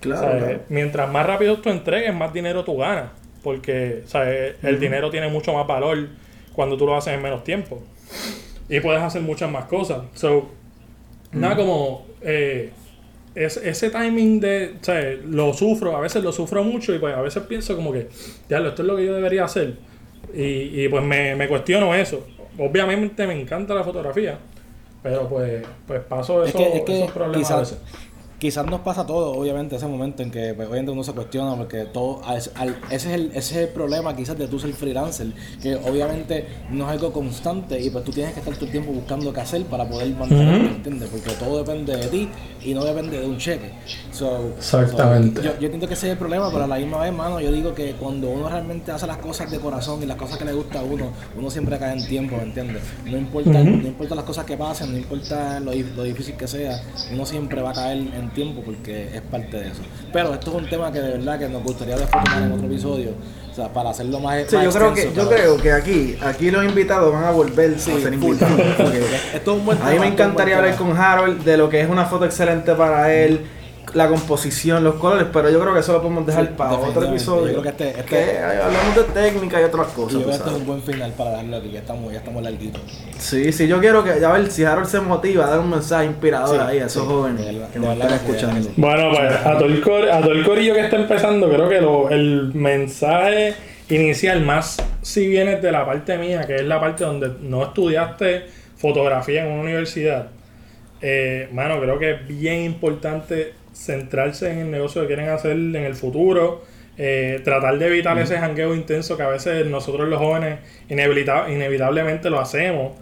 Claro. 0.00 0.60
Mientras 0.68 1.10
más 1.10 1.26
rápido 1.26 1.58
tú 1.58 1.70
entregues, 1.70 2.14
más 2.14 2.32
dinero 2.32 2.64
tú 2.64 2.76
ganas. 2.76 3.10
Porque 3.42 4.02
¿sabes? 4.06 4.54
el 4.62 4.78
dinero 4.78 5.10
tiene 5.10 5.28
mucho 5.28 5.52
más 5.52 5.66
valor 5.66 6.08
cuando 6.58 6.76
tú 6.76 6.86
lo 6.86 6.96
haces 6.96 7.14
en 7.14 7.22
menos 7.22 7.44
tiempo. 7.44 7.80
Y 8.68 8.80
puedes 8.80 9.00
hacer 9.00 9.22
muchas 9.22 9.48
más 9.48 9.66
cosas. 9.66 9.98
So, 10.14 10.48
nada 11.30 11.54
como 11.54 12.04
eh, 12.20 12.72
es- 13.36 13.58
ese 13.58 13.90
timing 13.90 14.40
de. 14.40 14.74
Lo 15.24 15.54
sufro, 15.54 15.96
a 15.96 16.00
veces 16.00 16.24
lo 16.24 16.32
sufro 16.32 16.64
mucho 16.64 16.92
y 16.92 16.98
pues 16.98 17.14
a 17.14 17.20
veces 17.22 17.44
pienso 17.44 17.76
como 17.76 17.92
que, 17.92 18.08
diablo, 18.48 18.70
esto 18.70 18.82
es 18.82 18.88
lo 18.88 18.96
que 18.96 19.06
yo 19.06 19.14
debería 19.14 19.44
hacer. 19.44 19.76
Y, 20.34 20.82
y 20.82 20.88
pues 20.88 21.04
me, 21.04 21.36
me 21.36 21.46
cuestiono 21.46 21.94
eso. 21.94 22.26
Obviamente 22.58 23.24
me 23.24 23.40
encanta 23.40 23.72
la 23.72 23.84
fotografía, 23.84 24.36
pero 25.00 25.28
pues, 25.28 25.64
pues 25.86 26.00
paso 26.02 26.42
Es 26.42 26.48
eso, 26.48 26.58
que, 26.58 26.78
es 26.78 26.82
que 26.82 26.98
esos 26.98 27.12
problemas 27.12 27.36
a 27.52 27.60
quizás, 27.62 27.70
veces. 27.70 27.78
Quizás 28.38 28.64
nos 28.66 28.80
pasa 28.82 29.04
todo, 29.04 29.32
obviamente, 29.32 29.74
ese 29.76 29.86
momento 29.86 30.22
en 30.22 30.30
que 30.30 30.54
pues, 30.54 30.68
obviamente 30.68 30.92
uno 30.92 31.02
se 31.02 31.12
cuestiona 31.12 31.56
porque 31.56 31.84
todo, 31.86 32.20
al- 32.24 32.40
al- 32.54 32.76
ese, 32.90 33.08
es 33.08 33.14
el, 33.14 33.26
ese 33.34 33.38
es 33.38 33.56
el 33.56 33.68
problema 33.70 34.14
quizás 34.14 34.38
de 34.38 34.46
tú 34.46 34.58
ser 34.60 34.72
freelancer, 34.74 35.28
que 35.60 35.74
obviamente 35.74 36.46
no 36.70 36.84
es 36.84 36.90
algo 36.92 37.12
constante 37.12 37.80
y 37.80 37.90
pues 37.90 38.04
tú 38.04 38.12
tienes 38.12 38.32
que 38.34 38.40
estar 38.40 38.54
todo 38.54 38.66
el 38.66 38.70
tiempo 38.70 38.92
buscando 38.92 39.32
qué 39.32 39.40
hacer 39.40 39.64
para 39.64 39.88
poder 39.88 40.08
mantenerte, 40.14 40.66
Ujú. 40.66 40.74
¿entiendes? 40.76 41.08
Porque 41.10 41.30
todo 41.32 41.58
depende 41.58 41.96
de 41.96 42.06
ti 42.06 42.28
y 42.64 42.74
no 42.74 42.84
depende 42.84 43.18
de 43.18 43.26
un 43.26 43.38
cheque. 43.38 43.72
So, 44.12 44.52
Exactamente. 44.56 45.40
so, 45.42 45.46
yo, 45.46 45.52
yo 45.58 45.64
entiendo 45.66 45.88
que 45.88 45.94
ese 45.94 46.06
es 46.06 46.12
el 46.12 46.18
problema, 46.18 46.50
pero 46.50 46.64
a 46.64 46.66
la 46.68 46.76
misma 46.76 46.98
vez, 47.00 47.12
mano, 47.12 47.40
yo 47.40 47.50
digo 47.50 47.74
que 47.74 47.92
cuando 47.94 48.28
uno 48.30 48.48
realmente 48.48 48.92
hace 48.92 49.06
las 49.06 49.18
cosas 49.18 49.50
de 49.50 49.58
corazón 49.58 50.02
y 50.02 50.06
las 50.06 50.16
cosas 50.16 50.38
que 50.38 50.44
le 50.44 50.52
gusta 50.52 50.80
a 50.80 50.82
uno, 50.82 51.10
uno 51.36 51.50
siempre 51.50 51.78
cae 51.78 51.98
en 51.98 52.06
tiempo, 52.06 52.36
¿me 52.36 52.42
entiendes? 52.44 52.82
No 53.04 53.16
importa, 53.18 53.50
no 53.50 53.86
importa 53.88 54.14
las 54.14 54.24
cosas 54.24 54.44
que 54.44 54.56
pasen, 54.56 54.92
no 54.92 54.98
importa 54.98 55.58
lo, 55.60 55.72
lo 55.74 56.02
difícil 56.04 56.36
que 56.36 56.46
sea, 56.46 56.80
uno 57.12 57.26
siempre 57.26 57.62
va 57.62 57.70
a 57.70 57.74
caer 57.74 57.98
en 57.98 58.27
tiempo 58.30 58.62
porque 58.64 59.08
es 59.14 59.20
parte 59.22 59.58
de 59.58 59.68
eso. 59.68 59.82
Pero 60.12 60.34
esto 60.34 60.50
es 60.50 60.62
un 60.62 60.68
tema 60.68 60.92
que 60.92 61.00
de 61.00 61.18
verdad 61.18 61.38
que 61.38 61.48
nos 61.48 61.62
gustaría 61.62 61.96
tomar 61.96 62.42
en 62.42 62.52
otro 62.52 62.66
episodio, 62.66 63.10
o 63.50 63.54
sea, 63.54 63.72
para 63.72 63.90
hacerlo 63.90 64.20
más 64.20 64.44
Sí, 64.48 64.56
más 64.56 64.64
yo 64.64 64.72
creo 64.72 64.94
que, 64.94 65.12
yo 65.14 65.28
creo 65.28 65.56
que 65.56 65.72
aquí, 65.72 66.16
aquí 66.22 66.50
los 66.50 66.64
invitados 66.64 67.12
van 67.12 67.24
a 67.24 67.30
volver 67.30 67.74
a 67.74 67.78
ser 67.78 68.12
invitados. 68.12 68.60
porque 68.76 68.98
Esto 69.34 69.52
es 69.52 69.58
un 69.58 69.66
buen 69.66 69.82
a 69.82 69.90
mí 69.90 69.98
me 69.98 70.08
encantaría 70.08 70.58
hablar 70.58 70.76
con 70.76 70.96
Harold 70.96 71.44
de 71.44 71.56
lo 71.56 71.68
que 71.68 71.80
es 71.80 71.88
una 71.88 72.06
foto 72.06 72.24
excelente 72.24 72.74
para 72.74 73.12
él, 73.14 73.46
la 73.94 74.08
composición, 74.08 74.84
los 74.84 74.94
colores, 74.96 75.26
pero 75.32 75.50
yo 75.50 75.60
creo 75.60 75.72
que 75.74 75.80
eso 75.80 75.92
lo 75.92 76.02
podemos 76.02 76.26
dejar 76.26 76.46
Sí, 76.46 76.52
para 76.56 76.72
otro 76.72 77.04
episodio. 77.04 77.46
Yo 77.54 77.60
creo 77.60 77.62
que 77.62 77.68
este- 77.70 77.88
este- 77.90 78.04
que 78.04 78.38
hablamos 78.38 78.96
de 78.96 79.02
técnica 79.04 79.60
y 79.60 79.64
otras 79.64 79.86
cosas. 79.88 80.12
yo 80.12 80.18
creo 80.20 80.30
que 80.30 80.36
este 80.36 80.48
es 80.50 80.56
un 80.56 80.66
buen 80.66 80.82
final 80.82 81.12
para 81.12 81.30
darle 81.30 81.56
aquí, 81.56 81.70
ya 81.70 81.78
estamos, 81.80 82.12
ya 82.12 82.18
estamos 82.18 82.42
larguitos. 82.42 82.80
Sí, 83.18 83.52
sí, 83.52 83.66
yo 83.68 83.80
quiero 83.80 84.04
que, 84.04 84.20
ya 84.20 84.32
ver 84.32 84.50
si 84.50 84.64
Harold 84.64 84.88
se 84.88 85.00
motiva 85.00 85.46
a 85.46 85.50
dar 85.50 85.60
un 85.60 85.70
mensaje 85.70 86.06
inspirador 86.06 86.56
Sí, 86.56 86.62
ahí 86.66 86.78
a 86.78 86.86
esos 86.86 87.02
sí, 87.02 87.08
jóvenes 87.08 87.44
de 87.46 87.60
que 87.72 87.78
nos 87.78 87.92
están 87.94 88.12
escuchando. 88.14 88.68
Bueno, 88.76 89.10
pues 89.10 89.32
a 89.34 89.52
todo 89.58 89.64
el, 89.66 89.80
cor- 89.80 90.10
a 90.10 90.20
todo 90.20 90.32
el 90.32 90.44
corillo 90.44 90.74
que 90.74 90.80
está 90.80 90.96
empezando, 90.96 91.48
creo 91.48 91.68
que 91.68 91.80
lo- 91.80 92.10
el 92.10 92.52
mensaje 92.54 93.54
inicial 93.88 94.42
más 94.42 94.76
si 95.02 95.26
viene 95.26 95.56
de 95.56 95.72
la 95.72 95.86
parte 95.86 96.18
mía, 96.18 96.42
que 96.46 96.56
es 96.56 96.62
la 96.64 96.78
parte 96.80 97.04
donde 97.04 97.30
no 97.40 97.62
estudiaste 97.64 98.46
fotografía 98.76 99.44
en 99.44 99.52
una 99.52 99.62
universidad. 99.62 100.26
Eh, 101.00 101.48
mano, 101.52 101.80
creo 101.80 101.98
que 101.98 102.10
es 102.12 102.26
bien 102.26 102.62
importante 102.62 103.54
centrarse 103.78 104.50
en 104.52 104.58
el 104.58 104.70
negocio 104.70 105.02
que 105.02 105.06
quieren 105.08 105.28
hacer 105.28 105.52
en 105.52 105.76
el 105.76 105.94
futuro. 105.94 106.64
eh, 107.00 107.40
tratar 107.44 107.78
de 107.78 107.86
evitar 107.86 108.18
ese 108.18 108.36
jangueo 108.38 108.74
intenso 108.74 109.16
que 109.16 109.22
a 109.22 109.28
veces 109.28 109.64
nosotros 109.66 110.08
los 110.08 110.18
jóvenes 110.18 110.58
inevita- 110.88 111.48
inevitablemente 111.48 112.28
lo 112.28 112.40
hacemos. 112.40 112.94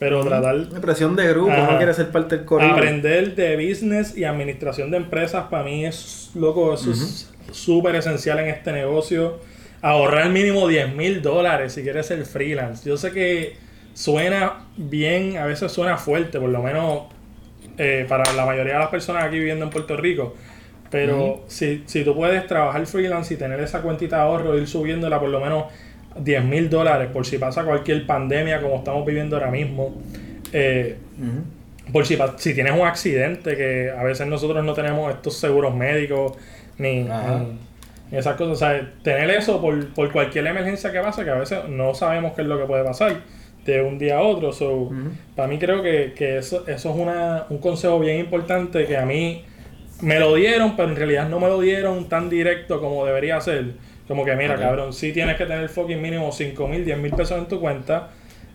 Pero 0.00 0.24
tratar 0.24 0.56
La 0.56 0.80
presión 0.80 1.14
de 1.14 1.28
grupo, 1.28 1.52
Ajá. 1.52 1.70
no 1.70 1.76
quiere 1.76 1.94
ser 1.94 2.10
parte 2.10 2.36
del 2.38 2.44
corrido. 2.46 2.72
Aprender 2.72 3.36
de 3.36 3.54
business 3.56 4.16
y 4.18 4.24
administración 4.24 4.90
de 4.90 4.96
empresas 4.96 5.44
para 5.50 5.62
mí 5.62 5.86
es, 5.86 6.32
loco, 6.34 6.74
eso 6.74 6.90
es 6.90 7.30
súper 7.52 7.94
esencial 7.94 8.40
en 8.40 8.48
este 8.48 8.72
negocio. 8.72 9.38
Ahorrar 9.82 10.30
mínimo 10.30 10.66
10 10.66 10.92
mil 10.92 11.22
dólares 11.22 11.74
si 11.74 11.82
quieres 11.84 12.06
ser 12.06 12.24
freelance. 12.26 12.88
Yo 12.90 12.96
sé 12.96 13.12
que 13.12 13.54
suena 13.94 14.64
bien, 14.76 15.36
a 15.36 15.46
veces 15.46 15.70
suena 15.70 15.96
fuerte, 15.96 16.40
por 16.40 16.48
lo 16.48 16.60
menos 16.60 17.02
eh, 17.78 18.06
para 18.08 18.32
la 18.34 18.44
mayoría 18.46 18.74
de 18.74 18.78
las 18.80 18.88
personas 18.88 19.24
aquí 19.24 19.38
viviendo 19.38 19.64
en 19.64 19.70
Puerto 19.70 19.96
Rico. 19.96 20.34
Pero 20.90 21.42
si, 21.48 21.82
si 21.86 22.04
tú 22.04 22.14
puedes 22.14 22.46
trabajar 22.46 22.86
freelance 22.86 23.34
y 23.34 23.36
tener 23.36 23.58
esa 23.60 23.82
cuentita 23.82 24.16
de 24.16 24.22
ahorro, 24.22 24.56
ir 24.56 24.66
subiéndola 24.68 25.18
por 25.18 25.28
lo 25.28 25.40
menos 25.40 25.64
10 26.18 26.44
mil 26.44 26.70
dólares 26.70 27.08
por 27.12 27.26
si 27.26 27.38
pasa 27.38 27.64
cualquier 27.64 28.06
pandemia 28.06 28.60
como 28.62 28.76
estamos 28.76 29.04
viviendo 29.04 29.34
ahora 29.36 29.50
mismo. 29.50 30.00
Eh, 30.52 30.96
por 31.92 32.06
si, 32.06 32.16
si 32.36 32.54
tienes 32.54 32.72
un 32.72 32.86
accidente, 32.86 33.56
que 33.56 33.90
a 33.90 34.02
veces 34.04 34.26
nosotros 34.26 34.64
no 34.64 34.72
tenemos 34.72 35.12
estos 35.12 35.36
seguros 35.36 35.74
médicos 35.74 36.32
ni, 36.78 37.08
Ajá. 37.08 37.40
ni- 37.40 37.58
ni 38.12 38.18
esas 38.18 38.36
cosas. 38.36 38.52
O 38.52 38.56
sea, 38.56 38.92
tener 39.02 39.28
eso 39.30 39.60
por, 39.60 39.88
por 39.94 40.12
cualquier 40.12 40.46
emergencia 40.46 40.92
que 40.92 41.00
pase, 41.00 41.24
que 41.24 41.30
a 41.30 41.34
veces 41.34 41.58
no 41.68 41.92
sabemos 41.94 42.32
qué 42.34 42.42
es 42.42 42.48
lo 42.48 42.58
que 42.58 42.64
puede 42.66 42.84
pasar 42.84 43.16
de 43.64 43.82
un 43.82 43.98
día 43.98 44.18
a 44.18 44.22
otro. 44.22 44.52
So, 44.52 44.90
Para 45.34 45.48
mí 45.48 45.58
creo 45.58 45.82
que, 45.82 46.12
que 46.14 46.38
eso, 46.38 46.66
eso 46.66 46.90
es 46.90 46.96
una, 46.96 47.44
un 47.48 47.58
consejo 47.58 47.98
bien 47.98 48.18
importante 48.20 48.86
que 48.86 48.96
a 48.96 49.06
mí 49.06 49.44
me 50.00 50.18
lo 50.18 50.34
dieron, 50.34 50.76
pero 50.76 50.88
en 50.88 50.96
realidad 50.96 51.28
no 51.28 51.40
me 51.40 51.48
lo 51.48 51.60
dieron 51.60 52.08
tan 52.08 52.28
directo 52.28 52.80
como 52.80 53.04
debería 53.06 53.40
ser. 53.40 53.72
Como 54.06 54.24
que, 54.24 54.36
mira, 54.36 54.56
cabrón, 54.56 54.92
sí 54.92 55.12
tienes 55.12 55.36
que 55.36 55.46
tener 55.46 55.68
fucking 55.68 56.00
mínimo 56.00 56.30
5 56.30 56.68
mil, 56.68 56.84
10 56.84 56.98
mil 56.98 57.12
pesos 57.12 57.38
en 57.38 57.46
tu 57.46 57.58
cuenta. 57.58 58.10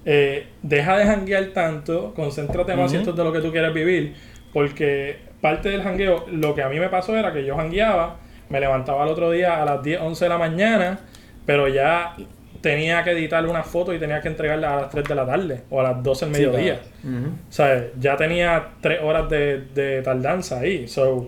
Eh, 0.05 0.45
deja 0.61 0.97
de 0.97 1.05
janguear 1.05 1.45
tanto, 1.47 2.13
concéntrate 2.13 2.75
más 2.75 2.91
si 2.91 2.97
Ujú. 2.97 3.01
esto 3.01 3.11
es 3.11 3.17
de 3.17 3.23
lo 3.23 3.33
que 3.33 3.39
tú 3.39 3.51
quieres 3.51 3.73
vivir. 3.73 4.13
Porque 4.53 5.17
parte 5.41 5.69
del 5.69 5.81
jangueo, 5.81 6.25
lo 6.31 6.53
que 6.53 6.61
a 6.61 6.69
mí 6.69 6.79
me 6.79 6.89
pasó 6.89 7.17
era 7.17 7.33
que 7.33 7.43
yo 7.43 7.55
jangueaba, 7.55 8.17
me 8.49 8.59
levantaba 8.59 9.03
el 9.03 9.09
otro 9.09 9.31
día 9.31 9.61
a 9.61 9.65
las 9.65 9.81
10, 9.83 10.01
11 10.01 10.25
de 10.25 10.29
la 10.29 10.37
mañana, 10.37 10.99
pero 11.45 11.67
ya 11.67 12.15
tenía 12.61 13.03
que 13.03 13.11
editar 13.11 13.45
una 13.45 13.63
foto 13.63 13.93
y 13.93 13.99
tenía 13.99 14.19
que 14.21 14.27
entregarla 14.27 14.73
a 14.77 14.81
las 14.81 14.89
3 14.89 15.03
de 15.05 15.15
la 15.15 15.25
tarde 15.25 15.61
o 15.69 15.79
a 15.79 15.83
las 15.83 16.03
12 16.03 16.25
del 16.25 16.35
Sí, 16.35 16.41
mediodía. 16.41 16.79
claro. 17.01 17.17
Ujú. 17.17 17.27
O 17.29 17.51
sea, 17.51 17.85
ya 17.99 18.17
tenía 18.17 18.67
3 18.81 18.99
horas 19.03 19.29
de, 19.29 19.61
de 19.73 20.01
tardanza 20.01 20.59
ahí. 20.59 20.87
So. 20.87 21.27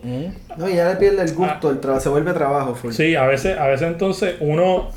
No, 0.58 0.70
y 0.70 0.76
ya 0.76 0.90
le 0.90 0.96
pierde 0.98 1.24
el 1.24 1.34
gusto, 1.34 1.70
el 1.72 1.80
trabajo, 1.80 2.02
se 2.02 2.10
vuelve 2.10 2.34
trabajo. 2.34 2.76
full. 2.76 2.90
Ah. 2.92 2.94
Sí, 2.94 3.16
a 3.16 3.26
veces, 3.26 3.58
a 3.58 3.68
veces 3.68 3.88
entonces 3.88 4.36
uno, 4.42 4.90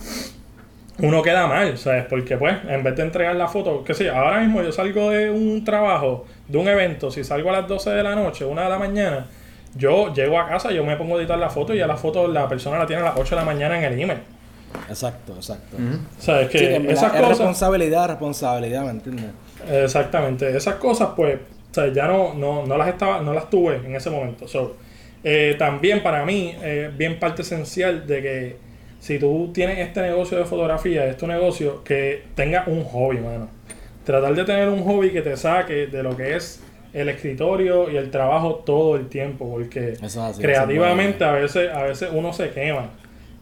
uno 0.99 1.23
queda 1.23 1.47
mal, 1.47 1.77
¿sabes? 1.79 2.05
Porque 2.09 2.37
pues, 2.37 2.55
en 2.69 2.83
vez 2.83 2.97
de 2.97 3.03
entregar 3.03 3.35
la 3.37 3.49
foto, 3.49 3.83
que 3.85 3.95
sé, 3.95 4.05
yo, 4.05 4.15
ahora 4.17 4.41
mismo 4.41 4.63
yo 4.63 4.73
salgo 4.73 5.11
de 5.11 5.31
un 5.31 5.65
trabajo, 5.65 6.25
de 6.49 6.59
un 6.59 6.69
evento, 6.69 7.11
si 7.11 7.25
salgo 7.25 7.51
a 7.51 7.53
las 7.61 7.69
12 7.69 7.91
de 7.91 8.03
la 8.03 8.15
noche, 8.15 8.45
1 8.45 8.61
de 8.63 8.69
la 8.69 8.79
mañana, 8.79 9.27
yo 9.77 10.13
llego 10.15 10.39
a 10.39 10.49
casa, 10.49 10.71
yo 10.71 10.85
me 10.85 10.97
pongo 10.97 11.17
a 11.17 11.21
editar 11.21 11.37
la 11.39 11.51
foto 11.51 11.75
y 11.75 11.79
ya 11.79 11.87
la 11.89 11.97
foto 11.97 12.29
la 12.29 12.49
persona 12.49 12.79
la 12.79 12.87
tiene 12.87 13.03
a 13.03 13.07
las 13.07 13.15
8 13.17 13.35
de 13.35 13.41
la 13.41 13.45
mañana 13.45 13.77
en 13.79 13.85
el 13.93 14.01
email. 14.01 14.19
Exacto, 14.89 15.35
exacto. 15.37 15.77
¿Sabes? 16.19 16.49
Que 16.49 16.59
Sí, 16.59 16.65
en 16.67 16.91
esas 16.91 17.15
es 17.15 17.21
cosas... 17.21 17.29
responsabilidad, 17.29 18.09
responsabilidad, 18.09 18.85
¿me 18.85 18.91
entiendes? 18.91 19.27
Exactamente, 19.71 20.57
esas 20.57 20.75
cosas 20.77 21.11
pues, 21.17 21.37
o 21.71 21.75
sea, 21.75 21.93
ya 21.93 22.07
no, 22.07 22.35
no, 22.35 22.67
no 22.67 22.77
las 22.77 22.89
estaba, 22.89 23.21
no 23.21 23.33
las 23.33 23.49
tuve 23.51 23.77
en 23.77 23.97
ese 23.97 24.11
momento. 24.11 24.47
So, 24.47 24.77
eh, 25.23 25.57
también 25.59 26.03
para 26.03 26.25
mí, 26.25 26.55
eh, 26.63 26.91
bien 26.97 27.19
parte 27.19 27.43
esencial 27.43 28.07
de 28.07 28.23
que 28.23 28.57
si 29.01 29.19
tú 29.19 29.51
tienes 29.53 29.79
este 29.79 30.01
negocio 30.03 30.39
de 30.39 30.45
fotografía, 30.45 31.07
este 31.07 31.27
negocio, 31.27 31.83
que 31.85 32.25
tenga 32.35 32.65
un 32.67 32.85
hobby, 32.85 33.19
mano. 33.19 33.49
Tratar 34.05 34.35
de 34.35 34.45
tener 34.45 34.69
un 34.69 34.83
hobby 34.85 35.11
que 35.11 35.23
te 35.23 35.37
saque 35.37 35.87
de 35.87 36.03
lo 36.03 36.17
que 36.17 36.37
es 36.37 36.63
el 36.93 37.09
escritorio 37.09 37.91
y 37.91 37.97
el 37.97 38.11
trabajo 38.11 38.63
todo 38.65 38.97
el 38.97 39.09
tiempo, 39.09 39.51
porque 39.51 39.95
así, 40.01 40.19
creativamente 40.41 41.25
a 41.25 41.33
veces, 41.33 41.71
a 41.75 41.83
veces 41.83 42.09
uno 42.13 42.33
se 42.33 42.51
quema. 42.51 42.91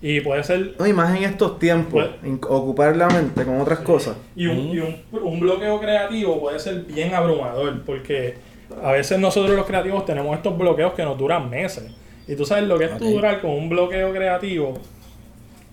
Y 0.02 0.20
puede 0.20 0.42
ser 0.42 0.74
No, 0.78 0.86
y 0.86 0.92
más 0.92 1.16
en 1.16 1.22
estos 1.22 1.60
tiempos, 1.60 2.04
ocupar 2.48 2.96
la 2.96 3.08
mente 3.08 3.44
con 3.44 3.60
otras 3.60 3.78
cosas. 3.80 4.16
Y, 4.34 4.46
un, 4.48 4.58
y 4.70 4.80
un, 4.80 4.96
un 5.12 5.40
bloqueo 5.40 5.80
creativo 5.80 6.40
puede 6.40 6.58
ser 6.58 6.82
bien 6.82 7.14
abrumador, 7.14 7.82
porque 7.84 8.34
a 8.82 8.90
veces 8.92 9.18
nosotros 9.20 9.56
los 9.56 9.64
creativos 9.64 10.04
tenemos 10.04 10.36
estos 10.36 10.58
bloqueos 10.58 10.92
que 10.94 11.04
nos 11.04 11.16
duran 11.16 11.48
meses. 11.48 11.84
Y 12.26 12.34
tú 12.34 12.44
sabes 12.44 12.64
lo 12.64 12.78
que 12.78 12.86
es 12.86 12.98
tu 12.98 13.06
Ok. 13.06 13.10
durar 13.12 13.40
con 13.40 13.52
un 13.52 13.68
bloqueo 13.68 14.12
creativo 14.12 14.74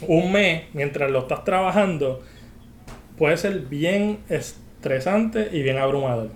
un 0.07 0.31
mes 0.31 0.63
mientras 0.73 1.11
lo 1.11 1.19
estás 1.19 1.43
trabajando 1.43 2.21
puede 3.17 3.35
ser 3.35 3.59
bien 3.59 4.19
estresante 4.29 5.49
y 5.51 5.61
bien 5.61 5.77
abrumador. 5.77 6.29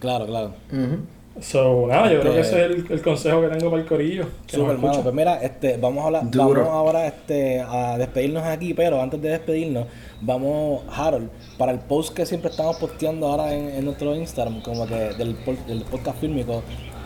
Claro, 0.00 0.26
claro. 0.26 0.54
Ujú. 0.72 0.98
So, 1.40 1.86
nada, 1.86 2.10
yo 2.12 2.20
creo 2.20 2.32
que 2.34 2.40
ese 2.40 2.58
es 2.64 2.70
el, 2.70 2.86
el 2.90 3.02
consejo 3.02 3.42
que 3.42 3.48
tengo 3.48 3.70
para 3.70 3.82
el 3.82 3.88
corillo. 3.88 4.24
Que 4.46 4.56
Super, 4.56 4.70
hermano. 4.72 4.86
escucha. 4.92 5.02
Pues 5.02 5.14
mira, 5.14 5.42
este, 5.42 5.76
vamos 5.76 6.02
a 6.02 6.06
hablar, 6.06 6.30
Duro. 6.30 6.62
vamos 6.62 6.68
ahora 6.74 7.06
este, 7.06 7.60
a 7.60 7.98
despedirnos 7.98 8.42
aquí, 8.44 8.72
pero 8.72 9.02
antes 9.02 9.20
de 9.20 9.28
despedirnos, 9.28 9.86
vamos, 10.22 10.82
Harold, 10.90 11.28
para 11.58 11.72
el 11.72 11.78
post 11.80 12.14
que 12.14 12.24
siempre 12.24 12.50
estamos 12.50 12.76
posteando 12.76 13.26
ahora 13.26 13.52
en, 13.54 13.68
en 13.68 13.84
nuestro 13.84 14.14
Instagram, 14.16 14.62
como 14.62 14.86
que 14.86 14.94
del, 14.94 15.36
del 15.66 15.82
podcast 15.90 16.18
fílmico, 16.20 16.62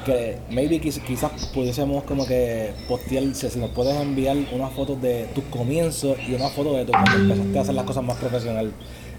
que 0.06 0.38
maybe 0.48 0.80
quiz- 0.80 1.02
quizás 1.04 1.30
pudiésemos 1.52 2.04
como 2.04 2.24
que 2.24 2.70
postear, 2.88 3.24
si 3.34 3.50
si 3.50 3.58
nos 3.58 3.70
puedes 3.70 4.00
enviar 4.00 4.36
unas 4.52 4.72
fotos 4.72 5.02
de 5.02 5.24
tus 5.34 5.44
comienzos 5.44 6.16
y 6.28 6.34
unas 6.34 6.52
fotos 6.52 6.76
de 6.76 6.84
tu 6.84 6.92
cuando 6.92 7.16
empezaste 7.34 7.58
a 7.58 7.62
hacer 7.62 7.74
las 7.74 7.84
cosas 7.84 8.04
más 8.04 8.16
profesional. 8.16 8.70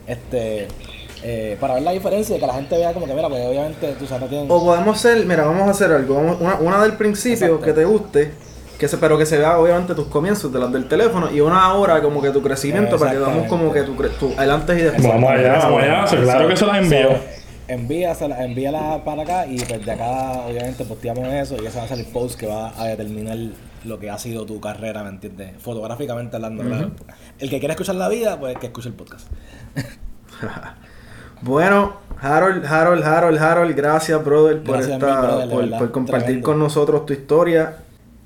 Este, 0.07 0.67
eh, 1.23 1.57
para 1.59 1.75
ver 1.75 1.83
la 1.83 1.91
diferencia 1.91 2.35
y 2.35 2.39
que 2.39 2.47
la 2.47 2.53
gente 2.53 2.77
vea 2.77 2.93
como 2.93 3.05
que, 3.05 3.13
mira, 3.13 3.29
pues 3.29 3.45
obviamente 3.45 3.93
tú 3.99 4.05
sabes, 4.07 4.23
no 4.23 4.27
tienen... 4.27 4.47
O 4.49 4.63
podemos 4.63 4.97
hacer, 4.97 5.25
mira, 5.25 5.43
vamos 5.45 5.67
a 5.67 5.71
hacer 5.71 5.91
algo. 5.91 6.15
Vamos- 6.15 6.37
una, 6.41 6.55
una 6.55 6.81
del 6.83 6.93
principio 6.93 7.45
Exacto. 7.45 7.65
que 7.65 7.73
te 7.73 7.85
guste, 7.85 8.31
que 8.79 8.87
se, 8.87 8.97
pero 8.97 9.17
que 9.17 9.25
se 9.25 9.37
vea 9.37 9.59
obviamente 9.59 9.93
tus 9.93 10.07
comienzos 10.07 10.51
de 10.51 10.59
las 10.59 10.71
del 10.71 10.87
teléfono 10.87 11.29
y 11.31 11.39
una 11.39 11.63
ahora 11.63 12.01
como 12.01 12.21
que 12.21 12.31
tu 12.31 12.41
crecimiento 12.41 12.97
para 12.97 13.11
que 13.11 13.17
veamos 13.19 13.47
como 13.47 13.71
que 13.71 13.83
tu, 13.83 13.93
tu 13.93 14.33
el 14.41 14.49
antes 14.51 14.79
y 14.79 14.81
después. 14.81 15.07
Vamos 15.07 15.29
allá, 15.31 15.57
vamos 15.59 15.83
allá. 15.83 16.05
Claro 16.23 16.47
que 16.47 16.57
se 16.57 16.65
las 16.65 16.77
envío. 16.77 17.09
So, 17.09 17.41
envíasela, 17.67 18.43
envíala 18.43 19.01
para 19.05 19.21
acá 19.21 19.45
y 19.47 19.57
pues 19.59 19.85
de 19.85 19.91
acá 19.91 20.41
obviamente 20.47 20.83
posteamos 20.83 21.25
eso 21.27 21.55
y 21.61 21.65
ese 21.67 21.77
va 21.77 21.83
a 21.85 21.87
ser 21.87 21.99
el 21.99 22.05
post 22.05 22.37
que 22.39 22.47
va 22.47 22.73
a 22.77 22.87
determinar 22.87 23.37
lo 23.85 23.97
que 23.99 24.09
ha 24.09 24.17
sido 24.17 24.45
tu 24.45 24.59
carrera, 24.59 25.03
¿me 25.03 25.09
entiendes? 25.09 25.53
Fotográficamente 25.59 26.35
hablando, 26.35 26.63
claro. 26.63 26.91
El 27.39 27.49
que 27.49 27.59
quiera 27.59 27.73
escuchar 27.73 27.95
la 27.95 28.09
vida, 28.09 28.39
pues 28.39 28.57
que 28.57 28.65
escuche 28.65 28.89
el 28.89 28.95
podcast. 28.95 29.27
Bueno, 31.41 31.93
Harold, 32.21 32.65
Harold, 32.65 33.03
Harold, 33.03 33.37
Harold, 33.39 33.75
gracias, 33.75 34.23
brother, 34.23 34.61
por, 34.63 34.75
Gracias 34.75 34.93
esta- 34.93 35.21
brother, 35.21 35.49
por, 35.49 35.61
verdad, 35.63 35.79
por 35.79 35.91
compartir 35.91 36.25
tremendo. 36.25 36.45
con 36.45 36.59
nosotros 36.59 37.05
tu 37.05 37.13
historia. 37.13 37.77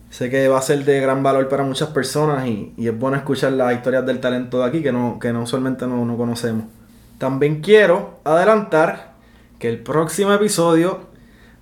Sé 0.09 0.29
que 0.29 0.47
va 0.47 0.59
a 0.59 0.61
ser 0.61 0.83
de 0.85 0.99
gran 1.01 1.23
valor 1.23 1.47
para 1.49 1.63
muchas 1.63 1.89
personas 1.89 2.45
y, 2.47 2.73
y 2.77 2.87
es 2.87 2.97
bueno 2.97 3.17
escuchar 3.17 3.51
las 3.53 3.73
historias 3.73 4.05
del 4.05 4.19
talento 4.19 4.59
de 4.59 4.65
aquí 4.65 4.81
que 4.81 4.91
no, 4.91 5.17
que 5.19 5.33
no 5.33 5.43
usualmente 5.43 5.87
no, 5.87 6.05
no 6.05 6.15
conocemos. 6.17 6.65
También 7.17 7.61
quiero 7.61 8.19
adelantar 8.23 9.13
que 9.59 9.67
el 9.69 9.79
próximo 9.79 10.31
episodio 10.33 10.99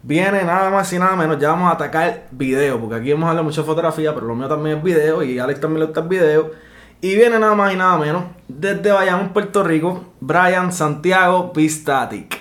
viene 0.03 0.43
nada 0.43 0.69
más 0.69 0.91
y 0.93 0.99
nada 0.99 1.15
menos. 1.15 1.39
Ya 1.39 1.49
vamos 1.49 1.69
a 1.71 1.75
atacar 1.75 2.25
video, 2.31 2.79
porque 2.79 2.95
aquí 2.95 3.11
hemos 3.11 3.27
hablado 3.27 3.43
mucho 3.45 3.61
de 3.61 3.67
fotografía, 3.67 4.13
pero 4.13 4.27
lo 4.27 4.35
mío 4.35 4.47
también 4.47 4.77
es 4.79 4.83
video 4.83 5.23
y 5.23 5.39
Alex 5.39 5.59
también 5.59 5.79
le 5.81 5.85
gusta 5.85 6.01
el 6.01 6.07
video. 6.07 6.51
Y 7.03 7.17
viene 7.17 7.37
nada 7.37 7.53
más 7.53 7.73
y 7.73 7.75
nada 7.75 7.97
menos 7.97 8.23
desde 8.47 8.93
Bayamón, 8.93 9.33
Puerto 9.33 9.61
Rico, 9.61 10.05
Brian 10.21 10.71
Santiago 10.71 11.51
Pistatic. 11.51 12.39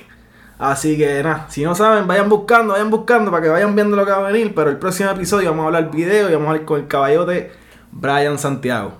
Así 0.57 0.97
que 0.97 1.21
nada, 1.21 1.47
si 1.49 1.65
no 1.65 1.75
saben, 1.75 2.07
vayan 2.07 2.29
buscando, 2.29 2.75
vayan 2.75 2.89
buscando 2.89 3.33
para 3.33 3.43
que 3.43 3.49
vayan 3.49 3.75
viendo 3.75 3.97
lo 3.97 4.07
que 4.07 4.13
va 4.13 4.19
a 4.19 4.31
venir. 4.31 4.55
Pero 4.55 4.71
el 4.71 4.79
próximo 4.79 5.11
episodio 5.11 5.51
vamos 5.51 5.65
a 5.65 5.67
hablar 5.67 5.91
video 5.91 6.31
y 6.31 6.35
vamos 6.35 6.47
a 6.47 6.51
hablar 6.51 6.65
con 6.65 6.81
el 6.81 6.87
caballote 6.87 7.51
Brian 7.91 8.39
Santiago. 8.39 8.93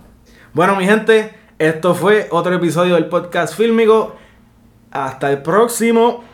Bueno, 0.51 0.75
mi 0.75 0.83
gente, 0.83 1.33
esto 1.57 1.95
fue 1.95 2.27
otro 2.31 2.53
episodio 2.53 2.95
del 2.95 3.05
podcast 3.05 3.55
fílmico. 3.55 4.17
Hasta 4.91 5.31
el 5.31 5.43
próximo. 5.43 6.25